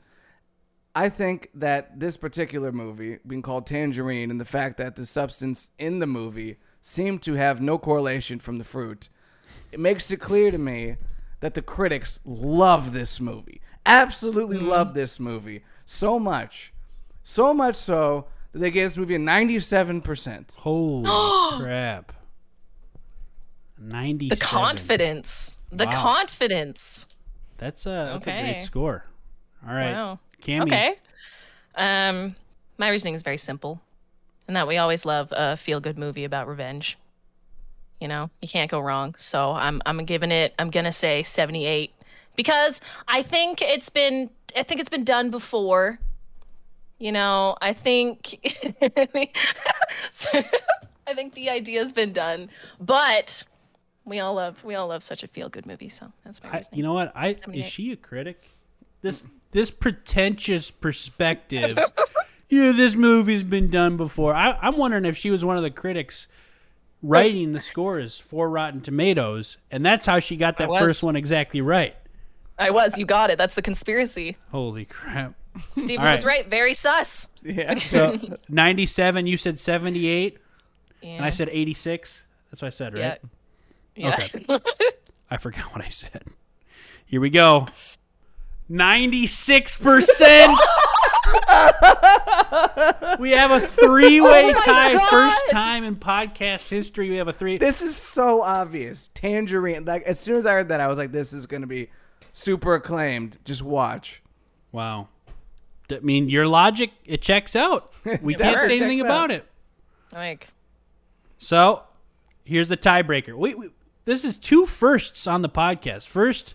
I 0.95 1.09
think 1.09 1.49
that 1.55 1.99
this 1.99 2.19
particular 2.19 2.73
movie, 2.73 3.21
being 3.27 3.41
called 3.41 3.67
Tangerine, 3.67 4.31
and 4.31 4.39
the 4.39 4.45
fact 4.45 4.77
that 4.77 4.97
the 4.97 5.07
substance 5.07 5.71
in 5.79 5.99
the 5.99 6.07
movie 6.07 6.59
seemed 6.83 7.23
to 7.23 7.37
have 7.37 7.63
no 7.63 7.79
correlation 7.79 8.39
from 8.39 8.59
the 8.59 8.65
fruit, 8.65 9.09
it 9.73 9.81
makes 9.81 10.11
it 10.11 10.19
clear 10.19 10.51
to 10.51 10.59
me 10.59 10.97
that 11.41 11.55
the 11.55 11.63
critics 11.63 12.19
love 12.25 12.93
this 12.93 13.21
movie. 13.21 13.61
Absolutely 13.85 14.59
love 14.59 14.95
this 14.95 15.21
movie 15.21 15.63
so 15.85 16.19
much. 16.19 16.73
So 17.23 17.53
much 17.55 17.77
so 17.77 18.27
that 18.53 18.59
they 18.61 18.71
gave 18.71 18.87
this 18.91 18.97
movie 18.97 19.15
a 19.15 19.19
97%. 19.19 20.57
Holy 20.57 21.59
crap. 21.63 22.13
97. 23.79 24.29
the 24.29 24.37
confidence. 24.45 25.59
The 25.71 25.85
Wow. 25.87 25.93
confidence. 26.03 27.07
That's 27.59 27.87
a, 27.87 28.11
that's 28.15 28.27
a 28.27 28.31
great 28.31 28.63
score. 28.63 29.05
All 29.67 29.75
right. 29.75 29.93
Wow. 29.93 30.19
Cammy. 30.43 30.63
Okay. 30.63 30.95
Um, 31.75 32.37
my 32.79 32.89
reasoning 32.89 33.15
is 33.15 33.23
very 33.23 33.39
simple, 33.39 33.81
and 34.49 34.57
that 34.57 34.67
we 34.67 34.79
always 34.79 35.05
love 35.05 35.29
a 35.33 35.57
feel-good 35.57 35.99
movie 35.99 36.25
about 36.25 36.49
revenge. 36.49 36.99
You 38.01 38.09
know, 38.09 38.31
you 38.43 38.49
can't 38.49 38.71
go 38.71 38.81
wrong. 38.81 39.15
So 39.19 39.53
I'm 39.53 39.81
I'm 39.87 40.05
giving 40.05 40.31
it. 40.31 40.55
I'm 40.59 40.71
gonna 40.71 40.93
say 40.93 41.23
78 41.23 41.93
because 42.35 42.81
I 43.09 43.23
think 43.23 43.63
it's 43.63 43.89
been 43.89 44.31
I 44.57 44.63
think 44.63 44.81
it's 44.81 44.89
been 44.91 45.05
done 45.05 45.31
before. 45.31 45.99
You 46.99 47.13
know, 47.13 47.57
I 47.61 47.73
think 47.73 48.39
I 51.07 51.15
think 51.15 51.35
the 51.35 51.51
idea's 51.51 51.93
been 51.93 52.13
done, 52.13 52.51
but 52.81 53.45
we 54.05 54.21
all 54.21 54.35
love 54.35 54.65
we 54.65 54.75
all 54.75 54.89
love 54.89 55.03
such 55.03 55.23
a 55.23 55.29
feel-good 55.29 55.67
movie. 55.67 55.89
So 55.89 56.13
that's 56.25 56.43
my 56.43 56.51
I, 56.51 56.57
reasoning. 56.59 56.79
you 56.79 56.83
know 56.85 56.95
what? 56.95 57.13
I 57.15 57.37
is 57.53 57.67
she 57.67 57.93
a 57.93 57.97
critic? 57.97 58.51
This 59.03 59.25
this 59.53 59.71
pretentious 59.71 60.71
perspective 60.71 61.79
yeah, 62.49 62.73
this 62.73 62.95
movie's 62.95 63.43
been 63.43 63.71
done 63.71 63.97
before. 63.97 64.35
I, 64.35 64.53
I'm 64.61 64.77
wondering 64.77 65.05
if 65.05 65.17
she 65.17 65.31
was 65.31 65.45
one 65.45 65.57
of 65.57 65.63
the 65.63 65.71
critics 65.71 66.29
writing 67.03 67.53
the 67.53 67.61
scores 67.61 68.19
for 68.19 68.49
Rotten 68.51 68.81
Tomatoes, 68.81 69.59
and 69.71 69.85
that's 69.85 70.07
how 70.07 70.19
she 70.19 70.37
got 70.37 70.59
that 70.59 70.69
first 70.69 71.03
one 71.03 71.17
exactly 71.17 71.61
right. 71.61 71.95
I 72.59 72.71
was. 72.71 72.97
You 72.97 73.05
got 73.05 73.31
it. 73.31 73.37
That's 73.39 73.55
the 73.55 73.63
conspiracy. 73.63 74.37
Holy 74.51 74.87
crap. 74.87 75.35
Steve 75.77 75.99
All 76.01 76.07
was 76.11 76.25
right. 76.25 76.39
right. 76.41 76.49
Very 76.51 76.73
sus. 76.75 77.29
Yeah. 77.43 77.75
So 77.79 78.19
97, 78.49 79.27
you 79.27 79.37
said 79.37 79.61
78, 79.61 80.39
Yeah. 81.03 81.09
and 81.11 81.25
I 81.25 81.31
said 81.31 81.49
86. 81.51 82.23
That's 82.51 82.63
what 82.63 82.67
I 82.69 82.71
said, 82.71 82.95
right? 82.95 83.19
Yeah. 83.95 84.19
Yeah. 84.49 84.59
I 85.31 85.37
forgot 85.37 85.73
what 85.75 85.85
I 85.85 85.89
said. 85.89 86.25
Here 87.05 87.21
we 87.21 87.29
go. 87.31 87.67
96%. 88.71 90.57
we 93.19 93.31
have 93.33 93.51
a 93.51 93.61
three-way 93.61 94.55
Oh 94.57 94.61
tie. 94.61 94.93
God. 94.95 95.09
First 95.11 95.51
time 95.51 95.85
in 95.85 95.97
podcast 95.97 96.69
history 96.69 97.11
we 97.11 97.17
have 97.17 97.29
a 97.29 97.33
three. 97.33 97.59
This 97.59 97.83
is 97.83 97.97
so 97.97 98.43
obvious. 98.43 99.11
Tangerine. 99.15 99.85
Like 99.85 100.03
as 100.03 100.19
soon 100.21 100.37
as 100.37 100.47
I 100.47 100.53
heard 100.53 100.69
that, 100.69 100.81
I 100.81 100.87
was 100.87 100.99
like, 100.99 101.13
"This 101.13 101.33
is 101.33 101.47
gonna 101.47 101.67
be 101.67 101.91
super 102.33 102.75
acclaimed." 102.75 103.39
Just 103.45 103.63
watch. 103.63 104.23
Wow. 104.73 105.09
I 105.91 106.01
mean, 106.01 106.29
your 106.29 106.47
logic 106.49 106.91
it 107.05 107.23
checks 107.23 107.55
out. 107.57 107.91
We 108.23 108.35
It 108.35 108.39
can't 108.39 108.57
works. 108.57 108.67
say 108.67 108.77
anything 108.77 108.99
Checks 108.99 109.07
about 109.07 109.31
out. 109.31 109.37
it. 109.39 109.47
like, 110.13 110.49
So, 111.39 111.83
here's 112.45 112.69
the 112.69 112.77
tiebreaker. 112.77 113.35
We, 113.37 113.55
we, 113.55 113.71
this 114.05 114.25
is 114.25 114.37
two 114.37 114.67
firsts 114.67 115.27
on 115.29 115.43
the 115.43 115.49
podcast. 115.49 116.09
First, 116.09 116.55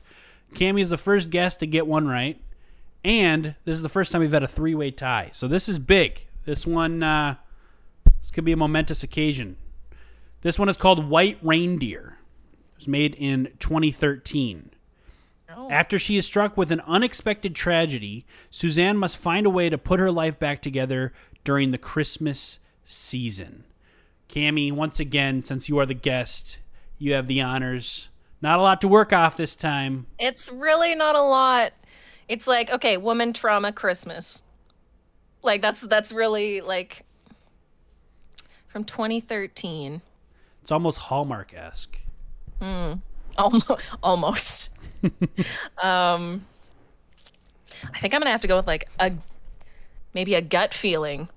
Cammy 0.53 0.81
is 0.81 0.89
the 0.89 0.97
first 0.97 1.29
guest 1.29 1.59
to 1.61 1.67
get 1.67 1.87
one 1.87 2.07
right, 2.07 2.39
and 3.03 3.55
this 3.65 3.75
is 3.75 3.81
the 3.81 3.89
first 3.89 4.11
time 4.11 4.21
we've 4.21 4.31
had 4.31 4.43
a 4.43 4.47
three-way 4.47 4.91
tie. 4.91 5.29
So 5.33 5.47
this 5.47 5.67
is 5.67 5.79
big. 5.79 6.27
This 6.45 6.65
one, 6.67 7.03
uh, 7.03 7.35
this 8.05 8.31
could 8.31 8.45
be 8.45 8.51
a 8.51 8.57
momentous 8.57 9.03
occasion. 9.03 9.57
This 10.41 10.57
one 10.57 10.69
is 10.69 10.77
called 10.77 11.09
White 11.09 11.37
Reindeer. 11.41 12.17
It 12.73 12.77
was 12.77 12.87
made 12.87 13.15
in 13.15 13.49
2013. 13.59 14.71
oh. 15.55 15.69
After 15.69 15.99
she 15.99 16.17
is 16.17 16.25
struck 16.25 16.57
with 16.57 16.71
an 16.71 16.81
unexpected 16.81 17.53
tragedy, 17.55 18.25
Suzanne 18.49 18.97
must 18.97 19.17
find 19.17 19.45
a 19.45 19.51
way 19.51 19.69
to 19.69 19.77
put 19.77 19.99
her 19.99 20.11
life 20.11 20.39
back 20.39 20.61
together 20.61 21.13
during 21.43 21.71
the 21.71 21.77
Christmas 21.77 22.59
season. 22.83 23.65
Cammy, 24.29 24.71
once 24.71 24.99
again, 24.99 25.43
since 25.43 25.69
you 25.69 25.77
are 25.77 25.85
the 25.85 25.93
guest, 25.93 26.59
you 26.97 27.13
have 27.13 27.27
the 27.27 27.41
honors. 27.41 28.09
Not 28.41 28.57
a 28.59 28.61
lot 28.63 28.81
to 28.81 28.87
work 28.87 29.13
off 29.13 29.37
this 29.37 29.55
time. 29.55 30.07
it's 30.17 30.51
really 30.51 30.95
not 30.95 31.15
a 31.15 31.21
lot. 31.21 31.73
It's 32.31 32.47
like, 32.47 32.71
okay, 32.71 32.95
woman 32.95 33.33
trauma 33.33 33.73
Christmas. 33.73 34.41
Like 35.43 35.61
that's 35.61 35.81
that's 35.81 36.13
really 36.13 36.61
like 36.61 37.03
from 38.69 38.85
2013. 38.85 40.01
It's 40.61 40.71
almost 40.71 40.97
Hallmark 40.97 41.53
esque. 41.53 41.97
Almost. 43.37 43.69
Almost. 44.01 44.69
um, 45.77 46.45
I 47.93 47.99
think 47.99 48.13
I'm 48.13 48.21
gonna 48.21 48.31
have 48.31 48.43
to 48.43 48.47
go 48.47 48.55
with 48.55 48.67
like 48.67 48.87
a 48.97 49.11
maybe 50.13 50.33
a 50.35 50.41
gut 50.41 50.73
feeling. 50.73 51.27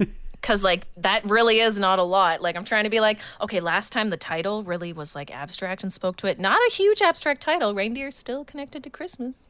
Cause 0.42 0.64
like 0.64 0.88
that 0.96 1.24
really 1.30 1.60
is 1.60 1.78
not 1.78 2.00
a 2.00 2.02
lot. 2.02 2.42
Like 2.42 2.56
I'm 2.56 2.64
trying 2.64 2.84
to 2.84 2.90
be 2.90 2.98
like, 2.98 3.20
okay, 3.40 3.60
last 3.60 3.92
time 3.92 4.10
the 4.10 4.16
title 4.16 4.64
really 4.64 4.92
was 4.92 5.14
like 5.14 5.30
abstract 5.30 5.84
and 5.84 5.92
spoke 5.92 6.16
to 6.16 6.26
it. 6.26 6.40
Not 6.40 6.58
a 6.66 6.74
huge 6.74 7.02
abstract 7.02 7.40
title. 7.40 7.72
Reindeer 7.72 8.10
still 8.10 8.44
connected 8.44 8.82
to 8.82 8.90
Christmas. 8.90 9.44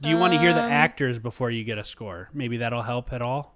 Do 0.00 0.08
you 0.08 0.16
want 0.16 0.32
to 0.32 0.38
hear 0.38 0.54
the 0.54 0.64
Um, 0.64 0.70
actors 0.70 1.18
before 1.18 1.50
you 1.50 1.62
get 1.64 1.76
a 1.78 1.84
score? 1.84 2.30
Maybe 2.32 2.56
that'll 2.58 2.82
help 2.82 3.12
at 3.12 3.20
all. 3.20 3.54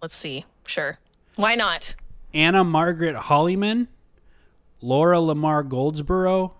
Let's 0.00 0.14
see. 0.16 0.44
Sure. 0.66 0.98
Why 1.36 1.54
not? 1.56 1.94
Anna 2.32 2.62
Margaret 2.64 3.16
Hollyman, 3.16 3.88
Laura 4.80 5.20
Lamar 5.20 5.64
Goldsborough, 5.64 6.52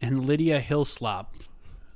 and 0.00 0.26
Lydia 0.26 0.60
Hyslop. 0.60 1.26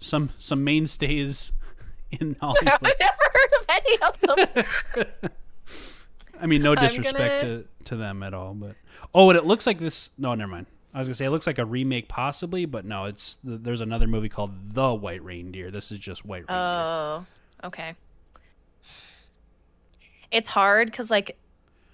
Some 0.01 0.31
some 0.39 0.63
mainstays 0.65 1.53
in 2.11 2.37
Hollywood. 2.41 2.69
I've 2.83 3.01
never 3.01 3.31
heard 3.33 3.53
of 3.61 3.67
any 3.69 3.99
of 4.03 4.21
them. 4.55 5.31
I 6.41 6.47
mean, 6.47 6.63
no 6.63 6.75
disrespect 6.75 7.43
gonna- 7.43 7.63
to, 7.63 7.65
to 7.87 7.97
them 7.97 8.23
at 8.23 8.33
all, 8.35 8.55
but 8.55 8.77
oh, 9.15 9.29
and 9.31 9.39
it 9.39 9.45
looks 9.45 9.67
like 9.67 9.79
this. 9.79 10.11
No, 10.17 10.35
never 10.35 10.51
mind. 10.51 10.67
I 10.97 10.99
was 10.99 11.09
gonna 11.09 11.15
say 11.17 11.27
it 11.27 11.31
looks 11.31 11.47
like 11.47 11.59
a 11.59 11.65
remake, 11.67 12.09
possibly, 12.09 12.65
but 12.65 12.87
no, 12.87 13.05
it's 13.05 13.37
there's 13.45 13.83
another 13.83 14.07
movie 14.07 14.31
called 14.31 14.73
The 14.73 14.95
White 14.95 15.23
Reindeer. 15.23 15.71
This 15.71 15.93
is 15.93 15.99
just 15.99 16.25
White 16.25 16.45
Reindeer. 16.49 16.57
Oh, 16.57 17.27
okay. 17.65 17.95
It's 20.31 20.49
hard 20.49 20.91
because 20.91 21.11
like 21.11 21.37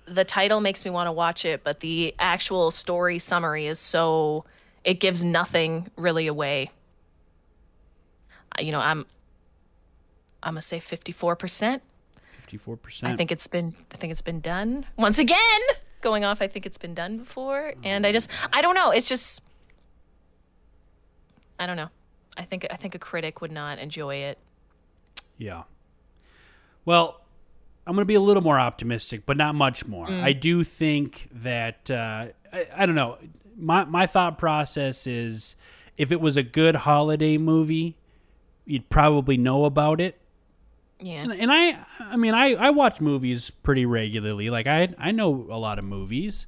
the 0.06 0.24
title 0.24 0.60
makes 0.60 0.84
me 0.84 0.92
want 0.92 1.08
to 1.08 1.12
watch 1.12 1.44
it, 1.44 1.64
but 1.64 1.80
the 1.80 2.14
actual 2.20 2.70
story 2.70 3.18
summary 3.18 3.66
is 3.66 3.80
so 3.80 4.44
it 4.84 5.00
gives 5.00 5.24
nothing 5.24 5.90
really 5.96 6.28
away. 6.28 6.70
You 8.60 8.70
know, 8.70 8.80
I'm 8.80 9.04
I'm 10.44 10.54
gonna 10.54 10.62
say 10.62 10.78
fifty 10.78 11.10
four 11.10 11.34
percent. 11.34 11.82
Fifty-four 12.36 12.76
percent. 12.76 13.12
I 13.12 13.16
think 13.16 13.32
it's 13.32 13.48
been 13.48 13.74
I 13.92 13.96
think 13.96 14.12
it's 14.12 14.22
been 14.22 14.38
done 14.38 14.86
once 14.96 15.18
again. 15.18 15.60
Going 16.02 16.24
off, 16.24 16.42
I 16.42 16.48
think 16.48 16.66
it's 16.66 16.78
been 16.78 16.94
done 16.94 17.16
before, 17.18 17.74
and 17.82 18.04
I 18.06 18.12
just 18.12 18.28
I 18.52 18.60
don't 18.60 18.74
know. 18.74 18.90
It's 18.90 19.08
just 19.08 19.40
I 21.58 21.66
don't 21.66 21.76
know. 21.76 21.88
I 22.36 22.42
think 22.42 22.66
I 22.70 22.76
think 22.76 22.94
a 22.94 22.98
critic 22.98 23.40
would 23.40 23.52
not 23.52 23.78
enjoy 23.78 24.16
it. 24.16 24.38
Yeah. 25.38 25.62
Well, 26.84 27.20
I'm 27.86 27.94
going 27.94 28.02
to 28.02 28.06
be 28.06 28.14
a 28.14 28.20
little 28.20 28.42
more 28.42 28.58
optimistic, 28.58 29.26
but 29.26 29.36
not 29.36 29.54
much 29.54 29.86
more. 29.86 30.08
I 30.10 30.32
do 30.32 30.64
think 30.64 31.28
that 31.32 31.90
uh, 31.90 32.26
I, 32.52 32.66
I 32.76 32.86
don't 32.86 32.94
know. 32.94 33.18
My 33.56 33.84
my 33.84 34.06
thought 34.06 34.38
process 34.38 35.06
is 35.06 35.56
if 35.96 36.10
it 36.10 36.20
was 36.20 36.36
a 36.36 36.42
good 36.42 36.74
holiday 36.74 37.38
movie, 37.38 37.96
you'd 38.64 38.88
probably 38.88 39.36
know 39.36 39.64
about 39.64 40.00
it. 40.00 40.18
Yeah. 41.02 41.22
And, 41.22 41.32
and 41.32 41.52
I, 41.52 41.78
I 41.98 42.16
mean, 42.16 42.34
I, 42.34 42.54
I 42.54 42.70
watch 42.70 43.00
movies 43.00 43.50
pretty 43.50 43.86
regularly. 43.86 44.50
Like 44.50 44.66
I, 44.66 44.94
I 44.98 45.10
know 45.10 45.46
a 45.50 45.58
lot 45.58 45.78
of 45.78 45.84
movies, 45.84 46.46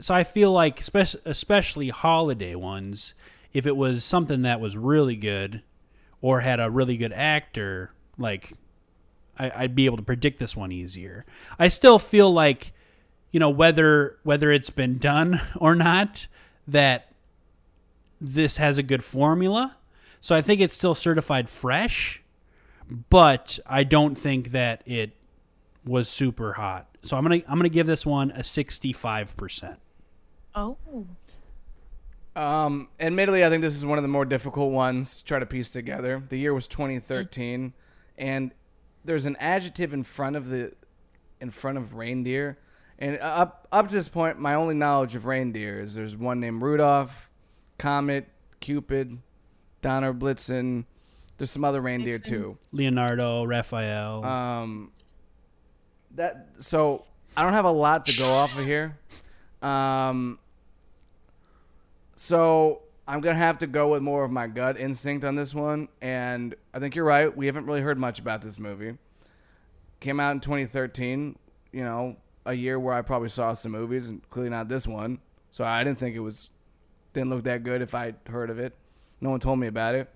so 0.00 0.14
I 0.14 0.24
feel 0.24 0.52
like, 0.52 0.80
especially, 0.80 1.20
especially 1.24 1.88
holiday 1.90 2.54
ones, 2.54 3.14
if 3.52 3.66
it 3.66 3.76
was 3.76 4.02
something 4.04 4.42
that 4.42 4.60
was 4.60 4.76
really 4.76 5.16
good, 5.16 5.62
or 6.22 6.40
had 6.40 6.60
a 6.60 6.70
really 6.70 6.96
good 6.96 7.12
actor, 7.12 7.90
like 8.16 8.52
I, 9.38 9.52
I'd 9.54 9.74
be 9.74 9.86
able 9.86 9.96
to 9.98 10.02
predict 10.02 10.38
this 10.38 10.56
one 10.56 10.72
easier. 10.72 11.26
I 11.58 11.68
still 11.68 11.98
feel 11.98 12.32
like, 12.32 12.72
you 13.32 13.40
know, 13.40 13.50
whether 13.50 14.18
whether 14.22 14.50
it's 14.50 14.70
been 14.70 14.98
done 14.98 15.40
or 15.56 15.74
not, 15.74 16.26
that 16.66 17.12
this 18.20 18.56
has 18.56 18.78
a 18.78 18.82
good 18.82 19.04
formula. 19.04 19.76
So 20.20 20.36
I 20.36 20.40
think 20.40 20.60
it's 20.60 20.76
still 20.76 20.94
certified 20.94 21.48
fresh 21.48 22.21
but 22.88 23.58
I 23.66 23.84
don't 23.84 24.16
think 24.16 24.52
that 24.52 24.82
it 24.86 25.16
was 25.84 26.08
super 26.08 26.54
hot. 26.54 26.88
So 27.02 27.16
I'm 27.16 27.22
gonna 27.22 27.42
I'm 27.48 27.58
gonna 27.58 27.68
give 27.68 27.86
this 27.86 28.06
one 28.06 28.30
a 28.32 28.44
65 28.44 29.36
percent. 29.36 29.78
Oh. 30.54 30.76
Um, 32.34 32.88
admittedly, 32.98 33.44
I 33.44 33.50
think 33.50 33.62
this 33.62 33.76
is 33.76 33.84
one 33.84 33.98
of 33.98 34.02
the 34.02 34.08
more 34.08 34.24
difficult 34.24 34.72
ones 34.72 35.18
to 35.18 35.24
try 35.24 35.38
to 35.38 35.46
piece 35.46 35.70
together. 35.70 36.22
The 36.26 36.38
year 36.38 36.54
was 36.54 36.66
2013, 36.66 37.74
and 38.16 38.52
there's 39.04 39.26
an 39.26 39.36
adjective 39.36 39.92
in 39.92 40.02
front 40.02 40.36
of 40.36 40.48
the 40.48 40.72
in 41.40 41.50
front 41.50 41.76
of 41.76 41.94
reindeer. 41.94 42.58
And 42.98 43.18
up 43.20 43.66
up 43.72 43.88
to 43.88 43.94
this 43.94 44.08
point, 44.08 44.38
my 44.38 44.54
only 44.54 44.74
knowledge 44.74 45.14
of 45.14 45.26
reindeer 45.26 45.80
is 45.80 45.94
there's 45.94 46.16
one 46.16 46.40
named 46.40 46.62
Rudolph, 46.62 47.30
Comet, 47.78 48.28
Cupid, 48.60 49.18
Donner 49.80 50.14
Blitzen. 50.14 50.84
There's 51.42 51.50
some 51.50 51.64
other 51.64 51.80
reindeer 51.80 52.14
Blitzen. 52.14 52.24
too. 52.24 52.58
Leonardo, 52.70 53.42
Raphael. 53.42 54.24
Um, 54.24 54.92
that 56.14 56.50
so 56.60 57.04
I 57.36 57.42
don't 57.42 57.54
have 57.54 57.64
a 57.64 57.72
lot 57.72 58.06
to 58.06 58.16
go 58.16 58.30
off 58.32 58.56
of 58.56 58.64
here. 58.64 58.96
Um, 59.60 60.38
so 62.14 62.82
I'm 63.08 63.20
gonna 63.20 63.38
have 63.38 63.58
to 63.58 63.66
go 63.66 63.88
with 63.88 64.02
more 64.02 64.22
of 64.22 64.30
my 64.30 64.46
gut 64.46 64.78
instinct 64.78 65.24
on 65.24 65.34
this 65.34 65.52
one, 65.52 65.88
and 66.00 66.54
I 66.72 66.78
think 66.78 66.94
you're 66.94 67.04
right. 67.04 67.36
We 67.36 67.46
haven't 67.46 67.66
really 67.66 67.80
heard 67.80 67.98
much 67.98 68.20
about 68.20 68.42
this 68.42 68.60
movie. 68.60 68.96
Came 69.98 70.20
out 70.20 70.30
in 70.30 70.38
2013. 70.38 71.36
You 71.72 71.82
know, 71.82 72.18
a 72.46 72.54
year 72.54 72.78
where 72.78 72.94
I 72.94 73.02
probably 73.02 73.30
saw 73.30 73.52
some 73.52 73.72
movies, 73.72 74.10
and 74.10 74.22
clearly 74.30 74.50
not 74.50 74.68
this 74.68 74.86
one. 74.86 75.18
So 75.50 75.64
I 75.64 75.82
didn't 75.82 75.98
think 75.98 76.14
it 76.14 76.20
was 76.20 76.50
didn't 77.14 77.30
look 77.30 77.42
that 77.42 77.64
good 77.64 77.82
if 77.82 77.96
I 77.96 78.14
heard 78.28 78.48
of 78.48 78.60
it. 78.60 78.76
No 79.20 79.30
one 79.30 79.40
told 79.40 79.58
me 79.58 79.66
about 79.66 79.96
it. 79.96 80.08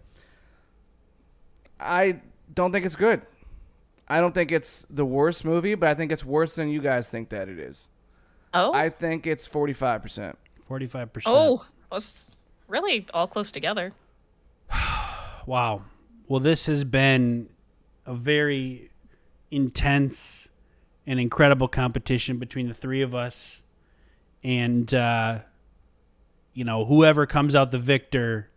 I 1.79 2.21
don't 2.53 2.73
think 2.73 2.87
it's 2.87 2.97
good. 2.97 3.23
I 4.09 4.21
don't 4.21 4.33
think 4.33 4.53
it's 4.53 4.87
the 4.89 5.05
worst 5.05 5.45
movie, 5.45 5.75
but 5.75 5.89
I 5.89 5.95
think 5.95 6.13
it's 6.13 6.25
worse 6.25 6.55
than 6.55 6.69
you 6.69 6.81
guys 6.81 7.09
think 7.09 7.31
that 7.31 7.49
it 7.49 7.59
is. 7.59 7.89
Oh. 8.55 8.73
I 8.73 8.89
think 8.89 9.27
it's 9.27 9.47
45%. 9.49 10.35
45 10.67 11.13
percent. 11.13 11.37
oh. 11.37 11.65
Was 11.91 12.33
really 12.69 13.07
all 13.15 13.29
close 13.29 13.53
together. 13.53 13.93
wow. 15.47 15.83
Well, 16.29 16.41
this 16.41 16.67
has 16.67 16.83
been 16.85 17.49
a 18.05 18.15
very 18.15 18.91
intense 19.51 20.49
and 21.07 21.21
incredible 21.21 21.69
competition 21.69 22.39
between 22.39 22.67
the 22.69 22.75
three 22.75 23.03
of 23.03 23.15
us. 23.15 23.63
And, 24.43 24.93
uh, 24.93 25.41
you 26.55 26.65
know, 26.65 26.85
whoever 26.85 27.27
comes 27.27 27.55
out 27.55 27.71
the 27.71 27.79
victor, 27.79 28.49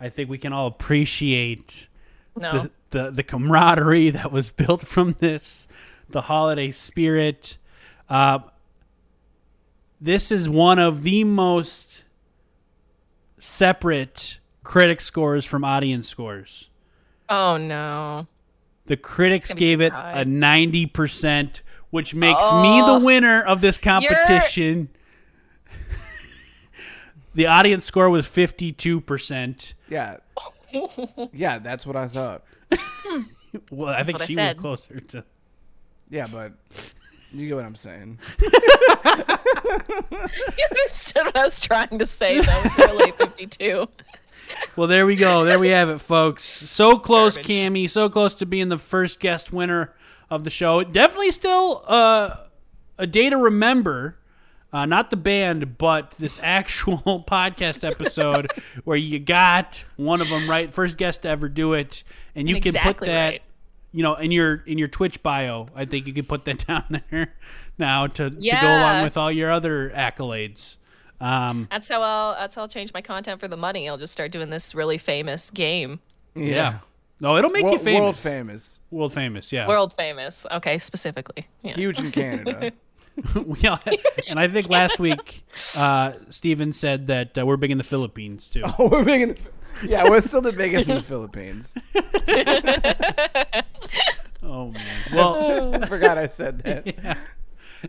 I 0.00 0.08
think 0.08 0.30
we 0.30 0.38
can 0.38 0.52
all 0.52 0.68
appreciate 0.68 1.88
No. 2.36 2.62
the, 2.62 2.70
the, 2.90 3.10
the 3.10 3.22
camaraderie 3.22 4.10
that 4.10 4.32
was 4.32 4.50
built 4.50 4.86
from 4.86 5.16
this, 5.18 5.68
the 6.10 6.22
holiday 6.22 6.72
spirit. 6.72 7.58
Uh, 8.08 8.40
this 10.00 10.30
is 10.32 10.48
one 10.48 10.78
of 10.78 11.02
the 11.02 11.24
most 11.24 12.04
separate 13.38 14.38
critic 14.64 15.00
scores 15.00 15.44
from 15.44 15.64
audience 15.64 16.08
scores. 16.08 16.68
oh 17.28 17.56
no. 17.56 18.26
The 18.86 18.96
critics 18.96 19.48
gonna 19.48 19.60
gave 19.60 19.80
it 19.80 19.92
super 19.92 20.02
a 20.08 20.24
90%, 20.24 21.60
which 21.90 22.14
makes 22.16 22.42
me 22.52 22.80
the 22.80 22.94
Oh. 22.94 22.98
winner 23.00 23.40
of 23.42 23.60
this 23.60 23.78
competition. 23.78 24.88
the 27.34 27.46
audience 27.46 27.84
score 27.84 28.10
was 28.10 28.26
52%. 28.26 29.74
Yeah. 29.88 30.16
yeah, 31.32 31.58
that's 31.58 31.86
what 31.86 31.96
I 31.96 32.08
thought. 32.08 32.44
Well, 33.70 33.92
I 33.92 34.02
think 34.02 34.18
what 34.18 34.22
I 34.22 34.26
she 34.26 34.34
was 34.34 34.54
closer 34.54 34.98
to. 34.98 35.24
Yeah, 36.08 36.26
but 36.26 36.52
you 37.32 37.48
get 37.48 37.56
what 37.56 37.66
I'm 37.66 37.74
saying. 37.74 38.18
You 40.58 40.66
understood 40.70 41.26
what 41.26 41.36
I 41.36 41.44
was 41.44 41.60
trying 41.60 41.98
to 41.98 42.06
say. 42.06 42.40
That 42.40 42.64
was 42.64 42.78
really 42.78 43.12
52. 43.12 43.88
Well, 44.76 44.88
there 44.88 45.06
we 45.06 45.16
go. 45.16 45.44
There 45.44 45.58
we 45.58 45.68
have 45.68 45.88
it, 45.88 46.00
folks. 46.00 46.44
So 46.44 46.98
close, 46.98 47.36
Garbage. 47.36 47.50
Cammy. 47.50 47.90
So 47.90 48.08
close 48.08 48.34
to 48.34 48.46
being 48.46 48.68
the 48.68 48.78
first 48.78 49.20
guest 49.20 49.52
winner 49.52 49.94
of 50.30 50.44
the 50.44 50.50
show. 50.50 50.82
Definitely 50.82 51.30
still 51.30 51.84
uh, 51.86 52.36
a 52.98 53.06
day 53.06 53.30
to 53.30 53.36
remember. 53.36 54.18
Uh, 54.72 54.86
not 54.86 55.10
the 55.10 55.16
band, 55.16 55.76
but 55.76 56.12
this 56.12 56.40
actual 56.42 56.98
podcast 57.28 57.88
episode 57.88 58.50
where 58.84 58.96
you 58.96 59.18
got 59.18 59.84
one 59.96 60.22
of 60.22 60.28
them 60.30 60.48
right, 60.48 60.72
first 60.72 60.96
guest 60.96 61.22
to 61.22 61.28
ever 61.28 61.48
do 61.48 61.74
it, 61.74 62.02
and 62.34 62.48
you 62.48 62.58
can 62.58 62.72
put 62.72 62.98
that, 62.98 63.28
right. 63.28 63.42
you 63.92 64.02
know, 64.02 64.14
in 64.14 64.30
your 64.30 64.62
in 64.66 64.78
your 64.78 64.88
Twitch 64.88 65.22
bio. 65.22 65.66
I 65.74 65.84
think 65.84 66.06
you 66.06 66.14
can 66.14 66.24
put 66.24 66.46
that 66.46 66.66
down 66.66 67.02
there 67.10 67.34
now 67.76 68.06
to, 68.06 68.30
to 68.30 68.36
go 68.36 68.66
along 68.66 69.04
with 69.04 69.18
all 69.18 69.30
your 69.30 69.50
other 69.50 69.90
accolades. 69.90 70.78
Um, 71.20 71.68
That's 71.70 71.88
how 71.88 72.00
I'll. 72.00 72.34
That's 72.34 72.54
how 72.54 72.62
I'll 72.62 72.68
change 72.68 72.94
my 72.94 73.02
content 73.02 73.40
for 73.40 73.48
the 73.48 73.58
money. 73.58 73.90
I'll 73.90 73.98
just 73.98 74.12
start 74.14 74.32
doing 74.32 74.48
this 74.48 74.74
really 74.74 74.98
famous 74.98 75.50
game. 75.50 76.00
yeah. 76.34 76.78
No, 77.20 77.36
it'll 77.36 77.50
make 77.50 77.62
World, 77.62 77.74
you 77.74 77.84
famous. 77.84 78.00
world 78.00 78.16
famous. 78.16 78.80
World 78.90 79.12
famous, 79.12 79.52
yeah. 79.52 79.68
World 79.68 79.92
famous. 79.92 80.44
Okay, 80.50 80.78
specifically. 80.78 81.46
Yeah. 81.60 81.74
Huge 81.74 82.00
in 82.00 82.10
Canada. 82.10 82.72
yeah, 83.58 83.78
and 84.30 84.38
I 84.38 84.48
think 84.48 84.68
last 84.68 84.98
week 84.98 85.44
uh, 85.76 86.12
Steven 86.30 86.72
said 86.72 87.08
that 87.08 87.36
uh, 87.36 87.44
we're 87.44 87.56
big 87.56 87.70
in 87.70 87.78
the 87.78 87.84
Philippines 87.84 88.48
too. 88.48 88.62
oh, 88.78 88.88
we're 88.88 89.04
big 89.04 89.20
in 89.22 89.28
the, 89.30 89.38
Yeah, 89.86 90.08
we're 90.08 90.20
still 90.22 90.40
the 90.40 90.52
biggest 90.52 90.88
in 90.88 90.96
the 90.96 91.02
Philippines. 91.02 91.74
Oh 94.42 94.72
man. 94.72 94.82
Well, 95.14 95.82
I 95.82 95.86
forgot 95.86 96.18
I 96.18 96.26
said 96.26 96.64
that. 96.64 96.86
Yeah. 96.86 97.14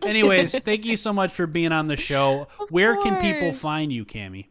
anyways, 0.02 0.56
thank 0.60 0.84
you 0.84 0.96
so 0.96 1.12
much 1.12 1.32
for 1.32 1.46
being 1.46 1.72
on 1.72 1.88
the 1.88 1.96
show. 1.96 2.46
Where 2.70 2.96
can 3.02 3.20
people 3.20 3.52
find 3.52 3.92
you, 3.92 4.04
Cami? 4.04 4.46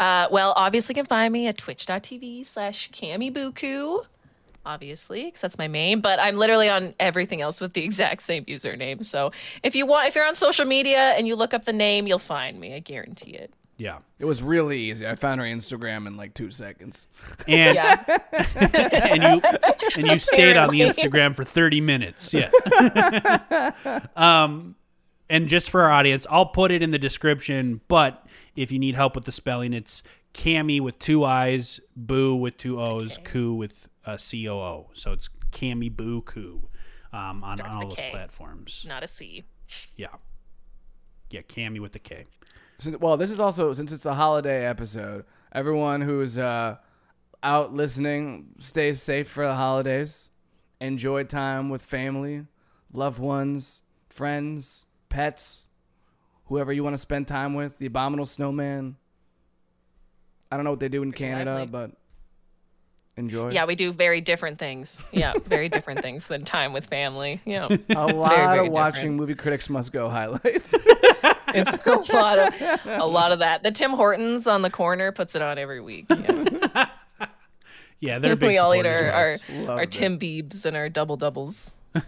Uh, 0.00 0.28
well, 0.30 0.54
obviously, 0.56 0.92
you 0.94 1.02
can 1.02 1.06
find 1.06 1.32
me 1.32 1.46
at 1.46 1.58
twitch.tv 1.58 2.46
slash 2.46 2.90
Kamibuku. 2.90 4.04
Obviously, 4.66 5.24
because 5.24 5.40
that's 5.40 5.58
my 5.58 5.68
main, 5.68 6.00
but 6.00 6.18
I'm 6.18 6.36
literally 6.36 6.70
on 6.70 6.94
everything 6.98 7.40
else 7.42 7.60
with 7.60 7.74
the 7.74 7.84
exact 7.84 8.22
same 8.22 8.44
username. 8.46 9.04
So 9.04 9.30
if 9.62 9.74
you 9.74 9.84
want, 9.86 10.08
if 10.08 10.14
you're 10.14 10.26
on 10.26 10.34
social 10.34 10.64
media 10.64 11.12
and 11.16 11.26
you 11.28 11.36
look 11.36 11.52
up 11.52 11.64
the 11.66 11.72
name, 11.72 12.06
you'll 12.06 12.18
find 12.18 12.58
me. 12.58 12.74
I 12.74 12.78
guarantee 12.78 13.32
it. 13.32 13.52
Yeah, 13.76 13.98
It 14.20 14.24
was 14.24 14.40
really 14.40 14.78
easy. 14.78 15.06
I 15.06 15.16
found 15.16 15.40
her 15.40 15.46
Instagram 15.46 16.06
in 16.06 16.16
like 16.16 16.32
two 16.32 16.52
seconds. 16.52 17.08
and 17.48 17.76
and 18.32 19.22
you 19.22 19.40
and 19.96 20.06
you 20.06 20.18
stayed 20.20 20.56
on 20.56 20.70
the 20.70 20.80
Instagram 20.80 21.34
for 21.34 21.44
thirty 21.44 21.80
minutes. 21.80 22.32
Yeah. 22.32 22.50
um, 24.16 24.76
and 25.28 25.48
just 25.48 25.70
for 25.70 25.82
our 25.82 25.90
audience, 25.90 26.24
I'll 26.30 26.46
put 26.46 26.70
it 26.70 26.82
in 26.82 26.92
the 26.92 26.98
description. 26.98 27.80
But 27.88 28.24
if 28.54 28.70
you 28.70 28.78
need 28.78 28.94
help 28.94 29.16
with 29.16 29.24
the 29.24 29.32
spelling, 29.32 29.72
it's 29.72 30.04
Cami 30.34 30.80
with 30.80 30.98
two 30.98 31.24
I's, 31.24 31.80
Boo 31.96 32.34
with 32.34 32.56
two 32.56 32.80
O's, 32.80 33.18
Koo 33.22 33.54
with 33.54 33.88
uh, 34.04 34.16
C 34.16 34.48
O 34.48 34.58
O. 34.58 34.90
So 34.92 35.12
it's 35.12 35.30
Cami 35.52 35.94
Boo 35.94 36.22
Koo 36.22 36.68
um, 37.12 37.42
on, 37.44 37.60
on 37.60 37.60
all 37.60 37.88
those 37.88 37.94
K. 37.94 38.10
platforms. 38.10 38.84
Not 38.86 39.02
a 39.02 39.08
C. 39.08 39.44
Yeah. 39.96 40.08
Yeah, 41.30 41.42
Cami 41.42 41.80
with 41.80 41.92
the 41.92 41.98
K. 41.98 42.26
Since, 42.78 42.98
well, 42.98 43.16
this 43.16 43.30
is 43.30 43.38
also 43.38 43.72
since 43.72 43.92
it's 43.92 44.04
a 44.04 44.14
holiday 44.14 44.66
episode. 44.66 45.24
Everyone 45.52 46.00
who's 46.00 46.36
uh, 46.36 46.76
out 47.42 47.72
listening, 47.72 48.54
stay 48.58 48.92
safe 48.92 49.28
for 49.28 49.46
the 49.46 49.54
holidays. 49.54 50.30
Enjoy 50.80 51.22
time 51.22 51.70
with 51.70 51.80
family, 51.80 52.46
loved 52.92 53.20
ones, 53.20 53.82
friends, 54.08 54.86
pets, 55.08 55.62
whoever 56.46 56.72
you 56.72 56.82
want 56.82 56.94
to 56.94 56.98
spend 56.98 57.28
time 57.28 57.54
with. 57.54 57.78
The 57.78 57.86
abominable 57.86 58.26
snowman. 58.26 58.96
I 60.54 60.56
don't 60.56 60.62
know 60.62 60.70
what 60.70 60.78
they 60.78 60.88
do 60.88 61.02
in 61.02 61.10
Canada, 61.10 61.54
lively. 61.54 61.66
but 61.66 61.90
enjoy. 63.16 63.50
Yeah, 63.50 63.64
we 63.64 63.74
do 63.74 63.92
very 63.92 64.20
different 64.20 64.60
things. 64.60 65.02
Yeah, 65.10 65.32
very 65.46 65.68
different 65.68 66.00
things 66.00 66.28
than 66.28 66.44
time 66.44 66.72
with 66.72 66.86
family. 66.86 67.40
Yeah. 67.44 67.66
a 67.90 68.06
lot 68.06 68.36
very 68.36 68.68
of 68.68 68.72
watching 68.72 68.94
different. 68.94 69.16
movie 69.16 69.34
critics 69.34 69.68
must 69.68 69.90
go 69.92 70.08
highlights. 70.08 70.72
It's 71.56 71.70
a 71.70 72.12
lot 72.12 72.38
of 72.38 72.54
a 72.84 73.06
lot 73.06 73.30
of 73.30 73.38
that. 73.38 73.62
The 73.62 73.70
Tim 73.70 73.92
Hortons 73.92 74.48
on 74.48 74.62
the 74.62 74.70
corner 74.70 75.12
puts 75.12 75.36
it 75.36 75.42
on 75.42 75.56
every 75.56 75.80
week. 75.80 76.06
Yeah. 76.08 76.86
Yeah, 78.00 78.18
they're 78.18 78.36
big 78.36 78.50
we 78.50 78.58
all 78.58 78.74
eat 78.74 78.84
our 78.84 79.10
our, 79.10 79.38
our. 79.68 79.86
Timbiebs 79.86 80.66
and 80.66 80.76
our 80.76 80.90
double 80.90 81.16
doubles. 81.16 81.74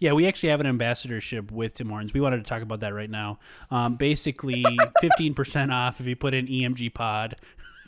Yeah, 0.00 0.12
we 0.12 0.26
actually 0.26 0.50
have 0.50 0.60
an 0.60 0.66
ambassadorship 0.66 1.50
with 1.50 1.74
Tim 1.74 1.88
Hortons. 1.88 2.12
We 2.12 2.20
wanted 2.20 2.38
to 2.38 2.42
talk 2.44 2.62
about 2.62 2.80
that 2.80 2.94
right 2.94 3.10
now. 3.10 3.38
Um, 3.70 3.96
basically, 3.96 4.64
15% 5.02 5.72
off 5.72 6.00
if 6.00 6.06
you 6.06 6.16
put 6.16 6.34
in 6.34 6.46
EMG 6.46 6.94
Pod 6.94 7.36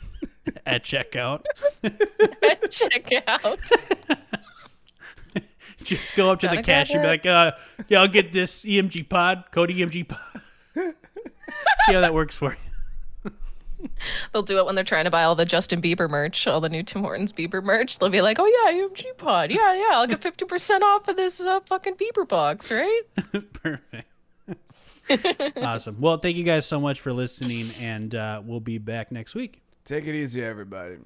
at 0.65 0.83
checkout. 0.83 1.43
at 1.83 2.61
checkout. 2.63 3.59
Just 5.83 6.15
go 6.15 6.31
up 6.31 6.39
to 6.39 6.47
the 6.47 6.55
Gotta 6.57 6.63
cashier 6.63 6.97
and 6.97 7.03
be 7.05 7.07
like, 7.09 7.25
uh, 7.25 7.51
yeah, 7.87 8.01
I'll 8.01 8.07
get 8.07 8.31
this 8.33 8.63
EMG 8.63 9.09
Pod, 9.09 9.45
code 9.51 9.69
EMG 9.69 10.07
Pod. 10.07 10.41
See 10.75 11.93
how 11.93 12.01
that 12.01 12.13
works 12.13 12.35
for 12.35 12.51
you. 12.51 12.70
They'll 14.33 14.41
do 14.43 14.57
it 14.59 14.65
when 14.65 14.75
they're 14.75 14.83
trying 14.83 15.05
to 15.05 15.11
buy 15.11 15.23
all 15.23 15.35
the 15.35 15.45
Justin 15.45 15.81
Bieber 15.81 16.09
merch, 16.09 16.47
all 16.47 16.61
the 16.61 16.69
new 16.69 16.83
Tim 16.83 17.01
Hortons 17.01 17.33
Bieber 17.33 17.63
merch. 17.63 17.99
They'll 17.99 18.09
be 18.09 18.21
like, 18.21 18.37
"Oh 18.39 18.45
yeah, 18.45 18.87
UMG 18.87 19.17
Pod, 19.17 19.51
yeah, 19.51 19.73
yeah, 19.73 19.89
I'll 19.91 20.07
get 20.07 20.21
fifty 20.21 20.45
percent 20.45 20.83
off 20.83 21.07
of 21.07 21.17
this 21.17 21.39
uh, 21.41 21.59
fucking 21.61 21.95
Bieber 21.95 22.27
box, 22.27 22.71
right?" 22.71 23.01
Perfect. 23.53 24.07
awesome. 25.57 25.97
Well, 25.99 26.17
thank 26.17 26.37
you 26.37 26.43
guys 26.43 26.65
so 26.65 26.79
much 26.79 26.99
for 26.99 27.11
listening, 27.13 27.71
and 27.79 28.13
uh, 28.15 28.41
we'll 28.45 28.59
be 28.59 28.77
back 28.77 29.11
next 29.11 29.35
week. 29.35 29.61
Take 29.85 30.05
it 30.05 30.15
easy, 30.15 30.43
everybody. 30.43 30.97